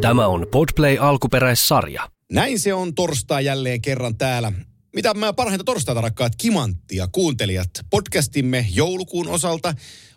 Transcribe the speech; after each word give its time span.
Tämä 0.00 0.26
on 0.26 0.46
Podplay 0.50 0.96
alkuperäissarja. 1.00 2.08
Näin 2.32 2.58
se 2.58 2.74
on 2.74 2.94
torstai 2.94 3.44
jälleen 3.44 3.82
kerran 3.82 4.16
täällä. 4.16 4.52
Mitä 4.94 5.14
mä 5.14 5.32
parhainta 5.32 5.64
torstaita 5.64 6.00
rakkaat 6.00 6.32
kimanttia 6.38 7.08
kuuntelijat. 7.12 7.70
Podcastimme 7.90 8.66
joulukuun 8.72 9.28
osalta 9.28 9.74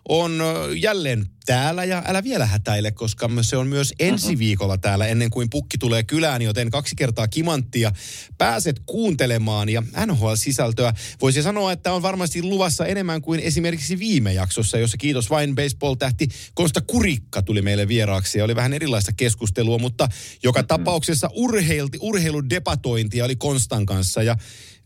on 0.08 0.42
jälleen 0.76 1.26
täällä 1.46 1.84
ja 1.84 2.02
älä 2.06 2.24
vielä 2.24 2.46
hätäile, 2.46 2.90
koska 2.90 3.30
se 3.42 3.56
on 3.56 3.66
myös 3.66 3.94
ensi 3.98 4.38
viikolla 4.38 4.78
täällä 4.78 5.06
ennen 5.06 5.30
kuin 5.30 5.50
pukki 5.50 5.78
tulee 5.78 6.02
kylään, 6.02 6.42
joten 6.42 6.70
kaksi 6.70 6.96
kertaa 6.96 7.28
kimanttia 7.28 7.92
pääset 8.38 8.82
kuuntelemaan 8.86 9.68
ja 9.68 9.82
NHL-sisältöä. 10.06 10.92
Voisi 11.20 11.42
sanoa, 11.42 11.72
että 11.72 11.92
on 11.92 12.02
varmasti 12.02 12.42
luvassa 12.42 12.86
enemmän 12.86 13.22
kuin 13.22 13.40
esimerkiksi 13.40 13.98
viime 13.98 14.32
jaksossa, 14.32 14.78
jossa 14.78 14.96
kiitos 14.96 15.30
vain 15.30 15.54
baseball-tähti 15.54 16.28
Konsta 16.54 16.80
Kurikka 16.80 17.42
tuli 17.42 17.62
meille 17.62 17.88
vieraaksi 17.88 18.38
ja 18.38 18.44
oli 18.44 18.56
vähän 18.56 18.72
erilaista 18.72 19.12
keskustelua, 19.16 19.78
mutta 19.78 20.08
joka 20.42 20.62
tapauksessa 20.62 21.30
urheilti, 21.32 21.98
urheiludebatointia 22.00 23.24
oli 23.24 23.36
Konstan 23.36 23.86
kanssa 23.86 24.22
ja 24.22 24.36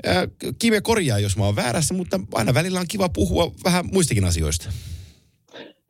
äh, 0.06 0.16
Kime 0.58 0.80
korjaa, 0.80 1.18
jos 1.18 1.36
mä 1.36 1.44
oon 1.44 1.56
väärässä, 1.56 1.94
mutta 1.94 2.20
aina 2.32 2.54
välillä 2.54 2.80
on 2.80 2.88
kiva 2.88 3.08
puhua 3.08 3.52
vähän 3.64 3.84
muistakin 3.92 4.24
asioista. 4.24 4.70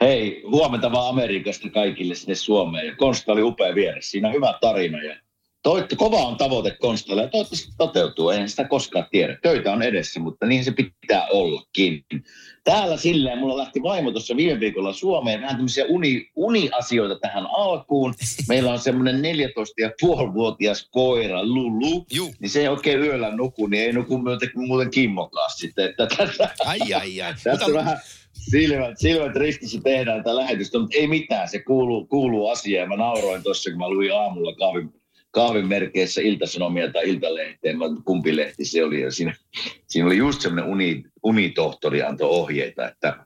Hei, 0.01 0.43
huomenta 0.51 0.93
vaan 0.93 1.09
Amerikasta 1.09 1.71
kaikille 1.71 2.15
sinne 2.15 2.35
Suomeen. 2.35 2.87
Ja 2.87 2.97
Konsta 2.97 3.33
oli 3.33 3.43
upea 3.43 3.75
vieressä. 3.75 4.11
Siinä 4.11 4.29
on 4.29 4.35
hyvä 4.35 4.55
tarina. 4.61 5.03
Ja 5.03 5.17
toitte, 5.63 5.97
kova 5.97 6.17
on 6.27 6.37
tavoite 6.37 6.77
Konstalle 6.81 7.23
ja 7.23 7.29
toivottavasti 7.29 7.73
toteutuu. 7.79 8.31
Eihän 8.31 8.49
sitä 8.49 8.65
koskaan 8.65 9.07
tiedä. 9.11 9.39
Töitä 9.43 9.73
on 9.73 9.83
edessä, 9.83 10.21
mutta 10.21 10.47
niin 10.47 10.65
se 10.65 10.71
pitää 10.71 11.27
ollakin. 11.31 12.05
Täällä 12.65 12.97
silleen, 12.97 13.39
mulla 13.39 13.57
lähti 13.57 13.83
vaimo 13.83 14.11
tuossa 14.11 14.37
viime 14.37 14.61
viikolla 14.61 14.93
Suomeen. 14.93 15.41
Vähän 15.41 15.57
tämmöisiä 15.57 15.85
uni, 15.89 16.31
uniasioita 16.37 17.19
tähän 17.21 17.47
alkuun. 17.57 18.15
Meillä 18.49 18.73
on 18.73 18.79
semmoinen 18.79 19.23
14,5-vuotias 19.25 20.89
koira 20.91 21.45
Lulu. 21.47 22.07
Juu. 22.13 22.35
Niin 22.41 22.51
se 22.51 22.61
ei 22.61 22.69
oikein 22.69 23.01
yöllä 23.01 23.31
nuku, 23.37 23.67
niin 23.67 23.83
ei 23.83 23.93
nuku 23.93 24.19
muuten, 24.19 24.51
muuten 24.55 24.91
kimmokaan 24.91 25.51
sitten. 25.57 25.91
Että 25.91 26.07
tässä, 26.17 26.49
Ai, 26.67 26.79
ai, 26.95 27.23
ai. 27.23 27.35
tässä 27.45 27.51
Mutta- 27.51 27.75
vähän 27.75 27.99
silmät, 28.35 28.99
silmät 28.99 29.37
ristissä 29.37 29.81
tehdään 29.85 30.19
tätä 30.19 30.37
lähetystä, 30.37 30.79
mutta 30.79 30.97
ei 30.97 31.07
mitään, 31.07 31.49
se 31.49 31.59
kuuluu, 31.59 32.07
kuuluu 32.07 32.49
asiaan. 32.49 32.89
Mä 32.89 32.97
nauroin 32.97 33.43
tuossa, 33.43 33.71
kun 33.71 33.79
mä 33.79 33.89
luin 33.89 34.15
aamulla 34.15 34.55
kahvin, 34.55 34.91
kahvin 35.31 35.67
merkeissä 35.67 36.21
iltasanomia 36.21 36.93
tai 36.93 37.09
iltalehteen, 37.11 37.79
mä, 37.79 37.85
kumpi 38.05 38.37
lehti 38.37 38.65
se 38.65 38.85
oli. 38.85 39.01
Ja 39.01 39.11
siinä, 39.11 39.35
siinä 39.87 40.07
oli 40.07 40.17
just 40.17 40.41
semmoinen 40.41 40.73
uni, 40.73 41.05
unitohtori 41.23 42.03
antoi 42.03 42.29
ohjeita, 42.29 42.89
että 42.89 43.17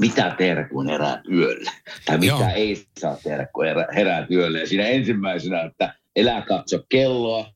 mitä 0.00 0.34
tehdä, 0.38 0.68
kun 0.68 0.88
heräät 0.88 1.20
yöllä. 1.32 1.70
Tai 2.06 2.18
mitä 2.18 2.32
Joo. 2.32 2.50
ei 2.54 2.84
saa 3.00 3.16
tehdä, 3.24 3.48
kun 3.52 3.64
herä- 3.64 3.88
heräät 3.94 4.30
yöllä. 4.30 4.58
Ja 4.58 4.66
siinä 4.66 4.86
ensimmäisenä, 4.86 5.62
että 5.62 5.94
elää 6.16 6.42
katso 6.42 6.84
kelloa, 6.88 7.53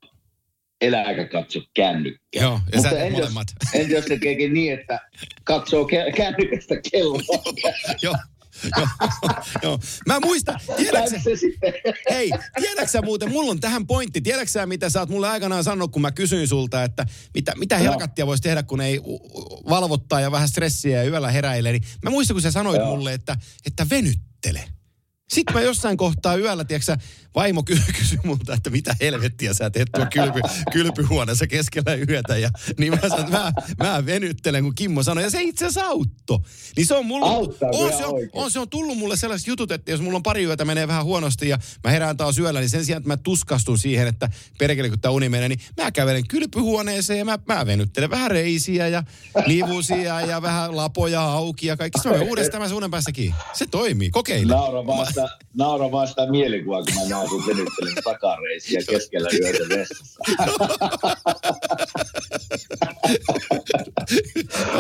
elää 0.81 1.03
eikä 1.03 1.29
katso 1.29 1.61
kännykkää. 1.75 2.43
Joo, 2.43 2.61
ja 2.73 2.77
Mutta 2.77 2.98
en 2.98 3.12
jos, 3.12 3.12
molemmat. 3.12 3.48
en 3.75 3.91
jos 3.91 4.05
tekeekin 4.05 4.55
niin, 4.55 4.81
että 4.81 5.01
katsoo 5.45 5.89
kännykästä 6.17 6.75
kelloa. 6.93 7.43
Joo, 8.03 8.15
joo, 8.77 8.87
joo. 9.62 9.78
Mä 10.06 10.21
muistan, 10.21 10.61
sitten. 11.41 11.72
Hei, 12.15 12.31
tiedätkö 12.61 12.87
sä 12.87 13.03
muuten, 13.03 13.31
mulla 13.31 13.50
on 13.50 13.61
tähän 13.61 13.87
pointti. 13.87 14.21
Tiedätkö 14.21 14.50
sä, 14.50 14.66
mitä 14.66 14.91
sä 14.91 15.00
oot 15.00 15.09
mulle 15.09 15.28
aikanaan 15.28 15.65
sanonut, 15.65 15.93
kun 15.93 16.03
mä 16.03 16.12
kysyin 16.12 16.49
sulta, 16.49 16.84
että 16.84 17.06
mitä, 17.34 17.53
mitä 17.56 17.78
helkattia 17.78 18.27
voisi 18.27 18.43
tehdä, 18.43 18.62
kun 18.62 18.81
ei 18.81 19.00
valvottaa 19.69 20.21
ja 20.21 20.33
vähän 20.33 20.49
stressiä 20.49 21.03
ja 21.03 21.10
yöllä 21.10 21.31
heräilee. 21.31 21.72
Niin 21.72 21.83
mä 22.03 22.10
muistan, 22.10 22.34
kun 22.34 22.43
sä 22.43 22.50
sanoit 22.50 22.78
Joo. 22.81 22.97
mulle, 22.97 23.12
että, 23.12 23.37
että 23.66 23.87
venyttele. 23.91 24.65
Sitten 25.28 25.55
mä 25.55 25.60
jossain 25.60 25.97
kohtaa 25.97 26.37
yöllä, 26.37 26.65
tiedätkö 26.65 26.97
vaimo 27.38 27.62
ky- 27.62 27.81
kysyi 27.99 28.19
multa, 28.25 28.54
että 28.54 28.71
mitä 28.71 28.97
helvettiä 29.00 29.54
sä 29.54 29.71
teet 29.71 29.88
tuo 29.94 30.06
kylpy, 30.12 30.41
kylpyhuoneessa 30.72 31.47
keskellä 31.47 31.94
yötä. 32.09 32.37
Ja, 32.38 32.50
niin 32.78 32.93
mä 32.93 33.00
sanoin, 33.09 33.25
että 33.25 33.38
mä, 33.38 33.53
mä 33.88 34.06
venyttelen, 34.06 34.65
kun 34.65 34.75
Kimmo 34.75 35.03
sanoi. 35.03 35.25
Ja 35.25 35.31
se 35.31 35.43
itse 35.43 35.66
asiassa 35.66 35.91
auttoi. 35.91 36.38
Niin 36.77 36.87
se 36.87 36.94
on 36.94 37.06
mulla, 37.06 37.27
Auttaa 37.27 37.71
on, 37.72 37.93
se 37.93 38.06
on, 38.06 38.15
oikein. 38.15 38.31
on, 38.32 38.50
se 38.50 38.59
on 38.59 38.69
tullut 38.69 38.98
mulle 38.98 39.16
sellaiset 39.16 39.47
jutut, 39.47 39.72
että 39.72 39.91
jos 39.91 40.00
mulla 40.00 40.16
on 40.16 40.22
pari 40.22 40.44
yötä 40.44 40.65
menee 40.65 40.88
vähän 40.88 41.04
huonosti 41.04 41.48
ja 41.48 41.59
mä 41.84 41.91
herään 41.91 42.16
taas 42.16 42.38
yöllä, 42.38 42.60
niin 42.60 42.71
sen 42.71 42.84
sijaan, 42.84 43.00
että 43.00 43.09
mä 43.09 43.16
tuskastun 43.16 43.78
siihen, 43.78 44.09
että 44.09 44.31
perkele 44.59 44.88
kun 44.88 45.00
tää 45.00 45.10
uni 45.10 45.28
menee, 45.28 45.48
niin 45.48 45.60
mä 45.82 45.91
kävelen 45.91 46.28
kylpyhuoneeseen 46.28 47.19
ja 47.19 47.25
mä, 47.25 47.38
mä 47.47 47.66
venyttelen 47.66 48.10
vähän 48.10 48.31
reisiä 48.31 48.88
ja 48.88 49.03
livusia 49.47 50.21
ja 50.21 50.43
vähän 50.43 50.77
lapoja 50.77 51.22
auki 51.22 51.66
ja 51.66 51.77
kaikki. 51.77 52.00
Se 52.03 52.09
on 52.09 52.22
uudestaan 52.31 52.62
mä 52.62 52.69
suunnan 52.69 52.91
päässä 52.91 53.12
kiinni. 53.12 53.37
Se 53.53 53.66
toimii, 53.66 54.10
kokeile. 54.10 54.53
Naura 54.53 54.87
vaan, 54.87 55.06
sitä, 55.06 55.28
naura 55.54 55.91
vaan 55.91 56.09
sitä 56.09 56.31
mielikuvaa, 56.31 56.82
kun 56.82 56.94
mä 56.94 57.00
näen 57.28 57.43
sun 57.43 57.47
venyttelen 57.47 57.94
takareisiä 58.05 58.81
keskellä 58.91 59.28
yötä 59.33 59.59
vessassa. 59.69 60.21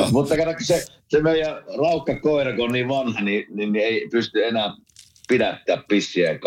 Mutta 0.12 0.36
kato, 0.36 0.54
kun 0.54 0.66
se, 0.66 0.84
se 1.08 1.22
meidän 1.22 1.56
raukka 1.78 2.20
koira, 2.20 2.56
kun 2.56 2.64
on 2.64 2.72
niin 2.72 2.88
vanha, 2.88 3.20
niin, 3.20 3.46
niin, 3.50 3.72
niin 3.72 3.84
ei 3.84 4.08
pysty 4.10 4.44
enää 4.44 4.74
pidättää 5.28 5.82
pissiä 5.88 6.30
ja 6.30 6.38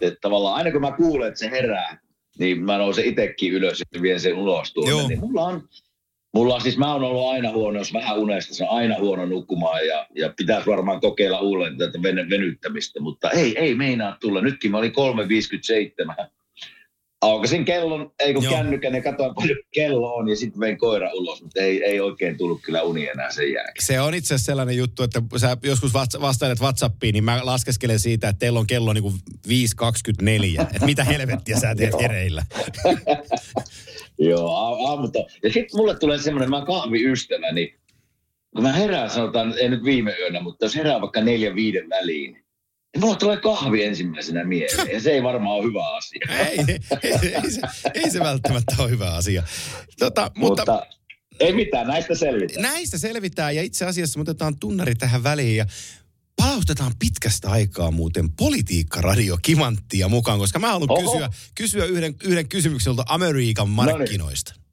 että 0.00 0.20
tavallaan 0.20 0.56
aina 0.56 0.72
kun 0.72 0.80
mä 0.80 0.96
kuulen, 0.96 1.28
että 1.28 1.40
se 1.40 1.50
herää, 1.50 1.98
niin 2.38 2.64
mä 2.64 2.78
nousen 2.78 3.04
itsekin 3.04 3.52
ylös 3.52 3.82
ja 3.94 4.02
vien 4.02 4.20
sen 4.20 4.34
ulos 4.34 4.72
tuonne. 4.72 5.08
Niin 5.08 5.20
mulla 5.20 5.44
on, 5.44 5.68
mulla 6.36 6.54
on 6.54 6.60
siis, 6.60 6.78
mä 6.78 6.92
oon 6.92 7.02
ollut 7.02 7.28
aina 7.28 7.50
huono, 7.52 7.78
jos 7.78 7.92
vähän 7.92 8.18
unesta, 8.18 8.54
se 8.54 8.64
on 8.64 8.70
aina 8.70 8.98
huono 8.98 9.26
nukkumaan 9.26 9.86
ja, 9.86 10.06
ja 10.14 10.34
pitäisi 10.36 10.66
varmaan 10.66 11.00
kokeilla 11.00 11.40
uudelleen 11.40 11.78
tätä 11.78 11.98
ven- 12.02 12.30
venyttämistä, 12.30 13.00
mutta 13.00 13.30
ei, 13.30 13.58
ei 13.58 13.74
meinaa 13.74 14.16
tulla. 14.20 14.40
Nytkin 14.40 14.70
mä 14.70 14.78
olin 14.78 14.92
3.57. 16.20 16.26
Aukasin 17.22 17.64
kellon, 17.64 18.12
ei 18.18 18.34
kun 18.34 18.44
Joo. 18.44 18.52
kännykän 18.54 18.94
ja 18.94 19.02
katsoin 19.02 19.34
paljon 19.34 19.58
kello 19.74 20.14
on 20.14 20.28
ja 20.28 20.36
sitten 20.36 20.60
vein 20.60 20.78
koira 20.78 21.10
ulos, 21.12 21.42
mutta 21.42 21.60
ei, 21.60 21.84
ei 21.84 22.00
oikein 22.00 22.36
tullut 22.38 22.62
kyllä 22.62 22.82
uni 22.82 23.08
enää 23.08 23.30
sen 23.32 23.52
jälkeen. 23.52 23.86
Se 23.86 24.00
on 24.00 24.14
itse 24.14 24.34
asiassa 24.34 24.46
sellainen 24.46 24.76
juttu, 24.76 25.02
että 25.02 25.22
sä 25.36 25.56
joskus 25.62 25.92
vasta- 25.94 26.20
vastailet 26.20 26.60
WhatsAppiin, 26.60 27.12
niin 27.12 27.24
mä 27.24 27.40
laskeskelen 27.42 27.98
siitä, 27.98 28.28
että 28.28 28.38
teillä 28.38 28.58
on 28.58 28.66
kello 28.66 28.92
niin 28.92 29.02
kuin 29.02 29.14
5.24. 29.48 30.62
Että 30.62 30.86
mitä 30.86 31.04
helvettiä 31.04 31.60
sä 31.60 31.74
teet 31.74 31.94
hereillä. 32.00 32.42
Joo, 34.18 34.56
a- 34.56 34.88
aamut 34.90 35.16
on. 35.16 35.26
Ja 35.42 35.52
sitten 35.52 35.76
mulle 35.76 35.98
tulee 35.98 36.18
semmoinen, 36.18 36.50
mä 36.50 36.64
kahviystävä, 36.66 37.52
niin 37.52 37.80
kun 38.54 38.62
mä 38.62 38.72
herään, 38.72 39.10
sanotaan, 39.10 39.54
ei 39.58 39.68
nyt 39.68 39.84
viime 39.84 40.16
yönä, 40.20 40.40
mutta 40.40 40.64
jos 40.64 40.76
herää 40.76 41.00
vaikka 41.00 41.20
neljän 41.20 41.54
viiden 41.54 41.88
väliin, 41.88 42.32
niin 42.32 43.00
mulle 43.00 43.16
tulee 43.16 43.36
kahvi 43.36 43.84
ensimmäisenä 43.84 44.44
mieleen. 44.44 44.90
Ja 44.92 45.00
se 45.00 45.10
ei 45.10 45.22
varmaan 45.22 45.56
ole 45.56 45.64
hyvä 45.64 45.96
asia. 45.96 46.20
Ei, 46.50 46.58
ei, 47.02 47.34
ei, 47.34 47.50
se, 47.50 47.60
ei 47.94 48.10
se 48.10 48.20
välttämättä 48.20 48.74
ole 48.78 48.90
hyvä 48.90 49.14
asia. 49.14 49.42
Tota, 49.98 50.30
mutta, 50.36 50.62
mutta, 50.62 50.72
mutta 50.72 50.96
ei 51.40 51.52
mitään, 51.52 51.86
näistä 51.86 52.14
selvitään. 52.14 52.62
näistä 52.62 52.98
selvitään 52.98 53.56
ja 53.56 53.62
itse 53.62 53.84
asiassa 53.84 54.18
me 54.18 54.22
otetaan 54.22 54.58
tunnari 54.58 54.94
tähän 54.94 55.22
väliin 55.22 55.56
ja 55.56 55.66
palautetaan 56.36 56.92
pitkästä 56.98 57.50
aikaa 57.50 57.90
muuten 57.90 58.32
politiikkaradio 58.32 59.38
Kimanttia 59.42 60.08
mukaan, 60.08 60.38
koska 60.38 60.58
mä 60.58 60.66
haluan 60.68 60.90
Oho. 60.90 61.12
kysyä, 61.12 61.30
kysyä 61.54 61.84
yhden, 61.84 62.14
yhden 62.24 62.48
kysymyksen 62.48 62.94
Amerikan 63.06 63.68
markkinoista. 63.68 64.52
Chicago 64.52 64.65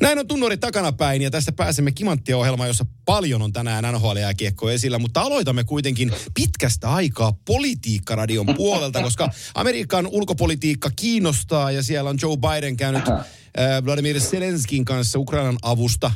Näin 0.00 0.18
on 0.18 0.26
tunnori 0.26 0.56
takanapäin 0.56 1.22
ja 1.22 1.30
tästä 1.30 1.52
pääsemme 1.52 1.92
Kimanttia-ohjelmaan, 1.92 2.68
jossa 2.68 2.86
paljon 3.04 3.42
on 3.42 3.52
tänään 3.52 3.94
nhl 3.94 4.16
kiekko 4.36 4.70
esillä, 4.70 4.98
mutta 4.98 5.20
aloitamme 5.20 5.64
kuitenkin 5.64 6.12
pitkästä 6.34 6.90
aikaa 6.90 7.32
politiikkaradion 7.44 8.46
puolelta, 8.56 9.02
koska 9.02 9.30
Amerikan 9.54 10.06
ulkopolitiikka 10.06 10.90
kiinnostaa 10.96 11.70
ja 11.70 11.82
siellä 11.82 12.10
on 12.10 12.18
Joe 12.22 12.36
Biden 12.36 12.76
käynyt 12.76 13.08
äh, 13.08 13.84
Vladimir 13.84 14.20
Zelenskin 14.20 14.84
kanssa 14.84 15.18
Ukrainan 15.18 15.58
avusta. 15.62 16.10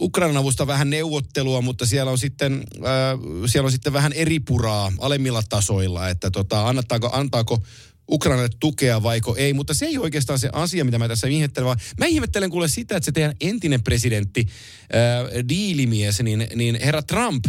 Ukrainan 0.00 0.36
avusta 0.36 0.66
vähän 0.66 0.90
neuvottelua, 0.90 1.60
mutta 1.60 1.86
siellä 1.86 2.12
on 2.12 2.18
sitten, 2.18 2.52
äh, 2.76 3.18
siellä 3.46 3.66
on 3.66 3.72
sitten 3.72 3.92
vähän 3.92 4.12
eri 4.12 4.40
puraa 4.40 4.92
alemmilla 4.98 5.42
tasoilla, 5.48 6.08
että 6.08 6.30
tota, 6.30 6.68
antaako, 6.68 7.10
antaako 7.12 7.62
Ukrainalle 8.10 8.48
tukea 8.60 9.02
vaiko 9.02 9.36
ei, 9.36 9.52
mutta 9.52 9.74
se 9.74 9.86
ei 9.86 9.98
oikeastaan 9.98 10.38
se 10.38 10.48
asia, 10.52 10.84
mitä 10.84 10.98
mä 10.98 11.08
tässä 11.08 11.28
ihmettelen, 11.28 11.66
vaan 11.66 11.78
mä 11.98 12.06
ihmettelen 12.06 12.50
kuule 12.50 12.68
sitä, 12.68 12.96
että 12.96 13.04
se 13.04 13.12
teidän 13.12 13.34
entinen 13.40 13.82
presidentti, 13.82 14.46
äh, 14.94 15.48
diilimies, 15.48 16.22
niin, 16.22 16.46
niin 16.54 16.78
herra 16.84 17.02
Trump, 17.02 17.44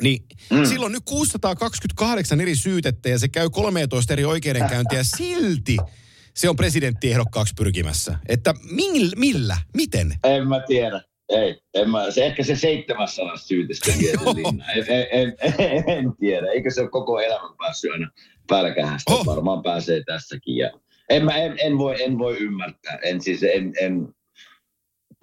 niin 0.00 0.24
mm. 0.50 0.64
silloin 0.64 0.92
nyt 0.92 1.02
628 1.04 2.40
eri 2.40 2.56
syytettä 2.56 3.08
ja 3.08 3.18
se 3.18 3.28
käy 3.28 3.50
13 3.50 4.12
eri 4.12 4.24
oikeudenkäyntiä 4.24 5.02
silti 5.02 5.76
se 6.34 6.48
on 6.48 6.56
presidenttiehdokkaaksi 6.56 7.54
pyrkimässä. 7.56 8.18
Että 8.28 8.54
millä, 8.70 9.12
millä, 9.16 9.56
miten? 9.76 10.14
En 10.24 10.48
mä 10.48 10.60
tiedä. 10.66 11.00
Ei, 11.28 11.60
en 11.74 11.90
mä, 11.90 12.10
se 12.10 12.26
ehkä 12.26 12.42
se 12.42 12.56
700 12.56 13.36
syytistä 13.36 13.92
en, 13.92 15.06
en, 15.12 15.36
en, 15.58 15.84
en, 15.86 16.12
tiedä. 16.20 16.46
Eikö 16.46 16.70
se 16.70 16.80
ole 16.80 16.90
koko 16.90 17.20
elämän 17.20 17.56
päässyt 17.58 17.92
aina 17.92 18.10
pälkähästä? 18.48 19.12
Oh. 19.12 19.26
Varmaan 19.26 19.62
pääsee 19.62 20.02
tässäkin. 20.06 20.56
Ja 20.56 20.70
en, 21.10 21.24
mä, 21.24 21.36
en, 21.36 21.56
en, 21.64 21.78
voi, 21.78 22.02
en 22.02 22.18
voi 22.18 22.36
ymmärtää. 22.38 22.98
En, 23.02 23.20
siis 23.20 23.42
en, 23.42 23.72
en, 23.80 24.08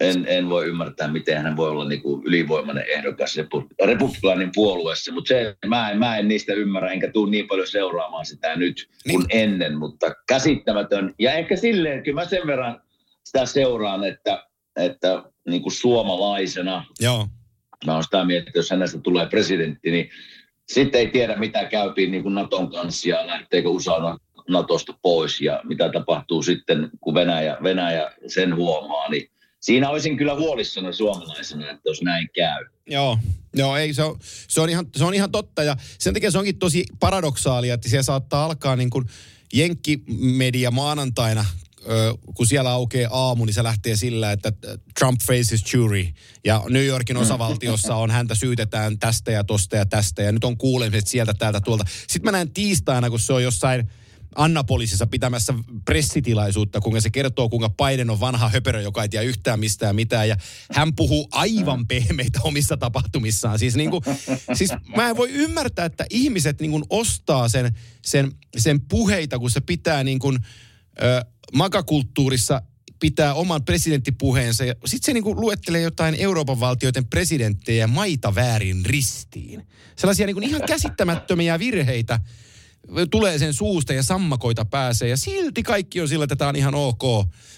en, 0.00 0.24
en 0.28 0.48
voi 0.48 0.66
ymmärtää, 0.66 1.08
miten 1.08 1.42
hän 1.42 1.56
voi 1.56 1.70
olla 1.70 1.88
niin 1.88 2.02
kuin 2.02 2.22
ylivoimainen 2.24 2.84
ehdokas 2.88 3.36
republikaanin 3.84 4.50
puolueessa, 4.54 5.12
mutta 5.12 5.28
se, 5.28 5.56
mä, 5.66 5.90
en, 5.90 5.98
mä 5.98 6.16
en 6.16 6.28
niistä 6.28 6.52
ymmärrä, 6.52 6.90
enkä 6.90 7.10
tule 7.10 7.30
niin 7.30 7.48
paljon 7.48 7.66
seuraamaan 7.66 8.26
sitä 8.26 8.56
nyt 8.56 8.88
kuin 9.10 9.24
niin. 9.28 9.42
ennen, 9.42 9.78
mutta 9.78 10.14
käsittämätön. 10.28 11.14
Ja 11.18 11.32
ehkä 11.32 11.56
silleen, 11.56 12.02
kyllä 12.02 12.20
mä 12.20 12.28
sen 12.28 12.46
verran 12.46 12.82
sitä 13.24 13.46
seuraan, 13.46 14.04
että, 14.04 14.46
että 14.76 15.22
niin 15.48 15.62
kuin 15.62 15.72
suomalaisena, 15.72 16.84
Joo. 17.00 17.28
mä 17.86 17.94
oon 17.94 18.04
sitä 18.04 18.24
mieltä, 18.24 18.48
että 18.48 18.58
jos 18.58 18.70
hänestä 18.70 19.00
tulee 19.00 19.26
presidentti, 19.26 19.90
niin 19.90 20.10
sitten 20.74 21.00
ei 21.00 21.08
tiedä, 21.08 21.36
mitä 21.36 21.64
käypiin 21.64 22.10
niin 22.10 22.22
kuin 22.22 22.34
Naton 22.34 22.70
kanssa 22.70 23.08
ja 23.08 23.26
lähteekö 23.26 23.68
USA 23.68 24.18
Natosta 24.48 24.94
pois 25.02 25.40
ja 25.40 25.60
mitä 25.64 25.90
tapahtuu 25.92 26.42
sitten, 26.42 26.90
kun 27.00 27.14
Venäjä, 27.14 27.56
Venäjä 27.62 28.12
sen 28.26 28.56
huomaa, 28.56 29.08
niin 29.08 29.30
siinä 29.60 29.90
olisin 29.90 30.16
kyllä 30.16 30.34
huolissana 30.34 30.92
suomalaisena, 30.92 31.70
että 31.70 31.88
jos 31.88 32.02
näin 32.02 32.28
käy. 32.34 32.64
Joo, 32.86 33.18
Joo 33.54 33.76
ei, 33.76 33.94
se 33.94 34.02
on, 34.02 34.18
se, 34.48 34.60
on 34.60 34.70
ihan, 34.70 34.86
se 34.96 35.04
on 35.04 35.14
ihan 35.14 35.30
totta 35.30 35.62
ja 35.62 35.76
sen 35.98 36.14
takia 36.14 36.30
se 36.30 36.38
onkin 36.38 36.58
tosi 36.58 36.84
paradoksaalia, 37.00 37.74
että 37.74 37.88
siellä 37.88 38.02
saattaa 38.02 38.44
alkaa 38.44 38.76
niin 38.76 38.90
kuin 38.90 39.06
Jenkkimedia 39.52 40.70
maanantaina 40.70 41.44
kun 42.34 42.46
siellä 42.46 42.70
aukeaa 42.70 43.28
aamu, 43.28 43.44
niin 43.44 43.54
se 43.54 43.62
lähtee 43.62 43.96
sillä, 43.96 44.32
että 44.32 44.52
Trump 44.98 45.20
faces 45.26 45.74
jury. 45.74 46.06
Ja 46.44 46.62
New 46.68 46.84
Yorkin 46.84 47.16
osavaltiossa 47.16 47.94
on 47.94 48.10
häntä 48.10 48.34
syytetään 48.34 48.98
tästä 48.98 49.32
ja 49.32 49.44
tosta 49.44 49.76
ja 49.76 49.86
tästä. 49.86 50.22
Ja 50.22 50.32
nyt 50.32 50.44
on 50.44 50.58
kuulemiset 50.58 51.06
sieltä, 51.06 51.34
täältä, 51.34 51.60
tuolta. 51.60 51.84
Sitten 52.08 52.24
mä 52.24 52.32
näen 52.32 52.52
tiistaina, 52.52 53.10
kun 53.10 53.20
se 53.20 53.32
on 53.32 53.42
jossain 53.42 53.90
Annapolisissa 54.34 55.06
pitämässä 55.06 55.54
pressitilaisuutta, 55.84 56.80
kuinka 56.80 57.00
se 57.00 57.10
kertoo, 57.10 57.48
kuinka 57.48 57.70
Biden 57.70 58.10
on 58.10 58.20
vanha 58.20 58.48
höperö, 58.48 58.80
joka 58.80 59.02
ei 59.02 59.08
tiedä 59.08 59.24
yhtään 59.24 59.60
mistään 59.60 59.96
mitään. 59.96 60.28
Ja 60.28 60.36
hän 60.72 60.94
puhuu 60.96 61.28
aivan 61.32 61.86
pehmeitä 61.86 62.40
omissa 62.42 62.76
tapahtumissaan. 62.76 63.58
Siis, 63.58 63.76
niin 63.76 63.90
kuin, 63.90 64.02
siis 64.54 64.70
mä 64.96 65.08
en 65.08 65.16
voi 65.16 65.30
ymmärtää, 65.30 65.84
että 65.84 66.06
ihmiset 66.10 66.60
niin 66.60 66.70
kuin 66.70 66.84
ostaa 66.90 67.48
sen, 67.48 67.76
sen, 68.02 68.32
sen 68.56 68.80
puheita, 68.80 69.38
kun 69.38 69.50
se 69.50 69.60
pitää 69.60 70.04
niin 70.04 70.18
kuin, 70.18 70.38
ö, 71.02 71.24
makakulttuurissa 71.54 72.62
pitää 73.00 73.34
oman 73.34 73.64
presidenttipuheensa 73.64 74.64
ja 74.64 74.74
sitten 74.86 75.06
se 75.06 75.12
niinku 75.12 75.40
luettelee 75.40 75.80
jotain 75.80 76.14
Euroopan 76.18 76.60
valtioiden 76.60 77.06
presidenttejä 77.06 77.86
maita 77.86 78.34
väärin 78.34 78.86
ristiin. 78.86 79.66
Sellaisia 79.96 80.26
niinku 80.26 80.40
ihan 80.40 80.62
käsittämättömiä 80.66 81.58
virheitä 81.58 82.20
tulee 83.10 83.38
sen 83.38 83.54
suusta 83.54 83.92
ja 83.92 84.02
sammakoita 84.02 84.64
pääsee 84.64 85.08
ja 85.08 85.16
silti 85.16 85.62
kaikki 85.62 86.00
on 86.00 86.08
sillä, 86.08 86.24
että 86.24 86.36
tämä 86.36 86.48
on 86.48 86.56
ihan 86.56 86.74
ok. 86.74 87.02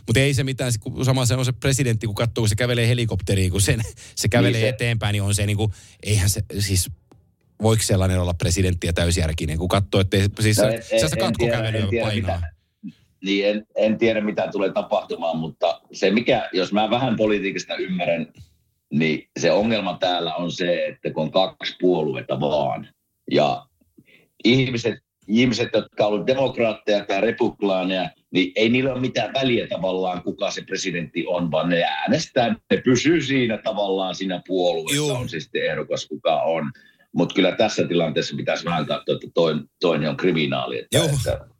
Mutta 0.06 0.20
ei 0.20 0.34
se 0.34 0.44
mitään, 0.44 0.72
kun 0.80 1.04
sama 1.04 1.26
se 1.26 1.34
on 1.34 1.44
se 1.44 1.52
presidentti, 1.52 2.06
kun 2.06 2.14
katsoo, 2.14 2.42
kun 2.42 2.48
se 2.48 2.56
kävelee 2.56 2.88
helikopteriin, 2.88 3.50
kun 3.50 3.60
sen, 3.60 3.82
se 4.16 4.28
kävelee 4.28 4.60
niin 4.60 4.64
se. 4.64 4.68
eteenpäin, 4.68 5.12
niin 5.12 5.22
on 5.22 5.34
se 5.34 5.46
niinku, 5.46 5.72
eihän 6.02 6.30
se 6.30 6.42
siis 6.58 6.90
voiko 7.62 7.82
sellainen 7.82 8.20
olla 8.20 8.34
presidentti 8.34 8.86
ja 8.86 8.92
täysjärkinen, 8.92 9.58
kun 9.58 9.68
katsoo, 9.68 10.00
että 10.00 10.16
siis 10.40 10.58
no, 10.58 10.68
en, 10.68 10.82
se, 10.82 11.08
se 11.08 11.16
katkokävely 11.16 11.88
painaa. 12.02 12.36
Mitä, 12.36 12.53
niin 13.24 13.46
en, 13.48 13.66
en 13.76 13.98
tiedä 13.98 14.20
mitä 14.20 14.48
tulee 14.52 14.72
tapahtumaan, 14.72 15.36
mutta 15.36 15.80
se 15.92 16.10
mikä, 16.10 16.48
jos 16.52 16.72
mä 16.72 16.90
vähän 16.90 17.16
politiikasta 17.16 17.76
ymmärrän, 17.76 18.26
niin 18.92 19.28
se 19.40 19.52
ongelma 19.52 19.96
täällä 20.00 20.34
on 20.34 20.52
se, 20.52 20.86
että 20.86 21.10
kun 21.10 21.22
on 21.22 21.30
kaksi 21.30 21.76
puoluetta 21.80 22.40
vaan, 22.40 22.88
ja 23.30 23.66
ihmiset, 24.44 24.94
ihmiset 25.28 25.68
jotka 25.74 26.06
ovat 26.06 26.26
demokraatteja 26.26 27.04
tai 27.04 27.20
republikaaneja, 27.20 28.10
niin 28.30 28.52
ei 28.56 28.68
niillä 28.68 28.92
ole 28.92 29.00
mitään 29.00 29.34
väliä 29.34 29.66
tavallaan, 29.66 30.22
kuka 30.22 30.50
se 30.50 30.62
presidentti 30.62 31.24
on, 31.26 31.50
vaan 31.50 31.68
ne 31.68 31.82
äänestää, 31.82 32.56
ne 32.70 32.76
pysyy 32.84 33.20
siinä 33.20 33.58
tavallaan 33.58 34.14
siinä 34.14 34.42
puolueessa, 34.46 34.96
Joo. 34.96 35.18
on 35.18 35.28
siis 35.28 35.50
ehdokas 35.54 36.06
kuka 36.06 36.42
on. 36.42 36.70
Mutta 37.12 37.34
kyllä 37.34 37.52
tässä 37.52 37.88
tilanteessa 37.88 38.36
pitäisi 38.36 38.64
vähän 38.64 38.86
katsoa, 38.86 39.14
että 39.14 39.26
toinen, 39.80 40.10
on 40.10 40.16
kriminaali. 40.16 40.78
Että, 40.78 40.96
Joo. 40.96 41.06
että 41.06 41.53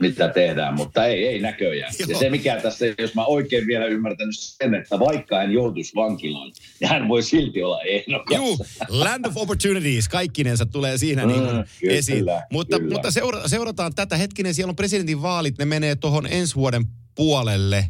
mitä 0.00 0.28
tehdään, 0.28 0.74
mutta 0.74 1.06
ei, 1.06 1.26
ei 1.26 1.40
näköjään. 1.40 1.92
Joo. 1.98 2.10
Ja 2.10 2.18
se 2.18 2.30
mikä 2.30 2.60
tässä, 2.60 2.86
jos 2.98 3.14
mä 3.14 3.24
oikein 3.24 3.66
vielä 3.66 3.84
ymmärtänyt 3.84 4.34
sen, 4.38 4.74
että 4.74 4.98
vaikka 4.98 5.36
hän 5.36 5.52
joutuisi 5.52 5.94
vankilaan, 5.94 6.52
niin 6.80 6.88
hän 6.90 7.08
voi 7.08 7.22
silti 7.22 7.62
olla 7.62 7.82
ehdokas. 7.82 8.36
Juu, 8.36 8.58
land 8.88 9.24
of 9.24 9.36
opportunities, 9.36 10.08
kaikkinensa 10.08 10.66
tulee 10.66 10.98
siinä 10.98 11.22
mm, 11.22 11.28
niin 11.28 11.44
kuin 11.44 11.64
kyllä, 11.80 11.94
esiin. 11.94 12.24
Mutta, 12.52 12.78
kyllä. 12.78 12.92
mutta 12.92 13.10
seura- 13.10 13.48
seurataan 13.48 13.94
tätä 13.94 14.16
hetkinen, 14.16 14.54
siellä 14.54 14.70
on 14.70 14.76
presidentin 14.76 15.22
vaalit, 15.22 15.58
ne 15.58 15.64
menee 15.64 15.96
tuohon 15.96 16.26
ensi 16.26 16.54
vuoden 16.54 16.84
puolelle. 17.14 17.86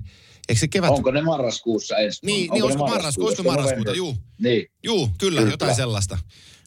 Eikö 0.49 0.61
se 0.61 0.69
kevät... 0.69 0.91
Onko 0.91 1.11
ne 1.11 1.23
marraskuussa 1.23 1.97
ensi 1.97 2.27
Niin, 2.27 2.51
niin 2.51 2.65
olisiko 2.65 2.87
marraskuussa, 2.87 3.43
marraskuuta, 3.43 3.93
juu. 3.93 4.17
Niin. 4.39 4.67
Juu, 4.83 5.11
kyllä, 5.19 5.41
kyllä, 5.41 5.53
jotain 5.53 5.75
sellaista. 5.75 6.19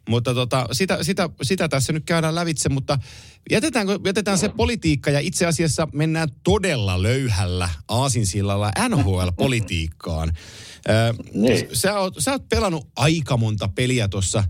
Mutta 0.09 0.33
tota, 0.33 0.67
sitä, 0.71 1.03
sitä, 1.03 1.29
sitä 1.41 1.69
tässä 1.69 1.93
nyt 1.93 2.03
käydään 2.05 2.35
lävitse, 2.35 2.69
mutta 2.69 2.99
jätetäänkö, 3.51 3.99
jätetään 4.05 4.37
se 4.37 4.49
politiikka 4.49 5.11
ja 5.11 5.19
itse 5.19 5.45
asiassa 5.45 5.87
mennään 5.93 6.29
todella 6.43 7.03
löyhällä 7.03 7.69
aasinsillalla 7.87 8.71
NHL-politiikkaan. 8.89 10.33
niin. 11.33 11.67
sä, 11.73 11.99
oot, 11.99 12.15
sä 12.19 12.31
oot 12.31 12.49
pelannut 12.49 12.87
aika 12.95 13.37
monta 13.37 13.67
peliä 13.67 14.07
tuossa 14.07 14.43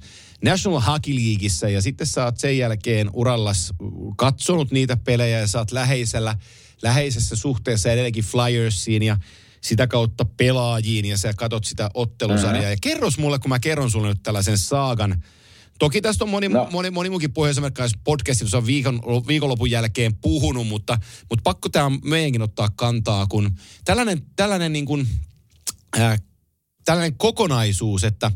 National 0.43 0.79
Hockey 0.79 1.15
Leagueissä 1.15 1.69
ja 1.69 1.81
sitten 1.81 2.07
sä 2.07 2.25
oot 2.25 2.37
sen 2.37 2.57
jälkeen 2.57 3.09
urallas 3.13 3.73
katsonut 4.17 4.71
niitä 4.71 4.97
pelejä 4.97 5.39
ja 5.39 5.47
sä 5.47 5.59
oot 5.59 5.71
läheisellä, 5.71 6.35
läheisessä 6.81 7.35
suhteessa 7.35 7.91
edelleenkin 7.91 8.23
Flyersiin 8.23 9.03
ja 9.03 9.17
sitä 9.61 9.87
kautta 9.87 10.25
pelaajiin 10.25 11.05
ja 11.05 11.17
sä 11.17 11.33
katot 11.33 11.63
sitä 11.63 11.89
ottelusarjaa. 11.93 12.71
Ja 12.71 12.77
kerros 12.81 13.17
mulle, 13.17 13.39
kun 13.39 13.49
mä 13.49 13.59
kerron 13.59 13.91
sulle 13.91 14.07
nyt 14.07 14.23
tällaisen 14.23 14.57
saagan 14.57 15.23
Toki 15.83 16.01
tästä 16.01 16.23
on 16.23 16.29
moni, 16.29 16.49
no. 16.49 16.67
moni, 16.71 16.91
moni 16.91 17.09
muukin 17.09 17.33
pohjois 17.33 17.57
podcastissa 18.03 18.57
on 18.57 18.65
viikon, 18.65 19.01
viikonlopun 19.27 19.71
jälkeen 19.71 20.15
puhunut, 20.15 20.67
mutta, 20.67 20.97
mutta 21.29 21.43
pakko 21.43 21.69
tämä 21.69 21.91
meidänkin 22.03 22.41
ottaa 22.41 22.69
kantaa, 22.75 23.27
kun 23.27 23.51
tällainen, 23.85 24.21
tällainen, 24.35 24.73
niin 24.73 24.85
kuin, 24.85 25.07
äh, 25.99 26.21
tällainen 26.85 27.17
kokonaisuus, 27.17 28.03
että 28.03 28.31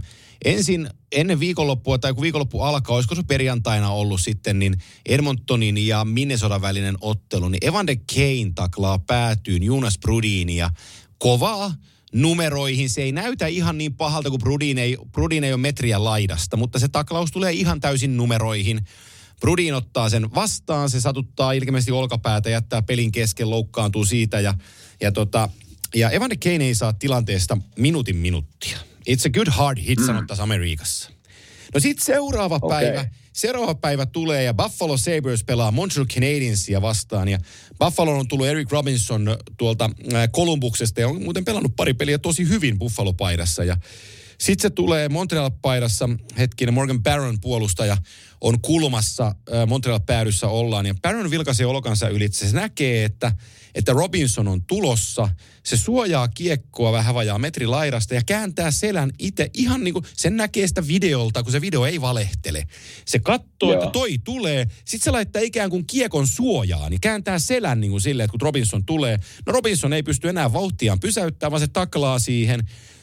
ensin 0.45 0.89
ennen 1.11 1.39
viikonloppua 1.39 1.97
tai 1.97 2.13
kun 2.13 2.21
viikonloppu 2.21 2.61
alkaa, 2.61 2.95
olisiko 2.95 3.15
se 3.15 3.23
perjantaina 3.23 3.89
ollut 3.89 4.21
sitten, 4.21 4.59
niin 4.59 4.77
Edmontonin 5.05 5.87
ja 5.87 6.05
Minnesotan 6.05 6.61
välinen 6.61 6.97
ottelu, 7.01 7.49
niin 7.49 7.67
Evander 7.67 7.95
Kane 8.15 8.51
taklaa 8.55 8.99
päätyyn 8.99 9.63
Jonas 9.63 9.99
Brudini 9.99 10.57
ja 10.57 10.69
kovaa 11.17 11.73
numeroihin. 12.13 12.89
Se 12.89 13.01
ei 13.01 13.11
näytä 13.11 13.47
ihan 13.47 13.77
niin 13.77 13.93
pahalta, 13.93 14.29
kuin 14.29 14.41
Brudin 14.41 14.77
ei, 14.77 14.97
Brudin 15.11 15.43
ei 15.43 15.53
ole 15.53 15.61
metriä 15.61 16.03
laidasta, 16.03 16.57
mutta 16.57 16.79
se 16.79 16.87
taklaus 16.87 17.31
tulee 17.31 17.53
ihan 17.53 17.79
täysin 17.79 18.17
numeroihin. 18.17 18.81
Brudin 19.39 19.73
ottaa 19.73 20.09
sen 20.09 20.35
vastaan, 20.35 20.89
se 20.89 21.01
satuttaa 21.01 21.51
ilmeisesti 21.51 21.91
olkapäätä, 21.91 22.49
jättää 22.49 22.81
pelin 22.81 23.11
kesken, 23.11 23.49
loukkaantuu 23.49 24.05
siitä 24.05 24.39
ja, 24.39 24.53
ja, 25.01 25.11
tota, 25.11 25.49
ja 25.95 26.09
Evander 26.09 26.37
Kane 26.43 26.65
ei 26.65 26.75
saa 26.75 26.93
tilanteesta 26.93 27.57
minuutin 27.77 28.15
minuuttia. 28.15 28.77
It's 29.09 29.27
a 29.27 29.29
good 29.29 29.47
hard 29.47 29.77
hit, 29.77 29.99
mm. 29.99 30.05
sanottaisiin 30.05 30.43
Amerikassa. 30.43 31.11
No 31.73 31.79
sitten 31.79 32.05
seuraava 32.05 32.59
okay. 32.61 32.69
päivä, 32.69 33.05
seuraava 33.37 33.75
päivä 33.75 34.05
tulee 34.05 34.43
ja 34.43 34.53
Buffalo 34.53 34.97
Sabres 34.97 35.43
pelaa 35.43 35.71
Montreal 35.71 36.05
Canadiensia 36.05 36.81
vastaan. 36.81 37.27
Ja 37.27 37.39
Buffalo 37.79 38.19
on 38.19 38.27
tullut 38.27 38.47
Eric 38.47 38.71
Robinson 38.71 39.37
tuolta 39.57 39.89
Kolumbuksesta 40.31 41.01
ja 41.01 41.07
on 41.07 41.23
muuten 41.23 41.45
pelannut 41.45 41.75
pari 41.75 41.93
peliä 41.93 42.17
tosi 42.17 42.49
hyvin 42.49 42.79
Buffalo-paidassa. 42.79 43.63
Ja 43.63 43.77
sitten 44.37 44.61
se 44.61 44.69
tulee 44.69 45.09
Montreal-paidassa, 45.09 46.09
hetkinen, 46.37 46.73
Morgan 46.73 47.03
Barron 47.03 47.41
puolustaja 47.41 47.97
on 48.41 48.61
kulmassa, 48.61 49.35
Montreal-päädyssä 49.67 50.47
ollaan. 50.47 50.85
Ja 50.85 50.95
Barron 51.01 51.31
vilkaisee 51.31 51.65
olokansa 51.65 52.09
ylitse. 52.09 52.47
Se 52.47 52.55
näkee, 52.55 53.03
että, 53.03 53.31
että 53.75 53.93
Robinson 53.93 54.47
on 54.47 54.63
tulossa. 54.63 55.29
Se 55.63 55.77
suojaa 55.77 56.27
kiekkoa 56.27 56.91
vähän 56.91 57.15
vajaa 57.15 57.39
metri 57.39 57.67
laidasta 57.67 58.13
ja 58.13 58.21
kääntää 58.25 58.71
selän 58.71 59.11
itse 59.19 59.49
ihan 59.53 59.83
niin 59.83 59.93
kuin 59.93 60.05
sen 60.17 60.37
näkee 60.37 60.67
sitä 60.67 60.87
videolta, 60.87 61.43
kun 61.43 61.51
se 61.51 61.61
video 61.61 61.85
ei 61.85 62.01
valehtele. 62.01 62.67
Se 63.05 63.19
katsoo, 63.19 63.71
Joo. 63.71 63.73
että 63.73 63.89
toi 63.91 64.17
tulee. 64.23 64.67
Sitten 64.85 65.03
se 65.03 65.11
laittaa 65.11 65.41
ikään 65.41 65.69
kuin 65.69 65.87
kiekon 65.87 66.27
suojaan 66.27 66.91
niin 66.91 67.01
kääntää 67.01 67.39
selän 67.39 67.81
niin 67.81 67.91
kuin 67.91 68.01
silleen, 68.01 68.25
että 68.25 68.31
kun 68.31 68.41
Robinson 68.41 68.85
tulee. 68.85 69.19
No 69.45 69.53
Robinson 69.53 69.93
ei 69.93 70.03
pysty 70.03 70.29
enää 70.29 70.53
vauhtiaan 70.53 70.99
pysäyttämään, 70.99 71.51
vaan 71.51 71.61
se 71.61 71.67
taklaa 71.67 72.19
siihen 72.19 72.59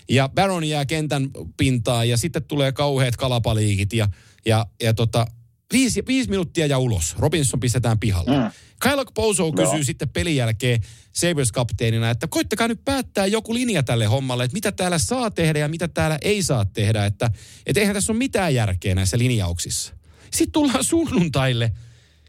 ja 0.09 0.29
Baron 0.29 0.65
jää 0.65 0.87
kentän 0.87 1.31
pintaan 1.57 2.09
ja 2.09 2.17
sitten 2.17 2.45
tulee 2.45 2.73
kauheat 2.73 3.17
kalapaliikit 3.17 3.93
ja, 3.93 4.09
ja, 4.47 4.67
ja 4.83 4.95
tota, 4.95 5.27
viisi, 5.73 6.03
viisi 6.07 6.31
minuuttia 6.31 6.67
ja 6.67 6.79
ulos. 6.79 7.15
Robinson 7.19 7.61
pistetään 7.61 7.99
pihalle. 7.99 8.31
Mm. 8.31 8.51
Kyle 8.81 9.05
Poso 9.15 9.53
kysyy 9.53 9.79
no. 9.79 9.85
sitten 9.85 10.09
pelin 10.09 10.37
jälkeen 10.37 10.81
Sabres-kapteenina, 11.13 12.11
että 12.11 12.27
koittakaa 12.27 12.69
nyt 12.69 12.85
päättää 12.85 13.27
joku 13.27 13.55
linja 13.55 13.83
tälle 13.83 14.07
hommalle, 14.07 14.45
että 14.45 14.55
mitä 14.55 14.73
täällä 14.73 14.99
saa 14.99 15.31
tehdä 15.31 15.59
ja 15.59 15.69
mitä 15.69 15.89
täällä 15.89 16.19
ei 16.23 16.43
saa 16.43 16.65
tehdä. 16.65 17.07
Että, 17.07 17.31
että 17.67 17.81
eihän 17.81 17.95
tässä 17.95 18.13
ole 18.13 18.19
mitään 18.19 18.55
järkeä 18.55 18.95
näissä 18.95 19.19
linjauksissa. 19.19 19.95
Sitten 20.33 20.53
tullaan 20.53 20.85
sunnuntaille 20.85 21.73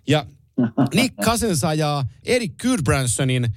ja 0.07 0.25
Nick 0.93 1.15
Cousins 1.21 1.63
ajaa 1.63 2.07
Erik 2.23 2.53
Goodbransonin 2.61 3.47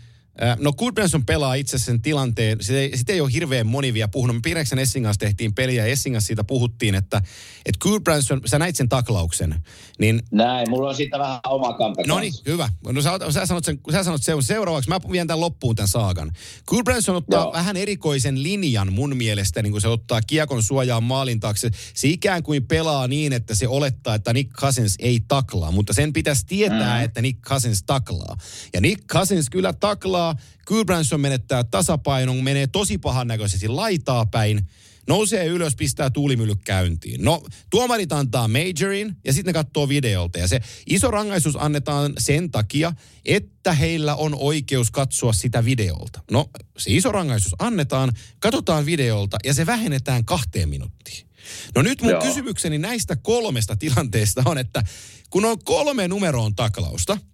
No 0.58 0.72
Goodbranson 0.72 1.26
pelaa 1.26 1.54
itse 1.54 1.78
sen 1.78 2.02
tilanteen. 2.02 2.58
Sitä 2.60 2.78
ei, 2.78 2.96
sitä 2.96 3.12
ei 3.12 3.20
ole 3.20 3.32
hirveän 3.32 3.66
moni 3.66 3.94
vielä 3.94 4.08
puhunut. 4.08 4.36
Me 4.36 4.40
Pireksen 4.44 4.78
Essin 4.78 5.02
kanssa 5.02 5.20
tehtiin 5.20 5.54
peliä 5.54 5.86
ja 5.86 5.92
Essin 5.92 6.12
kanssa 6.12 6.26
siitä 6.26 6.44
puhuttiin, 6.44 6.94
että, 6.94 7.22
että 7.66 7.78
Goodbranson, 7.80 8.40
sä 8.46 8.58
näit 8.58 8.76
sen 8.76 8.88
taklauksen. 8.88 9.64
Niin, 9.98 10.22
Näin, 10.30 10.70
mulla 10.70 10.88
on 10.88 10.94
siitä 10.94 11.18
vähän 11.18 11.40
oma 11.46 11.72
kanta 11.72 12.02
No 12.06 12.18
niin, 12.18 12.32
hyvä. 12.46 12.70
No 12.92 13.02
sä, 13.02 13.10
sä, 13.30 13.46
sanot 13.46 13.64
sen, 13.64 13.80
sä 13.92 14.04
sanot 14.04 14.22
sen 14.22 14.42
seuraavaksi. 14.42 14.88
Mä 14.90 15.00
vien 15.10 15.26
tämän 15.26 15.40
loppuun 15.40 15.76
tämän 15.76 15.88
saagan. 15.88 16.32
Goodbranson 16.66 17.16
ottaa 17.16 17.42
Joo. 17.42 17.52
vähän 17.52 17.76
erikoisen 17.76 18.42
linjan 18.42 18.92
mun 18.92 19.16
mielestä, 19.16 19.62
niin 19.62 19.72
kun 19.72 19.80
se 19.80 19.88
ottaa 19.88 20.20
kiekon 20.22 20.62
suojaan 20.62 21.02
maalin 21.02 21.40
taakse. 21.40 21.70
Se 21.94 22.08
ikään 22.08 22.42
kuin 22.42 22.66
pelaa 22.66 23.08
niin, 23.08 23.32
että 23.32 23.54
se 23.54 23.68
olettaa, 23.68 24.14
että 24.14 24.32
Nick 24.32 24.52
Cousins 24.52 24.94
ei 24.98 25.20
taklaa, 25.28 25.70
mutta 25.70 25.92
sen 25.92 26.12
pitäisi 26.12 26.46
tietää, 26.46 26.98
mm. 26.98 27.04
että 27.04 27.22
Nick 27.22 27.40
Cousins 27.40 27.82
taklaa. 27.82 28.36
Ja 28.74 28.80
Nick 28.80 29.06
Cousins 29.06 29.50
kyllä 29.50 29.72
taklaa 29.72 30.27
laitaa. 30.28 30.44
Gulbranson 30.66 31.20
menettää 31.20 31.64
tasapainon, 31.64 32.44
menee 32.44 32.66
tosi 32.66 32.98
pahan 32.98 33.28
näköisesti 33.28 33.68
laitaa 33.68 34.26
päin. 34.26 34.68
Nousee 35.08 35.46
ylös, 35.46 35.76
pistää 35.76 36.10
tuulimylly 36.10 36.54
käyntiin. 36.64 37.24
No, 37.24 37.42
tuomarit 37.70 38.12
antaa 38.12 38.48
majorin 38.48 39.16
ja 39.24 39.32
sitten 39.32 39.54
ne 39.54 39.64
katsoo 39.64 39.88
videolta. 39.88 40.38
Ja 40.38 40.48
se 40.48 40.60
iso 40.86 41.10
rangaistus 41.10 41.56
annetaan 41.56 42.12
sen 42.18 42.50
takia, 42.50 42.92
että 43.24 43.72
heillä 43.72 44.14
on 44.14 44.34
oikeus 44.34 44.90
katsoa 44.90 45.32
sitä 45.32 45.64
videolta. 45.64 46.22
No, 46.30 46.50
se 46.78 46.90
iso 46.90 47.12
rangaistus 47.12 47.54
annetaan, 47.58 48.12
katsotaan 48.38 48.86
videolta 48.86 49.36
ja 49.44 49.54
se 49.54 49.66
vähennetään 49.66 50.24
kahteen 50.24 50.68
minuuttiin. 50.68 51.26
No 51.74 51.82
nyt 51.82 52.02
mun 52.02 52.10
Joo. 52.10 52.22
kysymykseni 52.22 52.78
näistä 52.78 53.16
kolmesta 53.16 53.76
tilanteesta 53.76 54.42
on, 54.44 54.58
että 54.58 54.82
kun 55.30 55.44
on 55.44 55.58
kolme 55.64 56.08
numeroon 56.08 56.54
taklausta– 56.54 57.18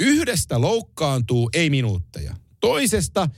Yhdestä 0.00 0.60
loukkaantuu 0.60 1.50
ei 1.52 1.70
minuutteja. 1.70 2.36
Toisesta 2.60 3.28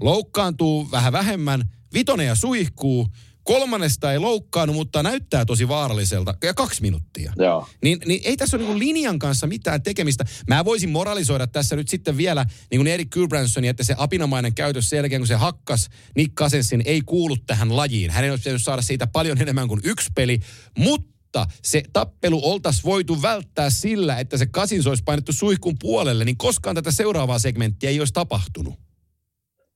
loukkaantuu 0.00 0.90
vähän 0.90 1.12
vähemmän. 1.12 1.64
Vitonen 1.94 2.26
ja 2.26 2.34
suihkuu. 2.34 3.08
Kolmannesta 3.42 4.12
ei 4.12 4.18
loukkaannut, 4.18 4.76
mutta 4.76 5.02
näyttää 5.02 5.44
tosi 5.44 5.68
vaaralliselta. 5.68 6.34
Ja 6.44 6.54
kaksi 6.54 6.82
minuuttia. 6.82 7.32
Joo. 7.36 7.68
Niin, 7.82 7.98
niin 8.06 8.20
ei 8.24 8.36
tässä 8.36 8.56
ole 8.56 8.66
niin 8.66 8.78
linjan 8.78 9.18
kanssa 9.18 9.46
mitään 9.46 9.82
tekemistä. 9.82 10.24
Mä 10.48 10.64
voisin 10.64 10.90
moralisoida 10.90 11.46
tässä 11.46 11.76
nyt 11.76 11.88
sitten 11.88 12.16
vielä 12.16 12.46
niin 12.70 12.78
kuin 12.78 12.86
Erik 12.86 13.10
Gulbranson, 13.10 13.64
että 13.64 13.84
se 13.84 13.94
apinamainen 13.98 14.54
käytös 14.54 14.90
sen 14.90 14.96
jälkeen, 14.96 15.20
kun 15.20 15.26
se 15.26 15.34
hakkas 15.34 15.88
Nick 16.16 16.34
Cousinsin, 16.34 16.82
ei 16.84 17.00
kuulu 17.06 17.36
tähän 17.36 17.76
lajiin. 17.76 18.10
Hänen 18.10 18.30
olisi 18.30 18.42
pitänyt 18.42 18.62
saada 18.62 18.82
siitä 18.82 19.06
paljon 19.06 19.40
enemmän 19.42 19.68
kuin 19.68 19.80
yksi 19.84 20.10
peli, 20.14 20.40
mutta 20.78 21.15
mutta 21.40 21.56
se 21.62 21.82
tappelu 21.92 22.40
oltaisiin 22.42 22.84
voitu 22.84 23.22
välttää 23.22 23.70
sillä, 23.70 24.18
että 24.18 24.36
se 24.36 24.46
Kasins 24.46 24.86
olisi 24.86 25.02
painettu 25.04 25.32
suihkun 25.32 25.76
puolelle, 25.80 26.24
niin 26.24 26.36
koskaan 26.36 26.76
tätä 26.76 26.90
seuraavaa 26.90 27.38
segmenttiä 27.38 27.90
ei 27.90 27.98
olisi 27.98 28.12
tapahtunut. 28.12 28.74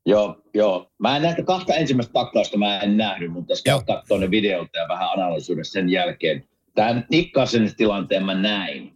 Joo, 0.07 0.43
joo. 0.55 0.91
Mä 0.99 1.17
en 1.17 1.23
näitä 1.23 1.43
kahta 1.43 1.75
ensimmäistä 1.75 2.13
taklausta 2.13 2.59
mä 2.59 2.81
en 2.81 2.97
nähnyt, 2.97 3.33
mutta 3.33 3.53
jos 3.53 3.63
katsoa 3.87 4.19
ne 4.19 4.31
videolta 4.31 4.79
ja 4.79 4.89
vähän 4.89 5.09
analysoida 5.13 5.65
sen 5.65 5.89
jälkeen. 5.89 6.45
Tämän 6.75 7.07
Nikkasen 7.11 7.77
tilanteen 7.77 8.25
mä 8.25 8.35
näin. 8.35 8.93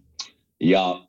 Ja 0.61 1.04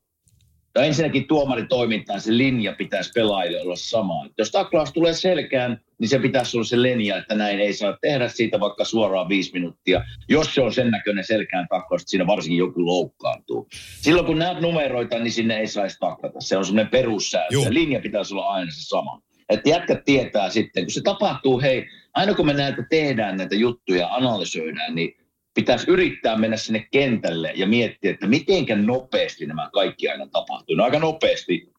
No 0.75 0.81
ensinnäkin 0.81 1.27
tuomaritoimintaan 1.27 2.21
se 2.21 2.38
linja 2.38 2.74
pitäisi 2.74 3.12
pelaajille 3.15 3.62
olla 3.62 3.75
sama. 3.75 4.29
Jos 4.38 4.51
taklaus 4.51 4.93
tulee 4.93 5.13
selkään, 5.13 5.81
niin 6.00 6.10
se 6.10 6.20
pitäisi 6.20 6.58
olla 6.58 6.66
se 6.66 6.82
linja, 6.82 7.18
että 7.18 7.36
näin 7.36 7.60
ei 7.60 7.74
saa 7.74 7.98
tehdä 8.02 8.28
siitä 8.28 8.60
vaikka 8.60 8.86
suoraan 8.86 9.30
viisi 9.30 9.54
minuuttia. 9.54 10.04
Jos 10.30 10.56
se 10.56 10.62
on 10.62 10.74
sen 10.74 10.92
näköinen 10.92 11.24
selkään 11.24 11.68
taklaus, 11.70 12.02
että 12.02 12.12
siinä 12.12 12.28
varsinkin 12.28 12.58
joku 12.58 12.86
loukkaantuu. 12.86 13.68
Silloin 14.02 14.25
kun 14.25 14.40
näet 14.40 14.62
numeroita, 14.62 15.20
niin 15.20 15.32
sinne 15.32 15.60
ei 15.60 15.68
saisi 15.68 16.00
taklata. 16.00 16.42
Se 16.42 16.58
on 16.58 16.66
semmoinen 16.66 16.92
perussääntö. 16.92 17.56
Linja 17.70 18.00
pitäisi 18.00 18.34
olla 18.34 18.48
aina 18.48 18.72
se 18.72 18.88
sama. 18.88 19.22
Että 19.50 19.70
jätkät 19.70 20.06
tietää 20.06 20.50
sitten, 20.50 20.84
kun 20.84 20.92
se 20.92 21.02
tapahtuu, 21.02 21.62
hei, 21.62 21.86
aina 22.14 22.34
kun 22.34 22.46
me 22.46 22.54
näitä 22.54 22.84
tehdään 22.90 23.38
näitä 23.38 23.56
juttuja, 23.56 24.08
analysoidaan, 24.08 24.96
niin 24.96 25.18
pitäisi 25.54 25.92
yrittää 25.92 26.38
mennä 26.38 26.58
sinne 26.58 26.88
kentälle 26.92 27.54
ja 27.56 27.68
miettiä, 27.68 28.12
että 28.12 28.28
mitenkä 28.28 28.75
nopeasti 28.75 29.46
nämä 29.46 29.70
kaikki 29.74 30.10
aina 30.10 30.28
tapahtuu. 30.28 30.75
No 30.75 30.84
aika 30.84 31.00
nopeasti 31.00 31.75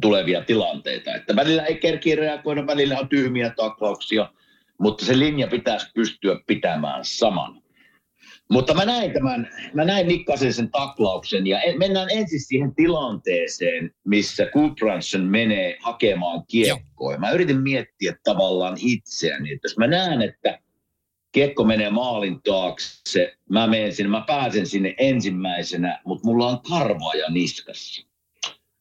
tulevia 0.00 0.44
tilanteita. 0.44 1.14
Että 1.14 1.36
välillä 1.36 1.64
ei 1.64 1.76
kerki 1.76 2.16
reagoida, 2.16 2.66
välillä 2.66 2.98
on 2.98 3.08
tyhmiä 3.08 3.50
taklauksia, 3.50 4.32
mutta 4.78 5.04
se 5.04 5.18
linja 5.18 5.46
pitäisi 5.46 5.86
pystyä 5.94 6.40
pitämään 6.46 7.04
saman. 7.04 7.64
Mutta 8.50 8.74
mä 8.74 8.84
näin 8.84 9.12
tämän, 9.12 9.50
mä 9.74 9.84
näin 9.84 10.08
Nikkasen 10.08 10.52
sen 10.52 10.70
taklauksen 10.70 11.46
ja 11.46 11.58
mennään 11.78 12.08
ensin 12.10 12.40
siihen 12.40 12.74
tilanteeseen, 12.74 13.90
missä 14.04 14.46
Goodbranson 14.46 15.20
menee 15.20 15.76
hakemaan 15.80 16.42
kiekkoa. 16.48 17.18
Mä 17.18 17.30
yritin 17.30 17.60
miettiä 17.60 18.16
tavallaan 18.24 18.76
itseäni, 18.80 19.52
että 19.52 19.66
jos 19.66 19.76
mä 19.76 19.86
näen, 19.86 20.22
että 20.22 20.58
kiekko 21.32 21.64
menee 21.64 21.90
maalin 21.90 22.42
taakse, 22.42 23.36
mä 23.50 23.66
menen 23.66 23.94
sinne, 23.94 24.10
mä 24.10 24.24
pääsen 24.26 24.66
sinne 24.66 24.94
ensimmäisenä, 24.98 26.00
mutta 26.04 26.26
mulla 26.26 26.46
on 26.46 26.60
karvaaja 26.68 27.30
niskassa. 27.30 28.06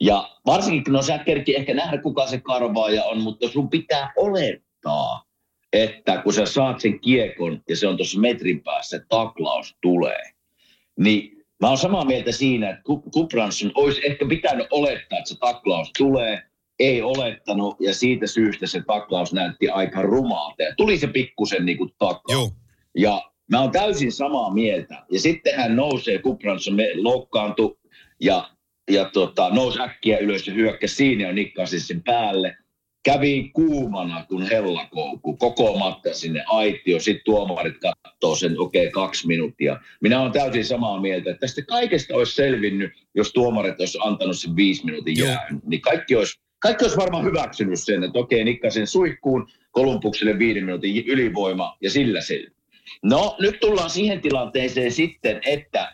Ja 0.03 0.29
varsinkin, 0.45 0.93
no 0.93 1.01
sä 1.01 1.17
kerki 1.17 1.55
ehkä 1.55 1.73
nähdä, 1.73 1.97
kuka 1.97 2.27
se 2.27 2.39
karvaaja 2.39 3.03
on, 3.03 3.21
mutta 3.21 3.49
sun 3.49 3.69
pitää 3.69 4.13
olettaa, 4.17 5.25
että 5.73 6.17
kun 6.17 6.33
sä 6.33 6.45
saat 6.45 6.79
sen 6.79 6.99
kiekon 6.99 7.61
ja 7.69 7.75
se 7.75 7.87
on 7.87 7.97
tuossa 7.97 8.19
metrin 8.19 8.63
päässä, 8.63 9.05
taklaus 9.09 9.75
tulee, 9.81 10.23
niin 10.99 11.45
mä 11.61 11.67
oon 11.67 11.77
samaa 11.77 12.05
mieltä 12.05 12.31
siinä, 12.31 12.69
että 12.69 12.83
Kupransson 13.13 13.71
olisi 13.75 14.01
ehkä 14.05 14.25
pitänyt 14.25 14.67
olettaa, 14.71 15.19
että 15.19 15.29
se 15.29 15.39
taklaus 15.39 15.91
tulee, 15.97 16.41
ei 16.79 17.01
olettanut 17.01 17.75
ja 17.79 17.93
siitä 17.93 18.27
syystä 18.27 18.67
se 18.67 18.83
taklaus 18.87 19.33
näytti 19.33 19.69
aika 19.69 20.01
rumalta. 20.01 20.63
Ja 20.63 20.75
tuli 20.77 20.97
se 20.97 21.07
pikkusen 21.07 21.65
niin 21.65 21.77
kuin 21.77 21.93
taklaus. 21.97 22.53
Ja 22.97 23.21
mä 23.51 23.61
oon 23.61 23.71
täysin 23.71 24.11
samaa 24.11 24.53
mieltä. 24.53 25.05
Ja 25.11 25.19
sitten 25.19 25.55
hän 25.55 25.75
nousee, 25.75 26.17
Kupransson 26.17 26.77
loukkaantui 26.95 27.77
ja, 28.21 28.49
ja 28.91 29.05
tota, 29.05 29.49
nousi 29.49 29.81
äkkiä 29.81 30.17
ylös 30.17 30.47
ja 30.47 30.53
hyökkäsi 30.53 30.95
siinä 30.95 31.27
ja 31.27 31.33
nikkasi 31.33 31.79
sen 31.79 32.03
päälle. 32.03 32.57
Kävi 33.05 33.51
kuumana 33.53 34.25
kuin 34.29 34.49
hellakouku, 34.49 35.37
koko 35.37 35.77
matka 35.77 36.13
sinne 36.13 36.43
aitio. 36.47 36.99
Sitten 36.99 37.25
tuomarit 37.25 37.75
katsoo 37.77 38.35
sen, 38.35 38.59
okei, 38.59 38.87
okay, 38.87 38.91
kaksi 38.91 39.27
minuuttia. 39.27 39.79
Minä 40.01 40.21
olen 40.21 40.31
täysin 40.31 40.65
samaa 40.65 41.01
mieltä, 41.01 41.29
että 41.29 41.39
tästä 41.39 41.61
kaikesta 41.61 42.15
olisi 42.15 42.35
selvinnyt, 42.35 42.91
jos 43.15 43.33
tuomarit 43.33 43.79
olisi 43.79 43.97
antanut 44.01 44.37
sen 44.37 44.55
viisi 44.55 44.85
minuutin 44.85 45.17
jään. 45.17 45.61
Niin 45.65 45.81
kaikki 45.81 46.15
olisi 46.15 46.43
kaikki 46.63 46.85
olisi 46.85 46.97
varmaan 46.97 47.25
hyväksynyt 47.25 47.79
sen, 47.79 48.03
että 48.03 48.19
okei, 48.19 48.43
nikkasin 48.43 48.87
suihkuun, 48.87 49.47
Kolumbukselle 49.71 50.39
viiden 50.39 50.65
minuutin 50.65 51.07
ylivoima 51.07 51.77
ja 51.81 51.89
sillä 51.89 52.21
se. 52.21 52.43
No, 53.03 53.35
nyt 53.39 53.59
tullaan 53.59 53.89
siihen 53.89 54.21
tilanteeseen 54.21 54.91
sitten, 54.91 55.41
että 55.45 55.93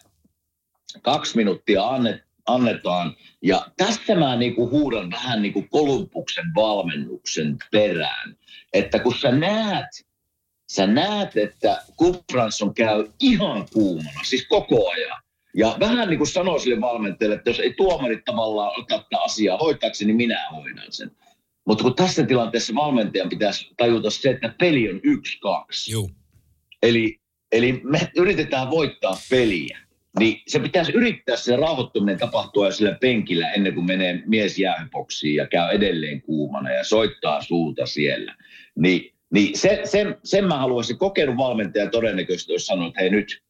kaksi 1.02 1.38
minuuttia 1.38 1.88
annet, 1.88 2.22
annetaan. 2.54 3.16
Ja 3.42 3.66
tästä 3.78 4.16
mä 4.16 4.36
niinku 4.36 4.70
huudan 4.70 5.12
vähän 5.12 5.42
niin 5.42 5.54
kuin 5.54 5.70
Kolumbuksen 5.70 6.46
valmennuksen 6.56 7.58
perään. 7.72 8.36
Että 8.74 9.00
kun 9.00 9.16
sä 9.16 9.32
näet, 9.32 9.88
sä 10.72 10.88
näet, 10.88 11.38
että 11.38 11.82
Kupransson 11.96 12.74
käy 12.74 13.08
ihan 13.22 13.66
kuumana, 13.74 14.24
siis 14.24 14.48
koko 14.48 14.90
ajan. 14.90 15.22
Ja 15.56 15.78
vähän 15.80 16.10
niin 16.10 16.18
kuin 16.18 16.28
sanoi 16.28 16.60
sille 16.60 16.82
valmentajalle, 16.82 17.36
että 17.36 17.50
jos 17.50 17.60
ei 17.60 17.74
tuomarit 17.74 18.26
tavallaan 18.26 18.72
ota 18.80 19.04
tätä 19.04 19.22
asiaa 19.22 19.58
hoitaakseni, 19.58 20.08
niin 20.08 20.18
minä 20.18 20.50
hoidan 20.52 20.92
sen. 20.92 21.12
Mutta 21.66 21.84
kun 21.84 21.96
tässä 21.96 22.26
tilanteessa 22.26 22.76
valmentajan 22.76 23.30
pitäisi 23.30 23.70
tajuta 23.78 24.10
se, 24.10 24.30
että 24.30 24.54
peli 24.60 24.90
on 24.90 25.00
yksi, 25.04 25.40
kaksi. 25.40 25.92
Eli, 26.84 27.20
eli 27.52 27.82
me 27.84 28.12
yritetään 28.16 28.70
voittaa 28.70 29.18
peliä. 29.30 29.80
Niin 30.20 30.42
se 30.48 30.60
pitäisi 30.60 30.92
yrittää 30.92 31.36
se 31.36 31.56
rauhoittuminen 31.56 32.20
tapahtua 32.20 32.66
jo 32.66 32.72
sillä 32.72 32.98
penkillä 33.02 33.52
ennen 33.52 33.74
kuin 33.74 33.86
menee 33.86 34.24
mies 34.26 34.60
jäähypoksiin 34.60 35.36
ja 35.36 35.48
käy 35.48 35.76
edelleen 35.76 36.22
kuumana 36.22 36.74
ja 36.74 36.84
soittaa 36.84 37.42
suuta 37.42 37.86
siellä. 37.86 38.36
Niin, 38.76 39.14
niin 39.34 39.58
se, 39.58 39.82
sen, 39.84 40.18
sen 40.24 40.48
mä 40.48 40.58
haluaisin 40.58 40.98
kokenut 40.98 41.38
valmentaja 41.38 41.90
todennäköisesti, 41.90 42.54
jos 42.54 42.66
sanoo, 42.66 42.88
että 42.88 43.02
hei 43.02 43.10
nyt, 43.10 43.44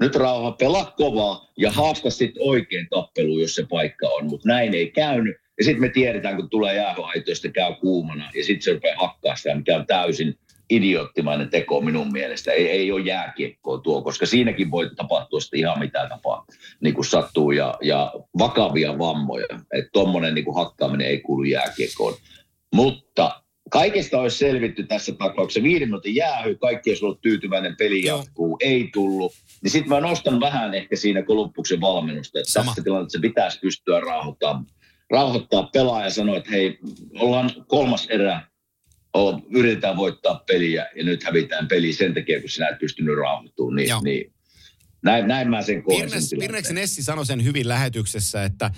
nyt 0.00 0.14
rauha, 0.14 0.52
pelaa 0.52 0.94
kovaa 0.96 1.52
ja 1.58 1.70
haasta 1.70 2.10
sitten 2.10 2.42
oikein 2.42 2.86
tappeluun, 2.90 3.40
jos 3.40 3.54
se 3.54 3.66
paikka 3.70 4.08
on. 4.08 4.26
Mutta 4.26 4.48
näin 4.48 4.74
ei 4.74 4.90
käynyt. 4.90 5.36
Ja 5.58 5.64
sitten 5.64 5.80
me 5.80 5.88
tiedetään, 5.88 6.36
kun 6.36 6.50
tulee 6.50 6.74
jäähyaitoista, 6.74 7.48
käy 7.48 7.74
kuumana 7.80 8.30
ja 8.34 8.44
sitten 8.44 8.62
se 8.62 8.72
rupeaa 8.72 9.06
hakkaa 9.06 9.36
sitä, 9.36 9.54
mikä 9.54 9.76
on 9.76 9.86
täysin 9.86 10.38
idioottimainen 10.70 11.50
teko 11.50 11.80
minun 11.80 12.12
mielestä. 12.12 12.52
Ei, 12.52 12.70
ei 12.70 12.92
ole 12.92 13.00
jääkiekkoa 13.00 13.78
tuo, 13.78 14.02
koska 14.02 14.26
siinäkin 14.26 14.70
voi 14.70 14.90
tapahtua 14.96 15.40
sitten 15.40 15.60
ihan 15.60 15.78
mitä 15.78 16.06
tapaa, 16.08 16.44
niin 16.80 16.94
kuin 16.94 17.04
sattuu 17.04 17.50
ja, 17.50 17.74
ja 17.82 18.12
vakavia 18.38 18.98
vammoja. 18.98 19.46
Että 19.72 19.90
tuommoinen 19.92 20.34
niin 20.34 20.54
hakkaaminen 20.54 21.06
ei 21.06 21.20
kuulu 21.20 21.44
jääkiekkoon. 21.44 22.14
Mutta 22.74 23.42
kaikesta 23.70 24.20
olisi 24.20 24.38
selvitty 24.38 24.86
tässä 24.86 25.12
tapauksessa. 25.12 25.62
Viiden 25.62 25.88
minuutin 25.88 26.14
jäähy, 26.14 26.54
kaikki 26.54 26.90
olisi 26.90 27.04
ollut 27.04 27.20
tyytyväinen, 27.20 27.76
peli 27.76 28.04
jatkuu, 28.04 28.56
ei 28.60 28.90
tullut. 28.92 29.32
Niin 29.62 29.70
sitten 29.70 29.88
mä 29.88 30.00
nostan 30.00 30.40
vähän 30.40 30.74
ehkä 30.74 30.96
siinä 30.96 31.22
Kolumbuksen 31.22 31.80
valmennusta, 31.80 32.38
että 32.38 32.52
Sama. 32.52 32.64
tässä 32.64 32.82
tilanteessa 32.84 33.18
pitäisi 33.22 33.58
pystyä 33.60 34.00
rauhoittamaan, 34.00 34.66
rauhoittaa 35.10 35.68
pelaaja 35.72 36.06
ja 36.06 36.10
sanoa, 36.10 36.36
että 36.36 36.50
hei, 36.50 36.78
ollaan 37.18 37.50
kolmas 37.66 38.06
erä, 38.10 38.42
yritetään 39.50 39.96
voittaa 39.96 40.42
peliä 40.46 40.86
ja 40.96 41.04
nyt 41.04 41.24
hävitään 41.24 41.68
peli 41.68 41.92
sen 41.92 42.14
takia, 42.14 42.40
kun 42.40 42.50
sinä 42.50 42.68
et 42.68 42.78
pystynyt 42.78 43.16
rauhoittumaan. 43.16 43.76
Niin, 43.76 43.88
Joo. 43.88 44.00
niin 44.04 44.32
näin, 45.02 45.28
näin 45.28 45.50
mä 45.50 45.62
sen 45.62 45.82
koen 45.82 45.98
sen 45.98 46.08
Pirnes. 46.08 46.34
Pirneksen 46.38 46.78
Essi 46.78 47.02
sanoi 47.02 47.26
sen 47.26 47.44
hyvin 47.44 47.68
lähetyksessä, 47.68 48.44
että, 48.44 48.70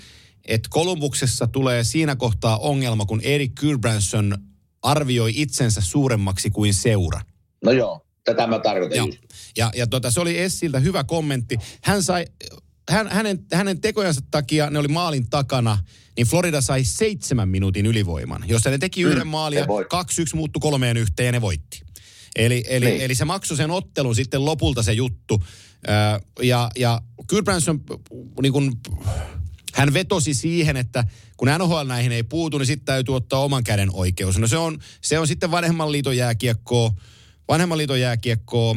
että 0.47 0.69
Kolumbuksessa 0.71 1.47
tulee 1.47 1.83
siinä 1.83 2.15
kohtaa 2.15 2.57
ongelma, 2.57 3.05
kun 3.05 3.21
Erik 3.23 3.55
Kyrbranson 3.55 4.37
arvioi 4.81 5.31
itsensä 5.35 5.81
suuremmaksi 5.81 6.49
kuin 6.49 6.73
seura. 6.73 7.21
No 7.63 7.71
joo, 7.71 8.05
tätä 8.23 8.47
mä 8.47 8.59
tarkoitan 8.59 8.97
Joo. 8.97 9.07
just. 9.07 9.19
Ja, 9.57 9.71
ja 9.75 9.87
tota, 9.87 10.11
se 10.11 10.19
oli 10.19 10.39
Essiltä 10.39 10.79
hyvä 10.79 11.03
kommentti. 11.03 11.57
Hän 11.83 12.03
sai, 12.03 12.25
hän, 12.89 13.07
hänen, 13.07 13.39
hänen 13.53 13.81
tekojansa 13.81 14.21
takia, 14.31 14.69
ne 14.69 14.79
oli 14.79 14.87
maalin 14.87 15.29
takana, 15.29 15.77
niin 16.19 16.27
Florida 16.27 16.61
sai 16.61 16.83
seitsemän 16.83 17.49
minuutin 17.49 17.85
ylivoiman. 17.85 18.43
Jos 18.47 18.65
ne 18.65 18.77
teki 18.77 19.01
yhden 19.01 19.27
maalin 19.27 19.59
ja 19.59 19.65
kaksi 19.89 20.21
yksi 20.21 20.35
muuttui 20.35 20.59
kolmeen 20.59 20.97
yhteen 20.97 21.25
ja 21.25 21.31
ne 21.31 21.41
voitti. 21.41 21.81
Eli, 22.35 22.63
eli, 22.67 22.85
Niin. 22.85 23.01
eli 23.01 23.15
se 23.15 23.25
maksoi 23.25 23.57
sen 23.57 23.71
ottelun 23.71 24.15
sitten 24.15 24.45
lopulta 24.45 24.83
se 24.83 24.93
juttu. 24.93 25.43
Ja, 26.41 26.69
ja 26.77 27.01
Kyrbranson, 27.27 27.81
niin 28.41 28.53
kun, 28.53 28.77
hän 29.73 29.93
vetosi 29.93 30.33
siihen, 30.33 30.77
että 30.77 31.03
kun 31.37 31.47
NHL 31.57 31.87
näihin 31.87 32.11
ei 32.11 32.23
puutu, 32.23 32.57
niin 32.57 32.65
sitten 32.65 32.85
täytyy 32.85 33.15
ottaa 33.15 33.39
oman 33.43 33.63
käden 33.63 33.89
oikeus. 33.93 34.37
No 34.37 34.47
se 34.47 34.57
on, 34.57 34.77
se 35.01 35.19
on 35.19 35.27
sitten 35.27 35.51
vanhemman 35.51 35.91
liiton 35.91 36.17
jääkiekkoa, 36.17 36.91
vanhemman 37.47 37.77
liiton 37.77 37.99
jääkiekkoa, 38.01 38.75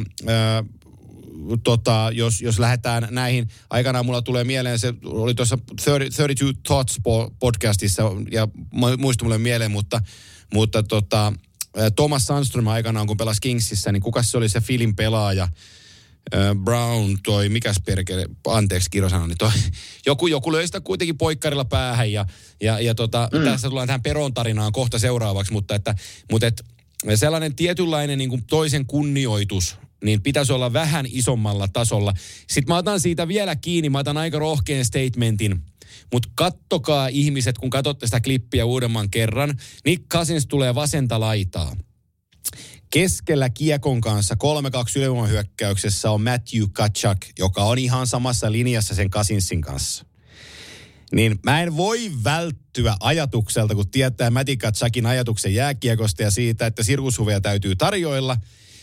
tota, 1.64 2.11
jos, 2.12 2.40
jos 2.40 2.58
lähdetään 2.58 3.08
näihin, 3.11 3.49
aikanaan 3.70 4.06
mulla 4.06 4.22
tulee 4.22 4.44
mieleen, 4.44 4.78
se 4.78 4.94
oli 5.04 5.34
tuossa 5.34 5.58
30, 5.84 6.16
32 6.16 6.61
Thoughts 6.62 6.99
po- 6.99 7.34
podcastissa 7.38 8.02
ja 8.30 8.49
mu- 8.75 8.96
muistui 8.99 9.25
mulle 9.25 9.38
mieleen, 9.38 9.70
mutta, 9.70 10.00
mutta 10.54 10.82
tota, 10.82 11.32
Thomas 11.96 12.25
Sandström 12.25 12.66
aikanaan, 12.66 13.06
kun 13.06 13.16
pelasi 13.16 13.40
Kingsissä, 13.40 13.92
niin 13.92 14.02
kuka 14.02 14.22
se 14.22 14.38
oli 14.38 14.49
se 14.49 14.61
Filin 14.61 14.96
pelaaja, 14.96 15.49
Brown, 16.64 17.18
toi, 17.25 17.49
mikäs 17.49 17.76
perkele, 17.87 18.26
anteeksi 18.46 18.90
kirjosanani, 18.90 19.34
toi, 19.34 19.50
joku, 20.06 20.26
joku 20.26 20.52
löi 20.52 20.66
sitä 20.66 20.80
kuitenkin 20.80 21.18
poikkarilla 21.18 21.64
päähän 21.64 22.12
ja, 22.12 22.26
ja, 22.61 22.80
ja 22.80 22.94
tota, 22.94 23.28
mm. 23.32 23.44
tässä 23.44 23.68
tullaan 23.68 23.87
tähän 23.87 24.02
Peron 24.02 24.34
tarinaan 24.34 24.72
kohta 24.72 24.99
seuraavaksi, 24.99 25.52
mutta 25.52 25.75
että, 25.75 25.94
mutta 26.30 26.46
et, 26.46 26.64
sellainen 27.14 27.55
tietynlainen 27.55 28.18
niin 28.18 28.31
kuin 28.31 28.44
toisen 28.44 28.87
kunnioitus, 28.87 29.76
niin 30.02 30.22
pitäisi 30.22 30.52
olla 30.52 30.72
vähän 30.72 31.06
isommalla 31.08 31.68
tasolla. 31.68 32.14
Sitten 32.48 32.74
mä 32.74 32.76
otan 32.76 33.00
siitä 33.00 33.28
vielä 33.28 33.56
kiinni, 33.56 33.90
mä 33.90 33.98
otan 33.98 34.16
aika 34.16 34.38
rohkean 34.38 34.84
statementin, 34.84 35.64
mutta 36.12 36.28
kattokaa 36.34 37.08
ihmiset, 37.08 37.58
kun 37.58 37.70
katsotte 37.70 38.06
sitä 38.06 38.20
klippiä 38.20 38.64
uudemman 38.64 39.10
kerran, 39.10 39.54
Nick 39.84 40.08
Cousins 40.08 40.46
tulee 40.46 40.74
vasenta 40.74 41.20
laitaa. 41.20 41.76
Keskellä 42.90 43.50
kiekon 43.50 44.00
kanssa 44.00 44.34
3-2 44.34 44.36
ylivoimahyökkäyksessä 44.96 46.10
on 46.10 46.22
Matthew 46.22 46.64
Kachak, 46.72 47.18
joka 47.38 47.64
on 47.64 47.78
ihan 47.78 48.06
samassa 48.06 48.52
linjassa 48.52 48.94
sen 48.94 49.10
Cousinsin 49.10 49.60
kanssa. 49.60 50.04
Niin 51.12 51.38
mä 51.44 51.62
en 51.62 51.76
voi 51.76 52.12
välttyä 52.24 52.96
ajatukselta, 53.00 53.74
kun 53.74 53.90
tietää 53.90 54.30
Matti 54.30 54.56
Katsakin 54.56 55.06
ajatuksen 55.06 55.54
jääkiekosta 55.54 56.22
ja 56.22 56.30
siitä, 56.30 56.66
että 56.66 56.82
sirkushuveja 56.82 57.40
täytyy 57.40 57.76
tarjoilla. 57.76 58.36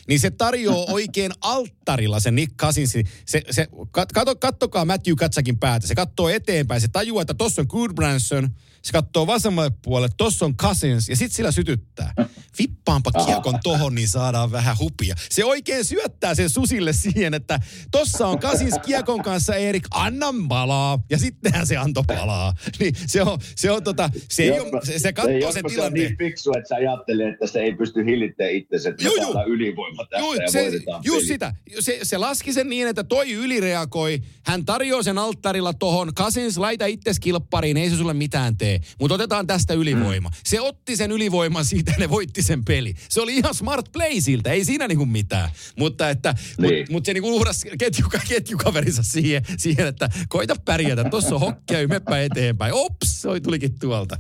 Niin 0.10 0.20
se 0.20 0.32
tarjoaa 0.32 0.86
oikein 0.90 1.32
alttarilla 1.42 2.20
se 2.20 2.32
Nick 2.32 2.58
Cousinsin. 2.58 3.06
Se, 3.26 3.42
se, 3.52 3.68
kat, 3.92 4.12
kato, 4.12 4.36
kattokaa 4.36 4.86
Matthew 4.86 5.16
Katsakin 5.16 5.60
päätä. 5.60 5.88
Se 5.88 5.96
katsoo 5.96 6.30
eteenpäin. 6.30 6.82
Se 6.82 6.88
tajuaa, 6.88 7.22
että 7.22 7.34
tossa 7.34 7.62
on 7.62 7.68
Goodbranson. 7.70 8.50
Se 8.82 8.92
katsoo 8.92 9.28
vasemmalle 9.28 9.72
puolelle. 9.82 10.14
Tossa 10.18 10.46
on 10.46 10.56
Cousins. 10.56 11.10
Ja 11.10 11.16
sit 11.16 11.32
sillä 11.32 11.52
sytyttää. 11.52 12.14
Vippaanpa 12.60 13.12
kiekon 13.12 13.60
tohon, 13.64 13.96
niin 13.96 14.08
saadaan 14.08 14.52
vähän 14.52 14.78
hupia. 14.80 15.16
Se 15.30 15.46
oikein 15.46 15.86
syöttää 15.86 16.36
sen 16.36 16.50
susille 16.50 16.94
siihen, 16.94 17.34
että 17.34 17.60
tossa 17.92 18.28
on 18.28 18.40
Cousins 18.40 18.76
kiekon 18.86 19.24
kanssa 19.24 19.56
Erik, 19.56 19.88
anna 19.92 20.34
palaa. 20.50 21.00
Ja 21.10 21.18
sittenhän 21.18 21.68
se 21.68 21.78
antoi 21.78 22.04
palaa. 22.08 22.54
Niin 22.80 22.96
se 23.08 23.22
on, 23.22 23.40
se 23.56 23.72
on 23.72 23.84
tota, 23.84 24.10
se, 24.30 24.44
ei 24.44 24.60
ole, 24.60 24.86
se, 24.86 25.00
se 25.00 25.14
katsoo 25.14 25.38
Joskus 25.38 25.54
sen 25.54 25.70
se 25.70 25.82
on 25.82 25.94
niin 25.94 26.18
fiksu, 26.18 26.52
että 26.58 26.68
sä 26.70 26.76
ajattelee, 26.76 27.30
että 27.30 27.48
se 27.48 27.60
ei 27.60 27.76
pysty 27.76 28.06
hillittämään 28.06 28.54
itsensä, 28.54 28.90
että 28.90 29.04
Joo, 29.04 29.16
saadaan 29.16 29.48
ylivoima 29.48 30.06
tästä 30.06 30.18
Joo, 30.18 30.34
ja 30.34 30.52
se, 30.52 30.72
just 31.04 31.28
sitä. 31.28 31.54
Se, 31.80 32.00
se 32.04 32.18
laski 32.18 32.54
sen 32.54 32.70
niin, 32.70 32.88
että 32.88 33.04
toi 33.04 33.32
ylireagoi. 33.32 34.22
Hän 34.46 34.66
tarjoaa 34.66 35.04
sen 35.04 35.18
alttarilla 35.18 35.74
tohon. 35.74 36.14
Cousins, 36.14 36.58
laita 36.58 36.86
itses 36.86 37.20
kilppariin, 37.20 37.78
ei 37.78 37.90
se 37.90 37.96
sulle 37.96 38.14
mitään 38.14 38.58
tee. 38.58 38.69
Mutta 39.00 39.16
otetaan 39.16 39.48
tästä 39.48 39.74
ylivoima. 39.74 40.30
Se 40.46 40.62
otti 40.62 40.96
sen 40.96 41.12
ylivoiman 41.12 41.66
siitä 41.66 41.94
ne 41.98 42.10
voitti 42.10 42.44
sen 42.44 42.66
peli. 42.66 42.94
Se 43.10 43.22
oli 43.22 43.36
ihan 43.36 43.54
smart 43.56 43.92
play 43.92 44.22
siltä, 44.22 44.52
ei 44.52 44.66
siinä 44.66 44.88
niinku 44.88 45.06
mitään. 45.06 45.50
Mutta 45.78 46.10
että, 46.10 46.36
Niin. 46.58 46.80
mut, 46.80 46.90
mut 46.90 47.06
se 47.06 47.14
niinku 47.14 47.36
uhras 47.36 47.66
ketjuka, 47.80 48.20
ketjukaverinsa 48.30 49.04
siihen, 49.04 49.44
siihen, 49.58 49.88
että 49.88 50.10
koita 50.30 50.56
pärjätä. 50.66 51.04
Tuossa 51.04 51.36
on 51.36 51.42
hokkia, 51.42 51.88
meppä 51.88 52.22
eteenpäin. 52.22 52.74
Ops, 52.74 53.22
se 53.22 53.40
tulikin 53.44 53.80
tuolta. 53.80 54.18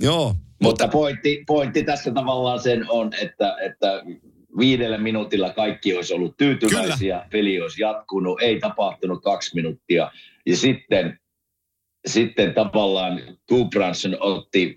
Joo, 0.00 0.36
Mutta 0.62 0.88
pointti, 0.88 1.44
pointti 1.46 1.84
tässä 1.84 2.10
tavallaan 2.10 2.60
sen 2.60 2.90
on, 2.90 3.10
että, 3.20 3.56
että 3.66 4.02
viidellä 4.58 4.98
minuutilla 4.98 5.50
kaikki 5.52 5.96
olisi 5.96 6.14
ollut 6.14 6.36
tyytyväisiä, 6.36 7.16
Kyllä. 7.16 7.28
peli 7.30 7.60
olisi 7.60 7.82
jatkunut, 7.82 8.42
ei 8.42 8.60
tapahtunut 8.60 9.22
kaksi 9.22 9.54
minuuttia. 9.54 10.10
Ja 10.46 10.56
sitten, 10.56 11.20
sitten 12.06 12.54
tavallaan 12.54 13.20
Goobranson 13.48 14.16
otti 14.20 14.74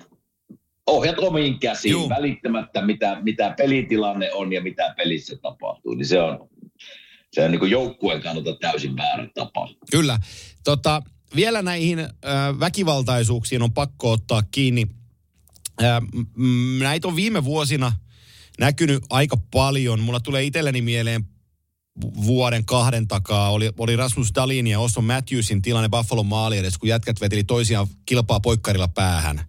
ohjat 0.87 1.19
omiin 1.19 1.59
käsiin, 1.59 1.91
Juu. 1.91 2.09
Välittämättä 2.09 2.81
mitä, 2.85 3.17
mitä 3.21 3.53
pelitilanne 3.57 4.33
on 4.33 4.53
ja 4.53 4.61
mitä 4.61 4.93
pelissä 4.97 5.35
tapahtuu. 5.41 5.93
Niin 5.93 6.05
se 6.05 6.21
on, 6.21 6.49
se 7.31 7.45
on 7.45 7.51
niin 7.51 7.59
kuin 7.59 7.71
joukkueen 7.71 8.21
kannalta 8.21 8.55
täysin 8.55 8.97
väärä 8.97 9.27
tapa. 9.33 9.69
Kyllä. 9.91 10.19
Tota, 10.63 11.01
vielä 11.35 11.61
näihin 11.61 11.99
äh, 11.99 12.09
väkivaltaisuuksiin 12.59 13.61
on 13.61 13.73
pakko 13.73 14.11
ottaa 14.11 14.43
kiinni. 14.51 14.87
Äh, 15.83 16.01
näitä 16.79 17.07
on 17.07 17.15
viime 17.15 17.43
vuosina 17.43 17.91
näkynyt 18.59 19.03
aika 19.09 19.37
paljon. 19.51 19.99
Mulla 19.99 20.19
tulee 20.19 20.43
itselleni 20.43 20.81
mieleen 20.81 21.25
vuoden 22.01 22.65
kahden 22.65 23.07
takaa 23.07 23.49
oli, 23.49 23.71
oli 23.77 23.95
Rasmus 23.95 24.31
Dalin 24.35 24.67
ja 24.67 24.79
Osson 24.79 25.03
Matthewsin 25.03 25.61
tilanne 25.61 25.89
Buffalo 25.89 26.23
maali 26.23 26.57
edes, 26.57 26.77
kun 26.77 26.89
jätkät 26.89 27.21
veteli 27.21 27.43
toisiaan 27.43 27.87
kilpaa 28.05 28.39
poikkarilla 28.39 28.87
päähän. 28.87 29.41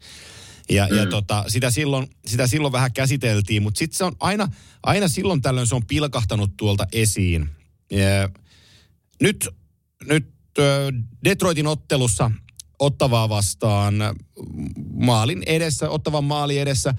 Ja, 0.71 0.89
mm. 0.91 0.97
ja 0.97 1.07
tota, 1.07 1.45
sitä, 1.49 1.71
silloin, 1.71 2.07
sitä 2.27 2.47
silloin 2.47 2.73
vähän 2.73 2.93
käsiteltiin, 2.93 3.63
mutta 3.63 3.79
sitten 3.79 3.99
se 3.99 4.05
on 4.05 4.17
aina, 4.21 4.49
aina 4.83 5.09
silloin 5.09 5.43
tällöin 5.43 5.67
se 5.67 5.75
on 5.75 5.87
pilkahtanut 5.87 6.57
tuolta 6.57 6.87
esiin. 6.93 7.51
Ja 7.91 8.29
nyt, 9.21 9.49
nyt 10.09 10.33
Detroitin 11.25 11.67
ottelussa 11.67 12.31
Ottavaa 12.79 13.29
vastaan 13.29 13.95
maalin 14.93 15.43
edessä, 15.47 15.91
Ottavan 15.91 16.25
maali 16.25 16.59
edessä 16.59 16.95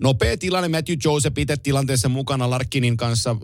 nopea 0.00 0.36
tilanne, 0.36 0.68
Matthew 0.68 0.96
Joseph 1.04 1.38
itse 1.38 1.56
tilanteessa 1.56 2.08
mukana 2.08 2.50
Larkinin 2.50 2.96
kanssa. 2.96 3.36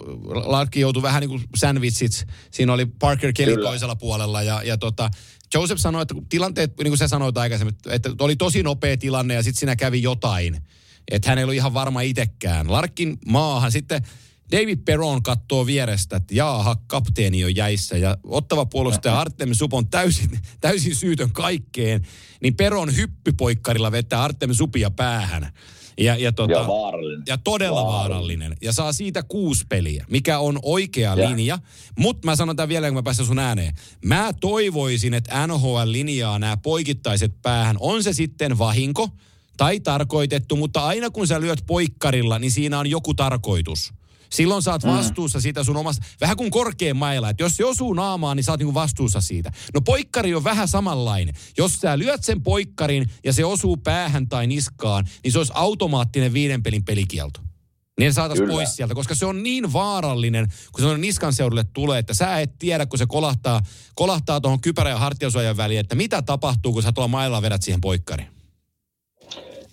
Larkin 0.44 0.80
joutui 0.80 1.02
vähän 1.02 1.20
niin 1.20 1.30
kuin 1.30 1.42
sandwichit. 1.56 2.26
Siinä 2.50 2.72
oli 2.72 2.86
Parker 2.86 3.32
Kelly 3.32 3.54
Kyllä. 3.54 3.68
toisella 3.68 3.96
puolella 3.96 4.42
ja, 4.42 4.62
ja 4.62 4.78
tota, 4.78 5.10
Joseph 5.54 5.80
sanoi, 5.80 6.02
että 6.02 6.14
tilanteet, 6.28 6.76
niin 6.78 6.90
kuin 6.90 6.98
sä 6.98 7.08
sanoit 7.08 7.38
aikaisemmin, 7.38 7.74
että 7.90 8.10
oli 8.20 8.36
tosi 8.36 8.62
nopea 8.62 8.96
tilanne 8.96 9.34
ja 9.34 9.42
sitten 9.42 9.60
siinä 9.60 9.76
kävi 9.76 10.02
jotain. 10.02 10.58
Että 11.10 11.28
hän 11.28 11.38
ei 11.38 11.44
ollut 11.44 11.54
ihan 11.54 11.74
varma 11.74 12.00
itsekään. 12.00 12.72
Larkin 12.72 13.18
maahan 13.26 13.72
sitten 13.72 14.02
David 14.52 14.78
Peron 14.84 15.22
katsoo 15.22 15.66
vierestä, 15.66 16.16
että 16.16 16.34
jaaha, 16.34 16.76
kapteeni 16.86 17.44
on 17.44 17.56
jäissä 17.56 17.96
ja 17.96 18.16
ottava 18.24 18.66
puolustaja 18.66 19.20
Artem 19.20 19.48
Sup 19.52 19.74
on 19.74 19.88
täysin, 19.88 20.40
täysin 20.60 20.96
syytön 20.96 21.32
kaikkeen, 21.32 22.06
niin 22.42 22.56
Peron 22.56 22.96
hyppypoikkarilla 22.96 23.92
vetää 23.92 24.22
Artem 24.22 24.54
Supia 24.54 24.90
päähän. 24.90 25.52
Ja, 25.98 26.16
ja, 26.16 26.32
tota, 26.32 26.52
Ja 26.52 26.66
vaarallinen. 26.66 27.22
ja 27.26 27.38
todella 27.38 27.84
Vaarallinen. 27.84 28.10
vaarallinen. 28.10 28.56
Ja 28.62 28.72
saa 28.72 28.92
siitä 28.92 29.22
kuusi 29.22 29.64
peliä, 29.68 30.04
mikä 30.10 30.38
on 30.38 30.58
oikea 30.62 31.14
Ja. 31.14 31.30
linja. 31.30 31.58
Mutta 31.98 32.26
mä 32.26 32.36
sanon 32.36 32.56
tämän 32.56 32.68
vielä, 32.68 32.86
kun 32.88 32.94
mä 32.94 33.02
pääsen 33.02 33.26
sun 33.26 33.38
ääneen. 33.38 33.74
Mä 34.04 34.30
toivoisin, 34.40 35.14
että 35.14 35.46
NHL 35.46 35.82
linjaa 35.84 36.38
nämä 36.38 36.56
poikittaiset 36.56 37.42
päähän. 37.42 37.76
On 37.80 38.02
se 38.02 38.12
sitten 38.12 38.58
vahinko 38.58 39.08
tai 39.56 39.80
tarkoitettu, 39.80 40.56
mutta 40.56 40.86
aina 40.86 41.10
kun 41.10 41.26
sä 41.26 41.40
lyöt 41.40 41.64
poikkarilla, 41.66 42.38
niin 42.38 42.50
siinä 42.52 42.78
on 42.78 42.90
joku 42.90 43.14
tarkoitus. 43.14 43.92
Silloin 44.30 44.62
sä 44.62 44.72
oot 44.72 44.86
vastuussa 44.86 45.40
siitä 45.40 45.64
sun 45.64 45.76
omasta, 45.76 46.06
vähän 46.20 46.36
kuin 46.36 46.50
korkean 46.50 46.96
mailla, 46.96 47.30
että 47.30 47.42
jos 47.42 47.56
se 47.56 47.64
osuu 47.64 47.92
naamaan, 47.92 48.36
niin 48.36 48.44
sä 48.44 48.52
oot 48.52 48.60
niinku 48.60 48.74
vastuussa 48.74 49.20
siitä. 49.20 49.52
No 49.74 49.80
poikkari 49.80 50.34
on 50.34 50.44
vähän 50.44 50.68
samanlainen. 50.68 51.34
Jos 51.58 51.74
sä 51.74 51.98
lyöt 51.98 52.24
sen 52.24 52.42
poikkarin 52.42 53.10
ja 53.24 53.32
se 53.32 53.44
osuu 53.44 53.76
päähän 53.76 54.28
tai 54.28 54.46
niskaan, 54.46 55.08
niin 55.24 55.32
se 55.32 55.38
olisi 55.38 55.52
automaattinen 55.54 56.32
viiden 56.32 56.62
pelin 56.62 56.84
pelikielto. 56.84 57.40
Niin 57.98 58.14
saataisiin 58.14 58.48
pois 58.48 58.76
sieltä, 58.76 58.94
koska 58.94 59.14
se 59.14 59.26
on 59.26 59.42
niin 59.42 59.72
vaarallinen, 59.72 60.48
kun 60.72 60.80
se 60.80 60.86
on 60.86 61.00
niskan 61.00 61.32
seudulle 61.32 61.64
tulee, 61.64 61.98
että 61.98 62.14
sä 62.14 62.40
et 62.40 62.58
tiedä, 62.58 62.86
kun 62.86 62.98
se 62.98 63.06
kolahtaa, 63.06 63.62
kolahtaa 63.94 64.40
tuohon 64.40 64.60
kypärä- 64.60 64.90
ja 64.90 64.98
hartiasuojan 64.98 65.56
väliin, 65.56 65.80
että 65.80 65.94
mitä 65.94 66.22
tapahtuu, 66.22 66.72
kun 66.72 66.82
sä 66.82 66.92
tuolla 66.92 67.08
mailla 67.08 67.42
vedät 67.42 67.62
siihen 67.62 67.80
poikkariin. 67.80 68.37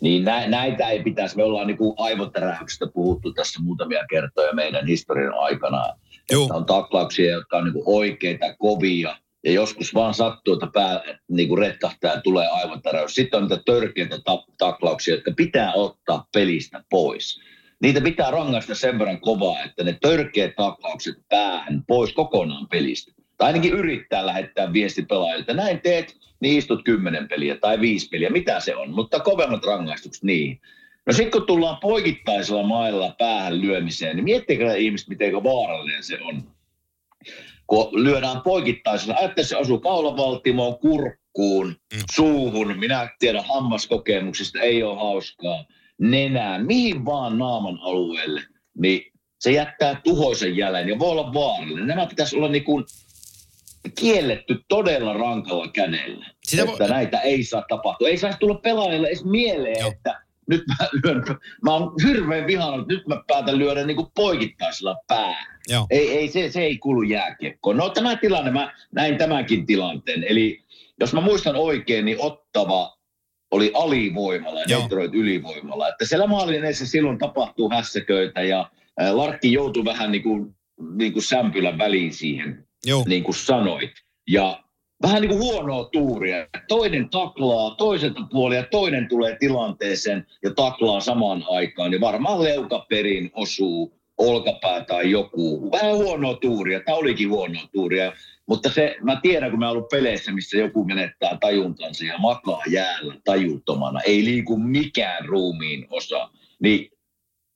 Niin 0.01 0.23
nä, 0.23 0.47
näitä 0.47 0.89
ei 0.89 1.03
pitäisi. 1.03 1.37
Me 1.37 1.43
ollaan 1.43 1.67
niin 1.67 1.77
aivotärähyksestä 1.97 2.87
puhuttu 2.93 3.33
tässä 3.33 3.59
muutamia 3.63 4.05
kertoja 4.09 4.53
meidän 4.53 4.87
historian 4.87 5.33
aikana. 5.33 5.93
Joo. 6.31 6.43
Että 6.43 6.53
on 6.53 6.65
taklauksia, 6.65 7.31
jotka 7.31 7.57
on 7.57 7.63
niin 7.63 7.83
oikeita, 7.85 8.55
kovia. 8.57 9.17
Ja 9.43 9.51
joskus 9.51 9.93
vaan 9.93 10.13
sattuu, 10.13 10.53
että 10.53 10.67
pää 10.73 11.01
niin 11.31 11.47
kuin 11.47 11.59
retkahtaa 11.59 12.13
ja 12.13 12.21
tulee 12.21 12.47
aivotäräys. 12.47 13.15
Sitten 13.15 13.37
on 13.37 13.43
niitä 13.49 13.63
törkeitä 13.65 14.19
ta- 14.25 14.45
taklauksia, 14.57 15.15
jotka 15.15 15.31
pitää 15.37 15.73
ottaa 15.73 16.27
pelistä 16.33 16.83
pois. 16.89 17.41
Niitä 17.81 18.01
pitää 18.01 18.31
rangaista 18.31 18.75
sen 18.75 18.99
verran 18.99 19.21
kovaa, 19.21 19.63
että 19.63 19.83
ne 19.83 19.97
törkeät 20.01 20.55
taklaukset 20.55 21.15
päähän 21.29 21.83
pois 21.87 22.13
kokonaan 22.13 22.67
pelistä. 22.67 23.11
Tai 23.37 23.47
ainakin 23.47 23.73
yrittää 23.73 24.25
lähettää 24.25 24.73
viesti 24.73 25.01
pelaajille, 25.01 25.39
että 25.39 25.53
näin 25.53 25.81
teet, 25.81 26.17
niin 26.39 26.57
istut 26.57 26.83
kymmenen 26.83 27.27
peliä 27.27 27.57
tai 27.57 27.81
viisi 27.81 28.09
peliä, 28.09 28.29
mitä 28.29 28.59
se 28.59 28.75
on. 28.75 28.91
Mutta 28.91 29.19
kovemmat 29.19 29.65
rangaistukset 29.65 30.23
niihin. 30.23 30.61
No 31.05 31.13
sitten 31.13 31.31
kun 31.31 31.47
tullaan 31.47 31.77
poikittaisella 31.81 32.63
mailla 32.63 33.15
päähän 33.19 33.61
lyömiseen, 33.61 34.15
niin 34.15 34.23
miettikää 34.23 34.75
ihmiset, 34.75 35.07
miten 35.07 35.33
vaarallinen 35.33 36.03
se 36.03 36.19
on. 36.21 36.43
Kun 37.67 38.03
lyödään 38.03 38.41
poikittaisella, 38.41 39.19
että 39.19 39.43
se 39.43 39.57
osuu 39.57 39.79
kaulavaltimoon, 39.79 40.79
kurkkuun, 40.79 41.75
suuhun, 42.11 42.79
minä 42.79 43.09
tiedän 43.19 43.45
hammaskokemuksista, 43.45 44.59
ei 44.59 44.83
ole 44.83 44.95
hauskaa, 44.95 45.65
nenään, 45.99 46.65
mihin 46.65 47.05
vaan 47.05 47.37
naaman 47.37 47.79
alueelle, 47.81 48.41
niin 48.77 49.11
se 49.39 49.51
jättää 49.51 50.01
tuhoisen 50.03 50.57
jäljen 50.57 50.89
ja 50.89 50.99
voi 50.99 51.11
olla 51.11 51.33
vaarallinen. 51.33 51.87
Nämä 51.87 52.05
pitäisi 52.05 52.37
olla 52.37 52.47
niin 52.47 52.63
kuin 52.63 52.85
kielletty 53.89 54.63
todella 54.67 55.13
rankalla 55.13 55.67
kädellä, 55.67 56.25
Sitä 56.43 56.65
voi- 56.65 56.71
että 56.73 56.87
näitä 56.87 57.19
ei 57.19 57.43
saa 57.43 57.65
tapahtua. 57.69 58.07
Ei 58.07 58.17
saisi 58.17 58.39
tulla 58.39 58.55
pelaajille 58.55 59.07
edes 59.07 59.25
mieleen, 59.25 59.79
Joo. 59.79 59.91
että 59.91 60.21
nyt 60.49 60.63
mä 60.67 60.87
lyön, 61.03 61.23
mä 61.63 61.73
oon 61.73 61.93
hirveän 62.07 62.47
vihannut, 62.47 62.81
että 62.81 62.93
nyt 62.93 63.07
mä 63.07 63.23
päätän 63.27 63.59
lyödä 63.59 63.85
niin 63.85 63.97
kuin 63.97 64.07
poikittaisella 64.15 64.97
päähän. 65.07 65.59
Joo. 65.69 65.87
Ei, 65.89 66.17
ei 66.17 66.27
se, 66.27 66.51
se 66.51 66.61
ei 66.61 66.77
kuulu 66.77 67.01
jääkiekkoon. 67.01 67.77
No 67.77 67.89
tämä 67.89 68.15
tilanne, 68.15 68.51
mä 68.51 68.73
näin 68.91 69.17
tämänkin 69.17 69.65
tilanteen. 69.65 70.23
Eli 70.23 70.63
jos 70.99 71.13
mä 71.13 71.21
muistan 71.21 71.55
oikein, 71.55 72.05
niin 72.05 72.17
Ottava 72.19 72.97
oli 73.51 73.71
alivoimalla 73.73 74.61
ja. 74.67 74.79
Detroit 74.79 75.13
ylivoimalla. 75.15 75.87
Että 75.89 76.05
siellä 76.05 76.27
maalin 76.27 76.59
edessä 76.59 76.87
silloin 76.87 77.17
tapahtuu 77.17 77.69
hässäköitä 77.69 78.41
ja 78.41 78.69
Larkki 79.11 79.53
joutui 79.53 79.85
vähän 79.85 80.11
niin 80.11 80.23
kuin, 80.23 80.55
niin 80.95 81.13
kuin 81.13 81.23
sämpylän 81.23 81.77
väliin 81.77 82.13
siihen, 82.13 82.64
Joo. 82.85 83.03
niin 83.07 83.23
kuin 83.23 83.35
sanoit. 83.35 83.91
Ja 84.27 84.63
vähän 85.01 85.21
niin 85.21 85.29
kuin 85.29 85.41
huonoa 85.41 85.89
tuuria. 85.91 86.47
Toinen 86.67 87.09
taklaa 87.09 87.75
toiselta 87.75 88.21
puolelta 88.31 88.65
ja 88.65 88.69
toinen 88.71 89.07
tulee 89.07 89.37
tilanteeseen 89.39 90.25
ja 90.43 90.53
taklaa 90.53 90.99
samaan 90.99 91.45
aikaan. 91.49 91.93
Ja 91.93 91.99
varmaan 91.99 92.43
leukaperin 92.43 93.31
osuu 93.33 93.99
olkapää 94.17 94.83
tai 94.83 95.11
joku. 95.11 95.71
Vähän 95.71 95.95
huonoa 95.95 96.35
tuuria. 96.35 96.79
Tämä 96.79 96.97
olikin 96.97 97.29
huonoa 97.29 97.67
tuuria. 97.73 98.13
Mutta 98.47 98.69
se, 98.69 98.95
mä 99.01 99.19
tiedän, 99.21 99.49
kun 99.49 99.59
mä 99.59 99.69
ollut 99.69 99.89
peleissä, 99.89 100.31
missä 100.31 100.57
joku 100.57 100.83
menettää 100.83 101.37
tajuntansa 101.41 102.05
ja 102.05 102.17
makaa 102.17 102.61
jäällä 102.69 103.15
tajuttomana. 103.23 104.01
Ei 104.01 104.25
liiku 104.25 104.57
mikään 104.57 105.25
ruumiin 105.25 105.87
osa. 105.89 106.29
Niin 106.59 106.91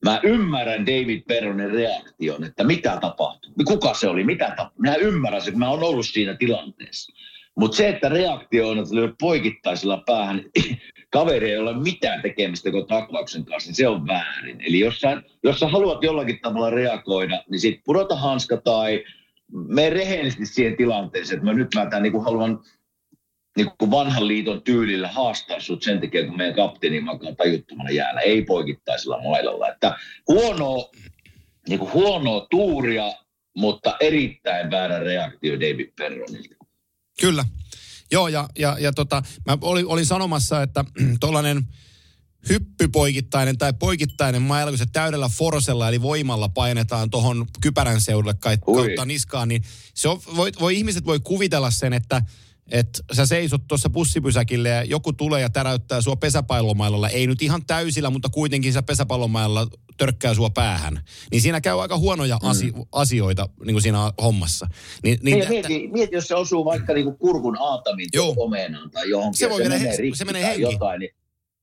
mä 0.05 0.19
ymmärrän 0.23 0.85
David 0.85 1.21
Perronen 1.27 1.71
reaktion, 1.71 2.43
että 2.43 2.63
mitä 2.63 2.97
tapahtui. 3.01 3.51
Kuka 3.65 3.93
se 3.93 4.07
oli, 4.07 4.23
mitä 4.23 4.45
tapahtui. 4.45 4.81
Mä 4.81 4.95
ymmärrän 4.95 5.41
se, 5.41 5.51
kun 5.51 5.59
mä 5.59 5.69
oon 5.69 5.83
ollut 5.83 6.07
siinä 6.07 6.33
tilanteessa. 6.33 7.13
Mutta 7.55 7.77
se, 7.77 7.89
että 7.89 8.09
reaktio 8.09 8.69
on, 8.69 8.79
että 8.79 9.15
poikittaisella 9.19 10.03
päähän, 10.05 10.43
kaveri 11.11 11.51
ei 11.51 11.57
ole 11.57 11.79
mitään 11.83 12.21
tekemistä 12.21 12.71
kuin 12.71 12.87
taklauksen 12.87 13.45
kanssa, 13.45 13.69
niin 13.69 13.75
se 13.75 13.87
on 13.87 14.07
väärin. 14.07 14.61
Eli 14.61 14.79
jos 14.79 14.99
sä, 14.99 15.21
jos 15.43 15.59
sä 15.59 15.67
haluat 15.67 16.03
jollakin 16.03 16.39
tavalla 16.41 16.69
reagoida, 16.69 17.43
niin 17.49 17.59
sit 17.59 17.81
pudota 17.85 18.15
hanska 18.15 18.57
tai 18.57 19.03
mene 19.51 19.89
rehellisesti 19.89 20.45
siihen 20.45 20.77
tilanteeseen, 20.77 21.37
että 21.37 21.45
mä 21.45 21.57
nyt 21.57 21.75
mä 21.75 21.85
tämän, 21.85 22.03
niin 22.03 22.23
haluan 22.23 22.59
niin 23.59 23.71
kuin 23.79 23.91
vanhan 23.91 24.27
liiton 24.27 24.61
tyylillä 24.61 25.07
haastaa 25.07 25.59
sut 25.59 25.83
sen 25.83 26.01
takia, 26.01 26.25
kun 26.25 26.37
meidän 26.37 26.55
kapteeni 26.55 27.01
makaa 27.01 27.35
tajuttomana 27.37 27.89
jäällä, 27.89 28.21
ei 28.21 28.41
poikittaisella 28.41 29.21
mailalla. 29.23 29.69
Että 29.69 29.97
huonoa, 30.27 30.89
niin 31.69 31.79
kuin 31.79 31.93
huonoa 31.93 32.47
tuuria, 32.49 33.13
mutta 33.57 33.97
erittäin 33.99 34.71
väärä 34.71 34.99
reaktio 34.99 35.53
David 35.53 35.89
Perronilta. 35.95 36.55
Kyllä. 37.21 37.45
Joo, 38.11 38.27
ja, 38.27 38.49
ja, 38.59 38.77
ja 38.79 38.91
tota, 38.93 39.23
mä 39.45 39.57
olin, 39.61 39.87
olin 39.87 40.05
sanomassa, 40.05 40.61
että 40.61 40.85
tuollainen 41.19 41.63
hyppypoikittainen 42.49 43.57
tai 43.57 43.73
poikittainen 43.73 44.41
mailla, 44.41 44.71
kun 44.71 44.77
se 44.77 44.85
täydellä 44.93 45.29
forsella 45.29 45.89
eli 45.89 46.01
voimalla 46.01 46.49
painetaan 46.49 47.09
tuohon 47.09 47.45
kypärän 47.61 48.01
seudulle 48.01 48.33
kai, 48.33 48.57
Ui. 48.67 48.75
kautta 48.85 49.05
niskaan, 49.05 49.47
niin 49.47 49.63
se 49.93 50.09
on, 50.09 50.21
voi, 50.35 50.51
voi, 50.59 50.77
ihmiset 50.77 51.05
voi 51.05 51.19
kuvitella 51.19 51.71
sen, 51.71 51.93
että 51.93 52.21
että 52.71 52.99
sä 53.13 53.25
seisot 53.25 53.61
tuossa 53.67 53.89
bussipysäkille 53.89 54.69
ja 54.69 54.83
joku 54.83 55.13
tulee 55.13 55.41
ja 55.41 55.49
täräyttää 55.49 56.01
sua 56.01 56.15
pesäpallomailalla. 56.15 57.09
Ei 57.09 57.27
nyt 57.27 57.41
ihan 57.41 57.65
täysillä, 57.67 58.09
mutta 58.09 58.29
kuitenkin 58.29 58.73
se 58.73 58.81
pesäpallomailalla 58.81 59.67
törkkää 59.97 60.33
sua 60.33 60.49
päähän. 60.49 61.01
Niin 61.31 61.41
siinä 61.41 61.61
käy 61.61 61.81
aika 61.81 61.97
huonoja 61.97 62.37
asi- 62.43 62.73
asioita 62.91 63.49
niin 63.65 63.73
kuin 63.73 63.81
siinä 63.81 64.11
hommassa. 64.21 64.67
Niin, 65.03 65.19
niin, 65.23 65.39
Niin, 65.39 65.49
mieti, 65.49 65.87
mieti, 65.93 66.15
jos 66.15 66.27
se 66.27 66.35
osuu 66.35 66.65
vaikka 66.65 66.93
niinku 66.93 67.11
kurkun 67.11 67.57
aatamiin 67.59 68.09
Joo. 68.13 68.25
tuohon 68.25 68.43
omenaan 68.43 68.91
tai 68.91 69.09
johonkin. 69.09 69.37
Se 69.39 69.49
voi 69.49 69.61
mennä 69.61 69.77
he- 69.77 69.95
rikki 69.97 70.17
se 70.17 70.25
menee 70.25 70.43
henki. 70.43 70.61
Jotain, 70.61 70.99
niin, 70.99 71.11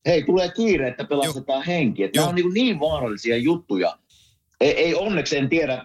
hei, 0.07 0.23
tulee 0.23 0.51
kiire, 0.57 0.89
että 0.89 1.05
pelastetaan 1.05 1.63
henki. 1.65 2.03
Että 2.03 2.19
Joo. 2.19 2.27
nämä 2.27 2.29
on 2.29 2.35
niin, 2.55 2.65
niin 2.65 2.81
vaarallisia 2.81 3.37
juttuja. 3.37 3.99
Ei, 4.61 4.73
ei 4.73 4.95
onneksi 4.95 5.37
en 5.37 5.49
tiedä, 5.49 5.85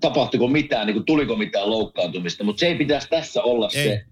tapahtuiko 0.00 0.48
mitään, 0.48 0.86
niin 0.86 0.94
kuin 0.94 1.04
tuliko 1.06 1.36
mitään 1.36 1.70
loukkaantumista, 1.70 2.44
mutta 2.44 2.60
se 2.60 2.66
ei 2.66 2.74
pitäisi 2.74 3.08
tässä 3.08 3.42
olla 3.42 3.70
Ei. 3.74 3.84
se, 3.84 4.04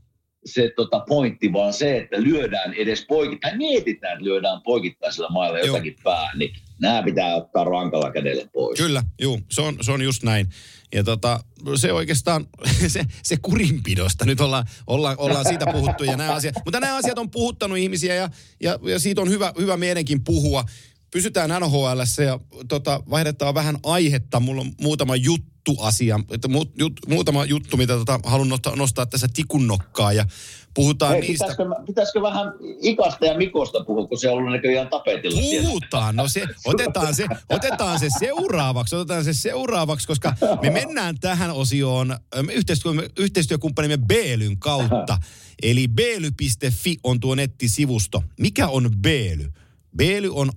se 0.46 0.70
tota 0.76 1.00
pointti, 1.08 1.52
vaan 1.52 1.72
se, 1.72 1.98
että 1.98 2.22
lyödään 2.22 2.74
edes 2.74 3.04
poikittain, 3.08 3.58
mietitään, 3.58 4.12
että 4.12 4.24
lyödään 4.24 4.62
poikittaisella 4.62 5.30
mailla 5.30 5.58
jotakin 5.58 5.96
päähän, 6.04 6.38
niin 6.38 6.54
nämä 6.80 7.02
pitää 7.02 7.34
ottaa 7.34 7.64
rankalla 7.64 8.10
kädellä 8.10 8.44
pois. 8.52 8.78
Kyllä, 8.78 9.02
juu, 9.20 9.40
se 9.50 9.62
on, 9.62 9.76
se 9.80 9.92
on 9.92 10.02
just 10.02 10.22
näin. 10.22 10.46
Ja 10.94 11.04
tota, 11.04 11.40
se 11.76 11.92
oikeastaan, 11.92 12.46
se, 12.86 13.04
se 13.22 13.36
kurinpidosta, 13.42 14.24
nyt 14.24 14.40
ollaan, 14.40 14.66
ollaan, 14.86 15.16
ollaan 15.18 15.44
siitä 15.48 15.66
puhuttu 15.72 16.04
ja 16.04 16.16
nämä 16.16 16.32
asiat. 16.32 16.54
Mutta 16.64 16.80
nämä 16.80 16.96
asiat 16.96 17.18
on 17.18 17.30
puhuttanut 17.30 17.78
ihmisiä 17.78 18.14
ja, 18.14 18.30
ja, 18.60 18.78
ja 18.82 18.98
siitä 18.98 19.20
on 19.20 19.30
hyvä, 19.30 19.52
hyvä 19.58 19.76
meidänkin 19.76 20.24
puhua. 20.24 20.64
Pysytään 21.14 21.50
NHL 21.60 22.22
ja 22.24 22.40
tota, 22.68 23.02
vaihdetaan 23.10 23.54
vähän 23.54 23.76
aihetta. 23.82 24.40
Mulla 24.40 24.60
on 24.60 24.72
muutama 24.80 25.16
juttu 25.16 25.76
asia, 25.80 26.20
että 26.30 26.48
mu, 26.48 26.64
jut, 26.78 26.92
muutama 27.08 27.44
juttu, 27.44 27.76
mitä 27.76 27.92
tota, 27.92 28.20
haluan 28.24 28.48
nostaa, 28.48 28.76
nostaa 28.76 29.06
tässä 29.06 29.26
tikunnokkaa 29.34 30.12
ja 30.12 30.26
puhutaan 30.74 31.12
Hei, 31.12 31.20
niistä. 31.20 31.44
pitäisikö, 31.44 31.84
pitäisikö 31.86 32.22
vähän 32.22 32.52
Ikasta 32.80 33.26
ja 33.26 33.36
Mikosta 33.36 33.84
puhua, 33.84 34.06
kun 34.06 34.18
se 34.18 34.30
on 34.30 34.38
ollut 34.38 34.52
näköjään 34.52 34.88
tapetilla 34.88 35.40
siellä? 35.40 35.68
Puhutaan, 35.68 36.16
no 36.16 36.28
se, 36.28 36.46
otetaan 36.64 37.14
se, 37.14 37.26
otetaan 37.50 37.98
se 37.98 38.08
seuraavaksi, 38.18 38.96
otetaan 38.96 39.24
se 39.24 39.32
seuraavaksi, 39.32 40.06
koska 40.06 40.34
me 40.62 40.70
mennään 40.70 41.20
tähän 41.20 41.50
osioon 41.50 42.10
ö, 42.10 42.16
yhteistyö, 42.52 42.92
yhteistyökumppanimme 43.18 43.98
Beelyn 44.06 44.58
kautta. 44.58 45.18
Eli 45.62 45.88
beely.fi 45.88 46.96
on 47.02 47.20
tuo 47.20 47.34
nettisivusto. 47.34 48.22
Mikä 48.40 48.68
on 48.68 48.90
Beely? 49.02 49.52
Beely 49.96 50.30
on 50.34 50.50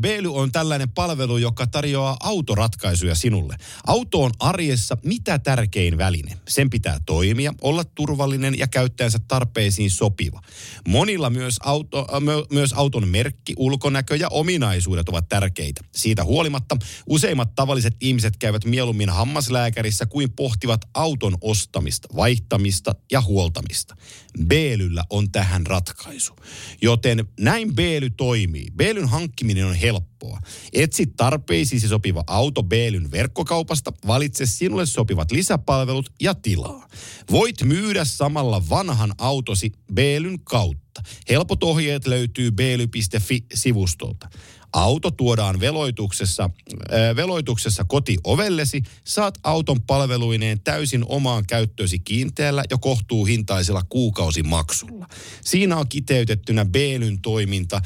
Beely 0.00 0.34
on 0.34 0.52
tällainen 0.52 0.90
palvelu, 0.90 1.36
joka 1.36 1.66
tarjoaa 1.66 2.16
autoratkaisuja 2.20 3.14
sinulle. 3.14 3.56
Auto 3.86 4.22
on 4.22 4.30
arjessa 4.38 4.96
mitä 5.04 5.38
tärkein 5.38 5.98
väline. 5.98 6.38
Sen 6.48 6.70
pitää 6.70 7.00
toimia, 7.06 7.54
olla 7.60 7.84
turvallinen 7.84 8.58
ja 8.58 8.66
käyttäjänsä 8.66 9.18
tarpeisiin 9.28 9.90
sopiva. 9.90 10.40
Monilla 10.88 11.30
myös, 11.30 11.56
auto, 11.60 12.06
myös 12.50 12.72
auton 12.72 13.08
merkki, 13.08 13.54
ulkonäkö 13.56 14.16
ja 14.16 14.28
ominaisuudet 14.28 15.08
ovat 15.08 15.28
tärkeitä. 15.28 15.80
Siitä 15.94 16.24
huolimatta 16.24 16.76
useimmat 17.06 17.54
tavalliset 17.54 17.96
ihmiset 18.00 18.36
käyvät 18.36 18.64
mieluummin 18.64 19.10
hammaslääkärissä 19.10 20.06
kuin 20.06 20.32
pohtivat 20.32 20.80
auton 20.94 21.38
ostamista, 21.40 22.08
vaihtamista 22.16 22.94
ja 23.12 23.20
huoltamista. 23.20 23.96
Beelyllä 24.44 25.04
on 25.10 25.32
tähän 25.32 25.66
ratkaisu. 25.66 26.36
Joten 26.82 27.28
näin 27.40 27.74
Beely 27.74 28.10
toimii. 28.10 28.66
Beelyn 28.76 29.08
hankkiminen 29.08 29.57
on 29.64 29.74
helppoa. 29.74 30.40
Etsi 30.72 31.06
tarpeisiisi 31.06 31.88
sopiva 31.88 32.24
auto 32.26 32.62
Beelyn 32.62 33.10
verkkokaupasta, 33.10 33.92
valitse 34.06 34.46
sinulle 34.46 34.86
sopivat 34.86 35.30
lisäpalvelut 35.32 36.12
ja 36.20 36.34
tilaa. 36.34 36.88
Voit 37.30 37.62
myydä 37.62 38.04
samalla 38.04 38.62
vanhan 38.70 39.14
autosi 39.18 39.72
Beelyn 39.94 40.40
kautta. 40.44 41.02
Helpot 41.30 41.62
ohjeet 41.62 42.06
löytyy 42.06 42.50
beely.fi-sivustolta. 42.50 44.28
Auto 44.72 45.10
tuodaan 45.10 45.60
veloituksessa, 45.60 46.50
äh, 46.92 47.16
veloituksessa 47.16 47.84
kotiovellesi. 47.84 48.82
Saat 49.04 49.38
auton 49.42 49.82
palveluineen 49.82 50.60
täysin 50.60 51.04
omaan 51.08 51.46
käyttöösi 51.46 51.98
kiinteällä 51.98 52.64
ja 52.70 52.78
kohtuuhintaisella 52.78 53.82
kuukausimaksulla. 53.88 55.06
Siinä 55.44 55.76
on 55.76 55.88
kiteytettynä 55.88 56.64
Beelyn 56.64 57.20
toiminta. 57.20 57.80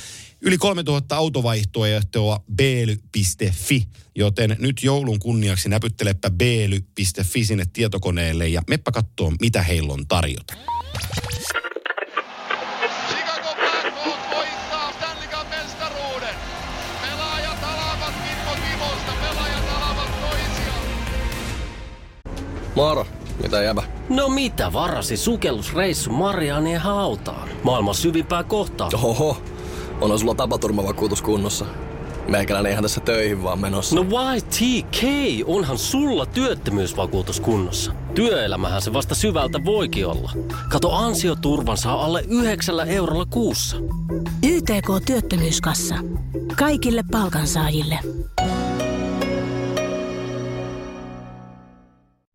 Yli 0.44 0.58
3000 0.58 1.16
autovaihtoehtoa 1.16 2.40
beely.fi, 2.56 3.88
joten 4.16 4.56
nyt 4.58 4.82
joulun 4.82 5.18
kunniaksi 5.18 5.68
näpyttelepä 5.68 6.30
beely.fi 6.30 7.44
sinne 7.44 7.64
tietokoneelle 7.72 8.48
ja 8.48 8.62
meppä 8.68 8.92
kattoo, 8.92 9.32
mitä 9.40 9.62
heillä 9.62 9.92
on 9.92 10.06
tarjota. 10.08 10.54
Moro, 22.74 23.06
mitä 23.42 23.62
jäbä? 23.62 23.82
No 24.08 24.28
mitä 24.28 24.72
varasi 24.72 25.16
sukellusreissu 25.16 26.10
Marianien 26.12 26.80
hautaan? 26.80 27.48
Maailman 27.62 27.94
syvimpää 27.94 28.42
kohtaa. 28.42 28.90
Oho, 28.94 29.42
onhan 30.02 30.18
sulla 30.18 30.34
tapaturmavakuutus 30.34 31.22
kunnossa. 31.22 31.64
Meikäläinen 32.28 32.72
ihan 32.72 32.84
tässä 32.84 33.00
töihin 33.00 33.42
vaan 33.42 33.58
menossa. 33.58 33.96
No 33.96 34.02
YTK, 34.02 35.02
onhan 35.46 35.78
sulla 35.78 36.26
työttömyysvakuutus 36.26 37.40
kunnossa. 37.40 37.92
Työelämähän 38.14 38.82
se 38.82 38.92
vasta 38.92 39.14
syvältä 39.14 39.64
voikin 39.64 40.06
olla. 40.06 40.32
Kato 40.68 40.92
ansioturvan 40.92 41.76
saa 41.76 42.04
alle 42.04 42.24
9 42.28 42.88
eurolla 42.88 43.26
kuussa. 43.26 43.76
YTK 44.42 45.06
Työttömyyskassa. 45.06 45.94
Kaikille 46.58 47.02
palkansaajille. 47.10 47.98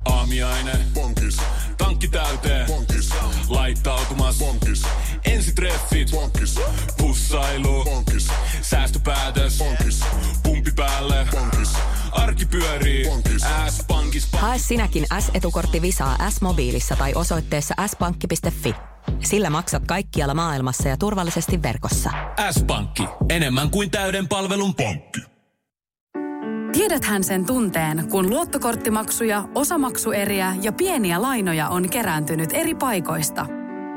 Aamiaine. 0.06 0.72
Bonkis. 0.94 1.38
Tankki 1.78 2.08
täyteen. 2.08 2.68
Bonkis. 2.68 3.10
Laittautumas. 3.50 4.40
Bonkis. 4.40 4.84
Ensitreffit. 5.26 6.12
Bonkis. 6.12 6.60
Pussailu. 7.28 7.84
Bonkis. 7.84 8.28
Säästöpäätös. 8.62 9.58
Bonkis. 9.58 10.00
Pumpi 10.44 10.72
päälle. 10.76 11.28
Bonkis. 11.32 11.74
Arki 12.12 12.46
pyörii. 12.46 13.06
S-pankis. 13.70 14.28
Hae 14.34 14.58
sinäkin 14.58 15.06
S-etukortti 15.20 15.82
Visaa 15.82 16.30
S-mobiilissa 16.30 16.96
tai 16.96 17.14
osoitteessa 17.16 17.76
s-pankki.fi. 17.88 18.76
Sillä 19.20 19.50
maksat 19.50 19.84
kaikkialla 19.88 20.34
maailmassa 20.34 20.90
ja 20.90 20.98
turvallisesti 20.98 21.64
verkossa. 21.64 22.10
S-pankki. 22.52 23.04
Enemmän 23.30 23.70
kuin 23.70 23.92
täyden 23.92 24.28
palvelun 24.28 24.76
pankki. 24.76 25.22
Tiedäthän 26.72 27.24
sen 27.24 27.46
tunteen, 27.46 28.08
kun 28.12 28.30
luottokorttimaksuja, 28.30 29.44
osamaksueriä 29.56 30.56
ja 30.62 30.72
pieniä 30.72 31.22
lainoja 31.22 31.70
on 31.70 31.90
kerääntynyt 31.90 32.50
eri 32.54 32.76
paikoista. 32.76 33.57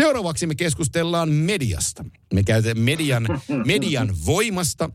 Seuraavaksi 0.00 0.46
me 0.46 0.54
keskustellaan 0.54 1.28
mediasta. 1.28 2.04
Me 2.34 2.42
käytetään 2.42 2.78
median, 2.84 3.26
median 3.66 4.16
voimasta 4.26 4.90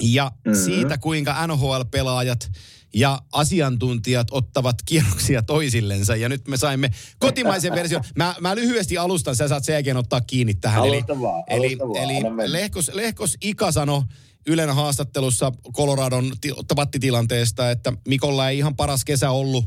ja 0.00 0.32
siitä, 0.64 0.98
kuinka 0.98 1.46
NHL-pelaajat 1.46 2.50
ja 2.94 3.22
asiantuntijat 3.32 4.26
ottavat 4.30 4.76
kierroksia 4.84 5.42
toisillensa. 5.42 6.16
Ja 6.16 6.28
nyt 6.28 6.48
me 6.48 6.56
saimme 6.56 6.90
kotimaisen 7.18 7.74
version. 7.74 8.04
Mä, 8.16 8.34
mä 8.40 8.54
lyhyesti 8.54 8.98
alustan, 8.98 9.36
sä 9.36 9.48
saat 9.48 9.64
sen 9.64 9.72
jälkeen 9.72 9.96
ottaa 9.96 10.20
kiinni 10.20 10.54
tähän. 10.54 10.82
Vaan, 10.82 11.44
eli 11.48 11.78
vaan, 11.78 11.96
eli 11.96 12.20
mennä. 12.22 12.52
Lehkos, 12.52 12.90
Lehkos 12.94 13.36
Ika 13.40 13.72
sanoi 13.72 14.02
Ylen 14.46 14.74
haastattelussa 14.74 15.52
Coloradon 15.72 16.32
ti- 16.40 16.52
tapattitilanteesta, 16.68 17.70
että 17.70 17.92
Mikolla 18.08 18.48
ei 18.48 18.58
ihan 18.58 18.76
paras 18.76 19.04
kesä 19.04 19.30
ollut 19.30 19.64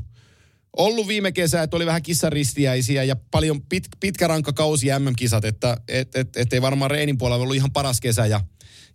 ollut 0.77 1.07
viime 1.07 1.31
kesä, 1.31 1.63
että 1.63 1.75
oli 1.75 1.85
vähän 1.85 2.03
kissaristiäisiä 2.03 3.03
ja 3.03 3.15
paljon 3.31 3.61
pit, 3.61 3.87
pitkä 3.99 4.27
rankka 4.27 4.53
kausi 4.53 4.87
MM-kisat, 4.99 5.45
että 5.45 5.77
et, 5.87 6.15
et, 6.15 6.37
et 6.37 6.53
ei 6.53 6.61
varmaan 6.61 6.91
Reenin 6.91 7.17
puolella 7.17 7.43
ollut 7.43 7.55
ihan 7.55 7.71
paras 7.71 8.01
kesä 8.01 8.25
ja, 8.25 8.41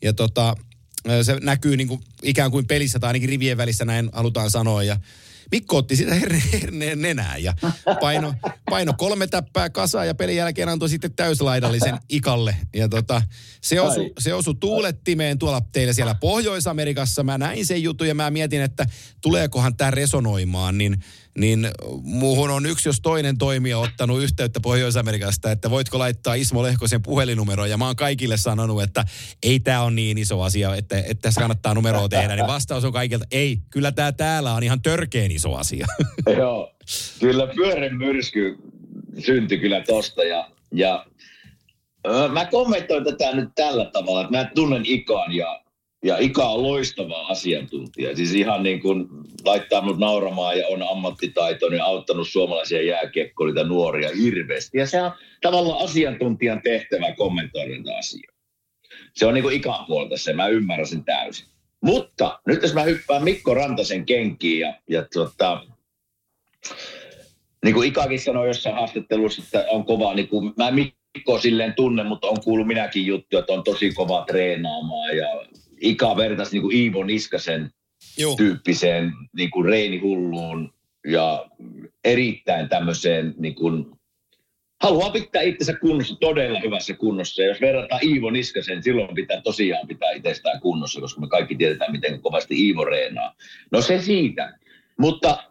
ja 0.03 0.13
tota, 0.13 0.55
se 1.23 1.39
näkyy 1.43 1.77
niin 1.77 1.89
kuin 1.89 2.01
ikään 2.23 2.51
kuin 2.51 2.67
pelissä 2.67 2.99
tai 2.99 3.09
ainakin 3.09 3.29
rivien 3.29 3.57
välissä 3.57 3.85
näin 3.85 4.11
halutaan 4.13 4.51
sanoa 4.51 4.83
ja 4.83 4.97
Mikko 5.51 5.77
otti 5.77 5.97
sitä 5.97 6.15
herne, 6.15 6.43
herneen 6.53 7.03
nenään 7.03 7.43
ja 7.43 7.55
paino, 8.01 8.35
paino 8.71 8.95
kolme 8.99 9.27
täppää 9.27 9.71
kasaan 9.71 10.07
ja 10.07 10.15
pelin 10.15 10.37
jälkeen 10.37 10.69
antoi 10.69 10.89
sitten 10.89 11.15
täyslaidallisen 11.15 11.99
Ikalle. 12.09 12.57
Ja 12.75 12.89
tota, 12.89 13.23
se 13.61 13.81
osui 13.81 14.05
Ai. 14.05 14.11
se 14.19 14.35
osui 14.35 14.55
tuulettimeen 14.55 15.39
tuolla 15.39 15.61
teillä 15.73 15.93
siellä 15.93 16.15
Pohjois-Amerikassa. 16.15 17.23
Mä 17.23 17.39
näin 17.39 17.67
sen 17.67 17.83
jutun 17.83 18.09
ja 18.09 18.15
mä 18.15 18.31
mietin, 18.31 18.63
että 18.63 18.87
tuleekohan 19.23 19.77
tämä 19.77 19.91
resonoimaan, 19.91 20.79
niin, 20.79 21.05
niin 21.37 21.69
muuhun 22.03 22.51
on 22.51 22.67
yksi 22.67 22.89
jos 22.89 23.01
toinen 23.01 23.39
toimija 23.39 23.79
ottanut 23.79 24.23
yhteyttä 24.23 24.61
Pohjois-Amerikasta, 24.61 25.51
että 25.51 25.71
voitko 25.71 25.99
laittaa 25.99 26.35
Ismo 26.35 26.63
Lehkosen 26.63 27.03
puhelinnumeroon. 27.03 27.71
Ja 27.71 27.77
mä 27.77 27.87
oon 27.87 27.97
kaikille 27.97 28.37
sanonut, 28.37 28.83
että 28.83 29.05
ei 29.43 29.61
tämä 29.61 29.83
on 29.83 29.95
niin 29.95 30.19
iso 30.19 30.43
asia, 30.43 30.75
että, 30.75 30.99
että 30.99 31.15
tässä 31.21 31.41
kannattaa 31.41 31.75
numeroa 31.75 32.09
tehdä. 32.09 32.37
Niin 32.37 32.47
vastaus 32.47 32.85
on 32.85 32.93
kaikilta, 32.93 33.25
ei, 33.31 33.59
kyllä 33.71 33.93
tämä 33.93 34.13
täällä 34.13 34.53
on 34.53 34.63
ihan 34.63 34.83
törkeen 34.83 35.31
iso 35.31 35.55
asia. 35.55 35.87
Joo, 36.39 36.75
kyllä 37.21 37.47
pyörän 37.47 37.97
myrsky 37.97 38.57
syntyi 39.19 39.59
kyllä 39.59 39.81
tosta 39.81 40.25
ja, 40.25 40.51
ja 40.73 41.07
mä 42.33 42.45
kommentoin 42.45 43.05
tätä 43.05 43.37
nyt 43.37 43.49
tällä 43.55 43.85
tavalla, 43.85 44.21
että 44.21 44.37
mä 44.37 44.51
tunnen 44.55 44.83
Ikan 44.85 45.35
ja, 45.35 45.61
ja 46.07 46.17
Ika 46.19 46.49
on 46.49 46.63
loistava 46.63 47.27
asiantuntija. 47.27 48.17
Siis 48.17 48.35
ihan 48.35 48.63
niin 48.63 48.81
kuin 48.81 49.07
laittaa 49.45 49.81
mut 49.81 49.99
nauramaan 49.99 50.59
ja 50.59 50.67
on 50.69 50.83
ammattitaitoinen, 50.91 51.83
auttanut 51.83 52.29
suomalaisia 52.29 52.83
jääkiekkoilijoita 52.83 53.69
nuoria 53.69 54.11
hirveästi. 54.17 54.79
Ja 54.79 54.87
se 54.87 55.03
on 55.03 55.13
tavallaan 55.41 55.85
asiantuntijan 55.85 56.63
tehtävä 56.63 57.13
kommentoida 57.13 57.75
näitä 57.75 57.97
asioita. 57.99 58.37
Se 59.15 59.27
on 59.27 59.35
niin 59.35 59.43
kuin 59.43 59.57
Ikan 59.57 59.87
puolta 59.87 60.17
se, 60.17 60.33
mä 60.33 60.47
ymmärrän 60.47 60.87
sen 60.87 61.05
täysin. 61.05 61.47
Mutta 61.81 62.41
nyt 62.47 62.63
jos 62.63 62.75
mä 62.75 62.83
hyppään 62.83 63.25
Mikko 63.25 63.55
Rantasen 63.55 64.07
kenkiin 64.07 64.61
ja, 64.61 64.75
ja 64.91 65.07
tota, 65.15 65.67
niin 67.65 67.75
kuin 67.75 67.89
Ikakin 67.89 68.21
sanoi 68.21 68.49
jossain 68.49 68.75
haastattelussa, 68.75 69.43
että 69.43 69.71
on 69.71 69.85
kova, 69.85 70.15
niin 70.15 70.29
kuin, 70.29 70.53
mä 70.57 70.71
Mikko 70.71 71.39
silleen 71.39 71.75
tunne, 71.75 72.05
mutta 72.05 72.27
on 72.27 72.41
kuullut 72.45 72.67
minäkin 72.67 73.07
juttu, 73.07 73.39
että 73.39 73.53
on 73.53 73.65
tosi 73.65 73.93
kova 73.93 74.25
treenaamaan 74.27 75.17
ja 75.17 75.27
Ika 75.81 76.17
vertaisi 76.17 76.53
niin 76.53 76.63
kuin 76.63 76.77
Iivo 76.77 77.05
Niskasen 77.05 77.71
Joo. 78.19 78.37
tyyppiseen 78.37 79.13
niin 79.37 79.51
kuin 79.51 79.65
reinihulluun 79.65 80.75
ja 81.07 81.47
erittäin 82.05 82.69
tämmöiseen 82.69 83.35
niin 83.39 83.55
kuin, 83.55 83.87
haluaa 84.83 85.11
pitää 85.11 85.43
itsensä 85.43 85.79
kunnossa, 85.79 86.17
todella 86.21 86.61
hyvässä 86.61 86.95
kunnossa. 86.95 87.43
Ja 87.43 87.49
jos 87.49 87.61
verrataan 87.61 88.05
Iivo 88.05 88.31
Niskasen, 88.31 88.83
silloin 88.83 89.15
pitää 89.15 89.41
tosiaan 89.41 89.89
pitää 89.89 90.11
itsestään 90.11 90.61
kunnossa, 90.61 91.01
koska 91.01 91.21
me 91.21 91.29
kaikki 91.29 91.55
tiedetään, 91.55 91.93
miten 91.93 92.23
kovasti 92.23 92.67
Iivo 92.67 92.85
reenaa. 92.85 93.35
No 93.73 93.81
se 93.81 94.03
siitä. 94.03 94.59
Mutta 94.99 95.45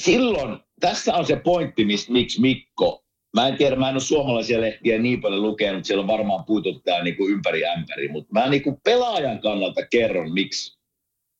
silloin, 0.00 0.58
tässä 0.80 1.14
on 1.14 1.26
se 1.26 1.36
pointti, 1.36 1.84
miksi 2.08 2.40
Mikko, 2.40 3.03
mä 3.34 3.48
en 3.48 3.56
tiedä, 3.56 3.76
mä 3.76 3.88
en 3.88 3.94
ole 3.94 4.00
suomalaisia 4.00 4.60
lehtiä 4.60 4.98
niin 4.98 5.20
paljon 5.20 5.42
lukenut, 5.42 5.84
siellä 5.84 6.02
on 6.02 6.06
varmaan 6.06 6.44
puitu 6.44 6.80
tämä 6.80 7.02
niin 7.02 7.16
kuin 7.16 7.32
ympäri 7.32 7.66
ämpäri, 7.66 8.08
mutta 8.08 8.32
mä 8.32 8.48
niin 8.48 8.62
kuin 8.62 8.76
pelaajan 8.84 9.38
kannalta 9.38 9.86
kerron, 9.86 10.32
miksi 10.32 10.78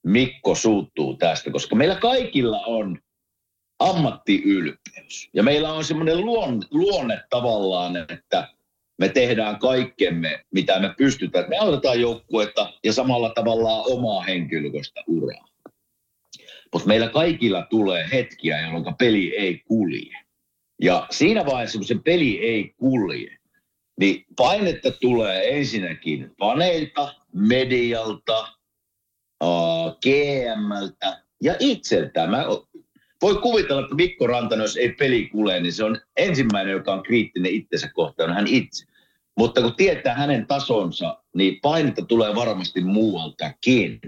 Mikko 0.07 0.55
suuttuu 0.55 1.17
tästä, 1.17 1.51
koska 1.51 1.77
meillä 1.77 1.95
kaikilla 1.95 2.61
on 2.61 2.99
ammattiylpeys. 3.79 5.31
Ja 5.35 5.43
meillä 5.43 5.73
on 5.73 5.85
semmoinen 5.85 6.21
luon, 6.21 6.63
luonne 6.71 7.21
tavallaan, 7.31 7.97
että 7.97 8.49
me 8.99 9.09
tehdään 9.09 9.59
kaikkemme, 9.59 10.45
mitä 10.55 10.81
me 10.81 10.95
pystytään. 10.99 11.49
Me 11.49 11.59
autetaan 11.59 12.01
joukkuetta 12.01 12.73
ja 12.85 12.93
samalla 12.93 13.33
tavallaan 13.35 13.85
omaa 13.93 14.23
henkilökoista 14.23 15.01
uraa. 15.07 15.49
Mutta 16.73 16.89
meillä 16.89 17.09
kaikilla 17.09 17.67
tulee 17.71 18.09
hetkiä, 18.13 18.61
jolloin 18.61 18.95
peli 18.99 19.37
ei 19.37 19.63
kulje. 19.69 20.24
Ja 20.83 21.07
siinä 21.11 21.47
vaiheessa, 21.47 21.79
kun 21.79 21.87
se 21.87 21.97
peli 22.05 22.39
ei 22.39 22.75
kulje, 22.77 23.39
niin 24.01 24.25
painetta 24.37 24.91
tulee 24.91 25.59
ensinnäkin 25.59 26.31
paneilta, 26.39 27.15
medialta, 27.33 28.49
GMltä 30.03 31.23
ja 31.43 31.55
itseltään. 31.59 32.31
Mä 32.31 32.45
voi 33.23 33.35
kuvitella, 33.35 33.83
että 33.83 33.95
Mikko 33.95 34.27
Rantanen, 34.27 34.65
jos 34.65 34.77
ei 34.77 34.93
peli 34.93 35.29
kule, 35.29 35.61
niin 35.61 35.73
se 35.73 35.85
on 35.85 36.01
ensimmäinen, 36.17 36.73
joka 36.73 36.93
on 36.93 37.03
kriittinen 37.03 37.53
itsensä 37.53 37.91
kohtaan, 37.95 38.35
hän 38.35 38.47
itse. 38.47 38.87
Mutta 39.39 39.63
kun 39.63 39.77
tietää 39.77 40.15
hänen 40.15 40.47
tasonsa, 40.47 41.23
niin 41.35 41.59
painetta 41.63 42.05
tulee 42.05 42.35
varmasti 42.35 42.81
muualtakin. 42.81 44.01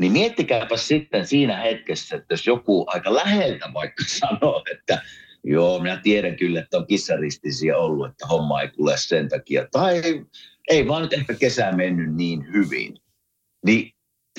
Niin 0.00 0.12
miettikääpä 0.12 0.76
sitten 0.76 1.26
siinä 1.26 1.56
hetkessä, 1.56 2.16
että 2.16 2.34
jos 2.34 2.46
joku 2.46 2.84
aika 2.86 3.14
läheltä 3.14 3.70
vaikka 3.74 4.04
sanoo, 4.20 4.64
että 4.72 5.02
joo, 5.44 5.78
minä 5.78 6.00
tiedän 6.02 6.36
kyllä, 6.36 6.60
että 6.60 6.76
on 6.76 6.86
kissaristisiä 6.86 7.76
ollut, 7.76 8.10
että 8.10 8.26
homma 8.26 8.62
ei 8.62 8.68
kule 8.68 8.94
sen 8.96 9.28
takia. 9.28 9.66
Tai 9.72 10.02
ei 10.70 10.88
vaan 10.88 11.02
nyt 11.02 11.12
ehkä 11.12 11.34
kesä 11.34 11.72
mennyt 11.72 12.14
niin 12.14 12.52
hyvin. 12.52 12.98
Niin 13.66 13.92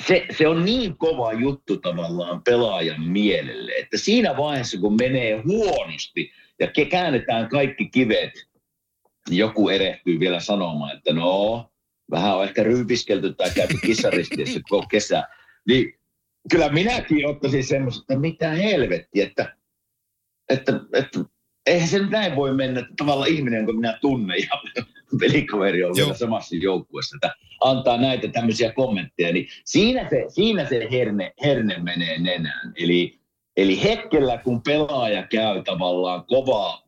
se, 0.06 0.26
se 0.38 0.48
on 0.48 0.64
niin 0.64 0.96
kova 0.96 1.32
juttu 1.32 1.76
tavallaan 1.76 2.42
pelaajan 2.42 3.02
mielelle, 3.02 3.72
että 3.72 3.98
siinä 3.98 4.36
vaiheessa, 4.36 4.78
kun 4.80 4.96
menee 4.96 5.42
huonosti 5.46 6.30
ja 6.60 6.86
käännetään 6.90 7.48
kaikki 7.48 7.88
kivet, 7.88 8.32
niin 9.28 9.38
joku 9.38 9.68
erehtyy 9.68 10.20
vielä 10.20 10.40
sanomaan, 10.40 10.96
että 10.96 11.12
no, 11.12 11.70
vähän 12.10 12.36
on 12.36 12.44
ehkä 12.44 12.62
ryypiskelty 12.62 13.34
tai 13.34 13.50
käyty 13.54 13.74
kissaristiessä 13.86 14.60
koko 14.68 14.86
kesä. 14.86 15.22
Niin 15.68 15.94
kyllä 16.50 16.68
minäkin 16.68 17.26
ottaisin 17.26 17.64
semmoista, 17.64 18.00
että 18.00 18.20
mitä 18.20 18.50
helvettiä, 18.50 19.26
että, 19.26 19.56
että, 20.48 20.80
että 20.92 21.20
eihän 21.66 21.88
se 21.88 21.98
nyt 21.98 22.10
näin 22.10 22.36
voi 22.36 22.54
mennä, 22.54 22.80
että 22.80 22.92
tavallaan 22.96 23.30
ihminen, 23.30 23.66
kun 23.66 23.76
minä 23.76 23.98
tunnen 24.00 24.38
ja 24.38 24.84
pelikaveri 25.20 25.84
on 25.84 25.96
vielä 25.96 26.14
samassa 26.14 26.56
joukkueessa, 26.56 27.16
että 27.16 27.34
antaa 27.60 27.96
näitä 27.96 28.28
tämmöisiä 28.28 28.72
kommentteja, 28.72 29.32
niin 29.32 29.48
siinä 29.64 30.08
se, 30.10 30.24
siinä 30.28 30.68
se 30.68 30.88
herne, 30.92 31.32
herne 31.44 31.78
menee 31.78 32.18
nenään. 32.18 32.72
Eli, 32.76 33.18
eli 33.56 33.82
hetkellä, 33.82 34.38
kun 34.38 34.62
pelaaja 34.62 35.26
käy 35.26 35.62
tavallaan 35.62 36.24
kovaa 36.26 36.82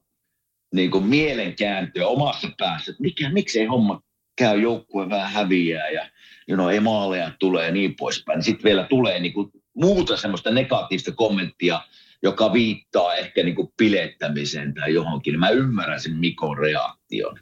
niin 0.75 0.91
kuin 0.91 1.05
mielenkääntöä 1.05 2.07
omassa 2.07 2.49
päässä, 2.59 2.91
että 2.91 3.03
mikä, 3.03 3.31
miksei 3.31 3.65
homma 3.65 4.03
käy 4.39 4.61
joukkue 4.61 5.11
vähän 5.11 5.33
häviää 5.33 5.91
ja 5.91 6.09
you 6.49 6.57
know, 6.57 6.71
ei 6.71 6.81
maaleja 6.81 7.31
tulee 7.39 7.67
ja 7.67 7.73
niin 7.73 7.95
poispäin. 7.97 8.43
Sitten 8.43 8.65
vielä 8.65 8.85
tulee 8.85 9.21
niin 9.21 9.33
kuin 9.33 9.51
muuta 9.75 10.17
semmoista 10.17 10.51
negatiivista 10.51 11.13
kommenttia, 11.13 11.81
joka 12.27 12.53
viittaa 12.53 13.15
ehkä 13.15 13.43
niin 13.43 13.55
kuin 13.55 13.73
pilettämiseen 13.77 14.75
tai 14.75 14.95
johonkin. 14.95 15.39
Mä 15.39 15.51
ymmärrän 15.51 16.01
sen 16.01 16.17
Mikon 16.17 16.59
reaktion. 16.59 17.39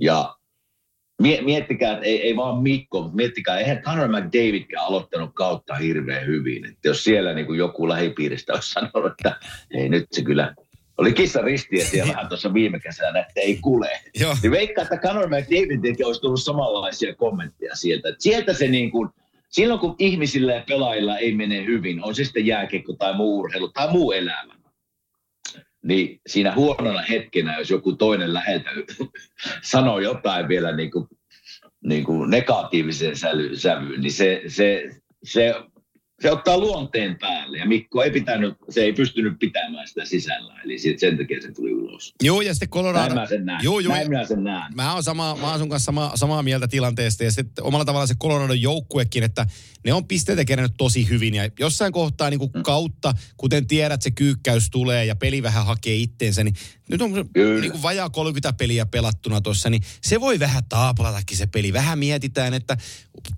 Ja 0.00 0.36
miettikää, 1.20 1.92
että 1.92 2.06
ei, 2.06 2.22
ei 2.22 2.36
vaan 2.36 2.62
Mikko, 2.62 3.02
mutta 3.02 3.16
miettikää, 3.16 3.58
eihän 3.58 3.82
Conor 3.82 4.08
McDavidkään 4.08 4.86
aloittanut 4.86 5.30
kautta 5.34 5.74
hirveän 5.74 6.26
hyvin. 6.26 6.64
Että 6.64 6.88
jos 6.88 7.04
siellä 7.04 7.34
niin 7.34 7.46
kuin 7.46 7.58
joku 7.58 7.88
lähipiiristä 7.88 8.52
olisi 8.52 8.70
sanonut, 8.70 9.12
että 9.12 9.36
ei 9.70 9.88
nyt 9.88 10.06
se 10.12 10.22
kyllä 10.22 10.54
oli 10.98 11.12
kissa 11.12 11.42
ristiä 11.42 11.84
siellä 11.84 12.12
vähän 12.14 12.28
tuossa 12.28 12.54
viime 12.54 12.80
kesänä, 12.80 13.20
että 13.20 13.40
ei 13.40 13.58
kule. 13.62 13.90
Joo. 14.20 14.36
Niin 14.42 14.50
veikkaa, 14.50 14.82
että 14.82 14.96
Conor 14.96 15.28
McDavidkin 15.28 16.06
olisi 16.06 16.20
tullut 16.20 16.42
samanlaisia 16.42 17.14
kommentteja 17.14 17.74
sieltä. 17.74 18.08
Että 18.08 18.22
sieltä 18.22 18.52
se 18.52 18.68
niin 18.68 18.90
kuin, 18.90 19.10
silloin 19.48 19.80
kun 19.80 19.94
ihmisillä 19.98 20.54
ja 20.54 20.64
pelaajilla 20.68 21.18
ei 21.18 21.34
mene 21.34 21.64
hyvin, 21.64 22.04
on 22.04 22.14
se 22.14 22.24
sitten 22.24 22.46
jääkiekko 22.46 22.92
tai 22.92 23.14
muu 23.14 23.38
urheilu 23.38 23.68
tai 23.68 23.92
muu 23.92 24.12
elämä, 24.12 24.54
niin 25.84 26.20
siinä 26.26 26.54
huonona 26.54 27.02
hetkenä, 27.02 27.58
jos 27.58 27.70
joku 27.70 27.92
toinen 27.92 28.34
läheltä 28.34 28.70
sanoo 29.62 29.98
jotain 29.98 30.48
vielä 30.48 30.76
niin 30.76 30.90
kuin, 30.90 31.08
niin 31.84 32.04
kuin 32.04 32.30
negatiiviseen 32.30 33.16
sävyyn, 33.54 34.00
niin 34.00 34.12
se, 34.12 34.42
se, 34.46 34.90
se 35.24 35.54
se 36.20 36.30
ottaa 36.30 36.58
luonteen 36.58 37.18
päälle 37.18 37.58
ja 37.58 37.66
Mikko 37.66 38.02
ei 38.02 38.10
pitänyt, 38.10 38.54
se 38.68 38.80
ei 38.80 38.92
pystynyt 38.92 39.38
pitämään 39.38 39.88
sitä 39.88 40.04
sisällä, 40.04 40.54
eli 40.64 40.78
sen 40.78 41.18
takia 41.18 41.42
se 41.42 41.52
tuli 41.52 41.74
ulos. 41.74 42.14
Joo, 42.22 42.40
ja 42.40 42.54
sitten 42.54 42.68
Colorado... 42.68 43.14
Näin 43.14 43.20
mä 43.20 43.26
sen 43.26 43.46
näen. 43.46 43.64
Joo, 43.64 43.80
joo. 43.80 43.92
Näin 43.94 44.10
mä 44.10 44.24
sen 44.24 44.44
näen. 44.44 44.74
Mä 44.74 44.94
oon, 44.94 45.02
sama, 45.02 45.36
mä 45.40 45.50
oon 45.50 45.58
sun 45.58 45.68
kanssa 45.68 45.86
sama, 45.86 46.12
samaa 46.14 46.42
mieltä 46.42 46.68
tilanteesta 46.68 47.24
ja 47.24 47.30
sitten 47.30 47.64
omalla 47.64 47.84
tavalla 47.84 48.06
se 48.06 48.14
Colorado 48.14 48.52
joukkuekin, 48.52 49.22
että 49.22 49.46
ne 49.86 49.92
on 49.92 50.06
pisteitä 50.06 50.44
kerännyt 50.44 50.74
tosi 50.78 51.08
hyvin 51.08 51.34
ja 51.34 51.50
jossain 51.58 51.92
kohtaa 51.92 52.30
niin 52.30 52.38
kuin 52.38 52.50
mm. 52.54 52.62
kautta, 52.62 53.14
kuten 53.36 53.66
tiedät, 53.66 54.02
se 54.02 54.10
kyykkäys 54.10 54.70
tulee 54.70 55.04
ja 55.04 55.16
peli 55.16 55.42
vähän 55.42 55.66
hakee 55.66 55.94
itteensä, 55.94 56.44
niin 56.44 56.54
nyt 56.90 57.02
on 57.02 57.12
niin 57.60 57.72
kuin 57.72 57.82
vajaa 57.82 58.10
30 58.10 58.52
peliä 58.52 58.86
pelattuna 58.86 59.40
tuossa, 59.40 59.70
niin 59.70 59.82
se 60.02 60.20
voi 60.20 60.38
vähän 60.38 60.62
taapalatakin 60.68 61.36
se 61.36 61.46
peli. 61.46 61.72
Vähän 61.72 61.98
mietitään, 61.98 62.54
että 62.54 62.76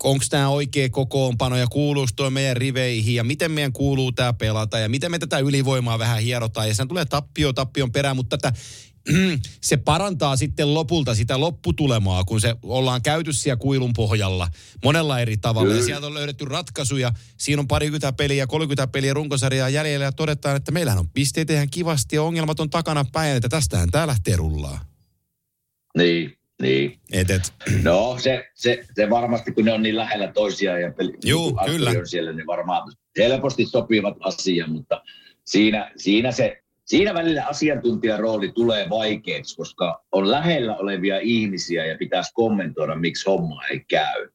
onko 0.02 0.24
tämä 0.30 0.48
oikea 0.48 0.88
kokoonpano 0.88 1.56
ja 1.56 1.66
kuuluuko 1.66 2.10
tuo 2.16 2.30
meidän 2.30 2.56
riveihin 2.56 3.14
ja 3.14 3.24
miten 3.24 3.50
meidän 3.50 3.72
kuuluu 3.72 4.12
tämä 4.12 4.32
pelata 4.32 4.78
ja 4.78 4.88
miten 4.88 5.10
me 5.10 5.18
tätä 5.18 5.38
ylivoimaa 5.38 5.98
vähän 5.98 6.22
hierotaan. 6.22 6.68
Ja 6.68 6.74
sen 6.74 6.88
tulee 6.88 7.04
tappio 7.04 7.52
tappion 7.52 7.92
perään, 7.92 8.16
mutta 8.16 8.38
tätä 8.38 8.58
se 9.60 9.76
parantaa 9.76 10.36
sitten 10.36 10.74
lopulta 10.74 11.14
sitä 11.14 11.40
lopputulemaa, 11.40 12.24
kun 12.24 12.40
se 12.40 12.54
ollaan 12.62 13.02
käyty 13.02 13.32
siellä 13.32 13.56
kuilun 13.56 13.92
pohjalla 13.92 14.48
monella 14.84 15.20
eri 15.20 15.36
tavalla. 15.36 15.74
Ja 15.74 15.82
sieltä 15.82 16.06
on 16.06 16.14
löydetty 16.14 16.44
ratkaisuja. 16.44 17.12
Siinä 17.36 17.60
on 17.60 17.68
parikymmentä 17.68 18.12
peliä, 18.12 18.46
30 18.46 18.86
peliä 18.86 19.14
runkosarjaa 19.14 19.68
jäljellä 19.68 20.04
ja 20.04 20.12
todetaan, 20.12 20.56
että 20.56 20.72
meillähän 20.72 20.98
on 20.98 21.08
pisteitä 21.08 21.52
ihan 21.52 21.70
kivasti 21.70 22.16
ja 22.16 22.22
ongelmat 22.22 22.60
on 22.60 22.70
takana 22.70 23.04
päin, 23.12 23.36
että 23.36 23.48
tästähän 23.48 23.90
tämä 23.90 24.06
lähtee 24.06 24.36
rullaa. 24.36 24.80
Niin, 25.96 26.38
niin. 26.62 27.00
Et, 27.12 27.30
et. 27.30 27.52
No 27.82 28.16
se, 28.20 28.50
se, 28.54 28.84
se, 28.94 29.10
varmasti, 29.10 29.52
kun 29.52 29.64
ne 29.64 29.72
on 29.72 29.82
niin 29.82 29.96
lähellä 29.96 30.32
toisiaan 30.32 30.82
ja 30.82 30.92
peli, 30.92 31.14
Juu, 31.24 31.60
kyllä. 31.66 31.90
on 31.90 32.08
siellä, 32.08 32.32
niin 32.32 32.46
varmaan 32.46 32.92
helposti 33.18 33.66
sopivat 33.66 34.16
asia, 34.20 34.66
mutta 34.66 35.02
siinä, 35.44 35.92
siinä 35.96 36.32
se 36.32 36.62
siinä 36.88 37.14
välillä 37.14 37.46
asiantuntijan 37.46 38.20
rooli 38.20 38.52
tulee 38.52 38.90
vaikeaksi, 38.90 39.56
koska 39.56 40.04
on 40.12 40.30
lähellä 40.30 40.76
olevia 40.76 41.18
ihmisiä 41.18 41.86
ja 41.86 41.98
pitäisi 41.98 42.30
kommentoida, 42.34 42.96
miksi 42.96 43.30
homma 43.30 43.66
ei 43.66 43.80
käy. 43.88 44.28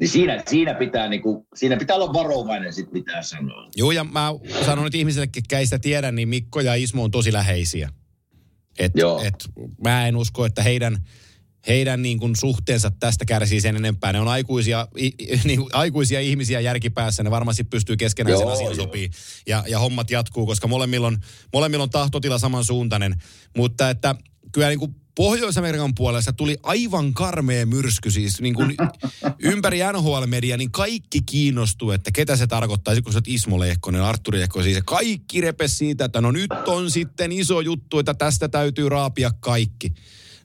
Niin 0.00 0.08
siinä, 0.08 0.42
siinä, 0.46 0.74
pitää, 0.74 1.08
niin 1.08 1.22
kuin, 1.22 1.46
siinä 1.54 1.76
pitää 1.76 1.96
olla 1.96 2.12
varovainen 2.12 2.72
sit 2.72 2.92
mitä 2.92 3.22
sanoa. 3.22 3.68
Joo, 3.76 3.90
ja 3.90 4.04
mä 4.04 4.28
sanon 4.64 4.84
nyt 4.84 4.94
ihmisille, 4.94 5.26
ketkä 5.26 5.58
ei 5.58 5.64
sitä 5.64 5.78
tiedä, 5.78 6.12
niin 6.12 6.28
Mikko 6.28 6.60
ja 6.60 6.74
Ismo 6.74 7.04
on 7.04 7.10
tosi 7.10 7.32
läheisiä. 7.32 7.88
Et, 8.78 8.92
Joo. 8.94 9.22
Et, 9.22 9.34
mä 9.84 10.06
en 10.06 10.16
usko, 10.16 10.44
että 10.44 10.62
heidän 10.62 10.96
heidän 11.68 12.02
niin 12.02 12.18
kuin 12.18 12.36
suhteensa 12.36 12.90
tästä 12.90 13.24
kärsii 13.24 13.60
sen 13.60 13.76
enempää. 13.76 14.12
Ne 14.12 14.20
on 14.20 14.28
aikuisia, 14.28 14.88
i, 14.98 15.10
niin, 15.44 15.60
aikuisia 15.72 16.20
ihmisiä 16.20 16.60
järkipäässä, 16.60 17.22
ne 17.22 17.30
varmasti 17.30 17.64
pystyy 17.64 17.96
keskenään 17.96 18.38
sen 18.38 18.48
asian 18.48 18.76
sopii. 18.76 19.10
Ja, 19.46 19.64
ja 19.68 19.78
hommat 19.78 20.10
jatkuu, 20.10 20.46
koska 20.46 20.68
molemmilla 20.68 21.06
on, 21.06 21.18
molemmilla 21.52 21.82
on 21.82 21.90
tahtotila 21.90 22.38
samansuuntainen. 22.38 23.22
Mutta 23.56 23.90
että 23.90 24.14
kyllä 24.52 24.68
niin 24.68 24.78
kuin 24.78 24.94
Pohjois-Amerikan 25.14 25.94
puolessa 25.94 26.32
tuli 26.32 26.56
aivan 26.62 27.14
karmea 27.14 27.66
myrsky, 27.66 28.10
siis 28.10 28.40
niin 28.40 28.54
kuin 28.54 28.76
ympäri 29.52 29.78
NHL-media, 29.92 30.56
niin 30.56 30.70
kaikki 30.70 31.22
kiinnostuu, 31.22 31.90
että 31.90 32.10
ketä 32.14 32.36
se 32.36 32.46
tarkoittaa, 32.46 32.94
kun 33.02 33.12
sä 33.12 33.16
oot 33.16 33.28
Ismo 33.28 33.58
Lehkonen, 33.58 34.02
Arturi 34.02 34.40
Lehkonen, 34.40 34.64
siis 34.64 34.82
kaikki 34.86 35.40
repes 35.40 35.78
siitä, 35.78 36.04
että 36.04 36.20
no 36.20 36.30
nyt 36.30 36.50
on 36.66 36.90
sitten 36.90 37.32
iso 37.32 37.60
juttu, 37.60 37.98
että 37.98 38.14
tästä 38.14 38.48
täytyy 38.48 38.88
raapia 38.88 39.30
kaikki. 39.40 39.92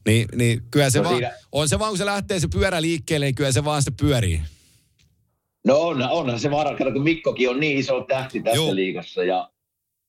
Niin, 0.06 0.28
niin 0.36 0.62
kyllä 0.72 0.90
se 0.90 0.98
No 1.00 1.04
vaan, 1.04 1.16
siinä- 1.16 1.34
on 1.52 1.70
se 1.70 1.80
vaan, 1.80 1.92
kun 1.92 1.98
se 1.98 2.06
lähtee 2.06 2.40
se 2.40 2.48
pyörä 2.48 2.82
liikkeelle, 2.82 3.26
niin 3.26 3.36
kyllä 3.36 3.52
se 3.52 3.66
vaan 3.66 3.82
sitten 3.82 4.08
pyörii. 4.08 4.42
No 5.68 5.78
on, 5.80 6.02
onhan 6.02 6.40
se 6.40 6.50
kato, 6.78 6.92
kun 6.92 7.04
Mikkokin 7.04 7.50
on 7.50 7.60
niin 7.60 7.78
iso 7.78 8.02
tähti 8.02 8.42
tässä 8.44 8.56
Joo. 8.56 8.66
Joo. 8.66 8.76
liigassa 8.76 9.24
ja, 9.24 9.50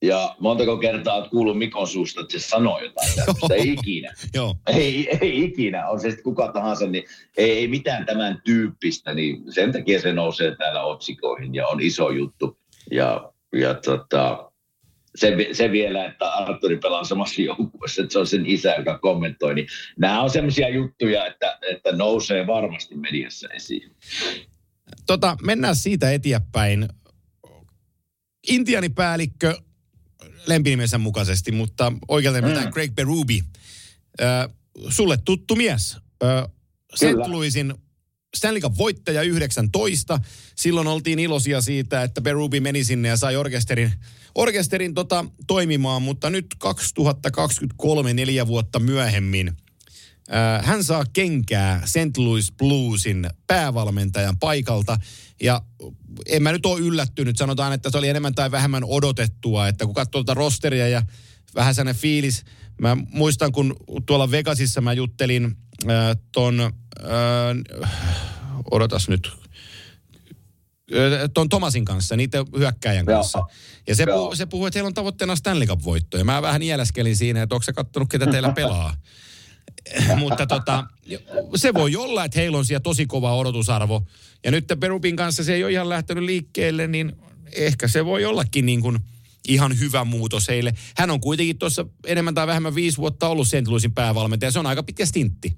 ja 0.03 0.37
montako 0.41 0.77
kertaa 0.77 1.15
olet 1.17 1.31
kuullut 1.31 1.59
Mikon 1.59 1.87
suusta, 1.89 2.21
että 2.21 2.39
se 2.39 2.49
sanoo 2.49 2.81
jotain 2.81 3.13
tämmöistä. 3.17 3.55
ei 3.55 3.73
ikinä. 3.73 4.15
Joo. 4.35 4.57
Ei, 4.67 5.09
ei 5.21 5.45
ikinä, 5.45 5.89
on 5.89 6.01
se 6.01 6.09
sitten 6.11 6.25
kuka 6.25 6.53
tahansa, 6.53 6.87
niin 6.87 7.05
ei, 7.37 7.51
ei 7.51 7.69
mitään 7.69 8.07
tämän 8.07 8.41
tyyppistä, 8.45 9.15
niin 9.15 9.53
sen 9.53 9.73
takia 9.73 10.01
se 10.01 10.13
nousee 10.13 10.57
täällä 10.57 10.83
otsikoihin 10.83 11.55
ja 11.55 11.67
on 11.67 11.81
iso 11.81 12.11
juttu. 12.11 12.59
Ja, 12.91 13.33
ja 13.53 13.75
tota, 13.75 14.53
se, 15.17 15.37
se 15.53 15.73
vielä, 15.73 16.07
että 16.07 16.29
Arturi 16.29 16.79
pelaa 16.79 17.05
samassa 17.05 17.43
joukkueessa, 17.43 18.03
että 18.03 18.13
se 18.13 18.19
on 18.19 18.27
sen 18.27 18.47
isä, 18.47 18.75
joka 18.75 18.99
kommentoi, 18.99 19.55
niin 19.55 19.67
nämä 19.99 20.23
on 20.23 20.31
semmoisia 20.31 20.69
juttuja, 20.69 21.27
että, 21.27 21.59
että 21.71 21.93
nousee 21.93 22.47
varmasti 22.47 22.97
mediassa 22.97 23.49
esiin. 23.49 23.97
Tota, 25.07 25.37
mennään 25.43 25.77
siitä 25.77 26.11
eteenpäin. 26.11 26.89
Intianipäällikkö 28.49 29.55
lempinimensä 30.47 30.99
mukaisesti, 30.99 31.53
mutta 31.53 31.93
oikealta 32.09 32.41
mm. 32.41 32.71
Greg 32.71 32.95
Berube. 32.95 33.35
Äh, 34.23 34.49
sulle 34.89 35.19
tuttu 35.25 35.57
mies. 35.57 35.97
Äh, 36.25 36.49
St. 36.95 37.27
Louisin 37.27 37.75
Stanley 38.37 38.61
Cup 38.61 38.79
voittaja 38.79 39.23
19. 39.23 40.21
Silloin 40.55 40.87
oltiin 40.87 41.19
iloisia 41.19 41.61
siitä, 41.61 42.03
että 42.03 42.21
Berube 42.21 42.61
meni 42.61 42.85
sinne 42.85 43.09
ja 43.09 43.17
sai 43.17 43.37
orkesterin, 43.37 43.93
orkesterin 44.35 44.95
tota, 44.95 45.25
toimimaan, 45.47 46.03
mutta 46.03 46.31
nyt 46.31 46.47
2023, 46.59 48.15
neljä 48.15 48.47
vuotta 48.47 48.79
myöhemmin, 48.79 49.57
Äh, 50.33 50.65
hän 50.65 50.85
saa 50.85 51.05
kenkää 51.13 51.83
St. 51.85 52.17
Louis 52.17 52.53
Bluesin 52.53 53.31
päävalmentajan 53.47 54.39
paikalta. 54.39 54.99
Ja 55.43 55.63
en 56.27 56.43
mä 56.43 56.53
nyt 56.53 56.67
ole 56.67 56.81
yllättynyt. 56.81 57.37
Sanotaan, 57.37 57.73
että 57.73 57.91
se 57.91 57.99
oli 57.99 58.09
enemmän 58.09 58.35
tai 58.35 58.51
vähemmän 58.51 58.85
odotettua, 58.85 59.69
että 59.69 59.85
kun 59.85 59.95
katsoo 59.95 60.11
tuota 60.11 60.35
rosteria 60.35 60.89
ja 60.89 61.03
vähän 61.55 61.75
sellainen 61.75 62.01
fiilis. 62.01 62.45
Mä 62.81 62.97
muistan, 63.11 63.53
kun 63.53 63.77
tuolla 64.07 64.31
Vegasissa 64.31 64.81
mä 64.81 64.93
juttelin 64.93 65.57
äh, 65.91 66.17
ton, 66.33 66.61
äh, 66.61 67.91
odotas 68.71 69.09
nyt, 69.09 69.33
Ö, 70.95 71.29
ton 71.35 71.49
Tomasin 71.49 71.85
kanssa, 71.85 72.17
niiden 72.17 72.45
hyökkäjän 72.59 73.07
Joo. 73.07 73.17
kanssa. 73.17 73.47
Ja 73.87 73.95
se, 73.95 74.03
Joo. 74.03 74.19
puhui, 74.19 74.37
se 74.37 74.47
puhui, 74.47 74.69
että 74.69 74.79
heillä 74.79 74.89
on 74.89 74.95
tavoitteena 74.95 75.37
Stanley 75.37 75.67
Cup-voitto. 75.67 76.19
Ja 76.19 76.25
mä 76.25 76.43
vähän 76.43 76.61
nieläskelin 76.61 77.17
siinä, 77.17 77.43
että 77.43 77.55
onko 77.55 77.63
se 77.63 77.73
kattonut, 77.73 78.09
ketä 78.09 78.27
teillä 78.27 78.53
pelaa. 78.63 78.97
Mutta 80.19 80.47
tota, 80.47 80.87
se 81.57 81.75
voi 81.75 81.97
olla, 81.97 82.25
että 82.25 82.39
heillä 82.39 82.59
on 82.59 82.65
siellä 82.65 82.81
tosi 82.81 83.07
kova 83.07 83.37
odotusarvo. 83.37 84.03
Ja 84.45 84.51
nyt 84.51 84.65
Perupin 84.81 85.17
kanssa 85.17 85.45
se 85.45 85.55
ei 85.55 85.65
ole 85.65 85.73
ihan 85.73 85.89
lähtenyt 85.89 86.25
liikkeelle, 86.25 86.87
niin 86.87 87.13
ehkä 87.53 87.89
se 87.89 88.05
voi 88.05 88.25
ollakin 88.25 88.67
niin 88.67 88.81
kuin 88.81 88.99
ihan 89.49 89.79
hyvä 89.79 90.05
muutos 90.05 90.49
heille. 90.49 90.73
Hän 90.97 91.11
on 91.11 91.21
kuitenkin 91.21 91.59
tuossa 91.59 91.87
enemmän 92.07 92.35
tai 92.35 92.47
vähemmän 92.47 92.75
viisi 92.75 92.97
vuotta 92.97 93.29
ollut 93.29 93.49
St. 93.49 93.67
Louisin 93.67 93.95
päävalmentaja. 93.95 94.51
Se 94.51 94.59
on 94.59 94.67
aika 94.67 94.83
pitkä 94.83 95.07
stintti. 95.07 95.57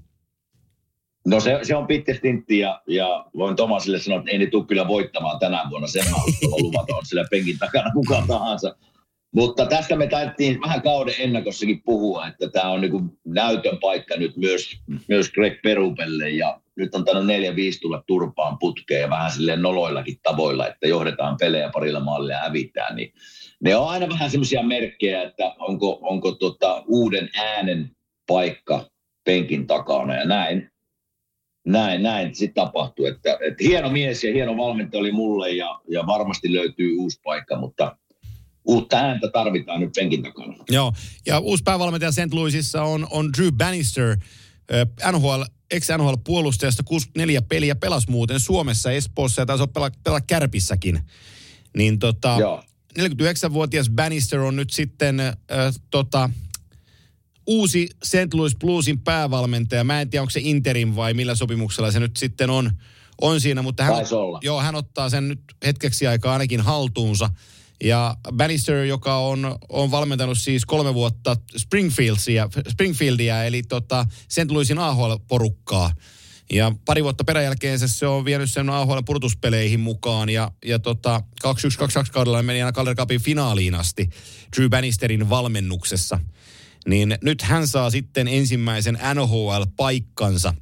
No 1.29 1.41
se, 1.41 1.59
se 1.63 1.77
on 1.77 1.87
pitkä 1.87 2.15
stintti 2.15 2.59
ja, 2.59 2.83
ja 2.87 3.27
voin 3.37 3.57
Tomasille 3.57 3.99
sanoa, 3.99 4.19
että 4.19 4.31
ei 4.31 4.39
ne 4.39 4.47
tule 4.47 4.67
kyllä 4.67 4.89
voittamaan 4.89 5.39
tänä 5.39 5.67
vuonna. 5.71 5.89
Sen 5.89 6.05
mä 6.11 6.17
on 6.97 7.07
sillä 7.07 7.25
penkin 7.31 7.59
takana 7.59 7.91
kuka 7.91 8.23
tahansa. 8.29 8.77
Mutta 9.35 9.67
tästä 9.67 9.97
me 9.97 10.07
taidettiin 10.07 10.61
vähän 10.61 10.83
kauden 10.83 11.15
ennakossakin 11.19 11.83
puhua, 11.83 12.27
että 12.27 12.49
tämä 12.49 12.71
on 12.71 12.81
niinku 12.81 13.03
näytön 13.27 13.79
paikka 13.79 14.17
nyt 14.17 14.37
myös, 14.37 14.77
myös 15.09 15.33
Greg 15.33 15.63
Perupelle 15.63 16.31
ja 16.31 16.61
nyt 16.77 16.95
on 16.95 17.05
tainnut 17.05 17.27
neljä 17.27 17.57
viisi 17.57 17.81
tulla 17.81 18.03
turpaan 18.07 18.59
putkeen 18.59 19.01
ja 19.01 19.11
vähän 19.11 19.31
silleen 19.31 19.63
noloillakin 19.63 20.21
tavoilla, 20.23 20.69
että 20.69 20.89
johdetaan 20.89 21.37
pelejä 21.41 21.71
parilla 21.73 22.01
maalilla 22.01 22.33
ja 22.33 22.39
hävitään, 22.39 22.97
niin 22.97 23.13
ne 23.61 23.77
on 23.77 23.89
aina 23.89 24.09
vähän 24.09 24.31
semmoisia 24.31 24.63
merkkejä, 24.63 25.23
että 25.23 25.55
onko, 25.59 25.99
onko 26.03 26.33
tota 26.33 26.85
uuden 26.87 27.29
äänen 27.37 27.91
paikka 28.27 28.87
penkin 29.25 29.67
takana 29.67 30.15
ja 30.15 30.25
näin 30.25 30.71
näin, 31.69 32.03
näin 32.03 32.35
sitten 32.35 32.65
tapahtui. 32.65 33.09
Että, 33.09 33.39
että 33.41 33.65
hieno 33.65 33.91
mies 33.91 34.25
ja 34.25 34.33
hieno 34.33 34.57
valmentaja 34.57 35.01
oli 35.01 35.13
mulle 35.13 35.51
ja, 35.51 35.81
ja 35.91 36.07
varmasti 36.07 36.55
löytyy 36.55 36.97
uusi 36.97 37.21
paikka, 37.25 37.59
mutta 37.59 37.97
uutta 38.65 38.97
ääntä 38.97 39.29
tarvitaan 39.33 39.81
nyt 39.81 39.91
penkin 39.97 40.23
takana. 40.23 40.55
Joo, 40.71 40.93
ja 41.27 41.39
uusi 41.39 41.63
päävalmentaja 41.63 42.13
St. 42.13 42.33
Louisissa 42.33 42.83
on, 42.83 43.07
on 43.11 43.33
Drew 43.39 43.51
Bannister, 43.53 44.17
NHL, 45.13 45.43
ex-NHL-puolustajasta 45.71 46.83
64 46.85 47.43
peliä, 47.43 47.75
pelas 47.75 48.09
muuten 48.09 48.41
Suomessa, 48.41 48.91
Espoossa 48.91 49.43
ja 49.43 49.47
taisi 49.47 49.67
pelaa, 49.67 49.91
pelaa 50.05 50.21
Kärpissäkin. 50.21 51.01
Niin 51.77 51.99
tota, 51.99 52.37
Joo. 52.41 52.63
49-vuotias 52.99 53.91
Bannister 53.91 54.41
on 54.41 54.57
nyt 54.57 54.71
sitten 54.71 55.21
äh, 55.21 55.35
tota, 55.91 56.31
uusi 57.49 57.89
St. 58.03 58.35
Louis 58.35 58.57
Bluesin 58.57 58.99
päävalmentaja. 59.01 59.85
Mä 59.85 60.01
en 60.01 60.11
tiedä, 60.11 60.23
onko 60.23 60.31
se 60.31 60.41
interim 60.43 60.97
vai 60.97 61.15
millä 61.15 61.35
sopimuksella 61.35 61.91
se 61.91 62.01
nyt 62.01 62.17
sitten 62.17 62.51
on, 62.51 62.71
on 63.21 63.41
siinä, 63.41 63.63
mutta 63.63 63.85
hän, 63.85 63.93
Taisi 63.93 64.15
olla. 64.15 64.39
joo, 64.43 64.61
hän 64.61 64.75
ottaa 64.75 65.11
sen 65.11 65.29
nyt 65.29 65.41
hetkeksi 65.67 66.07
aikaa 66.07 66.33
ainakin 66.33 66.61
haltuunsa. 66.61 67.31
Ja 67.85 68.17
Bannister, 68.33 68.77
joka 68.77 69.17
on, 69.17 69.57
on 69.69 69.91
valmentanut 69.91 70.39
siis 70.39 70.65
kolme 70.65 70.95
vuotta 70.95 71.37
Springfieldsia, 71.57 72.49
Springfieldia, 72.71 73.45
eli 73.45 73.63
tota 73.63 74.07
St. 74.29 74.51
Louisin 74.51 74.79
AHL-porukkaa. 74.79 75.93
Ja 76.53 76.73
pari 76.85 77.03
vuotta 77.03 77.25
peräjälkeensä 77.25 77.89
se 77.89 78.07
on 78.07 78.25
vienyt 78.25 78.51
sen 78.51 78.69
AHL-pudotuspeleihin 78.71 79.81
mukaan 79.81 80.29
ja, 80.29 80.51
ja 80.65 80.79
tota, 80.79 81.23
21-22 81.47 81.51
kaudella 82.13 82.43
meni 82.43 82.63
aina 82.63 82.73
Calder 82.73 82.95
Cupin 82.95 83.21
finaaliin 83.21 83.75
asti 83.75 84.09
Drew 84.57 84.69
Bannisterin 84.69 85.31
valmennuksessa. 85.31 86.19
Niin 86.89 87.19
nyt 87.23 87.43
hän 87.43 87.69
saa 87.69 87.91
sitten 87.91 88.29
ensimmäisen 88.29 88.99
NHL-paikkansa. 89.15 90.55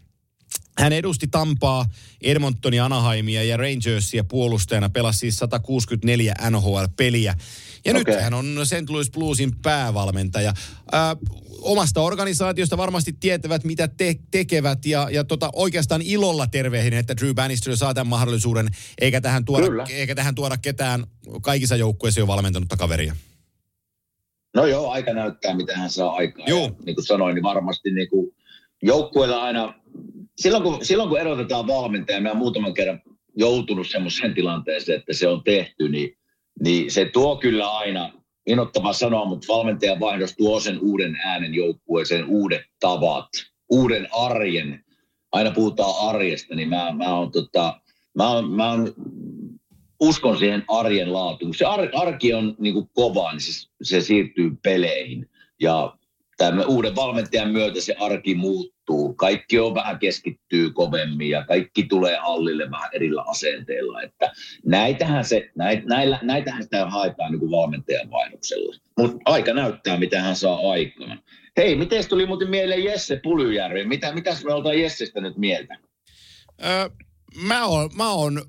Hän 0.79 0.93
edusti 0.93 1.27
Tampaa, 1.27 1.87
Edmontonia, 2.21 2.85
Anaheimia 2.85 3.45
ja 3.45 3.57
Rangersia 3.57 4.25
puolustajana, 4.25 4.91
pelasi 4.91 5.19
siis 5.19 5.37
164 5.37 6.35
NHL-peliä. 6.51 7.35
Ja 7.85 7.93
okay. 7.93 8.15
nyt 8.15 8.23
hän 8.23 8.35
on 8.35 8.61
St. 8.65 8.91
Louis 8.91 9.11
Bluesin 9.11 9.53
päävalmentaja. 9.63 10.55
Ää, 10.93 11.17
omasta 11.63 12.01
organisaatiosta 12.01 12.77
varmasti 12.77 13.13
tietävät, 13.21 13.65
mitä 13.65 13.89
te- 13.89 14.17
tekevät 14.31 14.87
ja, 14.87 15.09
ja 15.11 15.25
tota, 15.25 15.51
oikeastaan 15.53 16.03
ilolla 16.03 16.47
tervehdin, 16.47 16.93
että 16.93 17.17
Drew 17.17 17.35
Bannister 17.35 17.77
saa 17.77 17.95
tämän 17.95 18.11
mahdollisuuden, 18.11 18.69
eikä 19.01 19.21
tähän 19.21 19.45
tuoda, 19.45 19.67
Kyllä. 19.67 19.87
eikä 19.89 20.15
tähän 20.15 20.35
tuoda 20.35 20.57
ketään 20.57 21.07
kaikissa 21.43 21.77
joukkueissa 21.77 22.21
jo 22.21 22.27
valmentanutta 22.27 22.77
kaveria. 22.77 23.17
No 24.57 24.67
joo, 24.67 24.91
aika 24.91 25.13
näyttää, 25.13 25.55
mitä 25.55 25.77
hän 25.77 25.91
saa 25.91 26.15
aikaa. 26.15 26.47
Joo. 26.49 26.63
Ja, 26.63 26.71
niin 26.85 26.95
kuin 26.95 27.07
sanoin, 27.07 27.35
niin 27.35 27.43
varmasti 27.43 27.91
niin 27.91 28.09
kuin 28.09 28.35
joukkueella 28.83 29.43
aina, 29.43 29.75
silloin 30.37 30.63
kun, 30.63 30.85
silloin 30.85 31.09
kun 31.09 31.21
erotetaan 31.21 31.67
valmentaja, 31.67 32.21
mä 32.21 32.35
muutaman 32.35 32.75
kerran 32.75 33.01
joutunut 33.37 33.89
semmoiseen 33.89 34.35
tilanteeseen, 34.35 34.99
että 34.99 35.13
se 35.13 35.29
on 35.29 35.45
tehty, 35.45 35.89
niin, 35.89 36.17
niin 36.65 36.91
se 36.91 37.05
tuo 37.05 37.37
kyllä 37.37 37.77
aina, 37.77 38.13
innoittava 38.47 38.93
sanoa, 38.93 39.25
mutta 39.25 39.53
valmentajan 39.53 40.01
vaihdos 40.01 40.35
tuo 40.37 40.61
sen 40.61 40.79
uuden 40.81 41.17
äänen 41.25 41.55
joukkueeseen, 41.55 42.25
uudet 42.29 42.63
tavat, 42.81 43.29
uuden 43.71 44.09
arjen. 44.13 44.85
Aina 45.33 45.51
puhutaan 45.51 46.09
arjesta, 46.09 46.55
niin 46.55 46.69
mä, 46.69 46.93
mä 46.93 47.15
oon 47.15 47.33
tota, 47.33 47.81
mä, 48.15 48.31
oon, 48.31 48.51
mä 48.51 48.71
oon, 48.71 48.95
uskon 50.01 50.39
siihen 50.39 50.65
arjen 50.69 51.13
laatuun. 51.13 51.55
Se 51.55 51.65
ar, 51.65 51.89
arki 51.95 52.35
on 52.35 52.57
niin 52.59 52.75
kuin 52.75 52.91
kova, 52.95 53.33
niin 53.33 53.41
se, 53.41 53.69
se 53.83 54.01
siirtyy 54.01 54.51
peleihin. 54.63 55.31
Ja 55.61 55.97
tämän 56.37 56.67
uuden 56.67 56.97
valmentajan 56.97 57.51
myötä 57.51 57.81
se 57.81 57.95
arki 58.01 58.35
muuttuu. 58.35 59.15
Kaikki 59.15 59.59
on 59.59 59.75
vähän 59.75 59.99
keskittyy 59.99 60.71
kovemmin 60.71 61.31
ja 61.31 61.45
kaikki 61.45 61.83
tulee 61.83 62.17
hallille 62.17 62.71
vähän 62.71 62.91
erillä 62.93 63.25
asenteella. 63.27 64.03
Että 64.03 64.33
näitähän, 64.65 65.25
se, 65.25 65.51
näit, 65.55 65.85
näillä, 65.85 66.19
näitähän 66.23 66.63
sitä 66.63 66.87
haetaan 66.87 67.33
niin 67.33 67.41
kuin 67.41 67.51
valmentajan 67.51 68.11
vaihdoksella. 68.11 68.77
Mutta 68.99 69.19
aika 69.25 69.55
näyttää, 69.55 69.97
mitä 69.99 70.21
hän 70.21 70.37
saa 70.37 70.71
aikaan. 70.71 71.23
Hei, 71.57 71.77
miten 71.77 72.09
tuli 72.09 72.27
muuten 72.27 72.51
mieleen 72.51 72.85
Jesse 72.85 73.21
Pulyjärvi? 73.23 73.85
Mitä, 73.85 74.13
mitäs 74.13 74.45
me 74.45 74.55
oltaan 74.55 74.81
Jessestä 74.81 75.21
nyt 75.21 75.37
mieltä? 75.37 75.79
Öö, 76.65 76.89
mä 77.43 77.67
oon, 77.67 77.91
mä 77.97 78.11
oon 78.11 78.43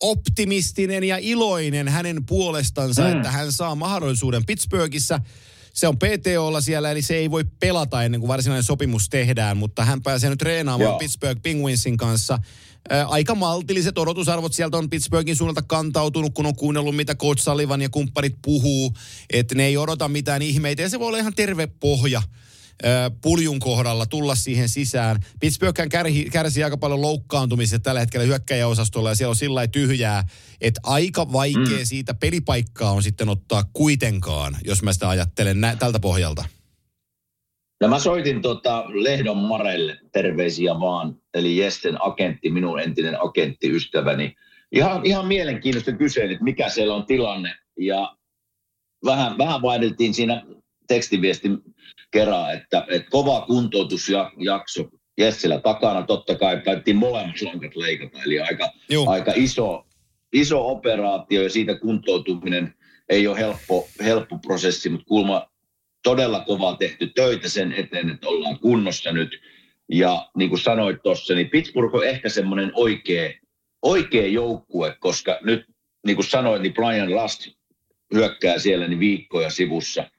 optimistinen 0.00 1.04
ja 1.04 1.18
iloinen 1.20 1.88
hänen 1.88 2.26
puolestansa, 2.26 3.02
mm. 3.02 3.16
että 3.16 3.30
hän 3.30 3.52
saa 3.52 3.74
mahdollisuuden 3.74 4.46
Pittsburghissa. 4.46 5.20
se 5.74 5.88
on 5.88 5.98
PTOlla 5.98 6.60
siellä, 6.60 6.90
eli 6.90 7.02
se 7.02 7.16
ei 7.16 7.30
voi 7.30 7.44
pelata 7.60 8.02
ennen 8.02 8.20
kuin 8.20 8.28
varsinainen 8.28 8.62
sopimus 8.62 9.08
tehdään, 9.08 9.56
mutta 9.56 9.84
hän 9.84 10.02
pääsee 10.02 10.30
nyt 10.30 10.38
treenaamaan 10.38 10.90
Joo. 10.90 10.98
Pittsburgh 10.98 11.42
Penguinsin 11.42 11.96
kanssa. 11.96 12.38
Ää, 12.90 13.06
aika 13.06 13.34
maltilliset 13.34 13.98
odotusarvot 13.98 14.52
sieltä 14.52 14.76
on 14.76 14.90
Pittsburghin 14.90 15.36
suunnalta 15.36 15.62
kantautunut, 15.62 16.34
kun 16.34 16.46
on 16.46 16.56
kuunnellut, 16.56 16.96
mitä 16.96 17.14
Coach 17.14 17.42
Sullivan 17.42 17.82
ja 17.82 17.88
kumppanit 17.88 18.36
puhuu, 18.42 18.92
että 19.32 19.54
ne 19.54 19.66
ei 19.66 19.76
odota 19.76 20.08
mitään 20.08 20.42
ihmeitä, 20.42 20.82
ja 20.82 20.88
se 20.88 20.98
voi 20.98 21.08
olla 21.08 21.18
ihan 21.18 21.34
terve 21.34 21.66
pohja 21.66 22.22
puljun 23.22 23.58
kohdalla 23.58 24.06
tulla 24.06 24.34
siihen 24.34 24.68
sisään. 24.68 25.20
Pittsburghän 25.40 25.88
kärhi, 25.88 26.24
kärsii 26.24 26.64
aika 26.64 26.76
paljon 26.76 27.02
loukkaantumista 27.02 27.78
tällä 27.78 28.00
hetkellä 28.00 28.26
hyökkäjäosastolla 28.26 29.08
ja 29.08 29.14
siellä 29.14 29.30
on 29.30 29.36
sillä 29.36 29.66
tyhjää, 29.66 30.24
että 30.60 30.80
aika 30.84 31.32
vaikea 31.32 31.78
mm. 31.78 31.84
siitä 31.84 32.14
pelipaikkaa 32.14 32.90
on 32.90 33.02
sitten 33.02 33.28
ottaa 33.28 33.62
kuitenkaan, 33.72 34.56
jos 34.64 34.82
mä 34.82 34.92
sitä 34.92 35.08
ajattelen 35.08 35.60
nä- 35.60 35.76
tältä 35.76 36.00
pohjalta. 36.00 36.44
No 37.80 37.88
mä 37.88 37.98
soitin 37.98 38.42
tota 38.42 38.84
Lehdon 38.88 39.36
Marelle 39.36 39.98
terveisiä 40.12 40.80
vaan, 40.80 41.16
eli 41.34 41.56
Jesten 41.56 42.02
agentti, 42.02 42.50
minun 42.50 42.80
entinen 42.80 43.22
agentti, 43.22 43.76
ystäväni. 43.76 44.34
Ihan, 44.72 45.06
ihan 45.06 45.26
mielenkiintoista 45.26 45.90
että 45.90 46.44
mikä 46.44 46.68
siellä 46.68 46.94
on 46.94 47.06
tilanne. 47.06 47.54
Ja 47.80 48.16
vähän, 49.04 49.38
vähän 49.38 49.62
vaihdeltiin 49.62 50.14
siinä 50.14 50.42
tekstiviestin 50.88 51.58
kerran, 52.10 52.54
että, 52.54 52.86
että 52.88 53.10
kova 53.10 53.40
kuntoutusjakso 53.40 54.88
Jessillä 55.18 55.60
takana. 55.60 56.02
Totta 56.02 56.34
kai 56.34 56.60
päättiin 56.64 56.96
molemmat 56.96 57.42
lonkat 57.42 57.76
leikata, 57.76 58.22
eli 58.22 58.40
aika, 58.40 58.70
aika 59.06 59.32
iso, 59.36 59.86
iso 60.32 60.68
operaatio 60.68 61.42
ja 61.42 61.50
siitä 61.50 61.78
kuntoutuminen 61.78 62.74
ei 63.08 63.26
ole 63.26 63.38
helppo, 63.38 63.88
helppo 64.04 64.38
prosessi, 64.38 64.88
mutta 64.88 65.06
kulma 65.06 65.50
todella 66.02 66.40
kovaa 66.40 66.76
tehty 66.76 67.06
töitä 67.14 67.48
sen 67.48 67.72
eteen, 67.72 68.10
että 68.10 68.28
ollaan 68.28 68.58
kunnossa 68.58 69.12
nyt. 69.12 69.40
Ja 69.92 70.30
niin 70.36 70.48
kuin 70.48 70.60
sanoit 70.60 71.02
tuossa, 71.02 71.34
niin 71.34 71.50
Pittsburgh 71.50 71.94
on 71.94 72.06
ehkä 72.06 72.28
semmoinen 72.28 72.70
oikea, 72.74 73.30
oikea 73.82 74.26
joukkue, 74.26 74.96
koska 75.00 75.38
nyt 75.42 75.64
niin 76.06 76.16
kuin 76.16 76.26
sanoin, 76.26 76.62
niin 76.62 76.74
Brian 76.74 77.08
Rust 77.22 77.48
hyökkää 78.14 78.58
siellä 78.58 78.88
niin 78.88 79.00
viikkoja 79.00 79.50
sivussa 79.50 80.10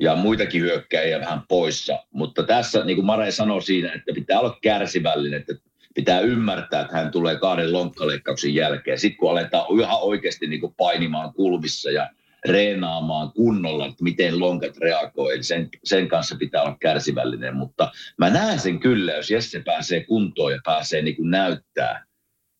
ja 0.00 0.16
muitakin 0.16 0.62
hyökkäjiä 0.62 1.20
vähän 1.20 1.42
poissa. 1.48 1.98
Mutta 2.10 2.42
tässä, 2.42 2.84
niin 2.84 2.96
kuin 2.96 3.06
Mare 3.06 3.30
sanoi 3.30 3.62
siinä, 3.62 3.92
että 3.92 4.12
pitää 4.14 4.40
olla 4.40 4.58
kärsivällinen, 4.62 5.40
että 5.40 5.54
pitää 5.94 6.20
ymmärtää, 6.20 6.80
että 6.80 6.96
hän 6.96 7.10
tulee 7.10 7.36
kahden 7.36 7.72
lonkkaleikkauksen 7.72 8.54
jälkeen. 8.54 8.98
Sitten 8.98 9.18
kun 9.18 9.30
aletaan 9.30 9.80
ihan 9.80 9.98
oikeasti 10.00 10.46
niin 10.46 10.60
kuin 10.60 10.74
painimaan 10.76 11.34
kulmissa 11.34 11.90
ja 11.90 12.10
reenaamaan 12.46 13.32
kunnolla, 13.32 13.86
että 13.86 14.04
miten 14.04 14.40
lonkat 14.40 14.76
reagoi. 14.76 15.34
Eli 15.34 15.42
sen, 15.42 15.68
sen 15.84 16.08
kanssa 16.08 16.36
pitää 16.38 16.62
olla 16.62 16.76
kärsivällinen, 16.80 17.56
mutta 17.56 17.92
mä 18.16 18.30
näen 18.30 18.58
sen 18.58 18.80
kyllä, 18.80 19.12
jos 19.12 19.30
Jesse 19.30 19.62
pääsee 19.64 20.04
kuntoon 20.04 20.52
ja 20.52 20.58
pääsee 20.64 21.02
niin 21.02 21.16
kuin 21.16 21.30
näyttää, 21.30 22.04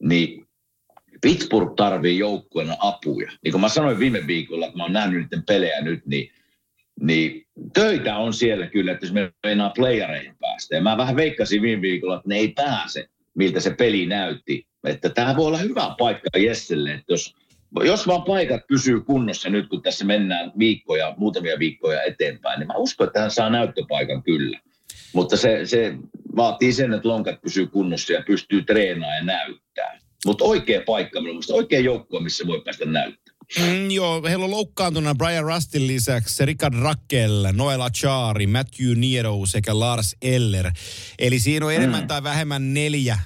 niin 0.03 0.49
Pittsburgh 1.21 1.75
tarvii 1.77 2.19
joukkueena 2.19 2.77
apuja. 2.79 3.31
Niin 3.45 3.53
kuin 3.53 3.61
mä 3.61 3.69
sanoin 3.69 3.99
viime 3.99 4.27
viikolla, 4.27 4.67
että 4.67 4.79
mä 4.79 4.85
oon 4.85 4.93
nähnyt 4.93 5.23
niiden 5.23 5.43
pelejä 5.47 5.81
nyt, 5.81 6.07
niin, 6.07 6.31
niin 7.01 7.47
töitä 7.75 8.17
on 8.17 8.35
siellä 8.35 8.67
kyllä, 8.67 8.93
että 8.93 9.07
jos 9.07 9.13
me 9.13 9.33
meinaa 9.47 9.73
playereihin 9.77 10.37
päästä. 10.41 10.77
Ja 10.77 10.83
mä 10.83 10.97
vähän 10.97 11.17
veikkasin 11.17 11.63
viime 11.63 11.83
viikolla, 11.83 12.17
että 12.17 12.29
ne 12.29 12.37
ei 12.37 12.49
pääse, 12.49 13.09
miltä 13.35 13.61
se 13.61 13.71
peli 13.71 14.07
näytti. 14.07 14.67
Että 14.85 15.09
tämä 15.09 15.37
voi 15.37 15.47
olla 15.47 15.59
hyvä 15.59 15.95
paikka 15.99 16.39
Jesselle, 16.39 16.93
että 16.93 17.13
jos 17.13 17.35
jos 17.85 18.07
vaan 18.07 18.23
paikat 18.23 18.61
pysyy 18.69 19.01
kunnossa 19.01 19.51
nyt, 19.51 19.69
kun 19.69 19.83
tässä 19.83 20.05
mennään 20.05 20.53
viikkoja, 20.59 21.15
muutamia 21.17 21.59
viikkoja 21.59 22.03
eteenpäin, 22.03 22.59
niin 22.59 22.67
mä 22.67 22.75
uskon, 22.75 23.07
että 23.07 23.21
hän 23.21 23.31
saa 23.31 23.51
näyttöpaikan 23.51 24.23
kyllä. 24.23 24.61
Mutta 25.13 25.37
se, 25.37 25.67
se 25.67 25.95
vaatii 26.37 26.73
sen, 26.73 26.93
että 26.93 27.09
lonkat 27.09 27.41
pysyy 27.43 27.67
kunnossa 27.67 28.13
ja 28.13 28.23
pystyy 28.27 28.63
treenaamaan 28.63 29.17
ja 29.17 29.25
näyttää. 29.25 29.99
Mutta 30.27 30.45
oikea 30.45 30.83
paikka, 30.87 31.21
mielestä 31.21 31.55
oikea 31.55 31.81
joukko, 31.81 32.21
missä 32.21 32.47
voi 32.47 32.63
päästä 32.65 32.85
näyttämään. 32.85 33.28
Mm, 33.59 33.91
joo, 33.91 34.23
heillä 34.29 34.45
on 34.45 34.51
loukkaantuna 34.51 35.15
Brian 35.15 35.45
Rustin 35.45 35.87
lisäksi 35.87 36.47
Richard 36.47 36.75
Rackel, 36.75 37.47
Noel 37.53 37.81
Achari, 37.81 38.47
Matthew 38.47 38.95
Niero 38.95 39.47
sekä 39.47 39.79
Lars 39.79 40.17
Eller. 40.23 40.71
Eli 41.19 41.39
siinä 41.39 41.67
on 41.67 41.75
enemmän 41.75 42.01
mm. 42.01 42.07
tai 42.07 42.23
vähemmän 42.23 42.75
neljä 42.75 43.19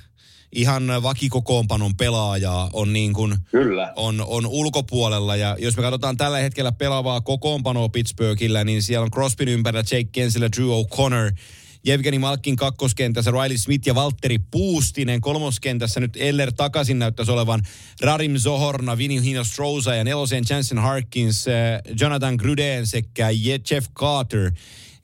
ihan 0.53 1.03
vakikokoonpanon 1.03 1.97
pelaajaa 1.97 2.71
on 2.73 2.93
niin 2.93 3.13
kuin 3.13 3.37
Kyllä. 3.51 3.93
On, 3.97 4.25
on 4.27 4.47
ulkopuolella. 4.47 5.37
Ja 5.37 5.57
jos 5.59 5.77
me 5.77 5.83
katsotaan 5.83 6.17
tällä 6.17 6.39
hetkellä 6.39 6.73
pelaavaa 6.73 7.21
kokoonpanoa 7.21 7.89
Pittsburghillä, 7.89 8.65
niin 8.65 8.83
siellä 8.83 9.05
on 9.05 9.11
Crosbyn 9.11 9.49
ympärillä 9.49 9.85
Jake 9.91 10.09
Kensillä, 10.13 10.49
Drew 10.57 10.69
O'Connor, 10.69 11.37
Jevgeni 11.85 12.19
Malkin 12.19 12.57
kakkoskentässä, 12.57 13.31
Riley 13.31 13.59
Smith 13.59 13.87
ja 13.87 13.95
Valtteri 13.95 14.39
Puustinen 14.39 15.21
kolmoskentässä. 15.21 16.01
Nyt 16.01 16.17
Eller 16.17 16.53
takaisin 16.53 16.99
näyttäisi 16.99 17.33
olevan 17.33 17.63
Rarim 18.01 18.37
Zohorna, 18.37 18.99
Vinny 18.99 19.23
Hinostroza 19.23 19.95
ja 19.95 20.05
nelosen 20.05 20.45
Jansen 20.51 20.79
Harkins, 20.79 21.49
äh, 21.49 21.55
Jonathan 22.01 22.35
Gruden 22.35 22.87
sekä 22.87 23.29
Jeff 23.71 23.89
Carter. 23.95 24.53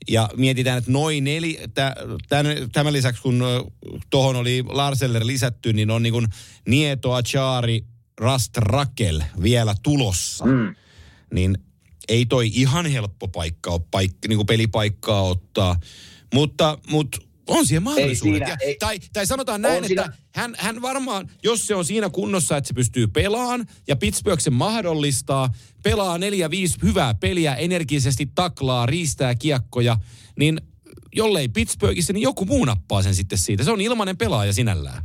Ja 0.07 0.29
mietitään, 0.35 0.77
että 0.77 0.91
noin 0.91 1.23
neli, 1.23 1.59
tämän, 1.73 2.45
tämän 2.71 2.93
lisäksi 2.93 3.21
kun 3.21 3.43
tuohon 4.09 4.35
oli 4.35 4.63
Larseller 4.67 5.27
lisätty, 5.27 5.73
niin 5.73 5.91
on 5.91 6.03
niin 6.03 6.13
kuin 6.13 6.27
Nieto, 6.67 7.13
Achari, 7.13 7.83
Rast 8.19 8.57
Rakel 8.57 9.21
vielä 9.43 9.75
tulossa. 9.83 10.45
Mm. 10.45 10.75
Niin 11.33 11.57
ei 12.07 12.25
toi 12.25 12.51
ihan 12.53 12.85
helppo 12.85 13.27
paikka 13.27 13.71
ole 13.71 13.81
paikka, 13.91 14.27
niin 14.27 14.37
kuin 14.37 14.47
pelipaikkaa 14.47 15.21
ottaa. 15.21 15.79
Mutta, 16.33 16.77
mutta 16.89 17.17
on 17.47 17.65
siihen 17.67 17.83
mahdollisuudet. 17.83 18.37
siinä, 18.37 18.49
ja, 18.49 18.57
ei- 18.67 18.75
tai, 18.79 18.99
tai 19.13 19.25
sanotaan 19.25 19.61
näin, 19.61 19.77
On 19.77 19.83
että 19.91 20.03
siinä- 20.03 20.13
hän, 20.35 20.55
hän 20.57 20.81
varmaan, 20.81 21.29
jos 21.43 21.67
se 21.67 21.75
on 21.75 21.85
siinä 21.85 22.09
kunnossa, 22.09 22.57
että 22.57 22.67
se 22.67 22.73
pystyy 22.73 23.07
pelaamaan 23.07 23.65
ja 23.87 23.95
Pittsburgh 23.95 24.41
sen 24.41 24.53
mahdollistaa, 24.53 25.49
pelaa 25.83 26.17
neljä, 26.17 26.49
viisi 26.49 26.77
hyvää 26.83 27.13
peliä, 27.13 27.55
energisesti 27.55 28.29
taklaa, 28.35 28.85
riistää 28.85 29.35
kiekkoja, 29.35 29.97
niin 30.39 30.61
jollei 31.15 31.47
Pittsburghissa, 31.49 32.13
niin 32.13 32.21
joku 32.23 32.45
muu 32.45 32.65
nappaa 32.65 33.01
sen 33.01 33.15
sitten 33.15 33.37
siitä. 33.37 33.63
Se 33.63 33.71
on 33.71 33.81
ilmainen 33.81 34.17
pelaaja 34.17 34.53
sinällään. 34.53 35.03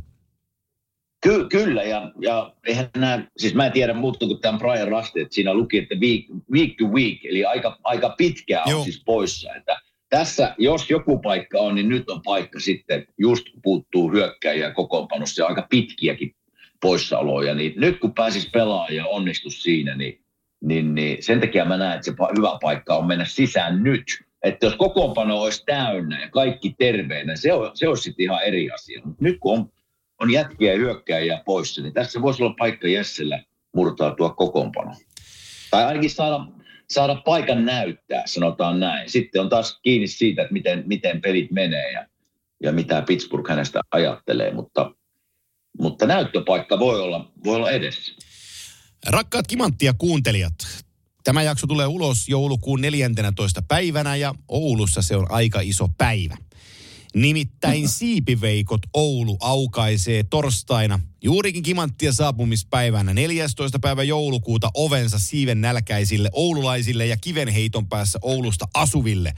Ky- 1.21 1.47
kyllä, 1.49 1.83
ja, 1.83 2.11
ja 2.21 2.53
eihän 2.67 2.89
nämä, 2.97 3.27
siis 3.37 3.53
mä 3.53 3.65
en 3.65 3.71
tiedä 3.71 3.93
muuta 3.93 4.25
kuin 4.25 4.41
tämän 4.41 4.59
Brian 4.59 4.87
Rusty, 4.87 5.21
että 5.21 5.35
siinä 5.35 5.53
luki, 5.53 5.77
että 5.77 5.95
week, 5.95 6.25
week 6.51 6.71
to 6.79 6.85
week, 6.85 7.25
eli 7.25 7.45
aika, 7.45 7.79
aika 7.83 8.09
pitkään 8.17 8.75
on 8.75 8.83
siis 8.83 9.01
poissa. 9.05 9.55
Että 9.55 9.81
tässä, 10.17 10.55
jos 10.57 10.89
joku 10.89 11.19
paikka 11.19 11.59
on, 11.59 11.75
niin 11.75 11.89
nyt 11.89 12.09
on 12.09 12.21
paikka 12.21 12.59
sitten, 12.59 13.07
just 13.17 13.45
puuttuu 13.63 14.11
hyökkäjiä 14.11 14.71
kokoonpanossa 14.71 15.41
ja 15.41 15.47
aika 15.47 15.67
pitkiäkin 15.69 16.35
poissaoloja, 16.81 17.55
niin 17.55 17.73
nyt 17.75 17.99
kun 17.99 18.13
pääsis 18.13 18.49
pelaamaan 18.49 18.95
ja 18.95 19.05
onnistus 19.05 19.63
siinä, 19.63 19.95
niin, 19.95 20.21
niin, 20.61 20.95
niin 20.95 21.23
sen 21.23 21.39
takia 21.39 21.65
mä 21.65 21.77
näen, 21.77 21.95
että 21.95 22.05
se 22.05 22.11
hyvä 22.37 22.57
paikka 22.61 22.95
on 22.95 23.07
mennä 23.07 23.25
sisään 23.25 23.83
nyt. 23.83 24.03
Että 24.43 24.65
jos 24.65 24.75
kokoonpano 24.75 25.41
olisi 25.41 25.63
täynnä 25.65 26.21
ja 26.21 26.29
kaikki 26.29 26.75
terveenä, 26.77 27.35
se, 27.35 27.53
on, 27.53 27.71
se 27.73 27.87
olisi 27.87 28.03
sitten 28.03 28.23
ihan 28.23 28.43
eri 28.43 28.71
asia. 28.71 29.01
Mutta 29.05 29.23
nyt 29.23 29.37
kun 29.39 29.59
on 29.59 29.69
on 30.21 30.31
jätkiä 30.31 30.71
ja 30.71 30.77
hyökkäjiä 30.77 31.41
poissa, 31.45 31.81
niin 31.81 31.93
tässä 31.93 32.21
voisi 32.21 32.43
olla 32.43 32.55
paikka 32.59 32.87
Jessellä 32.87 33.43
murtautua 33.75 34.29
kokoonpano. 34.29 34.91
Tai 35.71 35.85
ainakin 35.85 36.09
saada, 36.09 36.45
saada 36.89 37.15
paikan 37.15 37.65
näyttää, 37.65 38.23
sanotaan 38.25 38.79
näin. 38.79 39.09
Sitten 39.09 39.41
on 39.41 39.49
taas 39.49 39.79
kiinni 39.81 40.07
siitä, 40.07 40.41
että 40.41 40.53
miten, 40.53 40.83
miten 40.85 41.21
pelit 41.21 41.51
menee 41.51 41.91
ja, 41.91 42.07
ja 42.63 42.71
mitä 42.71 43.01
Pittsburgh 43.01 43.49
hänestä 43.49 43.81
ajattelee, 43.91 44.53
mutta, 44.53 44.91
mutta 45.79 46.05
näyttöpaikka 46.05 46.79
voi 46.79 47.01
olla, 47.01 47.31
voi 47.43 47.55
olla 47.55 47.71
edessä. 47.71 48.13
Rakkaat 49.07 49.47
kimanttia 49.47 49.93
kuuntelijat, 49.97 50.53
tämä 51.23 51.43
jakso 51.43 51.67
tulee 51.67 51.87
ulos 51.87 52.29
joulukuun 52.29 52.81
14. 52.81 53.61
päivänä 53.67 54.15
ja 54.15 54.35
Oulussa 54.47 55.01
se 55.01 55.15
on 55.15 55.31
aika 55.31 55.59
iso 55.61 55.87
päivä. 55.97 56.37
Nimittäin 57.15 57.89
Siipiveikot 57.89 58.81
Oulu 58.93 59.37
aukaisee 59.39 60.23
torstaina 60.23 60.99
juurikin 61.23 61.63
kimanttia 61.63 62.13
saapumispäivänä 62.13 63.13
14. 63.13 63.79
päivä 63.79 64.03
joulukuuta 64.03 64.71
ovensa 64.73 65.19
siiven 65.19 65.61
nälkäisille 65.61 66.29
oululaisille 66.33 67.05
ja 67.05 67.17
kivenheiton 67.17 67.87
päässä 67.87 68.19
Oulusta 68.21 68.67
asuville. 68.73 69.33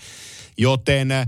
Joten 0.57 1.11
äh, 1.11 1.27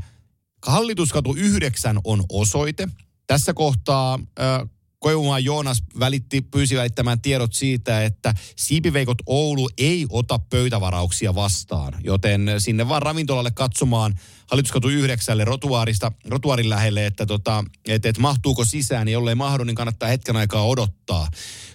Hallituskatu 0.66 1.36
9 1.36 2.00
on 2.04 2.24
osoite. 2.30 2.88
Tässä 3.28 3.54
kohtaa 3.54 4.20
äh, 4.40 4.70
Koivumaan 5.00 5.44
Joonas 5.44 5.84
välitti, 6.00 6.42
pyysi 6.42 6.78
välittämään 6.78 7.22
tiedot 7.22 7.54
siitä, 7.54 8.04
että 8.04 8.34
Siipiveikot 8.56 9.18
Oulu 9.26 9.70
ei 9.78 10.06
ota 10.10 10.40
pöytävarauksia 10.40 11.36
vastaan, 11.36 11.94
joten 12.04 12.52
sinne 12.58 12.90
vaan 12.90 13.02
ravintolalle 13.02 13.52
katsomaan. 13.52 14.20
Hallituskatu 14.48 14.90
9 14.90 15.48
rotuaarista, 15.48 16.12
rotuaarin 16.26 16.70
lähelle, 16.70 17.06
että 17.06 17.26
tota, 17.26 17.66
et, 17.88 18.06
et 18.06 18.18
mahtuuko 18.18 18.66
sisään, 18.66 19.06
niin 19.06 19.14
jollei 19.14 19.36
mahdu, 19.36 19.64
niin 19.64 19.76
kannattaa 19.76 20.10
hetken 20.10 20.36
aikaa 20.36 20.66
odottaa, 20.68 21.28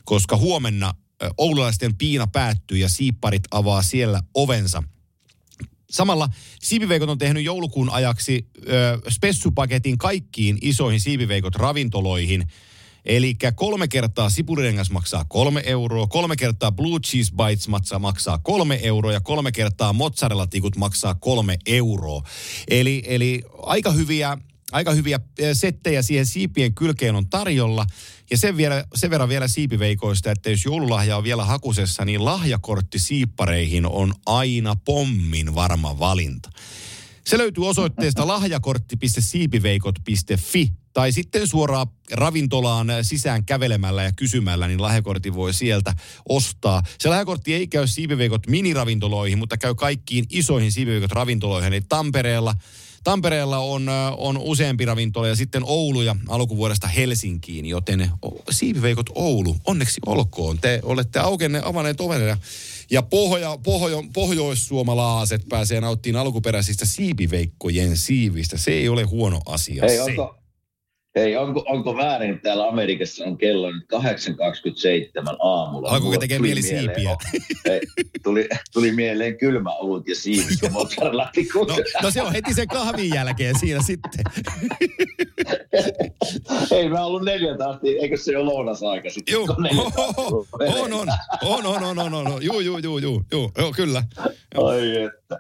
koska 0.04 0.36
huomenna 0.36 0.94
oululaisten 1.38 1.96
piina 1.96 2.26
päättyy 2.26 2.78
ja 2.78 2.88
siipparit 2.88 3.42
avaa 3.50 3.82
siellä 3.82 4.22
ovensa. 4.34 4.82
Samalla 5.90 6.28
siipiveikot 6.62 7.08
on 7.08 7.18
tehnyt 7.18 7.44
joulukuun 7.44 7.90
ajaksi 7.90 8.46
ö, 8.68 8.98
spessupaketin 9.10 9.98
kaikkiin 9.98 10.58
isoihin 10.62 11.00
siipiveikot 11.00 11.54
ravintoloihin. 11.54 12.44
Eli 13.04 13.36
kolme 13.54 13.88
kertaa 13.88 14.30
sipurirengas 14.30 14.90
maksaa 14.90 15.24
kolme 15.24 15.62
euroa, 15.66 16.06
kolme 16.06 16.36
kertaa 16.36 16.72
blue 16.72 17.00
cheese 17.00 17.32
bites 17.36 17.68
maksaa, 17.68 17.98
maksaa 17.98 18.38
kolme 18.38 18.80
euroa 18.82 19.12
ja 19.12 19.20
kolme 19.20 19.52
kertaa 19.52 19.92
mozzarella-tikut 19.92 20.76
maksaa 20.76 21.14
kolme 21.14 21.58
euroa. 21.66 22.22
Eli, 22.68 23.02
eli 23.06 23.42
aika 23.62 23.90
hyviä 23.90 24.38
aika 24.72 24.92
hyviä 24.92 25.20
eh, 25.38 25.56
settejä 25.56 26.02
siihen 26.02 26.26
siipien 26.26 26.74
kylkeen 26.74 27.14
on 27.14 27.28
tarjolla. 27.28 27.86
Ja 28.30 28.38
sen, 28.38 28.56
vielä, 28.56 28.84
sen 28.94 29.10
verran 29.10 29.28
vielä 29.28 29.48
siipiveikoista, 29.48 30.30
että 30.30 30.50
jos 30.50 30.64
joululahja 30.64 31.16
on 31.16 31.24
vielä 31.24 31.44
hakusessa, 31.44 32.04
niin 32.04 32.24
lahjakortti 32.24 32.98
siippareihin 32.98 33.86
on 33.86 34.14
aina 34.26 34.76
pommin 34.76 35.54
varma 35.54 35.98
valinta. 35.98 36.50
Se 37.26 37.38
löytyy 37.38 37.68
osoitteesta 37.68 38.28
lahjakortti.siipiveikot.fi 38.32 40.83
tai 40.94 41.12
sitten 41.12 41.46
suoraan 41.46 41.86
ravintolaan 42.12 42.86
sisään 43.02 43.44
kävelemällä 43.44 44.02
ja 44.02 44.12
kysymällä, 44.12 44.68
niin 44.68 44.82
lahjakortti 44.82 45.34
voi 45.34 45.54
sieltä 45.54 45.94
ostaa. 46.28 46.82
Se 46.98 47.08
lahjakortti 47.08 47.54
ei 47.54 47.66
käy 47.66 47.86
siipiveikot 47.86 48.46
miniravintoloihin, 48.46 49.38
mutta 49.38 49.56
käy 49.56 49.74
kaikkiin 49.74 50.26
isoihin 50.30 50.72
siipiveikot 50.72 51.12
ravintoloihin. 51.12 51.72
Eli 51.72 51.80
Tampereella 51.80 52.54
Tampereella 53.04 53.58
on, 53.58 53.88
on 54.16 54.38
useampi 54.38 54.84
ravintola 54.84 55.28
ja 55.28 55.36
sitten 55.36 55.62
Oulu 55.64 56.02
ja 56.02 56.16
alkuvuodesta 56.28 56.86
Helsinkiin, 56.86 57.66
joten 57.66 58.10
siipiveikot 58.50 59.06
Oulu, 59.14 59.56
onneksi 59.66 60.00
olkoon. 60.06 60.58
Te 60.58 60.80
olette 60.82 61.18
aukenne, 61.18 61.62
avanneet 61.64 62.00
oven 62.00 62.28
ja, 62.28 62.36
ja 62.90 63.02
pohjo, 63.02 63.58
pohjo, 63.58 64.04
pohjoissuomalaaset 64.12 65.42
pääsee 65.48 65.80
nauttimaan 65.80 66.26
alkuperäisistä 66.26 66.84
siipiveikkojen 66.86 67.96
siivistä. 67.96 68.58
Se 68.58 68.70
ei 68.70 68.88
ole 68.88 69.02
huono 69.02 69.40
asia. 69.46 69.84
Hei, 69.86 69.96
se. 69.96 70.02
onko, 70.02 70.43
Hei, 71.16 71.36
onko, 71.36 71.64
onko 71.68 71.96
väärin, 71.96 72.30
että 72.30 72.42
täällä 72.42 72.68
Amerikassa 72.68 73.24
on 73.24 73.36
kello 73.36 73.70
nyt 73.70 73.84
8.27 73.94 73.98
aamulla? 75.38 75.88
Alkoiko 75.88 76.18
tekee 76.18 76.38
mieli 76.38 76.62
siipiä? 76.62 77.16
Hei, 77.68 77.80
tuli, 78.22 78.48
tuli 78.72 78.92
mieleen 78.92 79.38
kylmä 79.38 79.70
olut 79.70 80.08
ja 80.08 80.14
siipi 80.14 80.54
ja. 80.62 80.70
No, 80.70 81.76
no 82.02 82.10
se 82.10 82.22
on 82.22 82.32
heti 82.32 82.54
sen 82.54 82.68
kahvin 82.68 83.14
jälkeen 83.14 83.58
siinä 83.58 83.82
sitten. 83.82 84.24
Ei, 86.70 86.88
mä 86.88 87.04
ollut 87.04 87.24
neljä 87.24 87.56
tahti, 87.58 87.98
eikö 87.98 88.16
se 88.16 88.36
ole 88.38 88.44
lounasaika 88.44 89.10
sitten? 89.10 89.32
Joo, 89.32 89.44
on, 89.44 89.66
on, 90.68 90.92
on, 91.42 91.66
on, 91.66 91.66
on, 91.66 91.98
on, 91.98 92.14
on, 92.14 92.14
on, 92.14 92.44
joo, 92.44 92.60
joo, 92.60 92.78
joo, 92.78 92.98
joo, 92.98 93.22
joo, 93.58 93.72
kyllä. 93.76 94.02
Ai 94.54 95.02
että, 95.02 95.38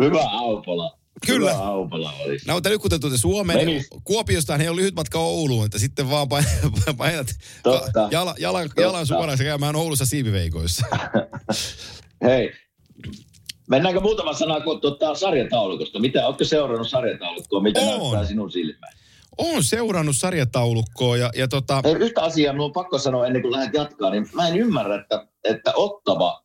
hyvä 0.00 0.22
Aupola. 0.30 1.01
Kyllä. 1.26 1.52
Hyvä 1.52 1.62
Aupola 1.64 2.12
olisi. 2.12 2.46
No 2.48 2.54
mutta 2.54 2.68
nyt 2.68 2.80
kun 2.80 2.90
te 2.90 3.18
Suomeen, 3.18 3.58
Menis. 3.58 3.88
Kuopiosta 4.04 4.56
ei 4.56 4.68
ole 4.68 4.76
lyhyt 4.76 4.94
matka 4.94 5.18
Ouluun, 5.18 5.64
että 5.64 5.78
sitten 5.78 6.10
vaan 6.10 6.28
painat, 6.28 6.52
painat 6.96 7.26
Totta. 7.62 8.08
jala, 8.10 8.34
jalan, 8.38 8.68
Totta. 8.68 8.82
jalan 8.82 9.06
suoraan 9.06 9.38
käymään 9.38 9.76
Oulussa 9.76 10.06
siipiveikoissa. 10.06 10.86
Hei, 12.24 12.52
mennäänkö 13.70 14.00
muutama 14.00 14.32
sana 14.32 14.60
tuota, 14.80 15.14
sarjataulukosta? 15.14 15.98
Mitä, 15.98 16.26
ootko 16.26 16.44
seurannut 16.44 16.88
sarjataulukkoa? 16.88 17.60
Mitä 17.62 17.80
Oon. 17.80 18.00
näyttää 18.00 18.24
sinun 18.24 18.52
silmään? 18.52 18.92
Olen 19.38 19.62
seurannut 19.64 20.16
sarjataulukkoa 20.16 21.16
ja, 21.16 21.30
ja 21.34 21.48
tota, 21.48 21.82
Hei, 21.84 21.94
yhtä 21.94 22.22
asiaa 22.22 22.52
minun 22.52 22.64
on 22.66 22.72
pakko 22.72 22.98
sanoa 22.98 23.26
ennen 23.26 23.42
kuin 23.42 23.52
lähdet 23.52 23.74
jatkaa, 23.74 24.10
niin 24.10 24.28
mä 24.34 24.48
en 24.48 24.56
ymmärrä, 24.56 25.00
että, 25.00 25.26
että 25.44 25.72
Ottava, 25.76 26.42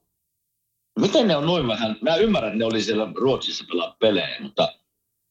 miten 1.02 1.28
ne 1.28 1.36
on 1.36 1.46
noin 1.46 1.68
vähän, 1.68 1.96
mä 2.02 2.16
ymmärrän, 2.16 2.52
että 2.52 2.60
ne 2.60 2.66
oli 2.66 2.84
siellä 2.84 3.08
Ruotsissa 3.16 3.66
pelaa 3.70 3.96
pelejä, 4.00 4.38
mutta 4.42 4.74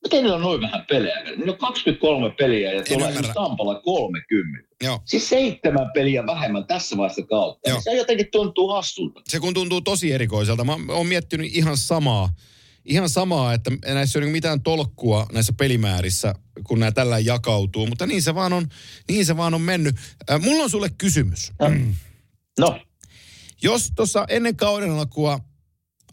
miten 0.05 0.25
ne 0.25 0.33
on 0.33 0.41
noin 0.41 0.61
vähän 0.61 0.87
pelejä? 0.89 1.23
Niillä 1.25 1.53
on 1.53 1.59
23 1.59 2.31
peliä 2.39 2.73
ja 2.73 2.83
tuolla 2.83 3.09
esimerkiksi 3.09 3.35
Tampalla 3.35 3.81
30. 3.81 4.69
joo, 4.85 5.01
Siis 5.05 5.29
seitsemän 5.29 5.91
peliä 5.95 6.27
vähemmän 6.27 6.67
tässä 6.67 6.97
vaiheessa 6.97 7.23
kautta. 7.23 7.71
Joo. 7.71 7.81
Se 7.81 7.93
jotenkin 7.95 8.27
tuntuu 8.33 8.69
hassulta. 8.69 9.21
se 9.25 9.41
kun 9.41 9.55
tuntuu 9.55 9.81
tosi 9.81 10.12
erikoiselta. 10.12 10.64
Mä 10.64 10.77
oon 10.89 11.07
miettinyt 11.07 11.51
ihan 11.55 11.77
samaa, 11.77 12.29
ihan 12.85 13.09
samaa, 13.09 13.55
että 13.55 13.71
näissä 13.87 14.19
ei 14.19 14.25
ole 14.25 14.33
mitään 14.33 14.62
tolkkua 14.62 15.27
näissä 15.33 15.53
pelimäärissä, 15.53 16.35
kun 16.64 16.81
nämä 16.81 16.93
tällä 16.93 17.19
jakautuu, 17.19 17.87
mutta 17.87 18.07
niin 18.07 18.23
se 18.23 18.35
vaan 18.35 18.53
on, 18.53 18.67
niin 19.09 19.27
se 19.27 19.37
vaan 19.37 19.55
on 19.55 19.62
mennyt. 19.62 19.97
Äh, 20.31 20.41
mulla 20.41 20.62
on 20.64 20.71
sulle 20.71 20.91
kysymys. 20.99 21.53
No, 22.59 22.81
Jos 23.62 23.93
tuossa 23.97 24.25
ennen 24.29 24.57
kauden 24.57 24.91
alkua 24.91 25.41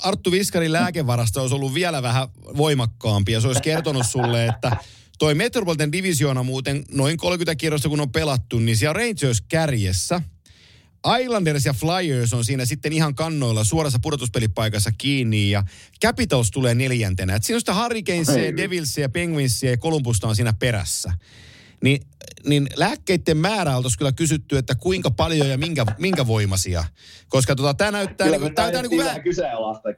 Arttu 0.03 0.31
Viskarin 0.31 0.73
lääkevarasta 0.73 1.41
olisi 1.41 1.55
ollut 1.55 1.73
vielä 1.73 2.01
vähän 2.01 2.27
voimakkaampi 2.57 3.31
ja 3.31 3.41
se 3.41 3.47
olisi 3.47 3.61
kertonut 3.61 4.05
sulle, 4.05 4.45
että 4.45 4.77
toi 5.19 5.35
Metropolitan 5.35 5.91
Divisioona 5.91 6.43
muuten 6.43 6.83
noin 6.91 7.17
30 7.17 7.55
kierrosta 7.55 7.89
kun 7.89 8.01
on 8.01 8.11
pelattu, 8.11 8.59
niin 8.59 8.77
siellä 8.77 8.93
Rangers 8.93 9.41
kärjessä. 9.41 10.21
Islanders 11.21 11.65
ja 11.65 11.73
Flyers 11.73 12.33
on 12.33 12.45
siinä 12.45 12.65
sitten 12.65 12.93
ihan 12.93 13.15
kannoilla 13.15 13.63
suorassa 13.63 13.99
pudotuspelipaikassa 14.01 14.91
kiinni 14.91 15.49
ja 15.49 15.63
Capitals 16.03 16.51
tulee 16.51 16.75
neljäntenä. 16.75 17.35
Et 17.35 17.43
siinä 17.43 17.55
on 17.55 17.61
sitä 17.61 17.83
Hurricanesia, 17.83 18.57
Devilsia 18.57 19.01
ja 19.01 19.09
Penguinsia 19.09 19.71
ja 19.71 19.77
Columbusta 19.77 20.27
on 20.27 20.35
siinä 20.35 20.53
perässä. 20.53 21.13
Niin, 21.83 22.01
niin 22.45 22.67
lääkkeiden 22.75 23.37
määrä 23.37 23.77
oltaisiin 23.77 23.97
kyllä 23.97 24.11
kysytty, 24.11 24.57
että 24.57 24.75
kuinka 24.75 25.11
paljon 25.11 25.49
ja 25.49 25.57
minkä, 25.57 25.85
minkä 25.97 26.27
voimaisia. 26.27 26.85
Koska 27.29 27.55
tota, 27.55 27.73
tämä 27.73 27.91
näyttää... 27.91 28.27
kyllä 28.27 28.37
Niinku, 28.37 28.49
me 28.49 28.53
tää, 28.53 28.71
tää, 28.71 28.81
niinku 28.81 28.97
vähän 28.97 29.21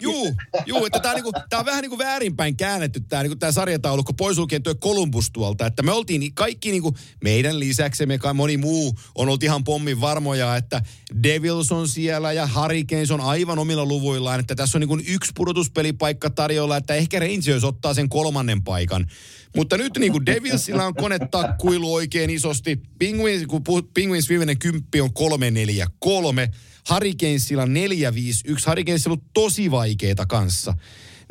juu, 0.02 0.36
juu, 0.66 0.86
että 0.86 1.00
tämä 1.00 1.14
niinku, 1.14 1.32
tää 1.50 1.60
on 1.60 1.66
vähän 1.66 1.82
niin 1.82 1.90
kuin 1.90 2.00
väärinpäin 2.00 2.58
käännetty 2.58 3.00
tämä 3.00 3.24
niinku 3.24 3.36
tää 3.36 3.52
sarjataulukko 3.52 4.14
pois 4.14 4.38
lukien 4.38 4.64
tuo 4.64 4.76
Columbus 4.76 5.32
tuolta. 5.32 5.66
Että 5.66 5.84
me 5.84 5.92
oltiin 5.92 6.34
kaikki 6.34 6.72
niinku, 6.72 6.94
meidän 7.24 7.60
lisäksi 7.60 8.06
me 8.06 8.18
kai 8.18 8.34
moni 8.34 8.58
muu 8.58 8.96
on 9.16 9.28
ollut 9.28 9.44
ihan 9.44 9.64
pommin 9.64 10.02
varmoja, 10.02 10.56
että 10.56 10.82
Devils 11.24 11.72
on 11.72 11.88
siellä 11.88 12.34
ja 12.34 12.50
Hurricanes 12.56 13.12
on 13.12 13.22
aivan 13.22 13.60
omilla 13.60 13.86
luvuillaan. 13.86 14.40
Että 14.40 14.56
tässä 14.56 14.78
on 14.78 14.80
niinku 14.80 15.00
yksi 15.08 15.32
pudotuspelipaikka 15.36 16.30
tarjolla, 16.30 16.78
että 16.78 16.94
ehkä 16.94 17.20
Rangers 17.20 17.64
ottaa 17.64 17.94
sen 17.94 18.10
kolmannen 18.10 18.64
paikan. 18.64 19.08
Mutta 19.56 19.78
nyt 19.78 19.98
niin 19.98 20.12
kuin 20.12 20.26
Devilsillä 20.26 20.86
on 20.86 20.96
konetakkuilu 20.96 21.94
oikein 21.94 22.15
isosti. 22.24 22.80
Penguins, 23.00 23.48
kun 23.48 23.64
puhut, 23.64 23.94
Penguins 23.94 24.30
viimeinen 24.30 24.60
kymppi 24.60 25.02
on 25.02 25.10
3-4-3. 25.10 26.54
Hurricanesilla 26.90 27.66
4-5-1. 27.66 27.68
Hurricanesilla 28.68 29.14
on 29.14 29.30
tosi 29.34 29.72
vaikeita 29.72 30.26
kanssa. 30.26 30.74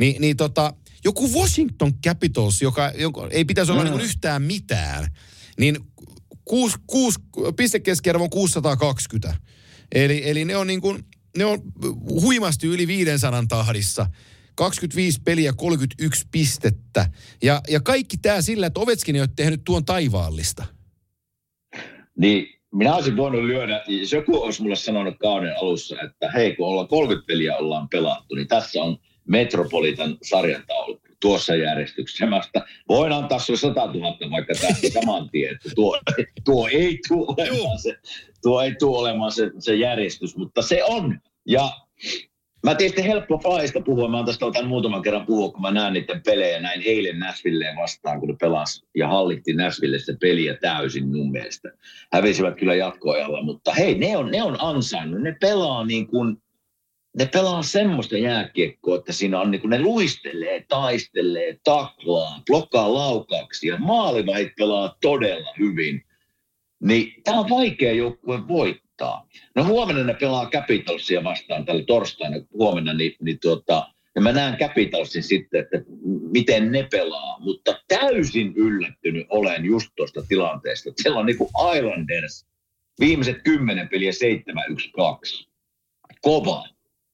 Ni, 0.01 0.17
niin 0.19 0.37
tota, 0.37 0.75
joku 1.05 1.33
Washington 1.33 1.95
Capitals, 2.07 2.63
joka, 2.63 2.93
joka 2.99 3.29
ei 3.31 3.45
pitäisi 3.45 3.73
olla 3.73 3.85
niin 3.85 4.01
yhtään 4.01 4.43
mitään, 4.43 5.11
niin 5.59 5.79
kuusi, 6.45 6.77
kuusi, 6.87 7.19
pistekeskiarvo 7.57 8.25
on 8.25 8.31
620. 8.31 9.37
Eli, 9.93 10.31
eli 10.31 10.45
ne 10.45 10.57
on 10.57 10.67
niin 10.67 10.81
kuin, 10.81 11.05
ne 11.37 11.45
on 11.45 11.63
huimasti 12.09 12.67
yli 12.67 12.87
500 12.87 13.45
tahdissa. 13.49 14.07
25 14.55 15.21
peliä, 15.25 15.53
31 15.53 16.27
pistettä. 16.31 17.11
Ja, 17.43 17.61
ja 17.69 17.81
kaikki 17.81 18.17
tämä 18.17 18.43
sillä, 18.43 18.67
että 18.67 18.81
Ovetskin 18.81 19.15
ei 19.15 19.21
ole 19.21 19.29
tehnyt 19.37 19.61
tuon 19.65 19.85
taivaallista. 19.85 20.65
Niin 22.19 22.47
minä 22.75 22.95
olisin 22.95 23.17
voinut 23.17 23.45
lyödä, 23.45 23.85
jos 23.87 24.13
joku 24.13 24.43
olisi 24.43 24.63
mulle 24.63 24.77
sanonut 24.77 25.15
kauden 25.19 25.55
alussa, 25.61 25.97
että 26.01 26.31
hei 26.31 26.57
kun 26.57 26.67
ollaan 26.67 26.89
30 26.89 27.27
peliä 27.27 27.57
ollaan 27.57 27.89
pelattu, 27.89 28.35
niin 28.35 28.49
tässä 28.49 28.83
on 28.83 28.99
Metropolitan 29.29 30.19
sarjataulukko 30.23 31.09
tuossa 31.21 31.55
järjestyksessä. 31.55 32.27
Mä 32.27 32.43
sitä, 32.43 32.65
voin 32.89 33.13
antaa 33.13 33.39
sinulle 33.39 33.61
100 33.61 33.87
000 33.87 34.31
vaikka 34.31 34.55
tästä 34.55 35.01
saman 35.01 35.31
tien, 35.31 35.55
että 35.55 35.71
tuo, 35.75 36.01
tuo 36.45 36.69
ei 36.69 36.99
tule 37.09 37.27
olemaan, 37.29 37.79
se, 37.79 37.97
tuo 38.43 38.63
ei 38.63 38.75
tule 38.79 38.99
olemaan 38.99 39.33
se, 39.33 39.51
se 39.59 39.75
järjestys, 39.75 40.37
mutta 40.37 40.63
se 40.63 40.85
on. 40.85 41.21
Ja 41.49 41.71
Mä 42.65 42.75
tietysti 42.75 43.05
helppo 43.05 43.39
Flyista 43.39 43.81
puhua. 43.81 44.09
Mä 44.09 44.17
oon 44.17 44.27
tästä 44.27 44.47
tämän 44.53 44.69
muutaman 44.69 45.03
kerran 45.03 45.27
puhua, 45.27 45.51
kun 45.51 45.63
mä 45.63 45.71
näen 45.71 45.93
niiden 45.93 46.23
pelejä 46.23 46.61
näin 46.61 46.83
eilen 46.85 47.19
Nashvilleen 47.19 47.77
vastaan, 47.77 48.21
kun 48.21 48.29
ne 48.29 48.37
pelas 48.41 48.85
ja 48.95 49.09
hallitti 49.09 49.53
Nashville 49.53 49.99
se 49.99 50.17
peliä 50.21 50.55
täysin 50.55 51.09
mun 51.09 51.33
mielestä. 51.33 51.73
Hävisivät 52.13 52.57
kyllä 52.59 52.75
jatkoajalla, 52.75 53.43
mutta 53.43 53.73
hei, 53.73 53.99
ne 53.99 54.17
on, 54.17 54.31
ne 54.31 54.43
on 54.43 54.57
ansainnut. 54.61 55.23
Ne 55.23 55.37
pelaa 55.41 55.87
niin 55.87 56.07
kuin, 56.07 56.37
ne 57.19 57.27
pelaa 57.27 57.63
semmoista 57.63 58.19
jääkiekkoa, 58.19 58.97
että 58.97 59.13
siinä 59.13 59.41
on 59.41 59.51
niin 59.51 59.61
kuin 59.61 59.71
ne 59.71 59.81
luistelee, 59.81 60.65
taistelee, 60.69 61.59
taklaa, 61.65 62.43
blokkaa 62.47 62.95
laukauksia. 62.95 63.79
Maalivahit 63.79 64.53
pelaa 64.59 64.97
todella 65.01 65.51
hyvin. 65.59 66.05
Niin 66.83 67.23
tämä 67.25 67.41
on 67.41 67.51
vaikea 67.51 67.93
joukkue 67.93 68.49
voittaa. 68.49 68.84
No 69.55 69.65
huomenna 69.65 70.05
ne 70.05 70.15
pelaa 70.15 70.51
Capitalsia 70.51 71.25
vastaan 71.25 71.65
tällä 71.65 71.85
torstaina 71.87 72.37
huomenna, 72.53 72.95
niin, 72.95 73.17
niin 73.21 73.39
tuota, 73.41 73.89
ja 74.15 74.21
mä 74.21 74.33
näen 74.33 74.59
Capitalsin 74.59 75.23
sitten, 75.23 75.61
että 75.61 75.83
miten 76.33 76.73
ne 76.73 76.89
pelaa. 76.91 77.41
Mutta 77.41 77.83
täysin 77.89 78.53
yllättynyt 78.57 79.27
olen 79.31 79.65
just 79.65 79.91
tuosta 79.97 80.23
tilanteesta. 80.29 80.91
Siellä 80.97 81.21
on 81.21 81.27
niin 81.27 81.39
kuin 81.39 81.51
Islanders 81.77 82.47
viimeiset 83.01 83.43
kymmenen 83.45 83.89
peliä 83.89 84.11
7-1-2. 84.11 85.47
Kova. 86.21 86.65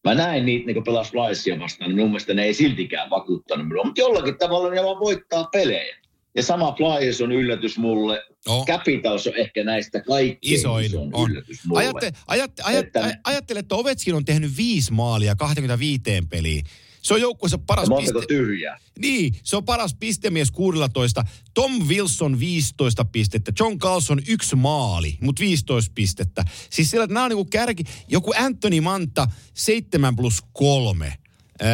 Mä 0.04 0.14
näin 0.14 0.46
niitä, 0.46 0.66
niin 0.66 0.74
kun 0.74 0.84
pelas 0.84 1.10
Flyersia 1.10 1.58
vastaan, 1.58 1.90
niin 1.90 1.98
mun 1.98 2.08
mielestä 2.08 2.34
ne 2.34 2.44
ei 2.44 2.54
siltikään 2.54 3.10
vakuuttanut 3.10 3.68
minua. 3.68 3.84
Mutta 3.84 4.00
jollakin 4.00 4.38
tavalla 4.38 4.70
ne 4.70 4.84
vaan 4.84 5.00
voittaa 5.00 5.44
pelejä. 5.52 5.96
Ja 6.36 6.42
sama 6.42 6.74
Flyers 6.76 7.20
on 7.20 7.32
yllätys 7.32 7.78
mulle. 7.78 8.22
Oh. 8.48 8.66
Capitals 8.66 9.26
on 9.26 9.36
ehkä 9.36 9.64
näistä 9.64 10.00
kaikkein 10.00 10.38
Isoin 10.54 10.86
isoin 10.86 11.10
on. 11.12 11.30
yllätys 11.30 11.64
mulle. 11.66 11.80
Ajatte, 11.82 12.12
ajatte, 12.26 12.62
ajatte, 12.62 12.98
Että- 13.00 13.18
ajattele, 13.24 13.58
että 13.60 13.74
Ovechkin 13.74 14.14
on 14.14 14.24
tehnyt 14.24 14.56
viisi 14.56 14.92
maalia 14.92 15.36
25 15.36 16.02
peliin. 16.30 16.64
Se 17.02 17.14
on 17.14 17.20
joukkueessa 17.20 17.58
paras 17.58 17.88
piste... 17.98 18.18
tyhjää. 18.28 18.78
Niin, 18.98 19.34
se 19.42 19.56
on 19.56 19.64
paras 19.64 19.94
pistemies 20.00 20.50
16. 20.50 21.24
Tom 21.54 21.72
Wilson 21.88 22.40
15 22.40 23.04
pistettä. 23.04 23.52
John 23.60 23.78
Carlson 23.78 24.20
yksi 24.28 24.56
maali, 24.56 25.18
mutta 25.20 25.40
15 25.40 25.92
pistettä. 25.94 26.44
Siis 26.70 26.90
siellä, 26.90 27.06
nämä 27.06 27.24
on 27.24 27.30
niinku 27.30 27.44
kärki. 27.44 27.84
Joku 28.08 28.32
Anthony 28.36 28.80
Manta 28.80 29.26
7 29.54 30.16
plus 30.16 30.38
3. 30.52 31.12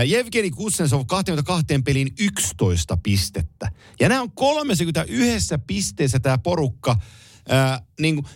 Jevgeni 0.07 0.51
Kuznetsov 0.51 1.07
22 1.07 1.65
peliin 1.85 2.15
11 2.21 2.97
pistettä. 2.97 3.71
Ja 4.01 4.09
nämä 4.09 4.23
on 4.23 4.33
31 4.33 5.55
pisteessä 5.67 6.21
tämä 6.21 6.39
porukka. 6.39 6.97
Ää, 7.49 7.81
niin 8.01 8.15
kuin, 8.15 8.27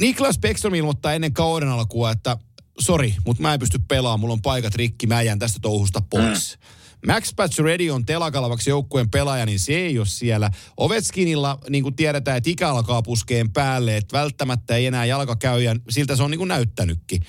Niklas 0.00 0.38
Bäckström 0.38 0.74
ilmoittaa 0.74 1.12
ennen 1.12 1.32
kauden 1.32 1.68
alkua, 1.68 2.10
että 2.10 2.36
sori, 2.80 3.14
mutta 3.26 3.42
mä 3.42 3.52
en 3.54 3.60
pysty 3.60 3.78
pelaamaan, 3.88 4.20
mulla 4.20 4.32
on 4.32 4.42
paikat 4.42 4.74
rikki, 4.74 5.06
mä 5.06 5.22
jään 5.22 5.38
tästä 5.38 5.58
touhusta 5.62 6.02
pois. 6.10 6.58
Max 7.06 7.34
Pacioretty 7.36 7.90
on 7.90 8.06
telakalavaksi 8.06 8.70
joukkueen 8.70 9.10
pelaaja, 9.10 9.46
niin 9.46 9.60
se 9.60 9.72
ei 9.72 9.98
ole 9.98 10.06
siellä. 10.06 10.50
Ovechkinilla, 10.76 11.58
niin 11.68 11.82
kuin 11.82 11.96
tiedetään, 11.96 12.36
että 12.36 12.50
ikä 12.50 12.68
alkaa 12.68 13.02
puskeen 13.02 13.52
päälle, 13.52 13.96
että 13.96 14.18
välttämättä 14.18 14.76
ei 14.76 14.86
enää 14.86 15.04
jalka 15.04 15.36
käy, 15.36 15.62
ja 15.62 15.76
siltä 15.90 16.16
se 16.16 16.22
on 16.22 16.30
niin 16.30 16.38
kuin 16.38 16.48
näyttänytkin. 16.48 17.22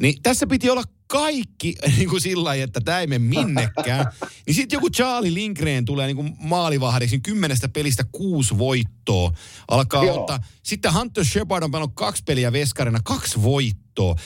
Niin 0.00 0.22
tässä 0.22 0.46
piti 0.46 0.70
olla 0.70 0.82
kaikki 1.14 1.74
niin 1.96 2.08
kuin 2.08 2.20
sillä 2.20 2.44
lailla, 2.44 2.64
että 2.64 2.80
tämä 2.80 3.00
ei 3.00 3.06
mene 3.06 3.24
minnekään. 3.24 4.06
niin 4.46 4.54
sitten 4.54 4.76
joku 4.76 4.90
Charlie 4.90 5.34
Lindgren 5.34 5.84
tulee 5.84 6.06
niin 6.06 6.16
kuin 6.16 6.36
maalivahdiksi, 6.38 7.16
niin 7.16 7.22
kymmenestä 7.22 7.68
pelistä 7.68 8.04
kuusi 8.12 8.58
voittoa. 8.58 9.32
Alkaa 9.68 10.04
Joo. 10.04 10.20
ottaa. 10.20 10.38
Sitten 10.62 10.94
Hunter 10.94 11.24
Shepard 11.24 11.62
on 11.62 11.70
pelannut 11.70 11.94
kaksi 11.94 12.22
peliä 12.26 12.52
veskarina, 12.52 13.00
kaksi 13.04 13.42
voittoa. 13.42 13.83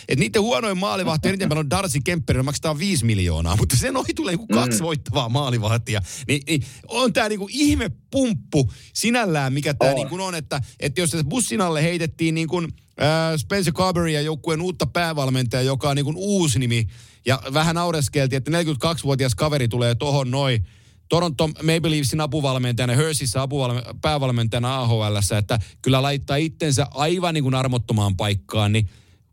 Et 0.08 0.18
niiden 0.18 0.42
huonoin 0.42 0.78
maalivahti, 0.78 1.28
eniten 1.28 1.48
pelannut 1.48 1.70
Darcy 1.70 1.98
Kemper, 2.04 2.42
maksetaan 2.42 2.78
viisi 2.78 3.04
miljoonaa, 3.04 3.56
mutta 3.56 3.76
sen 3.76 3.96
ohi 3.96 4.14
tulee 4.14 4.32
joku 4.32 4.46
kaksi 4.46 4.82
voittavaa 4.82 5.28
maalivahtia. 5.28 6.00
Niin, 6.28 6.42
niin 6.46 6.62
on 6.88 7.12
tämä 7.12 7.28
niinku 7.28 7.48
ihme 7.50 7.90
pumppu 8.10 8.72
sinällään, 8.92 9.52
mikä 9.52 9.74
tämä 9.74 9.90
On. 9.90 9.96
niinku 9.96 10.22
on, 10.22 10.34
että, 10.34 10.60
että 10.80 11.00
jos 11.00 11.10
bussin 11.28 11.60
alle 11.60 11.82
heitettiin 11.82 12.34
niin 12.34 12.48
kuin, 12.48 12.68
äh, 13.02 13.36
Spencer 13.36 13.72
Carberry 13.72 14.08
ja 14.08 14.20
joukkueen 14.20 14.62
uutta 14.62 14.86
päävalmentajaa, 14.86 15.62
joka 15.62 15.90
on 15.90 15.96
niin 15.96 16.04
kuin 16.04 16.16
uusi 16.16 16.58
nimi, 16.58 16.86
ja 17.26 17.42
vähän 17.54 17.74
naureskeltiin, 17.74 18.36
että 18.36 18.50
42-vuotias 18.50 19.34
kaveri 19.34 19.68
tulee 19.68 19.94
tohon 19.94 20.30
noin, 20.30 20.66
Toronto 21.08 21.48
Maple 21.48 21.90
Leafsin 21.90 22.20
apuvalmentajana, 22.20 22.96
Hersissä 22.96 23.42
apuvalme- 23.42 23.94
päävalmentajana 24.02 24.80
AHLssä, 24.80 25.38
että 25.38 25.58
kyllä 25.82 26.02
laittaa 26.02 26.36
itsensä 26.36 26.86
aivan 26.90 27.34
niin 27.34 27.44
kuin 27.44 27.54
armottomaan 27.54 28.16
paikkaan, 28.16 28.72
niin 28.72 28.88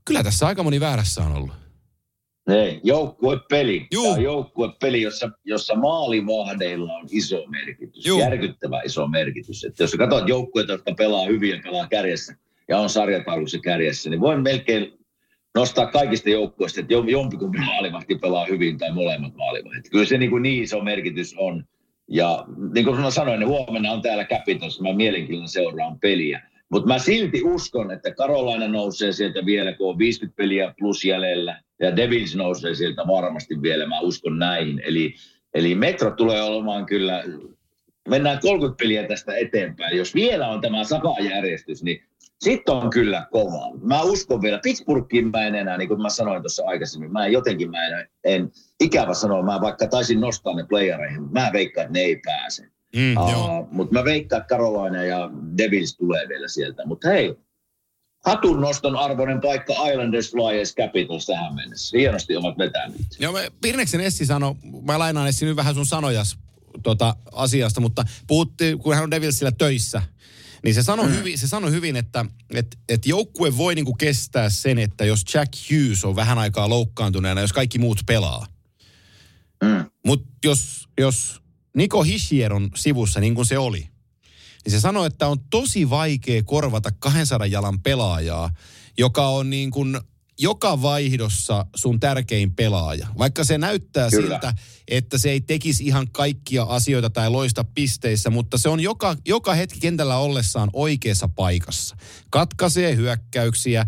kyllä 0.05 0.23
tässä 0.23 0.47
aika 0.47 0.63
moni 0.63 0.79
väärässä 0.79 1.23
on 1.23 1.31
ollut. 1.31 1.51
Ei, 2.47 2.79
joukkuepeli. 2.83 3.87
Juu. 3.91 4.03
Tämä 4.03 4.15
on 4.15 4.23
joukkuepeli, 4.23 5.01
jossa, 5.01 5.29
jossa 5.45 5.75
maalivahdeilla 5.75 6.93
on 6.93 7.07
iso 7.11 7.45
merkitys. 7.47 8.05
Juu. 8.05 8.19
Järkyttävä 8.19 8.81
iso 8.81 9.07
merkitys. 9.07 9.63
Että 9.63 9.83
jos 9.83 9.95
katsot 9.95 10.27
joukkueita, 10.27 10.71
jotka 10.71 10.93
pelaa 10.93 11.25
hyvin 11.25 11.49
ja 11.49 11.61
pelaa 11.63 11.87
kärjessä 11.87 12.35
ja 12.67 12.79
on 12.79 12.89
sarjataulussa 12.89 13.59
kärjessä, 13.59 14.09
niin 14.09 14.21
voin 14.21 14.43
melkein 14.43 14.93
nostaa 15.55 15.85
kaikista 15.87 16.29
joukkueista, 16.29 16.79
että 16.81 16.93
jom- 16.93 17.09
jompikumpi 17.09 17.57
maalivahti 17.57 18.15
pelaa 18.15 18.45
hyvin 18.45 18.77
tai 18.77 18.91
molemmat 18.91 19.35
maalivahdit. 19.35 19.89
Kyllä 19.89 20.05
se 20.05 20.17
niin, 20.17 20.31
kuin 20.31 20.43
niin 20.43 20.63
iso 20.63 20.83
merkitys 20.83 21.35
on. 21.37 21.65
Ja 22.07 22.45
niin 22.73 22.85
kuin 22.85 23.11
sanoin, 23.11 23.39
niin 23.39 23.47
huomenna 23.47 23.91
on 23.91 24.01
täällä 24.01 24.25
Capitals, 24.25 24.81
mä 24.81 24.93
mielenkiinnolla 24.93 25.47
seuraan 25.47 25.99
peliä. 25.99 26.41
Mutta 26.71 26.87
mä 26.87 26.99
silti 26.99 27.43
uskon, 27.43 27.91
että 27.91 28.11
Carolina 28.11 28.67
nousee 28.67 29.11
sieltä 29.11 29.45
vielä, 29.45 29.73
kun 29.73 29.89
on 29.89 29.97
50 29.97 30.35
peliä 30.35 30.73
plus 30.79 31.05
jäljellä. 31.05 31.61
Ja 31.79 31.95
Devils 31.95 32.35
nousee 32.35 32.75
sieltä 32.75 33.01
varmasti 33.07 33.61
vielä, 33.61 33.87
mä 33.87 33.99
uskon 33.99 34.39
näihin. 34.39 34.81
Eli, 34.85 35.13
eli 35.53 35.75
Metro 35.75 36.11
tulee 36.11 36.41
olemaan 36.41 36.85
kyllä, 36.85 37.23
mennään 38.09 38.39
30 38.41 38.83
peliä 38.83 39.07
tästä 39.07 39.35
eteenpäin. 39.35 39.97
Jos 39.97 40.15
vielä 40.15 40.47
on 40.47 40.61
tämä 40.61 40.83
sapajärjestys, 40.83 41.83
niin 41.83 42.03
sitten 42.39 42.75
on 42.75 42.89
kyllä 42.89 43.27
kova. 43.31 43.77
Mä 43.81 44.01
uskon 44.01 44.41
vielä, 44.41 44.59
Pittsburghiin 44.63 45.31
mä 45.31 45.47
en 45.47 45.55
enää, 45.55 45.77
niin 45.77 45.87
kuin 45.87 46.01
mä 46.01 46.09
sanoin 46.09 46.41
tuossa 46.41 46.63
aikaisemmin, 46.65 47.11
mä 47.11 47.25
en 47.25 47.31
jotenkin, 47.31 47.71
mä 47.71 47.85
en, 47.87 48.07
en 48.23 48.51
ikävä 48.79 49.13
sanoa, 49.13 49.43
mä 49.43 49.61
vaikka 49.61 49.87
taisin 49.87 50.21
nostaa 50.21 50.55
ne 50.55 50.65
playereihin, 50.69 51.31
mä 51.31 51.49
veikkaan, 51.53 51.85
että 51.85 51.99
ne 51.99 52.05
ei 52.05 52.21
pääse. 52.25 52.74
Mm. 52.95 53.17
Uh, 53.17 53.67
mutta 53.71 53.93
mä 53.93 54.03
veikkaan, 54.03 54.41
että 54.41 54.55
Carolina 54.55 55.03
ja 55.03 55.29
Devils 55.57 55.97
tulee 55.97 56.27
vielä 56.29 56.47
sieltä. 56.47 56.85
Mutta 56.85 57.07
hei, 57.07 57.35
hatun 58.25 58.61
noston 58.61 58.95
arvoinen 58.95 59.41
paikka 59.41 59.73
Islanders, 59.89 60.31
Flyers, 60.31 60.75
Capitals 60.75 61.25
tähän 61.25 61.55
mennessä. 61.55 61.97
Hienosti 61.97 62.35
ovat 62.35 62.57
vetäneet. 62.57 63.01
Joo, 63.19 63.33
me, 63.33 63.51
Pirneksen 63.61 64.01
Essi 64.01 64.25
sanoi, 64.25 64.55
mä 64.81 64.99
lainaan 64.99 65.27
Essi 65.27 65.45
nyt 65.45 65.55
vähän 65.55 65.75
sun 65.75 65.85
sanojas 65.85 66.37
tota, 66.83 67.15
asiasta, 67.31 67.81
mutta 67.81 68.05
puhuttiin, 68.27 68.79
kun 68.79 68.95
hän 68.95 69.03
on 69.03 69.11
Devilsillä 69.11 69.51
töissä, 69.51 70.01
niin 70.63 70.75
se 70.75 70.83
sanoi, 70.83 71.05
mm. 71.05 71.13
hyvin, 71.13 71.37
se 71.37 71.47
sanoi 71.47 71.71
hyvin, 71.71 71.95
että 71.95 72.25
et, 72.53 72.77
et 72.89 73.05
joukkue 73.05 73.57
voi 73.57 73.75
niinku 73.75 73.93
kestää 73.93 74.49
sen, 74.49 74.77
että 74.77 75.05
jos 75.05 75.23
Jack 75.33 75.53
Hughes 75.71 76.05
on 76.05 76.15
vähän 76.15 76.37
aikaa 76.37 76.69
loukkaantuneena, 76.69 77.41
jos 77.41 77.53
kaikki 77.53 77.79
muut 77.79 77.99
pelaa. 78.05 78.47
Mm. 79.63 79.85
Mutta 80.05 80.27
jos, 80.43 80.89
jos 80.97 81.41
Niko 81.75 82.03
Hischier 82.03 82.53
on 82.53 82.69
sivussa 82.75 83.19
niin 83.19 83.35
kuin 83.35 83.45
se 83.45 83.57
oli, 83.57 83.89
niin 84.65 84.71
se 84.71 84.79
sanoi, 84.79 85.07
että 85.07 85.27
on 85.27 85.39
tosi 85.49 85.89
vaikea 85.89 86.43
korvata 86.43 86.91
200 86.99 87.47
jalan 87.47 87.81
pelaajaa, 87.81 88.49
joka 88.97 89.27
on 89.27 89.49
niin 89.49 89.71
kuin 89.71 89.99
joka 90.39 90.81
vaihdossa 90.81 91.65
sun 91.75 91.99
tärkein 91.99 92.55
pelaaja. 92.55 93.07
Vaikka 93.17 93.43
se 93.43 93.57
näyttää 93.57 94.09
Kyllä. 94.09 94.27
siltä, 94.27 94.53
että 94.87 95.17
se 95.17 95.29
ei 95.29 95.41
tekisi 95.41 95.85
ihan 95.85 96.07
kaikkia 96.11 96.63
asioita 96.63 97.09
tai 97.09 97.29
loista 97.29 97.63
pisteissä, 97.63 98.29
mutta 98.29 98.57
se 98.57 98.69
on 98.69 98.79
joka, 98.79 99.15
joka 99.25 99.53
hetki 99.53 99.79
kentällä 99.79 100.17
ollessaan 100.17 100.69
oikeassa 100.73 101.27
paikassa. 101.27 101.97
Katkaisee 102.29 102.95
hyökkäyksiä, 102.95 103.85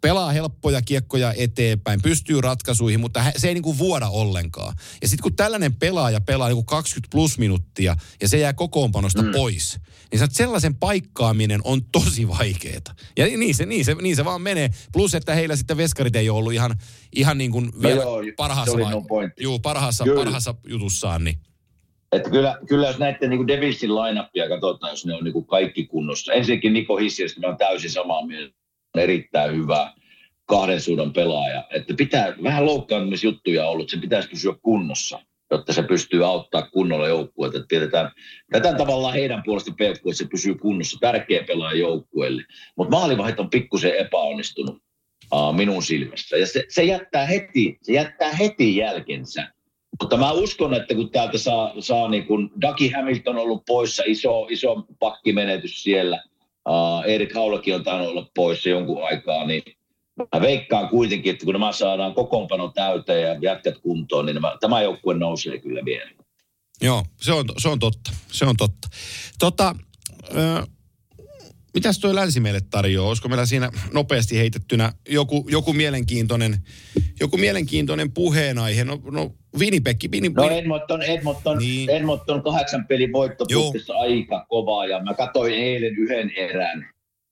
pelaa 0.00 0.32
helppoja 0.32 0.82
kiekkoja 0.82 1.34
eteenpäin, 1.36 2.02
pystyy 2.02 2.40
ratkaisuihin, 2.40 3.00
mutta 3.00 3.24
se 3.36 3.48
ei 3.48 3.54
niinku 3.54 3.78
vuoda 3.78 4.08
ollenkaan. 4.08 4.74
Ja 5.02 5.08
sitten 5.08 5.22
kun 5.22 5.36
tällainen 5.36 5.74
pelaaja 5.74 6.20
pelaa 6.20 6.48
niinku 6.48 6.64
20 6.64 7.08
plus 7.12 7.38
minuuttia 7.38 7.96
ja 8.22 8.28
se 8.28 8.38
jää 8.38 8.52
kokoonpanosta 8.52 9.22
mm. 9.22 9.32
pois, 9.32 9.80
niin 10.10 10.18
sä, 10.18 10.26
sellaisen 10.30 10.74
paikkaaminen 10.74 11.60
on 11.64 11.80
tosi 11.92 12.28
vaikeeta. 12.28 12.94
Ja 13.16 13.26
niin 13.26 13.54
se, 13.54 13.66
niin, 13.66 13.84
se, 13.84 13.94
niin 13.94 14.16
se 14.16 14.24
vaan 14.24 14.42
menee. 14.42 14.70
Plus, 14.92 15.14
että 15.14 15.34
heillä 15.34 15.56
sitten 15.56 15.76
veskarit 15.76 16.16
ei 16.16 16.30
ole 16.30 16.38
ollut 16.38 16.52
ihan, 16.52 16.74
ihan 17.16 17.38
niin 17.38 17.50
kuin 17.50 17.72
vielä 17.82 18.02
joo, 18.02 18.22
parhaassa, 18.36 18.78
vai- 18.78 19.30
juu, 19.40 19.58
parhaassa, 19.58 20.04
Kyllä. 20.04 20.18
parhaassa 20.18 20.54
jutussaan. 20.68 21.24
Niin. 21.24 21.38
Että 22.12 22.30
kyllä, 22.30 22.58
kyllä 22.68 22.86
jos 22.86 22.98
näiden 22.98 23.30
niin 23.30 23.46
Devilsin 23.46 23.94
lainappia 23.94 24.48
katsotaan, 24.48 24.92
jos 24.92 25.06
ne 25.06 25.14
on 25.14 25.24
niin 25.24 25.32
kuin 25.32 25.46
kaikki 25.46 25.86
kunnossa. 25.86 26.32
Ensinnäkin 26.32 26.72
Niko 26.72 26.96
Hissiestä 26.96 27.40
mä 27.40 27.46
olen 27.46 27.58
täysin 27.58 27.90
samaa 27.90 28.26
mieltä. 28.26 28.63
Erittäin 28.94 29.56
hyvä 29.56 29.92
kahden 30.46 30.80
suunnan 30.80 31.12
pelaaja. 31.12 31.64
Että 31.70 31.94
pitää, 31.94 32.34
vähän 32.42 32.66
loukkaantumisjuttuja 32.66 33.68
ollut, 33.68 33.90
se 33.90 33.96
pitäisi 33.96 34.28
pysyä 34.28 34.54
kunnossa, 34.62 35.20
jotta 35.50 35.72
se 35.72 35.82
pystyy 35.82 36.26
auttaa 36.26 36.62
kunnolla 36.62 37.08
joukkueet. 37.08 37.54
Että 37.54 37.66
pidetään, 37.68 38.10
tavallaan 38.76 39.14
heidän 39.14 39.42
puolesta 39.44 39.72
peukku, 39.78 40.10
että 40.10 40.18
se 40.18 40.28
pysyy 40.30 40.54
kunnossa. 40.54 40.98
Tärkeä 41.00 41.44
pelaaja 41.46 41.78
joukkueelle. 41.78 42.42
Mutta 42.76 42.96
maalivahit 42.96 43.40
on 43.40 43.50
pikkusen 43.50 43.96
epäonnistunut 43.96 44.76
uh, 45.32 45.54
minun 45.54 45.82
silmästä. 45.82 46.36
Ja 46.36 46.46
se, 46.46 46.64
se, 46.68 46.84
jättää 46.84 47.26
heti, 47.26 47.78
se 47.82 47.92
jättää 47.92 48.32
heti 48.32 48.76
jälkensä. 48.76 49.52
Mutta 50.02 50.16
mä 50.16 50.32
uskon, 50.32 50.74
että 50.74 50.94
kun 50.94 51.10
täältä 51.10 51.38
saa, 51.38 51.74
saa 51.78 52.08
niin 52.08 52.26
kuin 52.26 52.50
Ducky 52.60 52.90
Hamilton 52.96 53.36
on 53.36 53.42
ollut 53.42 53.62
poissa, 53.66 54.02
iso, 54.06 54.46
iso 54.50 54.86
pakkimenetys 54.98 55.82
siellä. 55.82 56.22
Uh, 56.68 57.04
Erik 57.06 57.34
Haulakin 57.34 57.74
on 57.74 57.84
tainnut 57.84 58.08
olla 58.08 58.30
poissa 58.34 58.68
jonkun 58.68 59.04
aikaa, 59.04 59.46
niin 59.46 59.62
mä 60.16 60.40
veikkaan 60.40 60.88
kuitenkin, 60.88 61.32
että 61.32 61.44
kun 61.44 61.52
nämä 61.52 61.72
saadaan 61.72 62.14
kokoonpano 62.14 62.68
täyteen 62.68 63.22
ja 63.22 63.38
jätkät 63.40 63.78
kuntoon, 63.78 64.26
niin 64.26 64.34
nämä, 64.34 64.56
tämä 64.60 64.82
joukkue 64.82 65.14
nousee 65.14 65.58
kyllä 65.58 65.84
vielä. 65.84 66.10
Joo, 66.80 67.04
se 67.20 67.32
on, 67.32 67.44
se 67.58 67.68
on 67.68 67.78
totta. 67.78 68.10
Se 68.32 68.44
on 68.44 68.56
totta. 68.56 68.88
Tota, 69.38 69.74
ö, 70.36 70.66
mitäs 71.74 71.98
toi 71.98 72.14
länsi 72.14 72.40
meille 72.40 72.60
tarjoaa? 72.70 73.08
Olisiko 73.08 73.28
meillä 73.28 73.46
siinä 73.46 73.70
nopeasti 73.92 74.38
heitettynä 74.38 74.92
joku, 75.08 75.46
joku, 75.50 75.72
mielenkiintoinen, 75.72 76.56
joku 77.20 77.36
mielenkiintoinen 77.36 78.12
puheenaihe? 78.12 78.84
No, 78.84 79.00
no 79.10 79.32
Winnipeg, 79.58 79.96
Winnipeg. 80.12 80.36
No 80.44 80.50
Edmonton, 80.50 81.02
Edmonton, 81.02 81.58
Niin. 81.58 81.90
Edmonton 81.90 82.42
kahdeksan 82.42 82.86
pelin 82.86 83.12
voittoputkessa 83.12 83.94
aika 83.94 84.46
kovaa 84.48 84.86
ja 84.86 85.02
mä 85.02 85.14
katsoin 85.14 85.54
eilen 85.54 85.96
yhden 85.96 86.30
erän. 86.36 86.88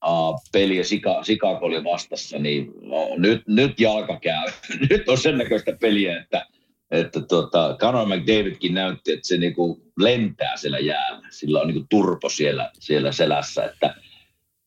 uh, 0.07 0.41
peli 0.51 0.77
ja 0.77 0.83
Sika, 0.85 1.21
Chicago 1.23 1.65
oli 1.65 1.83
vastassa, 1.83 2.39
niin 2.39 2.71
no, 2.81 3.09
nyt, 3.17 3.41
nyt 3.47 3.79
jalka 3.79 4.19
käy. 4.19 4.47
nyt 4.89 5.09
on 5.09 5.17
sen 5.17 5.37
näköistä 5.37 5.71
peliä, 5.81 6.21
että, 6.21 6.45
että 6.91 7.21
tota, 7.21 7.75
Conor 7.79 8.07
McDavidkin 8.07 8.73
näytti, 8.73 9.11
että 9.11 9.27
se 9.27 9.37
niinku 9.37 9.81
lentää 9.99 10.57
siellä 10.57 10.79
jäällä. 10.79 11.27
Sillä 11.31 11.61
on 11.61 11.67
niinku 11.67 11.85
turpo 11.89 12.29
siellä, 12.29 12.71
siellä 12.79 13.11
selässä, 13.11 13.65
että 13.65 13.95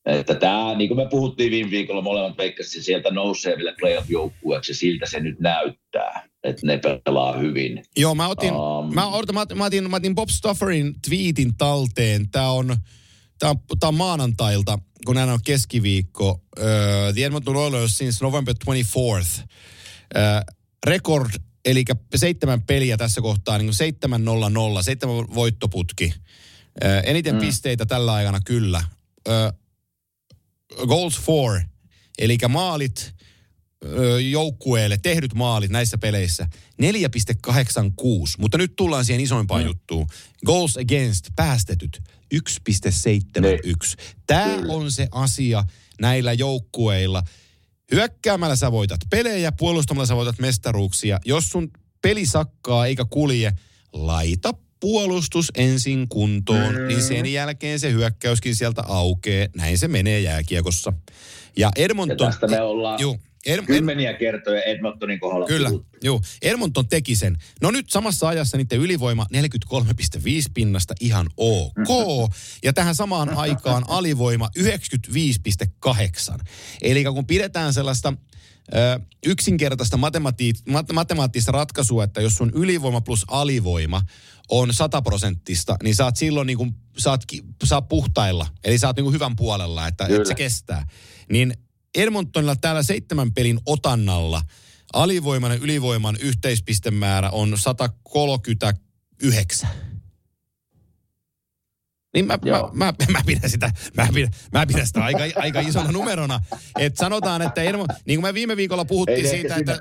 että 0.07 0.35
tämä, 0.35 0.75
niin 0.75 0.89
kuin 0.89 0.99
me 0.99 1.07
puhuttiin 1.11 1.51
viime 1.51 1.71
viikolla, 1.71 2.03
molemmat 2.03 2.39
veikkasi, 2.39 2.83
sieltä 2.83 3.11
nousee 3.11 3.57
vielä 3.57 3.75
playoff-joukkueeksi, 3.81 4.75
siltä 4.75 5.07
se 5.07 5.21
nyt 5.21 5.41
näyttää, 5.41 6.29
että 6.45 6.67
ne 6.67 6.81
pelaa 7.05 7.39
hyvin. 7.39 7.85
Joo, 7.97 8.15
mä 8.15 8.29
otin, 8.29 8.53
um, 8.53 8.95
mä, 8.95 9.09
odotan, 9.09 9.35
mä, 9.35 9.47
mä, 9.55 9.65
otin, 9.65 9.91
mä 9.91 9.97
otin 9.97 10.15
Bob 10.15 10.29
Stofferin 10.29 10.95
tweetin 11.09 11.57
talteen. 11.57 12.31
Tämä 12.31 12.51
on, 12.51 12.77
tää 13.39 13.51
on, 13.51 13.57
tää 13.81 13.89
on 13.89 13.95
maanantailta, 13.95 14.79
kun 15.07 15.15
näin 15.15 15.31
on 15.31 15.39
keskiviikko. 15.45 16.31
Uh, 16.31 17.15
The 17.15 17.25
Edmonton 17.25 17.57
Oilers 17.57 17.99
since 17.99 18.25
November 18.25 18.55
24th. 18.71 19.43
Uh, 19.43 19.47
record, 20.87 21.31
eli 21.65 21.85
seitsemän 22.17 22.63
peliä 22.63 22.97
tässä 22.97 23.21
kohtaa, 23.21 23.59
niin 23.59 23.71
7-0-0, 24.79 24.83
seitsemän 24.83 25.17
voittoputki. 25.35 26.15
Uh, 26.15 26.91
eniten 27.05 27.35
mm. 27.35 27.41
pisteitä 27.41 27.87
tällä 27.87 28.13
aikana 28.13 28.41
kyllä. 28.45 28.85
Uh, 29.29 29.66
goals 30.87 31.21
for, 31.21 31.61
eli 32.19 32.39
maalit 32.49 33.15
joukkueelle, 34.31 34.99
tehdyt 35.03 35.35
maalit 35.35 35.71
näissä 35.71 35.99
peleissä, 35.99 36.49
4,86. 36.83 36.89
Mutta 38.39 38.59
nyt 38.59 38.77
tullaan 38.77 39.05
siihen 39.05 39.21
isoimpaan 39.21 39.63
mm. 39.63 39.67
juttuun. 39.67 40.07
Goals 40.47 40.77
against, 40.77 41.29
päästetyt, 41.37 42.03
1,71. 42.35 42.41
Tämä 44.27 44.57
on 44.69 44.93
se 44.93 45.09
asia 45.13 45.65
näillä 46.01 46.33
joukkueilla. 46.33 47.23
Hyökkäämällä 47.93 48.57
sä 48.57 48.73
voitat 48.73 49.01
pelejä, 49.11 49.53
puolustamalla 49.53 50.07
sä 50.07 50.17
voitat 50.17 50.39
mestaruuksia. 50.39 51.21
Jos 51.25 51.51
sun 51.51 51.71
peli 52.03 52.27
sakkaa 52.27 52.87
eikä 52.87 53.05
kulje, 53.05 53.53
laita 53.93 54.55
puolustus 54.81 55.53
ensin 55.57 56.09
kuntoon, 56.09 56.75
mm. 56.75 56.87
niin 56.87 57.03
sen 57.03 57.33
jälkeen 57.33 57.81
se 57.81 57.93
hyökkäyskin 57.93 58.55
sieltä 58.55 58.83
aukeaa. 58.83 59.49
Näin 59.57 59.79
se 59.79 59.89
menee 59.89 60.21
jääkiekossa. 60.21 60.93
Ja 61.57 61.71
Edmonton... 61.77 62.17
Ja 62.21 62.31
tästä 62.31 62.47
me 62.47 62.61
ollaan 62.61 63.01
juu, 63.01 63.19
Ed, 63.47 63.63
kymmeniä 63.63 64.15
kertoja 64.15 64.63
Edmontonin 64.63 65.21
kohdalla. 65.21 65.47
Kyllä, 65.47 65.71
joo. 66.03 66.21
Edmonton 66.43 66.89
teki 66.89 67.17
sen. 67.17 67.37
No 67.63 67.71
nyt 67.71 67.91
samassa 67.91 68.29
ajassa 68.29 68.57
niiden 68.57 68.79
ylivoima 68.79 69.27
43,5 69.35 69.83
pinnasta 70.55 70.95
ihan 71.01 71.27
ok. 71.37 71.73
Mm-hmm. 71.77 72.35
Ja 72.65 72.73
tähän 72.73 72.95
samaan 72.95 73.37
aikaan 73.37 73.85
alivoima 73.89 74.49
95,8. 74.59 76.39
Eli 76.83 77.05
kun 77.05 77.27
pidetään 77.27 77.73
sellaista 77.73 78.13
yksinkertaista 79.27 79.97
matemati- 79.97 80.93
matemaattista 80.93 81.53
ratkaisua, 81.53 82.05
että 82.05 82.21
jos 82.21 82.35
sun 82.35 82.51
ylivoima 82.55 83.01
plus 83.01 83.25
alivoima 83.29 84.03
on 84.49 84.75
sataprosenttista, 84.75 85.77
niin 85.83 85.95
saat 85.95 86.17
silloin 86.17 86.47
niin 86.47 86.59
kuin, 86.59 86.75
saat, 86.99 87.23
saat 87.65 87.89
puhtailla. 87.89 88.47
Eli 88.65 88.79
saat 88.79 88.97
niin 88.97 89.05
kuin 89.05 89.15
hyvän 89.15 89.37
puolella, 89.37 89.87
että, 89.87 90.07
että 90.07 90.29
se 90.29 90.35
kestää. 90.35 90.87
Niin 91.31 91.55
Edmontonilla 91.95 92.57
täällä 92.57 92.83
seitsemän 92.83 93.33
pelin 93.33 93.61
otannalla 93.67 94.43
alivoiman 94.93 95.51
ja 95.51 95.57
ylivoiman 95.57 96.17
yhteispistemäärä 96.21 97.31
on 97.31 97.59
139. 97.59 99.69
Niin 102.17 102.27
mä, 102.27 102.39
mä, 102.45 102.63
mä, 102.73 102.93
mä, 103.13 103.19
pidän 103.27 103.51
sitä, 103.51 103.71
mä 103.97 104.09
pidän, 104.15 104.31
mä 104.53 104.67
pidän 104.67 104.87
sitä 104.87 105.05
aika, 105.05 105.25
aika 105.37 105.61
isona 105.61 105.93
numerona. 105.93 106.41
Et 106.79 106.97
sanotaan, 106.97 107.43
että 107.43 107.63
Edmont, 107.63 107.93
niin 108.05 108.21
kuin 108.21 108.29
me 108.29 108.35
viime 108.35 108.57
viikolla 108.57 108.85
puhuttiin 108.85 109.27
ei 109.27 109.31
siitä, 109.31 109.57
että... 109.57 109.79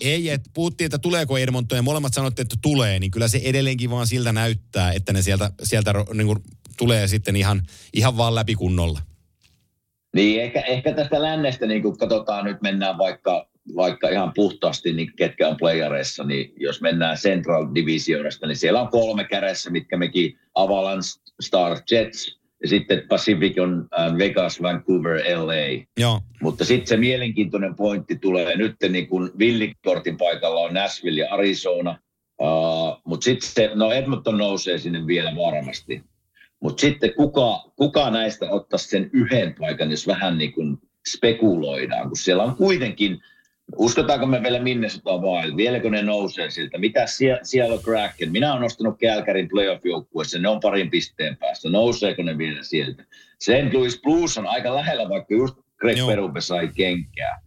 Ei, 0.00 0.30
että 0.30 0.50
puhuttiin, 0.54 0.86
että 0.86 0.98
tuleeko 0.98 1.38
Edmonton 1.38 1.76
ja 1.76 1.82
molemmat 1.82 2.14
sanoitte, 2.14 2.42
että 2.42 2.56
tulee, 2.62 2.98
niin 2.98 3.10
kyllä 3.10 3.28
se 3.28 3.40
edelleenkin 3.44 3.90
vaan 3.90 4.06
siltä 4.06 4.32
näyttää, 4.32 4.92
että 4.92 5.12
ne 5.12 5.22
sieltä, 5.22 5.50
sieltä 5.62 5.94
niin 6.14 6.26
kuin, 6.26 6.38
tulee 6.76 7.08
sitten 7.08 7.36
ihan, 7.36 7.62
ihan 7.94 8.16
vaan 8.16 8.34
läpi 8.34 8.54
kunnolla. 8.54 9.00
Niin, 10.14 10.42
ehkä, 10.42 10.60
ehkä 10.60 10.94
tästä 10.94 11.22
lännestä, 11.22 11.66
niin 11.66 11.82
kun 11.82 11.98
katsotaan 11.98 12.44
nyt 12.44 12.62
mennään 12.62 12.98
vaikka, 12.98 13.48
vaikka 13.76 14.08
ihan 14.08 14.32
puhtaasti, 14.34 14.92
niin 14.92 15.12
ketkä 15.16 15.48
on 15.48 15.56
playareissa, 15.56 16.24
niin 16.24 16.52
jos 16.56 16.80
mennään 16.80 17.16
Central 17.16 17.68
Divisionista, 17.74 18.46
niin 18.46 18.56
siellä 18.56 18.80
on 18.80 18.88
kolme 18.88 19.24
kädessä, 19.24 19.70
mitkä 19.70 19.96
mekin 19.96 20.38
Avalanche, 20.54 21.27
Star 21.40 21.76
Jets 21.90 22.38
ja 22.62 22.68
sitten 22.68 23.02
Pacific 23.08 23.58
on 23.58 23.88
äh, 23.98 24.18
Vegas, 24.18 24.62
Vancouver, 24.62 25.22
LA. 25.38 25.84
Joo. 25.96 26.20
Mutta 26.42 26.64
sitten 26.64 26.86
se 26.86 26.96
mielenkiintoinen 26.96 27.74
pointti 27.74 28.16
tulee 28.16 28.56
nyt, 28.56 28.76
niin 28.88 29.08
kun 29.08 29.30
villikortin 29.38 30.16
paikalla 30.16 30.60
on 30.60 30.74
Nashville 30.74 31.20
ja 31.20 31.34
Arizona, 31.34 31.98
uh, 32.42 33.00
mutta 33.04 33.24
sitten 33.24 33.50
se, 33.50 33.70
no 33.74 33.92
Edmonton 33.92 34.38
nousee 34.38 34.78
sinne 34.78 35.06
vielä 35.06 35.36
varmasti. 35.36 36.02
Mutta 36.60 36.80
sitten 36.80 37.14
kuka, 37.14 37.70
kuka 37.76 38.10
näistä 38.10 38.50
ottaisi 38.50 38.88
sen 38.88 39.10
yhden 39.12 39.54
paikan, 39.58 39.90
jos 39.90 40.06
vähän 40.06 40.38
niin 40.38 40.52
kuin 40.52 40.78
spekuloidaan, 41.16 42.08
kun 42.08 42.16
siellä 42.16 42.42
on 42.42 42.56
kuitenkin, 42.56 43.20
uskotaanko 43.76 44.26
me 44.26 44.42
vielä 44.42 44.58
Minnesota 44.58 45.10
Wild, 45.10 45.56
vieläkö 45.56 45.90
ne 45.90 46.02
nousee 46.02 46.50
siltä, 46.50 46.78
mitä 46.78 47.06
siellä, 47.06 47.40
siellä 47.42 47.74
on 47.74 47.82
Kraken, 47.82 48.32
minä 48.32 48.52
olen 48.52 48.62
nostanut 48.62 48.98
Kälkärin 48.98 49.48
playoff-joukkueessa, 49.48 50.38
ne 50.38 50.48
on 50.48 50.60
parin 50.60 50.90
pisteen 50.90 51.36
päästä, 51.36 51.70
nouseeko 51.70 52.22
ne 52.22 52.38
vielä 52.38 52.62
sieltä. 52.62 53.04
St. 53.38 53.74
Louis 53.74 54.00
Blues 54.00 54.38
on 54.38 54.46
aika 54.46 54.74
lähellä, 54.74 55.08
vaikka 55.08 55.34
just 55.34 55.54
Greg 55.76 55.98
Berube 56.06 56.40
sai 56.40 56.68
kenkää. 56.74 57.40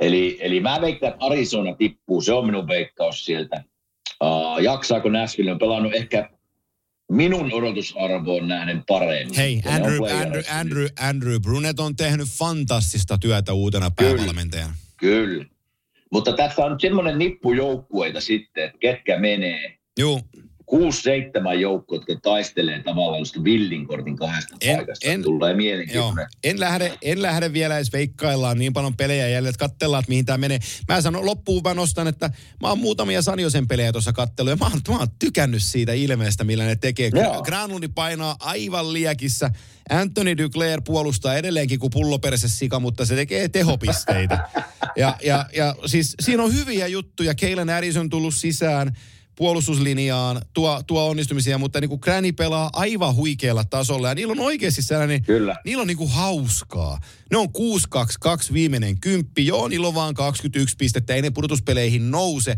Eli, 0.00 0.38
eli 0.40 0.60
mä 0.60 0.80
veikkaan, 0.80 1.12
että 1.12 1.24
Arizona 1.24 1.74
tippuu, 1.74 2.20
se 2.20 2.32
on 2.32 2.46
minun 2.46 2.68
veikkaus 2.68 3.24
sieltä. 3.24 3.64
Uh, 4.24 4.58
jaksaako 4.58 5.08
Nashville, 5.08 5.52
on 5.52 5.58
pelannut 5.58 5.94
ehkä 5.94 6.30
minun 7.12 7.52
odotusarvoon 7.52 8.48
nähden 8.48 8.82
paremmin. 8.88 9.36
Hei, 9.36 9.62
Andrew, 9.66 10.10
Andrew, 10.22 10.42
Andrew, 10.50 10.86
Andrew 11.00 11.40
Brunet 11.42 11.80
on 11.80 11.96
tehnyt 11.96 12.28
fantastista 12.28 13.18
työtä 13.18 13.52
uutena 13.52 13.90
päävalmentajana. 13.90 14.74
Kyllä, 14.96 15.26
kyllä. 15.26 15.55
Mutta 16.12 16.32
tässä 16.32 16.64
on 16.64 16.80
semmoinen 16.80 17.18
nippu 17.18 17.52
joukkueita 17.52 18.20
sitten, 18.20 18.64
että 18.64 18.78
ketkä 18.78 19.18
menee. 19.18 19.78
Joo 19.98 20.20
kuusi, 20.66 21.02
seitsemän 21.02 21.60
joukkoa, 21.60 21.96
jotka 21.96 22.16
taistelee 22.22 22.82
tavallaan 22.82 23.26
sitä 23.26 23.44
villinkortin 23.44 24.16
kahdesta 24.16 24.56
en, 24.60 24.76
paikasta. 24.76 25.08
En, 25.08 25.22
Tulee 25.22 25.54
mielenkiintoinen. 25.54 26.26
En 26.44 26.60
lähde, 26.60 26.98
en 27.02 27.22
lähde 27.22 27.52
vielä 27.52 27.76
edes 27.76 27.92
veikkaillaan 27.92 28.58
niin 28.58 28.72
paljon 28.72 28.96
pelejä 28.96 29.24
jäljellä, 29.24 29.48
että 29.48 29.68
katsellaan, 29.68 30.00
että 30.00 30.10
mihin 30.10 30.24
tämä 30.24 30.38
menee. 30.38 30.58
Mä 30.88 31.00
sanon 31.00 31.26
loppuun, 31.26 31.62
mä 31.64 31.74
nostan, 31.74 32.06
että 32.06 32.30
mä 32.60 32.68
oon 32.68 32.78
muutamia 32.78 33.22
Sanjosen 33.22 33.68
pelejä 33.68 33.92
tuossa 33.92 34.12
kattelu 34.12 34.48
ja 34.48 34.56
mä 34.56 34.64
oon, 34.64 34.80
mä 34.88 34.98
oon 34.98 35.08
tykännyt 35.18 35.62
siitä 35.62 35.92
ilmeestä, 35.92 36.44
millä 36.44 36.64
ne 36.64 36.76
tekee. 36.76 37.10
Granlundi 37.44 37.88
painaa 37.88 38.36
aivan 38.40 38.92
liekissä. 38.92 39.50
Anthony 39.90 40.38
Duclair 40.38 40.80
puolustaa 40.82 41.36
edelleenkin 41.36 41.78
kuin 41.78 41.90
pulloperässä 41.90 42.48
sika, 42.48 42.80
mutta 42.80 43.04
se 43.04 43.14
tekee 43.14 43.48
tehopisteitä. 43.48 44.48
ja, 44.96 45.16
ja, 45.24 45.46
ja 45.56 45.76
siis 45.86 46.14
siinä 46.20 46.42
on 46.42 46.54
hyviä 46.54 46.86
juttuja. 46.86 47.34
Keilan 47.34 47.70
Addison 47.70 48.00
on 48.00 48.10
tullut 48.10 48.34
sisään 48.34 48.96
puolustuslinjaan, 49.36 50.42
tuo, 50.54 50.82
tuo 50.86 51.08
onnistumisia, 51.08 51.58
mutta 51.58 51.80
niin 51.80 51.88
kuin 51.88 51.98
Granny 52.02 52.32
pelaa 52.32 52.70
aivan 52.72 53.14
huikealla 53.14 53.64
tasolla 53.64 54.08
ja 54.08 54.14
niillä 54.14 54.32
on 54.32 54.40
oikeasti 54.40 54.82
sellainen, 54.82 55.22
Kyllä. 55.22 55.56
niillä 55.64 55.80
on 55.80 55.86
niin 55.86 55.96
kuin 55.96 56.10
hauskaa. 56.10 57.00
Ne 57.30 57.36
on 57.36 57.48
6-2-2 57.48 58.52
viimeinen 58.52 59.00
kymppi, 59.00 59.46
joo 59.46 59.68
niillä 59.68 59.88
on 59.88 59.94
vaan 59.94 60.14
21 60.14 60.76
pistettä, 60.76 61.14
ei 61.14 61.22
ne 61.22 61.30
pudotuspeleihin 61.30 62.10
nouse, 62.10 62.56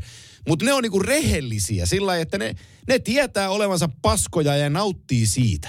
mutta 0.49 0.65
ne 0.65 0.73
on 0.73 0.83
niin 0.83 0.93
kuin 0.93 1.05
rehellisiä 1.05 1.87
sillä 1.87 2.07
lailla, 2.07 2.23
että 2.23 2.39
ne, 2.39 2.55
ne 2.89 2.99
tietää 2.99 3.51
olevansa 3.51 3.89
paskoja 4.03 4.57
ja 4.57 4.71
nauttii 4.71 5.27
siitä. 5.27 5.69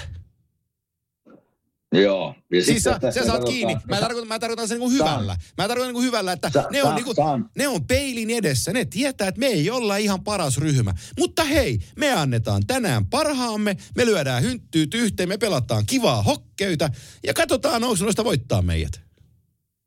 Joo. 1.92 2.34
Ja 2.52 2.64
siis 2.64 2.82
sä, 2.82 2.98
sä 3.10 3.26
saat 3.26 3.44
kiinni. 3.44 3.76
Mä 3.88 4.00
tarkoitan, 4.00 4.28
mä 4.28 4.38
tarkoitan 4.38 4.68
sen 4.68 4.80
niin 4.80 4.92
hyvällä. 4.92 5.36
Mä 5.58 5.68
tarkoitan 5.68 5.94
niin 5.94 6.04
hyvällä, 6.04 6.32
että 6.32 6.50
sa, 6.50 6.64
ne, 6.70 6.82
on 6.82 6.94
niinku, 6.94 7.14
ne 7.56 7.68
on 7.68 7.86
peilin 7.86 8.30
edessä. 8.30 8.72
Ne 8.72 8.84
tietää, 8.84 9.28
että 9.28 9.38
me 9.38 9.46
ei 9.46 9.70
olla 9.70 9.96
ihan 9.96 10.24
paras 10.24 10.58
ryhmä. 10.58 10.94
Mutta 11.18 11.44
hei, 11.44 11.78
me 11.96 12.12
annetaan 12.12 12.66
tänään 12.66 13.06
parhaamme. 13.06 13.76
Me 13.96 14.06
lyödään 14.06 14.42
hynttyyt 14.42 14.94
yhteen, 14.94 15.28
me 15.28 15.38
pelataan 15.38 15.86
kivaa 15.86 16.22
hokkeytä 16.22 16.90
ja 17.26 17.34
katsotaan, 17.34 17.80
nousu 17.80 18.04
noista 18.04 18.24
voittaa 18.24 18.62
meidät. 18.62 19.00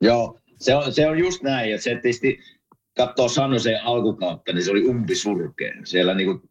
Joo, 0.02 0.40
se 0.60 0.76
on, 0.76 0.94
se 0.94 1.08
on 1.08 1.20
just 1.20 1.42
näin. 1.42 1.72
Ja 1.72 1.82
se 1.82 1.90
tietysti 1.90 2.40
katsoo 2.98 3.30
Sanosen 3.30 3.84
alkukautta, 3.84 4.54
niin 4.54 4.64
se 4.64 4.72
oli 4.72 4.84
umpisurkea. 4.84 5.74
Siellä 5.84 6.14
niinku 6.14 6.42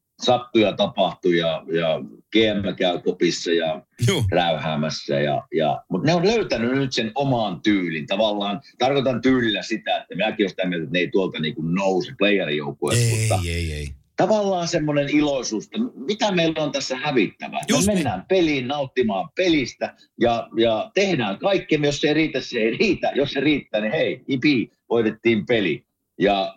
ja 0.55 0.73
tapahtui 0.73 1.39
ja, 1.39 1.65
ja 1.73 2.01
GM 2.33 2.75
käy 2.77 2.99
kopissa 2.99 3.53
ja 3.53 3.83
Juh. 4.09 4.25
räyhäämässä. 4.31 5.21
Ja, 5.21 5.43
ja, 5.55 5.83
mutta 5.89 6.07
ne 6.07 6.15
on 6.15 6.27
löytänyt 6.27 6.73
nyt 6.73 6.93
sen 6.93 7.13
omaan 7.15 7.61
tyylin. 7.61 8.07
Tavallaan 8.07 8.61
tarkoitan 8.79 9.23
tyylillä 9.23 9.63
sitä, 9.63 9.97
että 9.97 10.15
minäkin 10.15 10.45
olen 10.45 10.51
sitä 10.51 10.67
mieltä, 10.67 10.85
että 10.85 10.93
ne 10.93 10.99
ei 10.99 11.11
tuolta 11.11 11.39
niin 11.39 11.55
kuin 11.55 11.75
nouse 11.75 12.13
playerijoukkueesta. 12.19 13.05
Ei, 13.05 13.21
mutta 13.21 13.49
ei, 13.49 13.73
ei. 13.73 13.89
tavallaan 14.17 14.69
semmoinen 14.69 15.09
iloisuus, 15.09 15.65
että 15.65 15.79
mitä 16.07 16.33
meillä 16.33 16.63
on 16.63 16.73
tässä 16.73 16.97
hävittävää. 16.97 17.61
Just 17.69 17.87
me 17.87 17.93
niin. 17.93 17.99
mennään 17.99 18.25
peliin 18.29 18.69
nauttimaan 18.69 19.29
pelistä 19.37 19.95
ja, 20.21 20.49
ja 20.57 20.91
tehdään 20.95 21.39
kaikki. 21.39 21.81
Jos 21.83 22.01
se 22.01 22.09
ei 22.09 22.15
riitä, 22.15 22.41
se 22.41 22.59
ei 22.59 22.71
riitä. 22.71 23.13
Jos 23.15 23.31
se 23.31 23.41
riittää, 23.41 23.81
niin 23.81 23.93
hei, 23.93 24.23
ipi, 24.29 24.71
voitettiin 24.91 25.47
peli. 25.47 25.85
Ja 26.19 26.55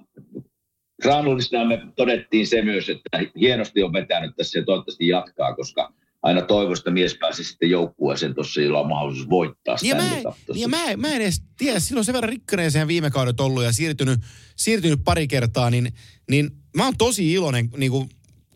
Granulista 1.01 1.65
me 1.65 1.81
todettiin 1.95 2.47
se 2.47 2.61
myös, 2.61 2.89
että 2.89 3.19
hienosti 3.39 3.83
on 3.83 3.93
vetänyt 3.93 4.35
tässä 4.35 4.59
ja 4.59 4.65
toivottavasti 4.65 5.07
jatkaa, 5.07 5.55
koska 5.55 5.93
aina 6.21 6.41
toivosta 6.41 6.91
mies 6.91 7.17
pääsi 7.19 7.43
sitten 7.43 7.69
joukkueeseen 7.69 8.35
tuossa, 8.35 8.61
jolla 8.61 8.79
on 8.79 8.87
mahdollisuus 8.87 9.29
voittaa 9.29 9.77
Ja 9.83 9.95
mä, 9.95 10.09
ja 10.55 10.67
mä, 10.67 10.97
mä 10.97 11.07
en 11.07 11.21
edes 11.21 11.41
tiedä, 11.57 11.79
silloin 11.79 12.05
sen 12.05 12.13
verran 12.13 12.29
rikkainen 12.29 12.71
sehän 12.71 12.87
viime 12.87 13.09
kaudet 13.09 13.39
ollut 13.39 13.63
ja 13.63 13.71
siirtynyt, 13.71 14.19
siirtynyt 14.55 14.99
pari 15.03 15.27
kertaa, 15.27 15.69
niin, 15.69 15.93
niin 16.29 16.51
mä 16.75 16.85
oon 16.85 16.97
tosi 16.97 17.33
iloinen 17.33 17.69
niin 17.77 17.91
kuin 17.91 18.09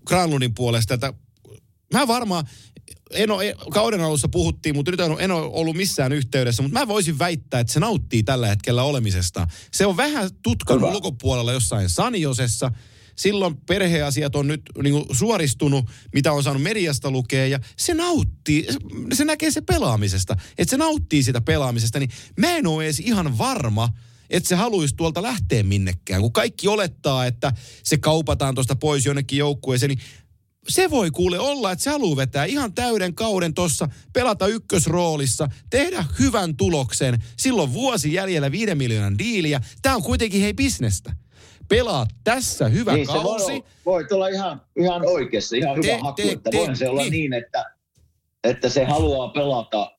Granlundin 0.05 0.53
puolesta, 0.53 0.93
että 0.93 1.13
mä 1.93 2.07
varmaan, 2.07 2.45
en 3.13 3.31
ole, 3.31 3.55
kauden 3.71 4.01
alussa 4.01 4.27
puhuttiin, 4.27 4.75
mutta 4.75 4.91
nyt 4.91 4.99
en 4.99 5.31
ole, 5.31 5.43
ollut 5.43 5.75
missään 5.75 6.11
yhteydessä, 6.11 6.63
mutta 6.63 6.79
mä 6.79 6.87
voisin 6.87 7.19
väittää, 7.19 7.59
että 7.59 7.73
se 7.73 7.79
nauttii 7.79 8.23
tällä 8.23 8.47
hetkellä 8.47 8.83
olemisesta. 8.83 9.47
Se 9.71 9.85
on 9.85 9.97
vähän 9.97 10.29
tutkan 10.43 10.77
Hyvä. 10.77 10.87
ulkopuolella 10.87 11.53
jossain 11.53 11.89
Saniosessa, 11.89 12.71
silloin 13.15 13.57
perheasiat 13.57 14.35
on 14.35 14.47
nyt 14.47 14.61
niin 14.83 14.93
kuin 14.93 15.05
suoristunut, 15.15 15.85
mitä 16.13 16.31
on 16.33 16.43
saanut 16.43 16.63
mediasta 16.63 17.11
lukea, 17.11 17.47
ja 17.47 17.59
se 17.77 17.93
nauttii, 17.93 18.67
se- 18.71 19.15
se 19.15 19.25
näkee 19.25 19.51
se 19.51 19.61
pelaamisesta, 19.61 20.35
että 20.57 20.69
se 20.69 20.77
nauttii 20.77 21.23
sitä 21.23 21.41
pelaamisesta, 21.41 21.99
niin 21.99 22.09
mä 22.37 22.57
en 22.57 22.67
ole 22.67 22.83
edes 22.83 22.99
ihan 22.99 23.37
varma, 23.37 23.89
että 24.29 24.49
se 24.49 24.55
haluaisi 24.55 24.95
tuolta 24.95 25.21
lähteä 25.21 25.63
minnekään. 25.63 26.21
Kun 26.21 26.33
kaikki 26.33 26.67
olettaa, 26.67 27.25
että 27.25 27.53
se 27.83 27.97
kaupataan 27.97 28.55
tuosta 28.55 28.75
pois 28.75 29.05
jonnekin 29.05 29.39
joukkueeseen, 29.39 29.89
niin 29.89 29.99
se 30.67 30.89
voi 30.89 31.11
kuule 31.11 31.39
olla, 31.39 31.71
että 31.71 31.83
se 31.83 31.89
haluaa 31.89 32.15
vetää 32.17 32.45
ihan 32.45 32.73
täyden 32.73 33.15
kauden 33.15 33.53
tossa, 33.53 33.87
pelata 34.13 34.47
ykkösroolissa, 34.47 35.47
tehdä 35.69 36.05
hyvän 36.19 36.57
tuloksen. 36.57 37.23
Silloin 37.37 37.73
vuosi 37.73 38.13
jäljellä 38.13 38.51
viiden 38.51 38.77
miljoonan 38.77 39.17
diiliä. 39.17 39.61
Tämä 39.81 39.95
on 39.95 40.03
kuitenkin 40.03 40.41
hei 40.41 40.53
bisnestä. 40.53 41.13
Pelaa 41.69 42.05
tässä 42.23 42.67
hyvä 42.67 42.93
niin, 42.93 43.07
se 43.07 43.13
voi, 43.13 43.21
kausi. 43.23 43.51
olla- 43.51 43.65
voi 43.85 44.05
olla 44.11 44.27
ihan, 44.27 44.61
ihan 44.79 45.01
oikeassa, 45.07 45.55
ihan 45.55 45.81
Te- 45.81 45.87
hyvä 45.93 46.03
haku. 46.03 46.21
te- 46.21 46.31
että 46.31 46.49
te- 46.51 46.57
voihan 46.57 46.75
se 46.77 46.89
olla 46.89 47.01
niin. 47.01 47.11
niin, 47.11 47.33
että, 47.33 47.65
että 48.43 48.69
se 48.69 48.85
haluaa 48.85 49.27
pelata 49.29 49.91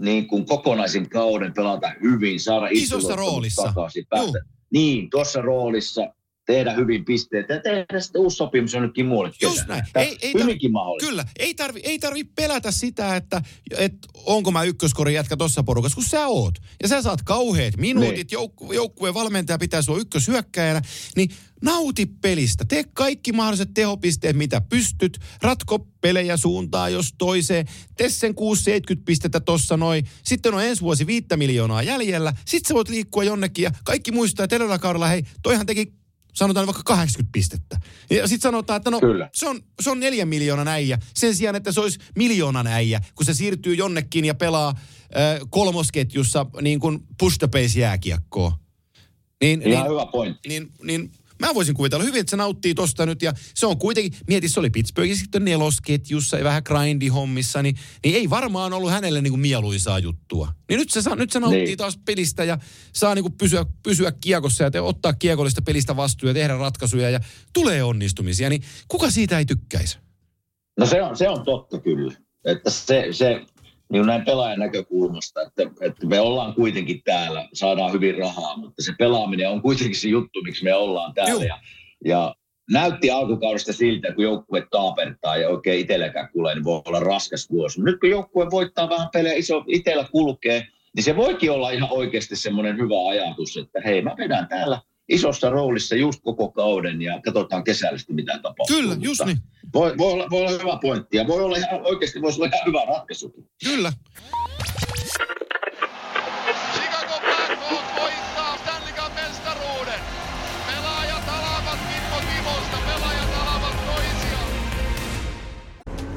niin 0.00 0.28
kuin 0.28 0.46
kokonaisin 0.46 1.08
kauden, 1.10 1.54
pelata 1.54 1.92
hyvin, 2.02 2.40
saada 2.40 2.66
Isossa 2.70 3.16
roolissa. 3.16 3.62
takaisin, 3.62 4.06
päästä. 4.08 4.38
Juu. 4.38 4.58
Niin, 4.70 5.10
tuossa 5.10 5.40
roolissa 5.42 6.14
tehdä 6.48 6.72
hyvin 6.72 7.04
pisteitä 7.04 7.54
ja 7.54 7.60
tehdä 7.60 8.00
sitten 8.00 8.20
uusi 8.20 8.36
sopimus 8.36 8.72
jonnekin 8.72 9.06
muualle. 9.06 9.32
Just 9.42 9.66
näin. 9.68 9.84
Ei- 9.94 10.18
ei 10.22 10.32
hyvinkin 10.34 10.72
mahdollista. 10.72 11.06
Kyllä, 11.08 11.24
ei 11.38 11.54
tarvi, 11.54 11.80
ei 11.82 11.98
tarvi 11.98 12.24
pelätä 12.24 12.70
sitä, 12.70 13.16
että, 13.16 13.42
että 13.78 14.08
onko 14.26 14.50
mä 14.50 14.62
ykköskorin 14.62 15.14
jätkä 15.14 15.36
tossa 15.36 15.62
porukassa, 15.62 15.94
kun 15.94 16.04
sä 16.04 16.26
oot. 16.26 16.58
Ja 16.82 16.88
sä 16.88 17.02
saat 17.02 17.22
kauheat 17.22 17.76
minuutit, 17.76 18.14
Niin. 18.16 18.26
joukku, 18.32 18.72
joukkueen 18.72 19.14
valmentaja 19.14 19.58
pitää 19.58 19.82
sua 19.82 19.98
ykköshyökkäjänä, 19.98 20.82
niin 21.16 21.30
nauti 21.62 22.06
pelistä. 22.06 22.64
Tee 22.64 22.84
kaikki 22.94 23.32
mahdolliset 23.32 23.70
tehopisteet, 23.74 24.36
mitä 24.36 24.60
pystyt. 24.60 25.18
Ratko 25.42 25.78
pelejä 26.00 26.36
suuntaan 26.36 26.92
jos 26.92 27.14
toiseen. 27.18 27.66
Tee 27.96 28.08
sen 28.10 28.34
6-70 28.34 29.02
pistettä 29.04 29.40
tossa 29.40 29.76
noin. 29.76 30.04
Sitten 30.24 30.54
on 30.54 30.62
ensi 30.64 30.82
vuosi 30.82 31.06
viittä 31.06 31.36
miljoonaa 31.36 31.82
jäljellä. 31.82 32.32
Sitten 32.46 32.68
sä 32.68 32.74
voit 32.74 32.88
liikkua 32.88 33.24
jonnekin 33.24 33.62
ja 33.62 33.70
kaikki 33.84 34.12
muistaa, 34.12 34.44
että 34.44 34.56
edellisellä 34.56 34.78
kaudella, 34.78 35.08
hei, 35.08 35.22
toihan 35.42 35.66
teki 35.66 35.92
sanotaan 36.34 36.66
vaikka 36.66 36.82
80 36.82 37.32
pistettä. 37.32 37.80
Ja 38.10 38.28
sitten 38.28 38.42
sanotaan, 38.42 38.76
että 38.76 38.90
no 38.90 39.00
Kyllä. 39.00 39.30
se 39.34 39.48
on, 39.48 39.60
se 39.80 39.90
on 39.90 40.00
neljän 40.00 40.28
miljoonan 40.28 40.68
äijä. 40.68 40.98
Sen 41.14 41.34
sijaan, 41.36 41.56
että 41.56 41.72
se 41.72 41.80
olisi 41.80 41.98
miljoonan 42.16 42.66
äijä, 42.66 43.00
kun 43.14 43.26
se 43.26 43.34
siirtyy 43.34 43.74
jonnekin 43.74 44.24
ja 44.24 44.34
pelaa 44.34 44.68
äh, 44.68 45.40
kolmosketjussa 45.50 46.46
niin 46.62 46.80
kuin 46.80 46.98
push 47.18 47.38
the 47.38 47.46
pace 47.46 47.80
jääkiekkoa. 47.80 48.58
Niin, 49.40 49.62
Ihan 49.62 49.82
niin, 49.82 49.92
hyvä 49.92 50.06
pointti. 50.06 50.48
niin, 50.48 50.72
niin 50.82 51.12
mä 51.42 51.54
voisin 51.54 51.74
kuvitella 51.74 52.04
hyvin, 52.04 52.20
että 52.20 52.30
se 52.30 52.36
nauttii 52.36 52.74
tosta 52.74 53.06
nyt. 53.06 53.22
Ja 53.22 53.32
se 53.54 53.66
on 53.66 53.78
kuitenkin, 53.78 54.20
mieti, 54.26 54.48
se 54.48 54.60
oli 54.60 54.70
Pittsburghin 54.70 55.16
sitten 55.16 55.44
nelosketjussa 55.44 56.38
ja 56.38 56.44
vähän 56.44 56.62
grindihommissa, 56.64 57.62
niin, 57.62 57.76
niin 58.04 58.14
ei 58.14 58.30
varmaan 58.30 58.72
ollut 58.72 58.90
hänelle 58.90 59.22
niin 59.22 59.32
kuin 59.32 59.40
mieluisaa 59.40 59.98
juttua. 59.98 60.52
Niin 60.68 60.78
nyt 60.78 60.90
se, 60.90 61.02
saa, 61.02 61.16
nyt 61.16 61.32
se 61.32 61.40
nauttii 61.40 61.64
Niin. 61.64 61.78
taas 61.78 61.98
pelistä 62.04 62.44
ja 62.44 62.58
saa 62.92 63.14
niin 63.14 63.22
kuin 63.22 63.34
pysyä, 63.38 63.66
pysyä 63.82 64.12
kiekossa 64.20 64.64
ja 64.64 64.70
te, 64.70 64.80
ottaa 64.80 65.12
kiekollista 65.12 65.62
pelistä 65.62 65.96
vastuun 65.96 66.30
ja 66.30 66.34
tehdä 66.34 66.56
ratkaisuja 66.56 67.10
ja 67.10 67.20
tulee 67.52 67.82
onnistumisia. 67.82 68.50
Niin 68.50 68.62
kuka 68.88 69.10
siitä 69.10 69.38
ei 69.38 69.44
tykkäisi? 69.44 69.98
No 70.78 70.86
se 70.86 71.02
on, 71.02 71.16
se 71.16 71.28
on 71.28 71.44
totta 71.44 71.80
kyllä. 71.80 72.12
Että 72.44 72.70
se, 72.70 73.06
se 73.12 73.40
niin 73.92 74.06
näin 74.06 74.24
pelaajan 74.24 74.58
näkökulmasta, 74.58 75.40
että, 75.42 75.62
että 75.80 76.06
me 76.06 76.20
ollaan 76.20 76.54
kuitenkin 76.54 77.02
täällä, 77.04 77.48
saadaan 77.52 77.92
hyvin 77.92 78.18
rahaa, 78.18 78.56
mutta 78.56 78.82
se 78.82 78.92
pelaaminen 78.98 79.50
on 79.50 79.62
kuitenkin 79.62 79.96
se 79.96 80.08
juttu, 80.08 80.42
miksi 80.42 80.64
me 80.64 80.74
ollaan 80.74 81.14
täällä. 81.14 81.44
Ja, 81.44 81.58
ja 82.04 82.34
näytti 82.70 83.10
alkukaudesta 83.10 83.72
siltä, 83.72 84.12
kun 84.12 84.24
joukkue 84.24 84.66
taapertaa 84.70 85.36
ja 85.36 85.48
oikein 85.48 85.80
itselläkään 85.80 86.28
kuulee, 86.32 86.54
niin 86.54 86.64
voi 86.64 86.82
olla 86.84 87.00
raskas 87.00 87.50
vuosi. 87.50 87.82
Nyt 87.82 88.00
kun 88.00 88.10
joukkue 88.10 88.50
voittaa 88.50 88.90
vähän 88.90 89.08
pelejä, 89.12 89.34
iso 89.34 89.64
itsellä 89.66 90.04
kulkee, 90.12 90.66
niin 90.96 91.04
se 91.04 91.16
voikin 91.16 91.50
olla 91.50 91.70
ihan 91.70 91.92
oikeasti 91.92 92.36
semmoinen 92.36 92.76
hyvä 92.76 93.08
ajatus, 93.08 93.56
että 93.56 93.80
hei, 93.84 94.02
mä 94.02 94.14
vedän 94.18 94.48
täällä 94.48 94.80
isossa 95.08 95.50
roolissa 95.50 95.96
just 95.96 96.20
koko 96.22 96.50
kauden 96.50 97.02
ja 97.02 97.20
katsotaan 97.24 97.64
kesällä 97.64 97.98
sitten 97.98 98.16
mitä 98.16 98.32
tapahtuu. 98.32 98.76
Kyllä, 98.76 98.96
just 99.00 99.24
niin. 99.24 99.38
Voi, 99.74 99.98
voi, 99.98 100.12
olla, 100.12 100.26
voi 100.30 100.40
olla 100.40 100.50
hyvä 100.50 100.78
pointti 100.82 101.16
ja 101.16 101.26
voi 101.26 101.42
olla 101.42 101.56
ihan, 101.56 101.80
oikeasti 101.84 102.22
voisi 102.22 102.40
olla 102.40 102.50
ihan 102.54 102.66
hyvä 102.66 102.84
ratkaisukin. 102.94 103.48
Kyllä. 103.64 103.92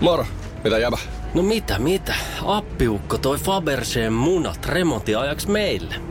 Moro, 0.02 0.26
mitä 0.64 0.78
jäbä? 0.78 0.98
No 1.34 1.42
mitä, 1.42 1.80
mitä? 1.80 2.16
Appiukko 2.46 3.18
toi 3.18 3.38
Faberseen 3.38 4.14
munat 4.14 4.66
remontiajaksi 4.66 5.50
meille. 5.52 6.11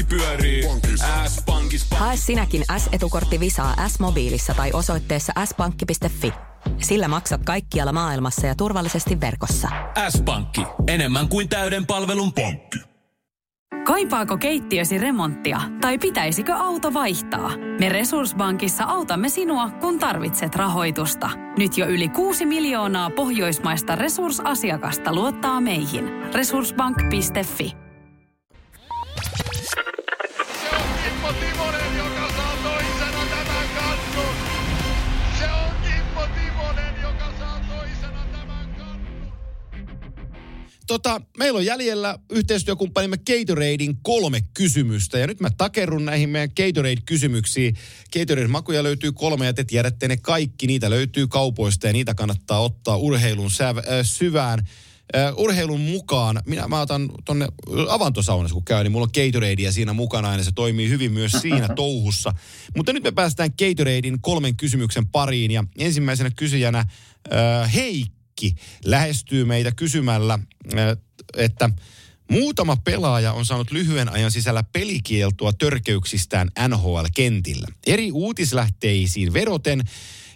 Arki 0.00 0.16
pyörii. 0.16 0.62
S-pankis. 1.26 1.86
Hae 1.90 2.16
sinäkin 2.16 2.64
S-etukortti 2.78 3.40
Visaa 3.40 3.88
S-mobiilissa 3.88 4.54
tai 4.54 4.70
osoitteessa 4.72 5.32
s-pankki.fi. 5.44 6.32
Sillä 6.78 7.08
maksat 7.08 7.40
kaikkialla 7.44 7.92
maailmassa 7.92 8.46
ja 8.46 8.54
turvallisesti 8.54 9.20
verkossa. 9.20 9.68
S-pankki. 10.08 10.60
Enemmän 10.86 11.28
kuin 11.28 11.48
täyden 11.48 11.86
palvelun 11.86 12.32
pankki. 12.32 12.78
Kaipaako 13.84 14.36
keittiösi 14.36 14.98
remonttia 14.98 15.60
tai 15.80 15.98
pitäisikö 15.98 16.54
auto 16.54 16.94
vaihtaa? 16.94 17.50
Me 17.80 17.88
Resurssbankissa 17.88 18.84
autamme 18.84 19.28
sinua, 19.28 19.70
kun 19.70 19.98
tarvitset 19.98 20.54
rahoitusta. 20.54 21.30
Nyt 21.58 21.78
jo 21.78 21.86
yli 21.86 22.08
6 22.08 22.46
miljoonaa 22.46 23.10
pohjoismaista 23.10 23.94
resursasiakasta 23.94 25.14
luottaa 25.14 25.60
meihin. 25.60 26.04
Resurssbank.fi 26.34 27.89
Tota, 40.90 41.20
meillä 41.38 41.56
on 41.56 41.64
jäljellä 41.64 42.18
yhteistyökumppanimme 42.30 43.16
Gatoradein 43.16 43.96
kolme 44.02 44.40
kysymystä. 44.54 45.18
Ja 45.18 45.26
nyt 45.26 45.40
mä 45.40 45.50
takerrun 45.50 46.04
näihin 46.04 46.28
meidän 46.28 46.50
Gatorade-kysymyksiin. 46.56 47.76
Gatorade-makuja 48.12 48.82
löytyy 48.82 49.12
kolme 49.12 49.46
ja 49.46 49.54
te 49.54 49.64
tiedätte 49.64 50.08
ne 50.08 50.16
kaikki. 50.16 50.66
Niitä 50.66 50.90
löytyy 50.90 51.26
kaupoista 51.26 51.86
ja 51.86 51.92
niitä 51.92 52.14
kannattaa 52.14 52.60
ottaa 52.60 52.96
urheilun 52.96 53.50
säv- 53.50 53.78
äh, 53.78 54.00
syvään 54.02 54.68
Uh, 55.34 55.44
urheilun 55.44 55.80
mukaan, 55.80 56.42
minä 56.46 56.68
mä 56.68 56.80
otan 56.80 57.10
tonne 57.24 57.48
avantosaunassa 57.88 58.54
kun 58.54 58.64
käyn, 58.64 58.84
niin 58.84 58.92
mulla 58.92 59.04
on 59.04 59.24
Gatoradea 59.24 59.72
siinä 59.72 59.92
mukana 59.92 60.36
ja 60.36 60.44
se 60.44 60.52
toimii 60.54 60.88
hyvin 60.88 61.12
myös 61.12 61.32
siinä 61.32 61.68
touhussa. 61.76 62.32
Mutta 62.76 62.92
nyt 62.92 63.02
me 63.02 63.10
päästään 63.10 63.50
Gatoradein 63.58 64.20
kolmen 64.20 64.56
kysymyksen 64.56 65.06
pariin 65.06 65.50
ja 65.50 65.64
ensimmäisenä 65.78 66.30
kysyjänä 66.30 66.86
uh, 67.28 67.72
Heikki 67.74 68.19
lähestyy 68.84 69.44
meitä 69.44 69.72
kysymällä, 69.72 70.38
uh, 70.66 71.02
että 71.36 71.70
Muutama 72.30 72.76
pelaaja 72.76 73.32
on 73.32 73.46
saanut 73.46 73.70
lyhyen 73.70 74.08
ajan 74.08 74.30
sisällä 74.30 74.64
pelikieltoa 74.72 75.52
törkeyksistään 75.52 76.48
NHL-kentillä. 76.68 77.66
Eri 77.86 78.12
uutislähteisiin 78.12 79.32
veroten 79.32 79.82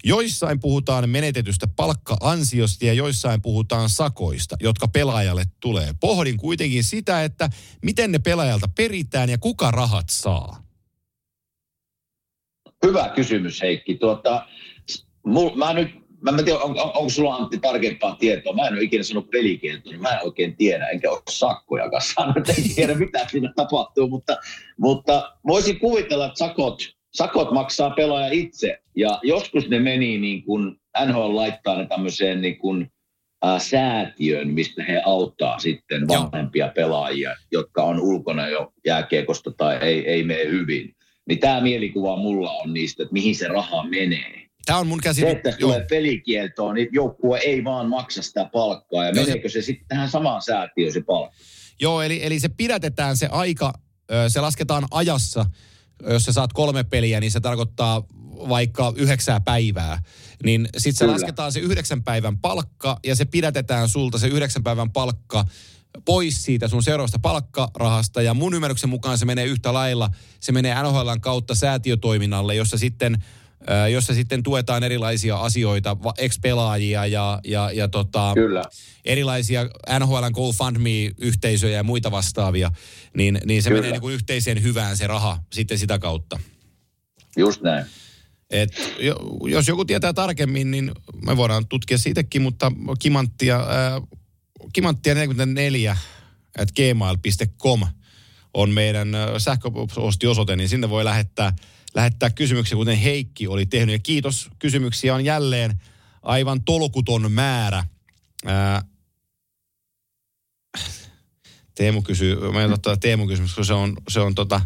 Joissain 0.07 0.61
puhutaan 0.61 1.11
menetetystä 1.11 1.67
palkka-ansiosta 1.67 2.85
ja 2.85 2.93
joissain 2.93 3.43
puhutaan 3.43 3.89
sakoista, 3.89 4.57
jotka 4.61 4.89
pelaajalle 4.89 5.45
tulee. 5.61 5.95
Pohdin 6.01 6.37
kuitenkin 6.37 6.85
sitä, 6.85 7.25
että 7.25 7.51
miten 7.83 8.13
ne 8.13 8.19
pelaajalta 8.19 8.69
peritään 8.77 9.29
ja 9.29 9.39
kuka 9.39 9.71
rahat 9.71 10.09
saa. 10.11 10.63
Hyvä 12.87 13.09
kysymys 13.15 13.63
Heikki. 13.63 13.95
Tuota, 13.95 14.47
mul, 15.27 15.57
mä 15.57 15.73
nyt 15.73 16.04
mä 16.33 16.39
en 16.39 16.45
tiedä, 16.45 16.59
on, 16.59 16.71
on, 16.71 16.91
onko 16.95 17.09
sulla 17.09 17.35
Antti 17.35 17.59
tarkempaa 17.59 18.17
tietoa. 18.17 18.55
Mä 18.55 18.67
en 18.67 18.73
ole 18.73 18.83
ikinä 18.83 19.03
sanonut 19.03 19.31
pelikieltoa, 19.31 19.93
niin 19.93 20.03
mä 20.03 20.11
en 20.11 20.25
oikein 20.25 20.57
tiedä, 20.57 20.89
enkä 20.89 21.11
ole 21.11 21.23
sakkoja 21.29 21.91
saanut, 22.17 22.49
en 22.49 22.75
tiedä 22.75 22.95
mitä 22.95 23.27
siinä 23.31 23.53
tapahtuu, 23.57 24.09
mutta, 24.09 24.37
mutta 24.79 25.33
voisin 25.47 25.81
kuvitella, 25.81 26.27
että 26.27 26.39
sakot, 26.39 26.83
sakot 27.13 27.51
maksaa 27.51 27.91
pelaaja 27.91 28.33
itse, 28.33 28.79
ja 28.97 29.21
joskus 29.23 29.69
ne 29.69 29.79
meni 29.79 30.19
niin 30.19 30.45
kuin, 30.45 30.77
NHL 31.07 31.37
laittaa 31.37 31.79
ne 31.79 31.87
tämmöiseen 31.87 32.41
niin 32.41 32.59
kuin, 32.59 32.93
ää, 33.43 33.59
säätiön, 33.59 34.49
mistä 34.49 34.83
he 34.83 35.03
auttaa 35.05 35.59
sitten 35.59 36.09
vanhempia 36.09 36.69
pelaajia, 36.69 37.35
jotka 37.53 37.83
on 37.83 38.01
ulkona 38.01 38.49
jo 38.49 38.73
jääkiekosta 38.87 39.51
tai 39.57 39.77
ei, 39.77 40.09
ei 40.09 40.25
mene 40.25 40.45
hyvin. 40.45 40.95
Niin 41.29 41.39
tämä 41.39 41.61
mielikuva 41.61 42.17
mulla 42.17 42.51
on 42.51 42.75
niistä, 42.75 43.03
että 43.03 43.13
mihin 43.13 43.37
se 43.37 43.49
raha 43.49 43.85
menee. 43.85 44.45
Tämä 44.65 44.79
on 44.79 44.87
mun 44.87 45.01
käsitys. 45.01 45.31
Se, 45.31 45.37
että 45.37 45.53
tulee 45.61 45.87
pelikieltoon, 45.91 46.75
niin 46.75 46.89
joukkue 46.93 47.39
ei 47.39 47.65
vaan 47.65 47.89
maksa 47.89 48.23
sitä 48.23 48.51
palkkaa. 48.53 49.05
Ja 49.05 49.13
meneekö 49.13 49.49
se, 49.49 49.53
se 49.53 49.63
sitten 49.63 49.89
tähän 49.89 50.11
samaan 50.11 50.43
säätiöön 50.43 50.93
se 50.93 51.01
palkka? 51.01 51.37
Joo, 51.81 52.03
eli, 52.03 52.27
eli 52.27 52.41
se 52.41 52.49
pidätetään 52.49 53.17
se 53.17 53.27
aika, 53.27 53.73
se 54.29 54.41
lasketaan 54.41 54.85
ajassa. 54.91 55.47
Jos 56.09 56.25
sä 56.25 56.33
saat 56.33 56.53
kolme 56.53 56.85
peliä, 56.85 57.21
niin 57.21 57.31
se 57.31 57.41
tarkoittaa 57.41 58.03
vaikka 58.49 58.93
yhdeksää 58.97 59.41
päivää. 59.41 60.03
Niin 60.45 60.69
sitten 60.77 60.99
se 60.99 61.05
Kyllä. 61.05 61.13
lasketaan 61.13 61.53
se 61.53 61.61
yhdeksän 61.61 62.03
päivän 62.03 62.39
palkka 62.39 62.99
ja 63.07 63.17
se 63.17 63.25
pidätetään 63.25 63.89
sulta 63.89 64.19
se 64.19 64.27
yhdeksän 64.27 64.63
päivän 64.63 64.93
palkka 64.93 65.45
pois 66.05 66.45
siitä 66.45 66.69
sun 66.69 66.83
seuraavasta 66.83 67.19
palkkarahasta. 67.19 68.23
Ja 68.23 68.35
mun 68.35 68.55
ymmärryksen 68.55 68.91
mukaan 68.91 69.19
se 69.19 69.25
menee 69.25 69.45
yhtä 69.45 69.73
lailla. 69.73 70.11
Se 70.41 70.53
menee 70.53 70.83
NHLn 70.83 71.21
kautta 71.21 71.55
säätiötoiminnalle, 71.55 72.55
jossa 72.55 72.79
sitten– 72.79 73.17
jossa 73.93 74.15
sitten 74.15 74.43
tuetaan 74.43 74.83
erilaisia 74.83 75.37
asioita, 75.37 75.97
ex-pelaajia 76.19 77.07
ja, 77.07 77.41
ja, 77.45 77.71
ja 77.73 77.89
tota, 77.89 78.33
Kyllä. 78.35 78.65
erilaisia 79.05 79.65
NHLn 79.99 80.33
GoFundMe-yhteisöjä 80.33 81.77
ja 81.77 81.83
muita 81.83 82.11
vastaavia, 82.11 82.71
niin, 83.17 83.41
niin 83.45 83.63
se 83.63 83.69
Kyllä. 83.69 83.81
menee 83.81 83.93
niin 83.93 84.01
kuin 84.01 84.15
yhteiseen 84.15 84.63
hyvään 84.63 84.97
se 84.97 85.07
raha 85.07 85.39
sitten 85.53 85.79
sitä 85.79 85.99
kautta. 85.99 86.41
Just 87.37 87.63
näin. 87.63 87.87
Et, 88.51 88.97
jos 89.49 89.69
joku 89.69 89.85
tietää 89.85 90.13
tarkemmin, 90.13 90.71
niin 90.71 90.93
me 91.27 91.37
voidaan 91.37 91.69
tutkia 91.69 91.99
siitäkin, 91.99 92.43
mutta 92.43 92.73
kimanttia, 92.99 93.57
äh, 93.57 94.03
kimanttia 94.73 95.15
44 95.15 95.97
at 96.59 96.69
gmail.com 96.73 97.81
on 98.55 98.71
meidän 98.71 99.09
sähköpostiosoite, 99.39 100.57
niin 100.57 100.69
sinne 100.69 100.91
voi 100.91 101.05
lähettää– 101.05 101.53
lähettää 101.95 102.31
kysymyksiä, 102.31 102.77
kuten 102.77 102.97
Heikki 102.97 103.49
oli 103.49 103.67
tehnyt. 103.67 103.93
Ja 103.93 103.99
kiitos, 103.99 104.51
kysymyksiä 104.59 105.15
on 105.15 105.25
jälleen 105.25 105.81
aivan 106.23 106.65
tolkuton 106.65 107.33
määrä. 107.33 107.85
Ää, 108.45 108.83
Teemu 111.75 112.03
kysyy, 112.03 112.37
mä 112.53 112.65
en 112.65 112.73
ottaa 112.73 112.97
Teemu 112.97 113.27
kysymys, 113.27 113.51
koska 113.51 113.65
se 113.65 113.75
on, 113.75 113.97
se 114.09 114.21
on 114.21 114.35
tota, 114.35 114.61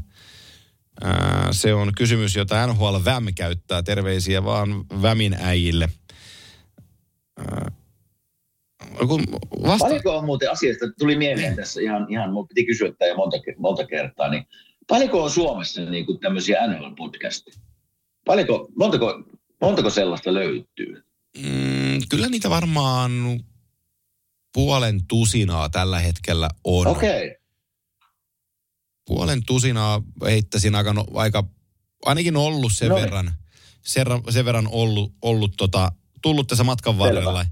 ää, 1.04 1.48
se 1.50 1.74
on 1.74 1.92
kysymys, 1.96 2.36
jota 2.36 2.66
NHL 2.66 2.96
VÄM 3.04 3.26
käyttää. 3.34 3.82
Terveisiä 3.82 4.44
vaan 4.44 4.84
VÄMin 5.02 5.36
äijille. 5.40 5.88
Ää, 7.38 7.72
kun 9.08 9.22
vasta... 9.62 9.84
Paljonko 9.84 10.18
on 10.18 10.24
muuten 10.24 10.50
asiasta, 10.50 10.86
tuli 10.98 11.16
mieleen 11.16 11.56
tässä 11.56 11.80
ihan, 11.80 12.06
ihan 12.10 12.32
mun 12.32 12.48
piti 12.48 12.66
kysyä 12.66 12.92
tämä 12.98 13.14
monta, 13.16 13.36
monta 13.58 13.86
kertaa, 13.86 14.28
niin 14.28 14.46
Paljonko 14.88 15.24
on 15.24 15.30
Suomessa 15.30 15.80
niin 15.80 16.06
kuin 16.06 16.20
tämmöisiä 16.20 16.66
NHL-podcasteja? 16.66 17.60
Paljonko, 18.24 18.68
montako, 18.76 19.22
montako 19.60 19.90
sellaista 19.90 20.34
löytyy? 20.34 21.04
Mm, 21.38 22.00
kyllä 22.08 22.28
niitä 22.28 22.50
varmaan 22.50 23.12
puolen 24.54 25.06
tusinaa 25.08 25.68
tällä 25.68 25.98
hetkellä 25.98 26.48
on. 26.64 26.86
Okei. 26.86 27.26
Okay. 27.26 27.38
Puolen 29.06 29.44
tusinaa 29.46 30.02
heittäisin 30.24 30.74
aika, 30.74 30.92
no, 30.92 31.04
aika 31.14 31.44
ainakin 32.04 32.36
ollut 32.36 32.72
sen 32.72 32.88
Noin. 32.88 33.02
verran, 33.02 33.32
sen, 33.82 34.06
sen 34.30 34.44
verran 34.44 34.68
ollut, 34.70 35.14
ollut 35.22 35.52
tota, 35.56 35.92
tullut 36.22 36.46
tässä 36.46 36.64
matkan 36.64 36.98
varrella. 36.98 37.44
Selvä. 37.44 37.46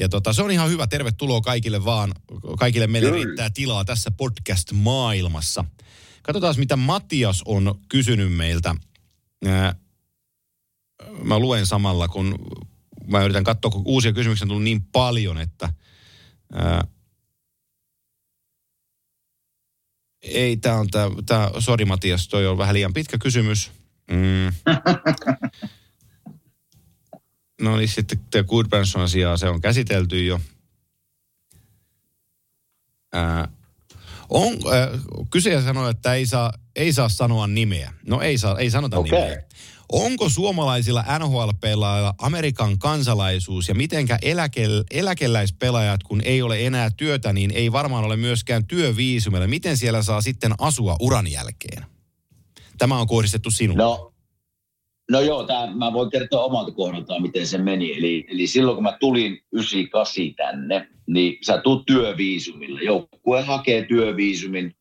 Ja 0.00 0.08
tota, 0.08 0.32
se 0.32 0.42
on 0.42 0.50
ihan 0.50 0.70
hyvä. 0.70 0.86
Tervetuloa 0.86 1.40
kaikille 1.40 1.84
vaan. 1.84 2.12
Kaikille 2.58 2.86
meille 2.86 3.10
Kyllä. 3.10 3.24
riittää 3.24 3.50
tilaa 3.50 3.84
tässä 3.84 4.10
podcast-maailmassa. 4.10 5.64
Katsotaan, 6.28 6.54
mitä 6.58 6.76
Matias 6.76 7.42
on 7.44 7.80
kysynyt 7.88 8.32
meiltä. 8.32 8.74
Mä 11.22 11.38
luen 11.38 11.66
samalla, 11.66 12.08
kun 12.08 12.38
mä 13.06 13.24
yritän 13.24 13.44
katsoa, 13.44 13.70
kun 13.70 13.82
uusia 13.84 14.12
kysymyksiä 14.12 14.44
on 14.44 14.48
tullut 14.48 14.64
niin 14.64 14.82
paljon, 14.82 15.38
että 15.38 15.72
ei, 20.22 20.56
tämä 20.56 20.76
on 20.76 20.90
tämä, 20.90 21.10
tää, 21.26 21.50
sori 21.58 21.84
Matias, 21.84 22.28
toi 22.28 22.46
on 22.46 22.58
vähän 22.58 22.74
liian 22.74 22.92
pitkä 22.92 23.18
kysymys. 23.18 23.72
Mm. 24.10 24.52
No 27.60 27.76
niin, 27.76 27.88
sitten 27.88 28.18
tämä 28.30 28.44
Goodbranson-asiaa, 28.44 29.36
se 29.36 29.48
on 29.48 29.60
käsitelty 29.60 30.24
jo. 30.24 30.40
Ää, 33.12 33.48
on, 34.28 34.52
äh, 34.52 35.00
kysyjä 35.30 35.62
sanoi, 35.62 35.90
että 35.90 36.14
ei 36.14 36.26
saa, 36.26 36.52
ei 36.76 36.92
saa 36.92 37.08
sanoa 37.08 37.46
nimeä. 37.46 37.92
No 38.06 38.20
ei, 38.20 38.38
saa, 38.38 38.58
ei 38.58 38.70
sanota 38.70 38.98
okay. 38.98 39.20
nimeä. 39.20 39.42
Onko 39.92 40.28
suomalaisilla 40.28 41.04
NHL-pelaajilla 41.18 42.14
Amerikan 42.18 42.78
kansalaisuus 42.78 43.68
ja 43.68 43.74
mitenkä 43.74 44.18
eläke, 44.22 44.66
eläkeläispelaajat, 44.90 46.02
kun 46.02 46.20
ei 46.24 46.42
ole 46.42 46.66
enää 46.66 46.90
työtä, 46.90 47.32
niin 47.32 47.50
ei 47.50 47.72
varmaan 47.72 48.04
ole 48.04 48.16
myöskään 48.16 48.66
työviisumilla. 48.66 49.46
Miten 49.46 49.76
siellä 49.76 50.02
saa 50.02 50.20
sitten 50.20 50.52
asua 50.58 50.96
uran 51.00 51.26
jälkeen? 51.26 51.84
Tämä 52.78 52.98
on 52.98 53.06
kohdistettu 53.06 53.50
sinulle. 53.50 53.82
No, 53.82 54.12
no 55.10 55.20
joo, 55.20 55.44
tää, 55.44 55.74
mä 55.74 55.92
voin 55.92 56.10
kertoa 56.10 56.44
omalta 56.44 56.72
kohdaltaan, 56.72 57.22
miten 57.22 57.46
se 57.46 57.58
meni. 57.58 57.98
Eli, 57.98 58.26
eli 58.28 58.46
silloin 58.46 58.74
kun 58.74 58.84
mä 58.84 58.96
tulin 59.00 59.42
98 59.52 60.34
tänne, 60.36 60.88
niin 61.06 61.38
sä 61.42 61.58
tuut 61.58 61.86
työviisumilla. 61.86 62.80
Joukkue 62.80 63.42
hakee 63.42 63.84
työviisumin, 63.84 64.74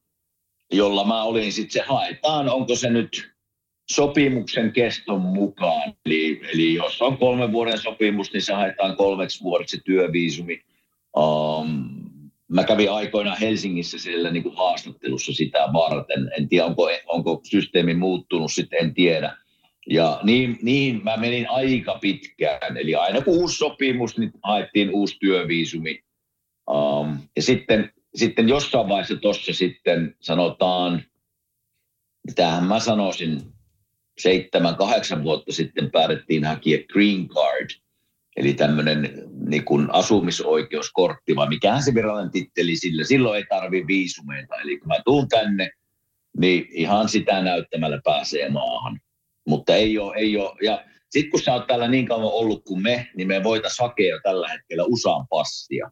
jolla 0.73 1.05
mä 1.05 1.23
olin 1.23 1.53
sitten 1.53 1.73
se 1.73 1.87
haetaan, 1.87 2.49
onko 2.49 2.75
se 2.75 2.89
nyt 2.89 3.37
sopimuksen 3.91 4.71
keston 4.71 5.21
mukaan. 5.21 5.93
Eli, 6.05 6.41
eli 6.53 6.73
jos 6.73 7.01
on 7.01 7.17
kolmen 7.17 7.51
vuoden 7.51 7.77
sopimus, 7.77 8.33
niin 8.33 8.41
se 8.41 8.53
haetaan 8.53 8.95
kolmeksi 8.95 9.43
vuodeksi 9.43 9.81
työviisumi. 9.85 10.61
Um, 11.17 11.89
mä 12.47 12.63
kävin 12.63 12.91
aikoina 12.91 13.35
Helsingissä 13.35 13.99
siellä 13.99 14.31
niin 14.31 14.43
kuin 14.43 14.57
haastattelussa 14.57 15.33
sitä 15.33 15.59
varten. 15.73 16.31
En 16.37 16.49
tiedä, 16.49 16.65
onko, 16.65 16.89
onko 17.07 17.41
systeemi 17.43 17.93
muuttunut, 17.93 18.51
sitten 18.51 18.79
en 18.81 18.93
tiedä. 18.93 19.37
Ja 19.89 20.19
niin, 20.23 20.59
niin 20.61 21.03
mä 21.03 21.17
menin 21.17 21.49
aika 21.49 21.97
pitkään. 22.01 22.77
Eli 22.77 22.95
aina 22.95 23.21
kun 23.21 23.37
uusi 23.39 23.57
sopimus, 23.57 24.17
niin 24.17 24.31
haettiin 24.43 24.89
uusi 24.91 25.17
työviisumi. 25.19 26.03
Um, 26.69 27.17
ja 27.35 27.41
sitten, 27.41 27.91
sitten 28.15 28.49
jossain 28.49 28.89
vaiheessa 28.89 29.15
tuossa 29.15 29.53
sitten 29.53 30.15
sanotaan, 30.19 31.03
mitähän 32.27 32.63
mä 32.63 32.79
sanoisin, 32.79 33.41
seitsemän, 34.17 34.75
kahdeksan 34.75 35.23
vuotta 35.23 35.53
sitten 35.53 35.91
päätettiin 35.91 36.43
hakia 36.43 36.77
green 36.93 37.27
card, 37.27 37.69
eli 38.37 38.53
tämmöinen 38.53 39.23
niin 39.47 39.65
kuin 39.65 39.87
asumisoikeuskortti, 39.93 41.35
vai 41.35 41.49
mikähän 41.49 41.83
se 41.83 41.93
virallinen 41.93 42.31
titteli 42.31 42.75
sillä. 42.75 43.03
Silloin 43.03 43.37
ei 43.37 43.45
tarvi 43.49 43.87
viisumeita, 43.87 44.55
eli 44.55 44.77
kun 44.77 44.87
mä 44.87 44.95
tuun 45.05 45.27
tänne, 45.27 45.69
niin 46.37 46.67
ihan 46.69 47.09
sitä 47.09 47.41
näyttämällä 47.41 48.01
pääsee 48.03 48.49
maahan. 48.49 48.99
Mutta 49.47 49.75
ei 49.75 49.99
ole, 49.99 50.17
ei 50.17 50.37
ole. 50.37 50.55
ja 50.61 50.85
sitten 51.09 51.31
kun 51.31 51.41
sä 51.41 51.53
oot 51.53 51.67
täällä 51.67 51.87
niin 51.87 52.05
kauan 52.05 52.33
ollut 52.33 52.63
kuin 52.63 52.81
me, 52.81 53.07
niin 53.15 53.27
me 53.27 53.43
voitaisiin 53.43 53.87
hakea 53.87 54.09
jo 54.09 54.19
tällä 54.23 54.47
hetkellä 54.47 54.83
USAn 54.83 55.27
passia. 55.27 55.91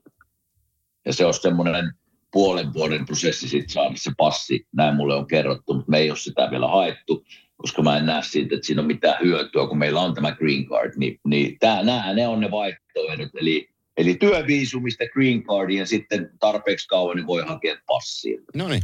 Ja 1.06 1.14
se 1.14 1.26
on 1.26 1.34
semmoinen 1.34 1.92
puolen 2.32 2.74
vuoden 2.74 3.06
prosessi 3.06 3.48
sitten 3.48 3.70
saada 3.70 3.96
se 3.96 4.12
passi. 4.18 4.68
Näin 4.74 4.96
mulle 4.96 5.16
on 5.16 5.28
kerrottu, 5.28 5.74
mutta 5.74 5.92
me 5.92 5.98
ei 5.98 6.10
ole 6.10 6.18
sitä 6.18 6.48
vielä 6.52 6.68
haettu, 6.68 7.26
koska 7.58 7.82
mä 7.82 7.98
en 7.98 8.06
näe 8.06 8.22
siitä, 8.24 8.56
että 8.56 8.68
siinä 8.68 8.82
on 8.82 8.88
mitään 8.88 9.18
hyötyä, 9.24 9.68
kun 9.68 9.78
meillä 9.78 10.02
on 10.02 10.14
tämä 10.14 10.32
green 10.32 10.66
card. 10.66 10.94
Niin, 10.96 11.20
niin 11.28 11.60
tää, 11.60 11.84
nämä, 11.84 12.14
ne 12.14 12.28
on 12.28 12.40
ne 12.40 12.52
vaihtoehdot. 12.52 13.30
Eli, 13.36 13.70
eli 13.98 14.16
työviisumista 14.16 15.04
green 15.14 15.44
cardin 15.44 15.78
ja 15.78 15.86
sitten 15.86 16.30
tarpeeksi 16.40 16.88
kauan 16.88 17.16
niin 17.16 17.28
voi 17.28 17.44
hakea 17.48 17.76
passia. 17.88 18.42
No 18.56 18.68
niin. 18.68 18.82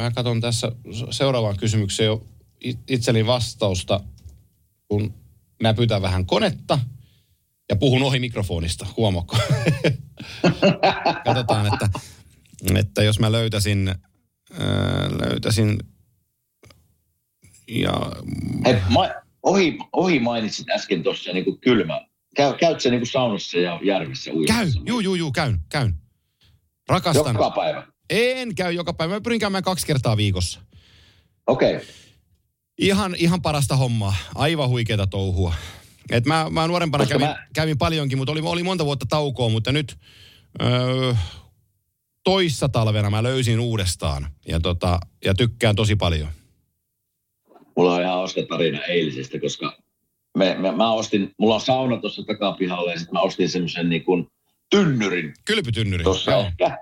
Mä 0.00 0.10
katson 0.10 0.40
tässä 0.40 0.72
seuraavaan 1.10 1.56
kysymykseen 1.56 2.06
jo 2.06 2.24
itselleni 2.88 3.26
vastausta, 3.26 4.00
kun 4.88 5.14
näpytän 5.62 6.02
vähän 6.02 6.26
konetta 6.26 6.78
ja 7.68 7.76
puhun 7.76 8.02
ohi 8.02 8.20
mikrofonista. 8.20 8.86
Huomakko? 8.96 9.36
Katsotaan, 11.24 11.66
että, 11.66 11.88
että 12.74 13.02
jos 13.02 13.18
mä 13.18 13.32
löytäisin, 13.32 13.88
ää, 13.88 15.08
löytäisin 15.20 15.78
ja 17.68 17.92
Hei, 18.66 18.76
ma, 18.88 19.08
ohi, 19.42 19.78
ohi 19.92 20.20
mainitsit 20.20 20.70
äsken 20.70 21.02
tuossa 21.02 21.32
niin 21.32 21.60
kylmä. 21.60 22.06
Käy, 22.36 22.54
käyt 22.54 22.80
sä 22.80 22.90
niin 22.90 23.06
saunassa 23.06 23.58
ja 23.58 23.80
järvessä 23.82 24.30
käyn, 24.30 24.38
uimassa? 24.38 24.80
juu, 24.86 25.00
juu, 25.00 25.14
juu, 25.14 25.32
käyn, 25.32 25.58
käyn. 25.68 25.94
Rakastan. 26.88 27.34
Joka 27.34 27.50
päivä. 27.50 27.86
En 28.10 28.54
käy 28.54 28.72
joka 28.72 28.92
päivä. 28.92 29.14
Mä 29.14 29.20
pyrin 29.20 29.40
käymään 29.40 29.64
kaksi 29.64 29.86
kertaa 29.86 30.16
viikossa. 30.16 30.60
Okei. 31.46 31.76
Okay. 31.76 31.86
Ihan, 32.78 33.14
ihan 33.18 33.42
parasta 33.42 33.76
hommaa. 33.76 34.14
Aivan 34.34 34.68
huikeeta 34.68 35.06
touhua. 35.06 35.54
Et 36.10 36.26
mä, 36.26 36.46
mä 36.50 36.66
nuorempana 36.66 37.04
Koska 37.04 37.14
kävin, 37.18 37.28
mä- 37.28 37.46
kävin 37.54 37.78
paljonkin, 37.78 38.18
mutta 38.18 38.32
oli, 38.32 38.40
oli 38.44 38.62
monta 38.62 38.84
vuotta 38.84 39.06
taukoa, 39.08 39.48
mutta 39.48 39.72
nyt 39.72 39.98
öö, 40.62 41.14
toissa 42.24 42.68
talvena 42.68 43.10
mä 43.10 43.22
löysin 43.22 43.60
uudestaan. 43.60 44.26
Ja, 44.48 44.60
tota, 44.60 45.00
ja 45.24 45.34
tykkään 45.34 45.76
tosi 45.76 45.96
paljon. 45.96 46.28
Mulla 47.76 47.94
on 47.94 48.00
ihan 48.02 48.14
hauska 48.14 48.40
tarina 48.48 48.84
eilisestä, 48.84 49.40
koska 49.40 49.78
me, 50.38 50.56
me, 50.58 50.72
mä 50.72 50.92
ostin, 50.92 51.30
mulla 51.38 51.54
on 51.54 51.60
sauna 51.60 51.96
tuossa 52.00 52.22
takapihalla 52.22 52.90
ja 52.92 52.98
sitten 52.98 53.12
mä 53.12 53.20
ostin 53.20 53.48
semmoisen 53.48 53.88
niin 53.88 54.04
kuin 54.04 54.26
tynnyrin 54.70 55.34
Kylpytynnyri. 55.44 56.04
tuossa 56.04 56.36
ehkä. 56.36 56.78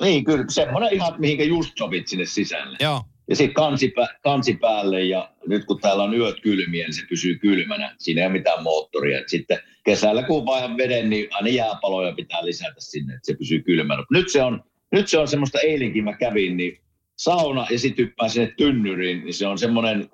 Niin, 0.00 0.24
kyllä, 0.24 0.44
semmoinen 0.48 0.92
ihan, 0.94 1.14
mihinkä 1.18 1.44
just 1.44 1.72
sopit 1.78 2.08
sinne 2.08 2.26
sisälle. 2.26 2.76
Joo. 2.80 3.04
Ja 3.28 3.36
sitten 3.36 3.54
kansi, 3.54 3.92
pä- 4.00 4.18
kansi 4.22 4.54
päälle 4.54 5.04
ja 5.04 5.30
nyt 5.46 5.64
kun 5.64 5.80
täällä 5.80 6.02
on 6.02 6.14
yöt 6.14 6.40
kylmiä, 6.40 6.84
niin 6.84 6.94
se 6.94 7.02
pysyy 7.08 7.38
kylmänä. 7.38 7.94
Siinä 7.98 8.20
ei 8.20 8.26
ole 8.26 8.32
mitään 8.32 8.62
moottoria. 8.62 9.18
Et 9.20 9.28
sitten 9.28 9.58
kesällä 9.84 10.22
kun 10.22 10.46
vaihan 10.46 10.76
veden, 10.76 11.10
niin 11.10 11.28
aina 11.30 11.48
jääpaloja 11.48 12.12
pitää 12.12 12.46
lisätä 12.46 12.74
sinne, 12.78 13.14
että 13.14 13.26
se 13.26 13.34
pysyy 13.34 13.62
kylmänä. 13.62 14.04
Nyt 14.10 14.30
se 14.30 14.42
on, 14.42 14.64
nyt 14.92 15.08
se 15.08 15.18
on 15.18 15.28
semmoista, 15.28 15.58
eilenkin 15.60 16.04
mä 16.04 16.16
kävin, 16.16 16.56
niin 16.56 16.78
sauna 17.16 17.66
ja 17.70 17.78
sitten 17.78 18.06
hyppään 18.06 18.30
sinne 18.30 18.54
tynnyriin, 18.56 19.24
niin 19.24 19.34
se 19.34 19.46
on 19.46 19.58
semmoinen 19.58 20.02
6-7 20.02 20.06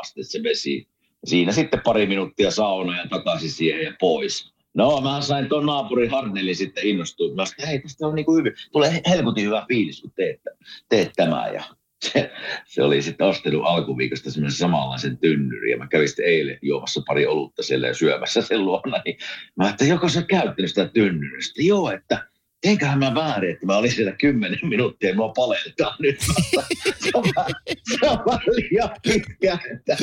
aste 0.00 0.22
se 0.22 0.42
vesi. 0.42 0.88
Siinä 1.24 1.52
sitten 1.52 1.80
pari 1.84 2.06
minuuttia 2.06 2.50
sauna 2.50 2.96
ja 2.96 3.06
takaisin 3.08 3.50
siihen 3.50 3.84
ja 3.84 3.92
pois. 4.00 4.52
No, 4.74 5.00
mä 5.00 5.20
sain 5.20 5.48
tuon 5.48 5.66
naapurin 5.66 6.10
Harnelin 6.10 6.56
sitten 6.56 6.86
innostua. 6.86 7.28
Mä 7.28 7.34
sanoin, 7.34 7.52
että 7.52 7.66
hei, 7.66 7.80
tästä 7.80 8.06
on 8.06 8.14
niinku 8.14 8.36
hyvin, 8.36 8.52
tulee 8.72 9.02
helkutin 9.08 9.44
hyvä 9.44 9.64
fiilis, 9.68 10.00
kun 10.00 10.12
teet, 10.16 10.40
teet 10.88 11.10
tämän. 11.16 11.54
Ja 11.54 11.64
se, 12.02 12.32
se 12.66 12.82
oli 12.82 13.02
sitten 13.02 13.26
ostanut 13.26 13.62
alkuviikosta 13.64 14.30
semmoisen 14.30 14.58
samanlaisen 14.58 15.18
tynnyrin. 15.18 15.70
Ja 15.70 15.78
mä 15.78 15.86
kävin 15.86 16.08
sitten 16.08 16.24
eilen 16.24 16.58
juomassa 16.62 17.02
pari 17.06 17.26
olutta 17.26 17.62
siellä 17.62 17.86
ja 17.86 17.94
syömässä 17.94 18.42
sen 18.42 18.64
luona. 18.64 19.02
Niin 19.04 19.18
mä 19.56 19.68
että 19.68 19.84
joko 19.84 20.08
sä 20.08 20.22
käyttänyt 20.22 20.68
sitä 20.68 20.88
tynnyristä? 20.88 21.62
Joo, 21.62 21.90
että 21.90 22.28
eiköhän 22.66 22.98
mä 22.98 23.14
väärin, 23.14 23.50
että 23.50 23.66
mä 23.66 23.76
olin 23.76 23.92
siellä 23.92 24.12
kymmenen 24.12 24.58
minuuttia 24.62 25.14
mua 25.14 25.28
paleltaa 25.28 25.96
nyt. 25.98 26.18
Se, 26.98 27.10
on, 27.14 27.24
vähän- 27.36 27.52
se 28.00 28.10
on 28.10 28.18
vähän 28.26 28.40
liian 28.46 28.90
pitkä, 29.02 29.58
että, 29.74 29.96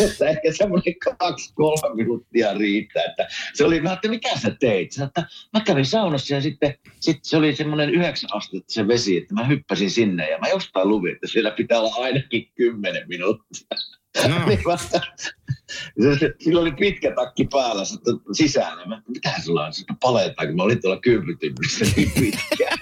että 0.00 0.28
ehkä 0.28 0.52
semmoinen 0.52 0.94
kaksi, 1.18 1.54
kolme 1.54 1.94
minuuttia 1.94 2.54
riittää. 2.54 3.04
Että 3.04 3.28
se 3.54 3.64
oli, 3.64 3.80
mä 3.80 3.88
ajattelin, 3.88 4.16
mitä 4.16 4.38
sä 4.38 4.56
teit? 4.60 4.92
Sä, 4.92 5.04
että 5.04 5.26
mä 5.52 5.60
kävin 5.60 5.86
saunassa 5.86 6.34
ja 6.34 6.40
sitten 6.40 6.74
sit 7.00 7.18
se 7.22 7.36
oli 7.36 7.56
semmoinen 7.56 7.90
yhdeksän 7.90 8.30
astetta 8.32 8.72
se 8.72 8.88
vesi, 8.88 9.16
että 9.16 9.34
mä 9.34 9.44
hyppäsin 9.44 9.90
sinne 9.90 10.30
ja 10.30 10.38
mä 10.38 10.48
jostain 10.48 10.88
luvin, 10.88 11.14
että 11.14 11.26
siellä 11.26 11.50
pitää 11.50 11.80
olla 11.80 11.94
ainakin 12.04 12.52
kymmenen 12.54 13.08
minuuttia. 13.08 13.78
No. 14.28 14.46
Niin 15.98 16.18
Sillä 16.40 16.60
oli 16.60 16.72
pitkä 16.72 17.14
takki 17.14 17.48
päällä 17.52 17.84
sitten 17.84 18.14
sisällä. 18.32 18.86
Mä, 18.86 19.02
mitä 19.08 19.34
sulla 19.44 19.66
on? 19.66 19.72
Sitten 19.72 19.96
paletaan, 20.00 20.48
kun 20.48 20.56
mä 20.56 20.62
olin 20.62 20.80
tuolla 20.80 21.00
kyypytymyssä 21.00 21.84
niin 21.96 22.10
pitkään. 22.10 22.78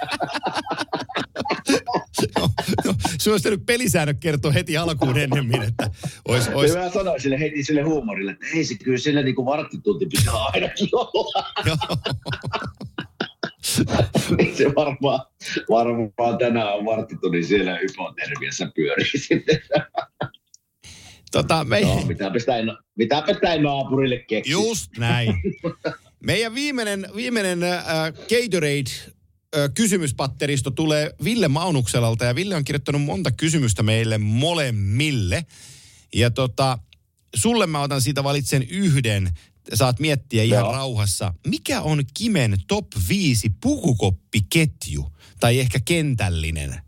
no, 2.84 2.94
sun 3.20 3.32
olisi 3.32 3.58
pelisäännöt 3.66 4.16
kertoa 4.20 4.52
heti 4.52 4.76
alkuun 4.76 5.18
ennemmin, 5.18 5.62
että 5.62 5.90
ois, 6.28 6.48
ois, 6.48 6.74
Ja 6.74 6.80
mä 6.80 6.90
sanoin 6.90 7.20
sille 7.20 7.40
heti 7.40 7.62
sille 7.62 7.82
huumorille, 7.82 8.32
että 8.32 8.46
ei 8.54 8.64
se 8.64 8.74
kyllä 8.84 8.98
sillä 8.98 9.22
niin 9.22 9.34
kuin 9.34 9.46
varttitunti 9.46 10.06
pitää 10.06 10.34
ainakin 10.34 10.88
olla. 10.92 11.46
niin 14.38 14.56
se 14.56 14.74
varmaan, 14.74 15.20
varmaan 15.70 16.38
tänään 16.38 16.74
on 16.74 16.84
varttitunti 16.84 17.42
siellä 17.42 17.78
hypotermiassa 17.78 18.70
pyörii 18.74 19.18
sitten. 19.18 19.58
Tota, 21.30 21.64
me, 21.64 21.80
No, 21.80 22.04
mitäpä 22.06 22.38
sitä 22.38 22.56
ei, 22.56 22.64
mitäpä 22.94 23.34
sitä 23.34 23.52
ei 23.52 23.62
naapurille 23.62 24.18
keksi. 24.18 24.50
Just 24.50 24.90
näin. 24.98 25.34
Meidän 26.26 26.54
viimeinen, 26.54 27.08
viimeinen 27.16 27.62
äh, 27.62 27.82
Gatorade 28.12 28.90
äh, 29.56 29.70
kysymyspatteristo 29.74 30.70
tulee 30.70 31.14
Ville 31.24 31.48
Maunukselalta 31.48 32.24
ja 32.24 32.34
Ville 32.34 32.56
on 32.56 32.64
kirjoittanut 32.64 33.02
monta 33.02 33.30
kysymystä 33.30 33.82
meille 33.82 34.18
molemmille. 34.18 35.46
Ja 36.14 36.30
tota, 36.30 36.78
sulle 37.36 37.66
mä 37.66 37.82
otan 37.82 38.02
siitä 38.02 38.24
valitsen 38.24 38.62
yhden. 38.62 39.30
Saat 39.74 40.00
miettiä 40.00 40.42
ihan 40.42 40.64
Joo. 40.64 40.72
rauhassa. 40.72 41.34
Mikä 41.46 41.80
on 41.80 42.04
Kimen 42.14 42.56
top 42.68 42.86
5 43.08 43.52
pukukoppiketju? 43.62 45.12
Tai 45.40 45.58
ehkä 45.58 45.80
kentällinen? 45.84 46.80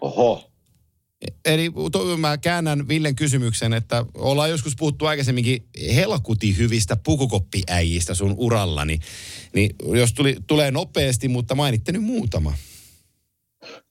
Oho. 0.00 0.50
Eli 1.44 1.70
to, 1.92 2.16
mä 2.16 2.38
käännän 2.38 2.88
Villen 2.88 3.16
kysymyksen, 3.16 3.72
että 3.72 4.04
ollaan 4.14 4.50
joskus 4.50 4.76
puhuttu 4.78 5.06
aikaisemminkin 5.06 5.68
helkuti 5.94 6.56
hyvistä 6.58 6.96
pukukoppiäijistä 7.04 8.14
sun 8.14 8.34
urallani. 8.36 8.98
Niin 9.54 9.70
jos 9.94 10.12
tuli, 10.12 10.36
tulee 10.46 10.70
nopeasti, 10.70 11.28
mutta 11.28 11.54
mainitte 11.54 11.92
nyt 11.92 12.02
muutama. 12.02 12.54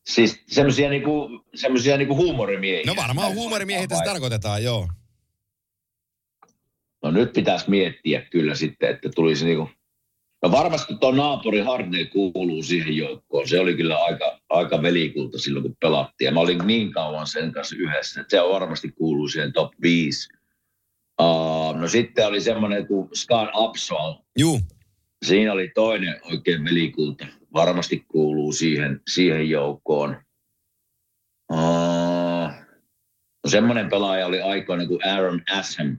Siis 0.06 0.44
semmoisia 0.48 0.90
niinku, 0.90 1.30
semmosia 1.56 1.98
niinku 1.98 2.16
huumorimiehiä. 2.16 2.84
No 2.86 2.96
varmaan 2.96 3.34
huumorimiehiä 3.34 3.88
tässä 3.88 4.06
tarkoitetaan, 4.06 4.64
joo. 4.64 4.90
No 7.04 7.12
nyt 7.12 7.34
pitäisi 7.34 7.70
miettiä 7.70 8.22
kyllä 8.22 8.56
sitten, 8.56 8.90
että 8.90 9.10
tulisi 9.16 9.46
niinku... 9.46 9.70
No 10.44 10.52
varmasti 10.52 10.96
tuo 10.96 11.12
naapuri 11.12 11.60
Harney 11.60 12.06
kuuluu 12.06 12.64
siihen 12.64 12.98
joukkoon. 12.98 13.48
Se 13.48 13.60
oli 13.60 13.76
kyllä 13.76 13.98
aika, 13.98 14.40
aika 14.50 14.82
velikulta 14.82 15.40
silloin, 15.40 15.64
kun 15.64 15.76
pelattiin. 15.80 16.26
Ja 16.26 16.32
mä 16.32 16.40
olin 16.40 16.68
niin 16.68 16.92
kauan 16.92 17.28
sen 17.28 17.52
kanssa 17.52 17.76
yhdessä, 17.80 18.22
että 18.22 18.32
se 18.32 18.42
on 18.42 18.54
varmasti 18.54 18.92
kuuluu 18.92 19.28
siihen 19.28 19.54
top 19.54 19.72
5. 19.82 20.30
Uh, 21.22 21.76
no 21.76 21.88
sitten 21.88 22.28
oli 22.28 22.42
semmoinen 22.42 22.88
kuin 22.88 23.10
Scar 23.16 23.50
Upswell. 23.56 24.14
Juu. 24.40 24.60
Siinä 25.26 25.54
oli 25.54 25.72
toinen 25.76 26.20
oikein 26.24 26.64
velikulta. 26.64 27.26
Varmasti 27.54 28.06
kuuluu 28.08 28.52
siihen, 28.54 29.02
siihen 29.08 29.50
joukkoon. 29.50 30.18
Uh, 31.54 32.52
no 33.44 33.50
semmoinen 33.50 33.90
pelaaja 33.90 34.26
oli 34.26 34.42
aikoina 34.42 34.88
kuin 34.88 35.08
Aaron 35.08 35.42
Asham. 35.52 35.98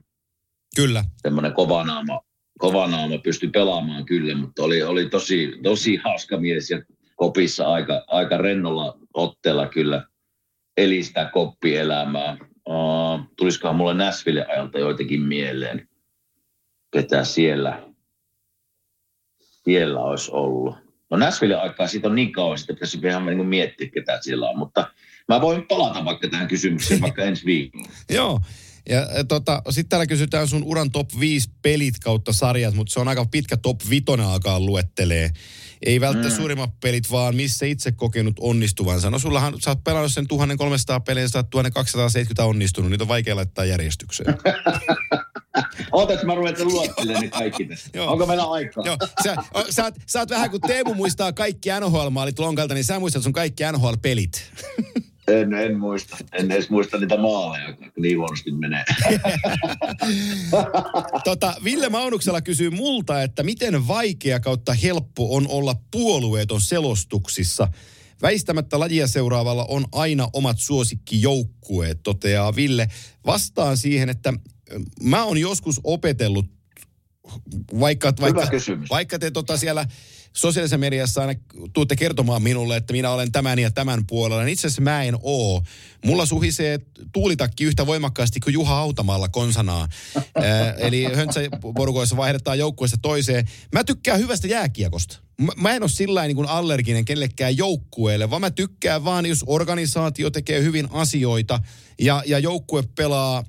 Kyllä. 0.75 1.03
Semmoinen 1.21 1.53
kovanaama, 1.53 2.21
kovanaama 2.59 3.17
pystyi 3.17 3.49
pelaamaan 3.49 4.05
kyllä, 4.05 4.35
mutta 4.35 4.63
oli, 4.63 4.83
oli 4.83 5.09
tosi, 5.09 5.51
tosi 5.63 5.95
hauska 5.95 6.37
mies 6.37 6.69
ja 6.69 6.81
kopissa 7.15 7.67
aika, 7.67 8.03
aika 8.07 8.37
rennolla 8.37 8.97
otteella 9.13 9.67
kyllä 9.67 10.03
eli 10.77 11.03
sitä 11.03 11.29
koppielämää. 11.33 12.37
Uh, 12.65 13.19
tulisikohan 13.37 13.75
mulle 13.75 13.93
Nashville 13.93 14.45
ajalta 14.45 14.79
joitakin 14.79 15.21
mieleen, 15.21 15.87
ketä 16.91 17.23
siellä, 17.23 17.83
siellä 19.39 19.99
olisi 19.99 20.31
ollut. 20.31 20.75
No 21.09 21.17
Nashville 21.17 21.55
aikaa 21.55 21.87
siitä 21.87 22.07
on 22.07 22.15
niin 22.15 22.31
kauan, 22.31 22.57
että 22.59 22.73
pitäisi 22.73 22.99
ihan 23.07 23.25
niin 23.25 23.45
miettiä, 23.45 23.89
ketä 23.89 24.19
siellä 24.21 24.49
on, 24.49 24.57
mutta 24.57 24.87
mä 25.27 25.41
voin 25.41 25.67
palata 25.67 26.05
vaikka 26.05 26.27
tähän 26.27 26.47
kysymykseen 26.47 27.01
vaikka 27.01 27.23
ensi 27.29 27.45
viikolla. 27.45 27.89
Joo. 28.09 28.39
Ja 28.89 29.23
tota, 29.27 29.61
sitten 29.69 29.89
täällä 29.89 30.05
kysytään 30.05 30.47
sun 30.47 30.63
uran 30.63 30.91
top 30.91 31.09
5 31.19 31.49
pelit 31.61 31.99
kautta 31.99 32.33
sarjat, 32.33 32.73
mutta 32.73 32.93
se 32.93 32.99
on 32.99 33.07
aika 33.07 33.25
pitkä 33.25 33.57
top 33.57 33.81
5 33.89 34.03
alkaa 34.25 34.59
luettelee. 34.59 35.31
Ei 35.85 36.01
välttämättä 36.01 36.33
mm. 36.33 36.37
suurimmat 36.37 36.79
pelit, 36.79 37.11
vaan 37.11 37.35
missä 37.35 37.65
itse 37.65 37.91
kokenut 37.91 38.35
onnistuvansa. 38.39 39.09
No 39.09 39.19
sullahan, 39.19 39.53
sä 39.61 39.71
oot 39.71 39.83
pelannut 39.83 40.13
sen 40.13 40.27
1300 40.27 40.99
peliä, 40.99 41.27
sä 41.27 41.39
oot 41.39 41.49
1270 41.49 42.45
onnistunut, 42.45 42.91
niitä 42.91 43.03
on 43.03 43.07
vaikea 43.07 43.35
laittaa 43.35 43.65
järjestykseen. 43.65 44.37
Ootas 45.91 46.23
mä 46.23 46.35
ruvetan 46.35 46.67
luottelemaan 46.67 47.23
ne 47.23 47.29
kaikki 47.29 47.65
tässä. 47.65 47.89
Joo. 47.97 48.11
Onko 48.11 48.25
meillä 48.25 48.43
aikaa? 48.43 48.83
Joo, 48.85 48.97
sä, 49.23 49.35
o- 49.53 49.65
sä, 49.69 49.83
oot, 49.83 49.95
sä 50.05 50.19
oot 50.19 50.29
vähän 50.29 50.49
kuin 50.49 50.61
Teemu 50.61 50.93
muistaa 50.93 51.33
kaikki 51.33 51.69
NHL-maalit 51.69 52.39
lonkalta, 52.39 52.73
niin 52.73 52.83
sä 52.83 52.99
muistat 52.99 53.23
sun 53.23 53.33
kaikki 53.33 53.63
NHL-pelit. 53.63 54.41
En, 55.29 55.53
en 55.53 55.79
muista. 55.79 56.17
En 56.33 56.51
edes 56.51 56.69
muista 56.69 56.97
niitä 56.97 57.17
maaleja, 57.17 57.73
niin 57.99 58.17
huonosti 58.17 58.51
menee. 58.51 58.83
Tota, 61.23 61.55
Ville 61.63 61.89
Maunuksella 61.89 62.41
kysyy 62.41 62.69
multa, 62.69 63.23
että 63.23 63.43
miten 63.43 63.87
vaikea 63.87 64.39
kautta 64.39 64.73
helppo 64.73 65.35
on 65.35 65.47
olla 65.47 65.75
puolueeton 65.91 66.61
selostuksissa. 66.61 67.67
Väistämättä 68.21 68.79
lajia 68.79 69.07
seuraavalla 69.07 69.65
on 69.69 69.85
aina 69.91 70.29
omat 70.33 70.59
suosikkijoukkueet, 70.59 71.99
toteaa 72.03 72.55
Ville. 72.55 72.87
Vastaan 73.25 73.77
siihen, 73.77 74.09
että 74.09 74.33
ö, 74.71 74.79
mä 75.03 75.25
oon 75.25 75.37
joskus 75.37 75.81
opetellut, 75.83 76.45
vaikka, 77.79 78.13
vaikka, 78.21 78.49
vaikka 78.89 79.19
te 79.19 79.31
tota 79.31 79.57
siellä 79.57 79.85
sosiaalisessa 80.33 80.77
mediassa 80.77 81.21
aina 81.21 81.39
tuutte 81.73 81.95
kertomaan 81.95 82.43
minulle, 82.43 82.77
että 82.77 82.93
minä 82.93 83.11
olen 83.11 83.31
tämän 83.31 83.59
ja 83.59 83.71
tämän 83.71 84.05
puolella, 84.07 84.45
itse 84.45 84.67
asiassa 84.67 84.81
mä 84.81 85.03
en 85.03 85.15
oo. 85.21 85.63
Mulla 86.05 86.25
suhisee 86.25 86.79
tuulitakki 87.13 87.63
yhtä 87.63 87.85
voimakkaasti 87.85 88.39
kuin 88.39 88.53
Juha 88.53 88.79
Autamalla 88.79 89.29
konsanaa. 89.29 89.87
Ää, 90.35 90.73
eli 90.87 91.03
höntsäporukoissa 91.03 92.17
vaihdetaan 92.17 92.59
joukkueesta 92.59 92.97
toiseen. 93.01 93.45
Mä 93.73 93.83
tykkään 93.83 94.19
hyvästä 94.19 94.47
jääkiekosta. 94.47 95.19
Mä, 95.41 95.51
mä 95.57 95.73
en 95.73 95.83
ole 95.83 95.89
sillä 95.89 96.27
niin 96.27 96.47
allerginen 96.47 97.05
kenellekään 97.05 97.57
joukkueelle, 97.57 98.29
vaan 98.29 98.41
mä 98.41 98.51
tykkään 98.51 99.05
vaan, 99.05 99.25
jos 99.25 99.43
organisaatio 99.47 100.29
tekee 100.29 100.63
hyvin 100.63 100.87
asioita 100.91 101.59
ja, 101.99 102.23
ja 102.25 102.39
joukkue 102.39 102.83
pelaa 102.95 103.43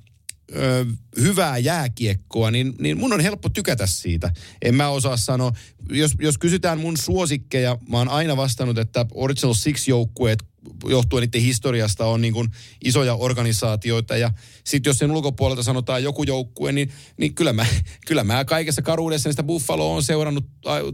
ö, 0.55 0.85
hyvää 1.19 1.57
jääkiekkoa, 1.57 2.51
niin, 2.51 2.73
niin 2.79 2.97
mun 2.97 3.13
on 3.13 3.19
helppo 3.19 3.49
tykätä 3.49 3.85
siitä. 3.85 4.33
En 4.61 4.75
mä 4.75 4.89
osaa 4.89 5.17
sanoa. 5.17 5.51
Jos, 5.91 6.11
jos 6.19 6.37
kysytään 6.37 6.79
mun 6.79 6.97
suosikkeja, 6.97 7.77
mä 7.89 7.97
oon 7.97 8.09
aina 8.09 8.37
vastannut, 8.37 8.77
että 8.77 9.05
Original 9.13 9.53
Six-joukkueet 9.53 10.50
johtuen 10.89 11.21
niiden 11.21 11.41
historiasta 11.41 12.05
on 12.05 12.21
niin 12.21 12.33
kuin 12.33 12.47
isoja 12.85 13.15
organisaatioita. 13.15 14.17
Ja 14.17 14.31
sitten 14.63 14.89
jos 14.89 14.97
sen 14.97 15.11
ulkopuolelta 15.11 15.63
sanotaan 15.63 16.03
joku 16.03 16.23
joukkue, 16.23 16.71
niin, 16.71 16.91
niin 17.17 17.35
kyllä, 17.35 17.53
mä, 17.53 17.65
kyllä 18.07 18.23
mä 18.23 18.45
kaikessa 18.45 18.81
karuudessa 18.81 19.31
sitä 19.31 19.43
Buffalo 19.43 19.95
on 19.95 20.03
seurannut 20.03 20.45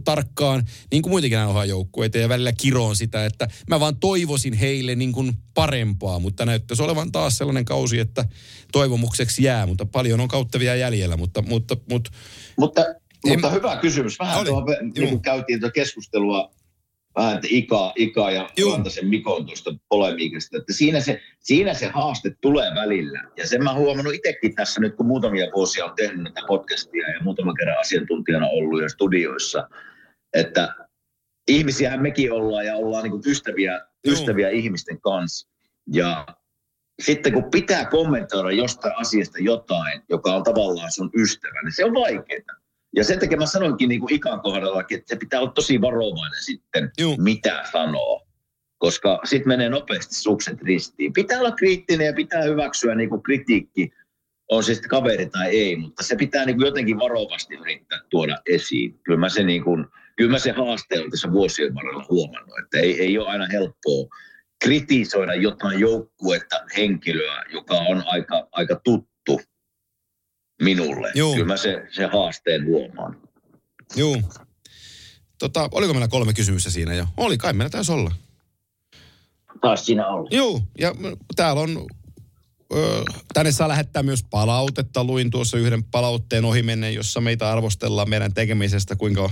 tarkkaan, 0.04 0.64
niin 0.90 1.02
kuin 1.02 1.10
muitakin 1.10 1.38
joukkueita. 1.68 2.18
Ja 2.18 2.28
välillä 2.28 2.52
kiroon 2.52 2.96
sitä, 2.96 3.26
että 3.26 3.48
mä 3.70 3.80
vaan 3.80 3.96
toivoisin 3.96 4.54
heille 4.54 4.94
niin 4.94 5.12
kuin 5.12 5.32
parempaa, 5.54 6.18
mutta 6.18 6.46
näyttäisi 6.46 6.82
olevan 6.82 7.12
taas 7.12 7.38
sellainen 7.38 7.64
kausi, 7.64 7.98
että 7.98 8.24
toivomukseksi 8.72 9.42
jää, 9.42 9.66
mutta 9.66 9.86
paljon 9.86 10.20
on 10.20 10.28
kautta 10.28 10.58
vielä 10.58 10.76
jäljellä, 10.76 11.16
mutta, 11.16 11.42
mutta, 11.42 11.76
mutta 11.90 12.10
Mutta, 12.58 12.84
En- 13.24 13.32
mutta 13.32 13.50
hyvä 13.50 13.76
kysymys. 13.76 14.18
Vähän 14.18 14.38
Oli, 14.38 14.48
tuohon, 14.48 14.66
niin 14.94 15.08
kuin 15.08 15.22
käytiin 15.22 15.60
tuota 15.60 15.72
keskustelua 15.72 16.50
vähän 17.18 17.34
että 17.34 17.48
Ika, 17.50 17.92
Ika 17.96 18.30
ja. 18.30 18.48
Rantasen 18.72 19.08
Mikon 19.08 19.46
tuosta 19.46 19.74
polemiikasta, 19.88 20.56
että 20.56 20.72
siinä 20.72 21.00
se, 21.00 21.20
siinä 21.40 21.74
se 21.74 21.86
haaste 21.86 22.36
tulee 22.40 22.74
välillä. 22.74 23.24
Ja 23.36 23.46
sen 23.46 23.64
mä 23.64 23.74
huomannut 23.74 24.14
itsekin 24.14 24.54
tässä 24.54 24.80
nyt, 24.80 24.96
kun 24.96 25.06
muutamia 25.06 25.46
vuosia 25.54 25.84
on 25.84 25.94
tehnyt 25.96 26.22
näitä 26.22 26.40
podcastia 26.46 27.10
ja 27.10 27.20
muutaman 27.22 27.54
kerran 27.54 27.80
asiantuntijana 27.80 28.48
ollut 28.48 28.82
jo 28.82 28.88
studioissa, 28.88 29.68
että 30.34 30.74
ihmisiähän 31.48 32.02
mekin 32.02 32.32
ollaan 32.32 32.66
ja 32.66 32.76
ollaan 32.76 33.04
niin 33.04 33.22
ystäviä, 33.26 33.80
Juu. 34.06 34.14
ystäviä 34.14 34.48
ihmisten 34.48 35.00
kanssa. 35.00 35.48
Ja 35.92 36.26
sitten 37.02 37.32
kun 37.32 37.50
pitää 37.50 37.84
kommentoida 37.84 38.50
jostain 38.50 38.94
asiasta 38.96 39.38
jotain, 39.40 40.02
joka 40.08 40.34
on 40.34 40.42
tavallaan 40.42 40.92
sun 40.92 41.10
ystävä, 41.16 41.62
niin 41.62 41.72
se 41.72 41.84
on 41.84 41.94
vaikeaa. 41.94 42.57
Ja 42.96 43.04
sen 43.04 43.18
takia 43.18 43.38
mä 43.38 43.46
sanoinkin 43.46 43.88
niin 43.88 44.00
kuin 44.00 44.14
ikan 44.14 44.40
kohdallakin, 44.40 44.98
että 44.98 45.14
se 45.14 45.18
pitää 45.18 45.40
olla 45.40 45.52
tosi 45.52 45.80
varovainen 45.80 46.42
sitten, 46.42 46.90
Juu. 46.98 47.16
mitä 47.18 47.64
sanoo. 47.72 48.22
Koska 48.78 49.20
sitten 49.24 49.48
menee 49.48 49.68
nopeasti 49.68 50.14
sukset 50.14 50.62
ristiin. 50.62 51.12
Pitää 51.12 51.40
olla 51.40 51.52
kriittinen 51.52 52.06
ja 52.06 52.12
pitää 52.12 52.42
hyväksyä 52.42 52.94
niin 52.94 53.08
kuin 53.08 53.22
kritiikki, 53.22 53.90
on 54.48 54.64
se 54.64 54.74
sitten 54.74 54.90
kaveri 54.90 55.26
tai 55.26 55.48
ei, 55.48 55.76
mutta 55.76 56.02
se 56.02 56.16
pitää 56.16 56.44
niin 56.44 56.56
kuin 56.56 56.66
jotenkin 56.66 56.98
varovasti 56.98 57.54
yrittää 57.54 58.00
tuoda 58.10 58.38
esiin. 58.46 59.00
Kyllä 59.02 59.18
mä 59.18 59.28
se, 59.28 59.42
niin 59.42 59.64
kuin, 59.64 59.86
kyllä 60.16 60.30
mä 60.30 60.38
se 60.38 60.50
haaste 60.50 61.00
on 61.00 61.10
tässä 61.10 61.32
vuosien 61.32 61.74
varrella 61.74 62.06
huomannut, 62.10 62.58
että 62.64 62.78
ei, 62.78 63.00
ei 63.00 63.18
ole 63.18 63.28
aina 63.28 63.46
helppoa 63.46 64.08
kritisoida 64.64 65.34
jotain 65.34 65.80
joukkuetta, 65.80 66.56
henkilöä, 66.76 67.44
joka 67.52 67.74
on 67.74 68.02
aika, 68.06 68.48
aika 68.52 68.80
tuttu 68.84 69.08
minulle. 70.62 71.12
Juu. 71.14 71.34
Kyllä 71.34 71.46
mä 71.46 71.56
se, 71.56 71.86
se 71.90 72.06
haasteen 72.06 72.64
huomaan. 72.64 73.20
Juu. 73.96 74.22
Tota, 75.38 75.68
oliko 75.72 75.92
meillä 75.92 76.08
kolme 76.08 76.34
kysymystä 76.34 76.70
siinä 76.70 76.94
jo? 76.94 77.06
Oli, 77.16 77.38
kai 77.38 77.52
meillä 77.52 77.70
taisi 77.70 77.92
olla. 77.92 78.12
Taas 79.60 79.86
siinä 79.86 80.06
olla. 80.06 80.28
Joo, 80.32 80.60
ja 80.78 80.94
täällä 81.36 81.62
on, 81.62 81.86
ö, 82.72 83.04
tänne 83.34 83.52
saa 83.52 83.68
lähettää 83.68 84.02
myös 84.02 84.24
palautetta. 84.30 85.04
Luin 85.04 85.30
tuossa 85.30 85.58
yhden 85.58 85.84
palautteen 85.84 86.44
ohimennen, 86.44 86.94
jossa 86.94 87.20
meitä 87.20 87.50
arvostellaan 87.50 88.10
meidän 88.10 88.34
tekemisestä, 88.34 88.96
kuinka 88.96 89.30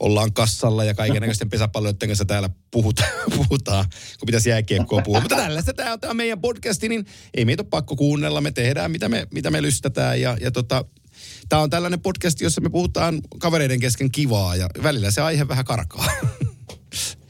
ollaan 0.00 0.32
kassalla 0.32 0.84
ja 0.84 0.94
kaikenlaisten 0.94 1.50
pesäpalloiden 1.50 2.08
kanssa 2.08 2.24
täällä 2.24 2.50
puhutaan, 2.70 3.10
puhutaan 3.36 3.84
kun 4.18 4.26
pitäisi 4.26 4.50
jääkiekkoa 4.50 5.02
puhua. 5.02 5.20
Mutta 5.20 5.36
tällaista 5.36 5.74
tämä 5.74 5.92
on, 5.92 5.98
on 6.10 6.16
meidän 6.16 6.40
podcasti, 6.40 6.88
niin 6.88 7.06
ei 7.34 7.44
meitä 7.44 7.62
ole 7.62 7.68
pakko 7.70 7.96
kuunnella. 7.96 8.40
Me 8.40 8.50
tehdään, 8.50 8.90
mitä 8.90 9.08
me, 9.08 9.26
mitä 9.32 9.50
me 9.50 9.62
lystätään 9.62 10.20
ja, 10.20 10.36
ja 10.40 10.50
tota, 10.50 10.84
Tämä 11.48 11.62
on 11.62 11.70
tällainen 11.70 12.00
podcast, 12.00 12.40
jossa 12.40 12.60
me 12.60 12.68
puhutaan 12.70 13.20
kavereiden 13.38 13.80
kesken 13.80 14.10
kivaa 14.10 14.56
ja 14.56 14.68
välillä 14.82 15.10
se 15.10 15.20
aihe 15.20 15.48
vähän 15.48 15.64
karkaa. 15.64 16.06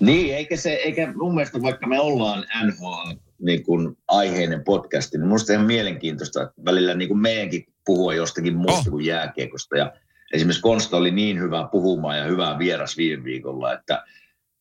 Niin, 0.01 0.34
eikä 0.34 0.56
se, 0.56 0.70
eikä 0.70 1.12
mun 1.16 1.34
mielestä 1.34 1.62
vaikka 1.62 1.86
me 1.86 2.01
ollaan 2.01 2.47
NHL 2.66 3.10
niin 3.42 3.62
kuin 3.62 3.98
aiheinen 4.09 4.64
podcasti, 4.64 5.18
niin 5.18 5.28
musta 5.28 5.52
ihan 5.52 5.66
mielenkiintoista, 5.66 6.42
että 6.42 6.55
välillä 6.64 6.94
niin 6.94 7.09
kuin 7.09 7.20
meidänkin 7.20 7.64
puhua 7.84 8.14
jostakin 8.14 8.56
muusta 8.56 8.78
Oh. 8.78 8.90
kuin 8.90 9.06
jääkiekosta. 9.06 9.76
Ja 9.76 9.92
esimerkiksi 10.32 10.62
Konsta 10.62 10.97
oli 10.97 11.11
niin 11.11 11.40
hyvä 11.40 11.69
puhumaan 11.73 12.19
ja 12.19 12.24
hyvä 12.24 12.59
vieras 12.59 12.97
viime 12.97 13.24
viikolla, 13.24 13.73
että, 13.73 14.05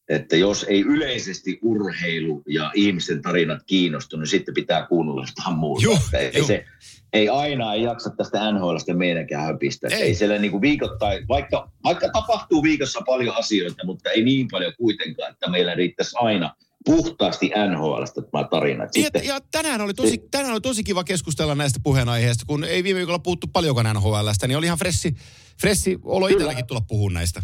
että 0.10 0.36
jos 0.36 0.66
ei 0.70 0.82
yleisesti 0.82 1.60
urheilu 1.62 2.44
ja 2.48 2.72
ihmisten 2.76 3.22
tarinat 3.22 3.60
kiinnostu, 3.66 4.18
niin 4.18 4.28
sitten 4.28 4.54
pitää 4.54 4.86
kuunnella 4.86 5.26
jotain 5.38 5.58
muuta. 5.58 5.84
Juh, 5.84 6.10
ei, 6.14 6.32
juh. 6.38 6.48
se, 6.48 6.66
ei 7.14 7.30
aina 7.30 7.74
ei 7.74 7.84
jaksa 7.84 8.10
tästä 8.10 8.52
NHLstä 8.52 8.94
meidänkään 8.94 9.46
höpistä. 9.46 9.88
Ei, 9.88 9.94
Ei. 9.94 10.02
ei 10.02 10.16
siellä 10.16 10.38
niin 10.38 10.52
kuin 10.52 10.62
viikoittain, 10.62 11.28
vaikka, 11.28 11.72
vaikka 11.84 12.10
tapahtuu 12.10 12.64
viikossa 12.64 13.02
paljon 13.06 13.38
asioita, 13.38 13.86
mutta 13.86 14.10
ei 14.10 14.24
niin 14.24 14.48
paljon 14.52 14.74
kuitenkaan, 14.78 15.32
että 15.32 15.50
meillä 15.50 15.76
riittäisi 15.76 16.16
aina 16.20 16.56
puhtaasti 16.86 17.52
NHLstä 17.70 18.22
tämä 18.22 18.44
tarina. 18.52 18.84
Ja, 18.84 18.90
Sitten, 18.94 19.26
ja 19.26 19.40
tänään, 19.52 19.82
oli 19.82 19.94
tosi, 19.94 20.18
tänään 20.32 20.52
oli 20.52 20.62
tosi 20.62 20.84
kiva 20.84 21.04
keskustella 21.04 21.56
näistä 21.56 21.80
puheenaiheista, 21.84 22.44
kun 22.48 22.64
ei 22.64 22.84
viime 22.84 22.98
viikolla 22.98 23.20
puhuttu 23.20 23.48
paljonkaan 23.54 23.96
NHLstä, 23.96 24.48
niin 24.48 24.58
oli 24.58 24.66
ihan 24.66 24.78
fressi, 24.78 25.16
fressi 25.62 26.00
olo 26.04 26.26
Kyllä. 26.26 26.38
itselläkin 26.38 26.68
tulla 26.68 26.82
puhua 26.88 27.12
näistä. 27.12 27.44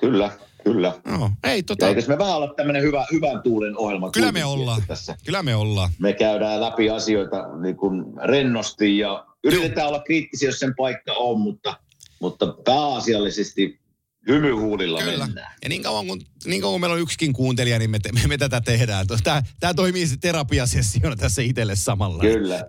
kyllä, 0.00 0.30
kyllä. 0.64 0.92
Joo, 1.06 1.30
ei 1.44 1.62
tota, 1.62 1.84
Ja 1.84 1.88
eikös 1.88 2.08
me 2.08 2.18
vähän 2.18 2.36
olla 2.36 2.54
tämmöinen 2.56 2.82
hyvä, 2.82 3.06
hyvän 3.12 3.42
tuulen 3.42 3.78
ohjelma? 3.78 4.10
kyllä 4.10 4.32
me 4.32 4.44
ollaan, 4.44 4.82
Tässä 4.86 5.16
kyllä 5.24 5.42
me 5.42 5.54
ollaan. 5.54 5.90
me 5.98 6.12
käydään 6.12 6.60
läpi 6.60 6.90
asioita 6.90 7.56
niin 7.62 7.76
kuin 7.76 8.04
rennosti 8.24 8.98
ja 8.98 9.26
yritetään 9.44 9.88
olla 9.88 10.02
kriittisiä, 10.02 10.48
jos 10.48 10.58
sen 10.58 10.74
paikka 10.76 11.12
on, 11.12 11.40
mutta, 11.40 11.76
mutta 12.20 12.46
pääasiallisesti 12.64 13.80
hymyhuulilla 14.28 15.02
Kyllä. 15.02 15.26
mennään. 15.26 15.52
Ja 15.62 15.68
niin 15.68 15.82
kauan, 15.82 16.06
kun, 16.06 16.20
niin 16.44 16.60
kauan 16.60 16.74
kun 16.74 16.80
meillä 16.80 16.94
on 16.94 17.00
yksikin 17.00 17.32
kuuntelija, 17.32 17.78
niin 17.78 17.90
me, 17.90 17.98
te, 17.98 18.12
me, 18.12 18.20
me 18.26 18.38
tätä 18.38 18.60
tehdään. 18.60 19.06
Tämä, 19.24 19.42
tämä 19.60 19.74
toimii 19.74 20.06
se 20.06 20.16
terapiasessiona 20.16 21.16
tässä 21.16 21.42
itselle 21.42 21.76
samalla. 21.76 22.20
Kyllä, 22.20 22.66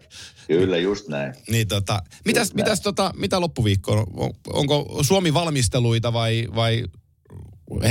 kyllä, 0.48 0.78
just 0.78 1.08
näin. 1.08 1.34
Niin 1.50 1.68
tota, 1.68 2.02
mitäs, 2.26 2.42
Just 2.42 2.54
näin. 2.54 2.66
mitäs 2.66 2.82
tota, 2.82 3.14
mitä 3.18 3.42
loppuviikko? 3.42 4.06
On, 4.14 4.32
onko 4.54 5.00
Suomi 5.02 5.34
valmisteluita 5.34 6.14
vai, 6.14 6.48
vai 6.56 6.84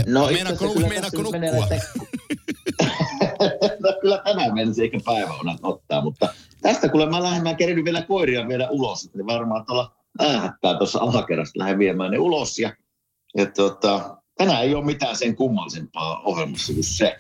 No, 0.07 0.27
meinaatko, 0.27 0.75
meinaatko 0.75 0.75
kyllä 0.75 1.01
tässä 1.01 1.17
nukkua? 1.17 1.67
menee 1.69 1.81
no, 3.83 3.95
kyllä 4.01 4.21
tänään 4.25 4.55
mennessä 4.55 4.83
eikä 4.83 5.01
päivä 5.05 5.35
on 5.35 5.59
ottaa, 5.63 6.03
mutta 6.03 6.29
tästä 6.63 6.89
kuule 6.89 7.11
mä 7.11 7.23
lähden, 7.23 7.43
mä 7.43 7.55
kerin 7.55 7.85
vielä 7.85 8.03
koiria 8.03 8.49
viedä 8.49 8.69
ulos, 8.71 9.11
niin 9.15 9.27
varmaan 9.27 9.67
tuolla 9.67 9.93
äähättää 10.19 10.79
tuossa 10.79 10.99
alakerrasta 10.99 11.59
lähden 11.59 11.79
viemään 11.79 12.11
ne 12.11 12.19
ulos 12.19 12.59
ja, 12.59 12.77
ja 13.37 13.47
tota, 13.47 14.17
tänään 14.35 14.63
ei 14.63 14.75
ole 14.75 14.85
mitään 14.85 15.17
sen 15.17 15.37
kummallisempaa 15.37 16.21
ohjelmassa 16.21 16.73
kuin 16.73 16.85
se. 16.85 17.17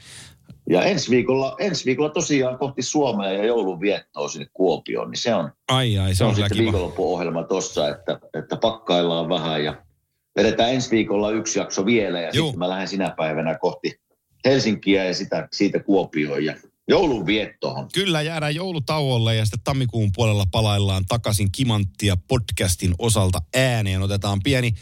Ja 0.70 0.82
ensi 0.82 1.10
viikolla, 1.10 1.56
ensi 1.58 1.84
viikolla 1.84 2.10
tosiaan 2.10 2.58
kohti 2.58 2.82
Suomea 2.82 3.32
ja 3.32 3.44
joulun 3.44 3.80
viettoa 3.80 4.28
sinne 4.28 4.46
Kuopioon, 4.52 5.10
niin 5.10 5.18
se 5.18 5.34
on, 5.34 5.52
Ai 5.68 5.98
ai, 5.98 6.14
se 6.14 6.24
on 6.24 6.30
on 6.30 6.36
sitten 6.36 6.58
viikonloppuohjelma 6.58 7.44
tossa, 7.44 7.88
että, 7.88 8.20
että 8.38 8.56
pakkaillaan 8.56 9.28
vähän 9.28 9.64
ja 9.64 9.82
vedetään 10.36 10.72
ensi 10.72 10.90
viikolla 10.90 11.30
yksi 11.30 11.58
jakso 11.58 11.86
vielä 11.86 12.20
ja 12.20 12.30
Juu. 12.34 12.46
sitten 12.46 12.58
mä 12.58 12.68
lähden 12.68 12.88
sinä 12.88 13.14
päivänä 13.16 13.58
kohti 13.58 14.00
Helsinkiä 14.44 15.04
ja 15.04 15.14
sitä, 15.14 15.48
siitä 15.52 15.80
Kuopioon 15.80 16.44
ja 16.44 16.54
joulun 16.88 17.26
viettoon. 17.26 17.88
Kyllä, 17.94 18.22
jäädään 18.22 18.54
joulutauolle 18.54 19.34
ja 19.34 19.44
sitten 19.44 19.60
tammikuun 19.64 20.10
puolella 20.14 20.44
palaillaan 20.50 21.04
takaisin 21.08 21.52
Kimanttia 21.52 22.16
podcastin 22.28 22.94
osalta 22.98 23.38
ääneen. 23.56 24.02
Otetaan 24.02 24.40
pieni 24.44 24.72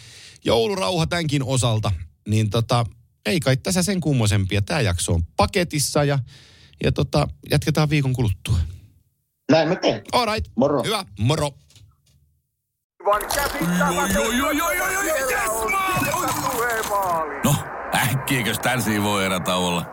joulurauha 0.47 1.07
tämänkin 1.07 1.43
osalta. 1.43 1.93
Niin 2.29 2.51
tota, 2.51 2.87
ei 3.27 3.41
kai 3.41 3.57
tässä 3.57 3.83
sen 3.83 4.01
kummosempia. 4.01 4.63
Tämä 4.63 4.81
jakso 4.81 5.13
on 5.13 5.23
paketissa 5.37 6.05
ja, 6.05 6.19
ja 6.85 6.93
tota, 6.93 7.29
jatketaan 7.51 7.91
viikon 7.91 8.13
kuluttua. 8.13 8.59
Näin 9.51 9.69
me 9.69 9.77
teemme. 9.77 10.03
All 10.13 10.27
right. 10.35 10.53
Moro. 10.57 10.83
Hyvä, 10.83 11.05
moro. 11.19 11.51
No, 17.45 17.55
äkkiäkös 17.95 18.59
tän 18.59 18.83
voi 19.03 19.25
erätauolla? 19.25 19.87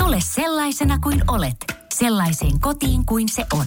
Tule 0.00 0.18
sellaisena 0.20 0.98
kuin 0.98 1.22
olet, 1.28 1.56
sellaiseen 1.94 2.60
kotiin 2.60 3.06
kuin 3.06 3.28
se 3.28 3.46
on. 3.52 3.66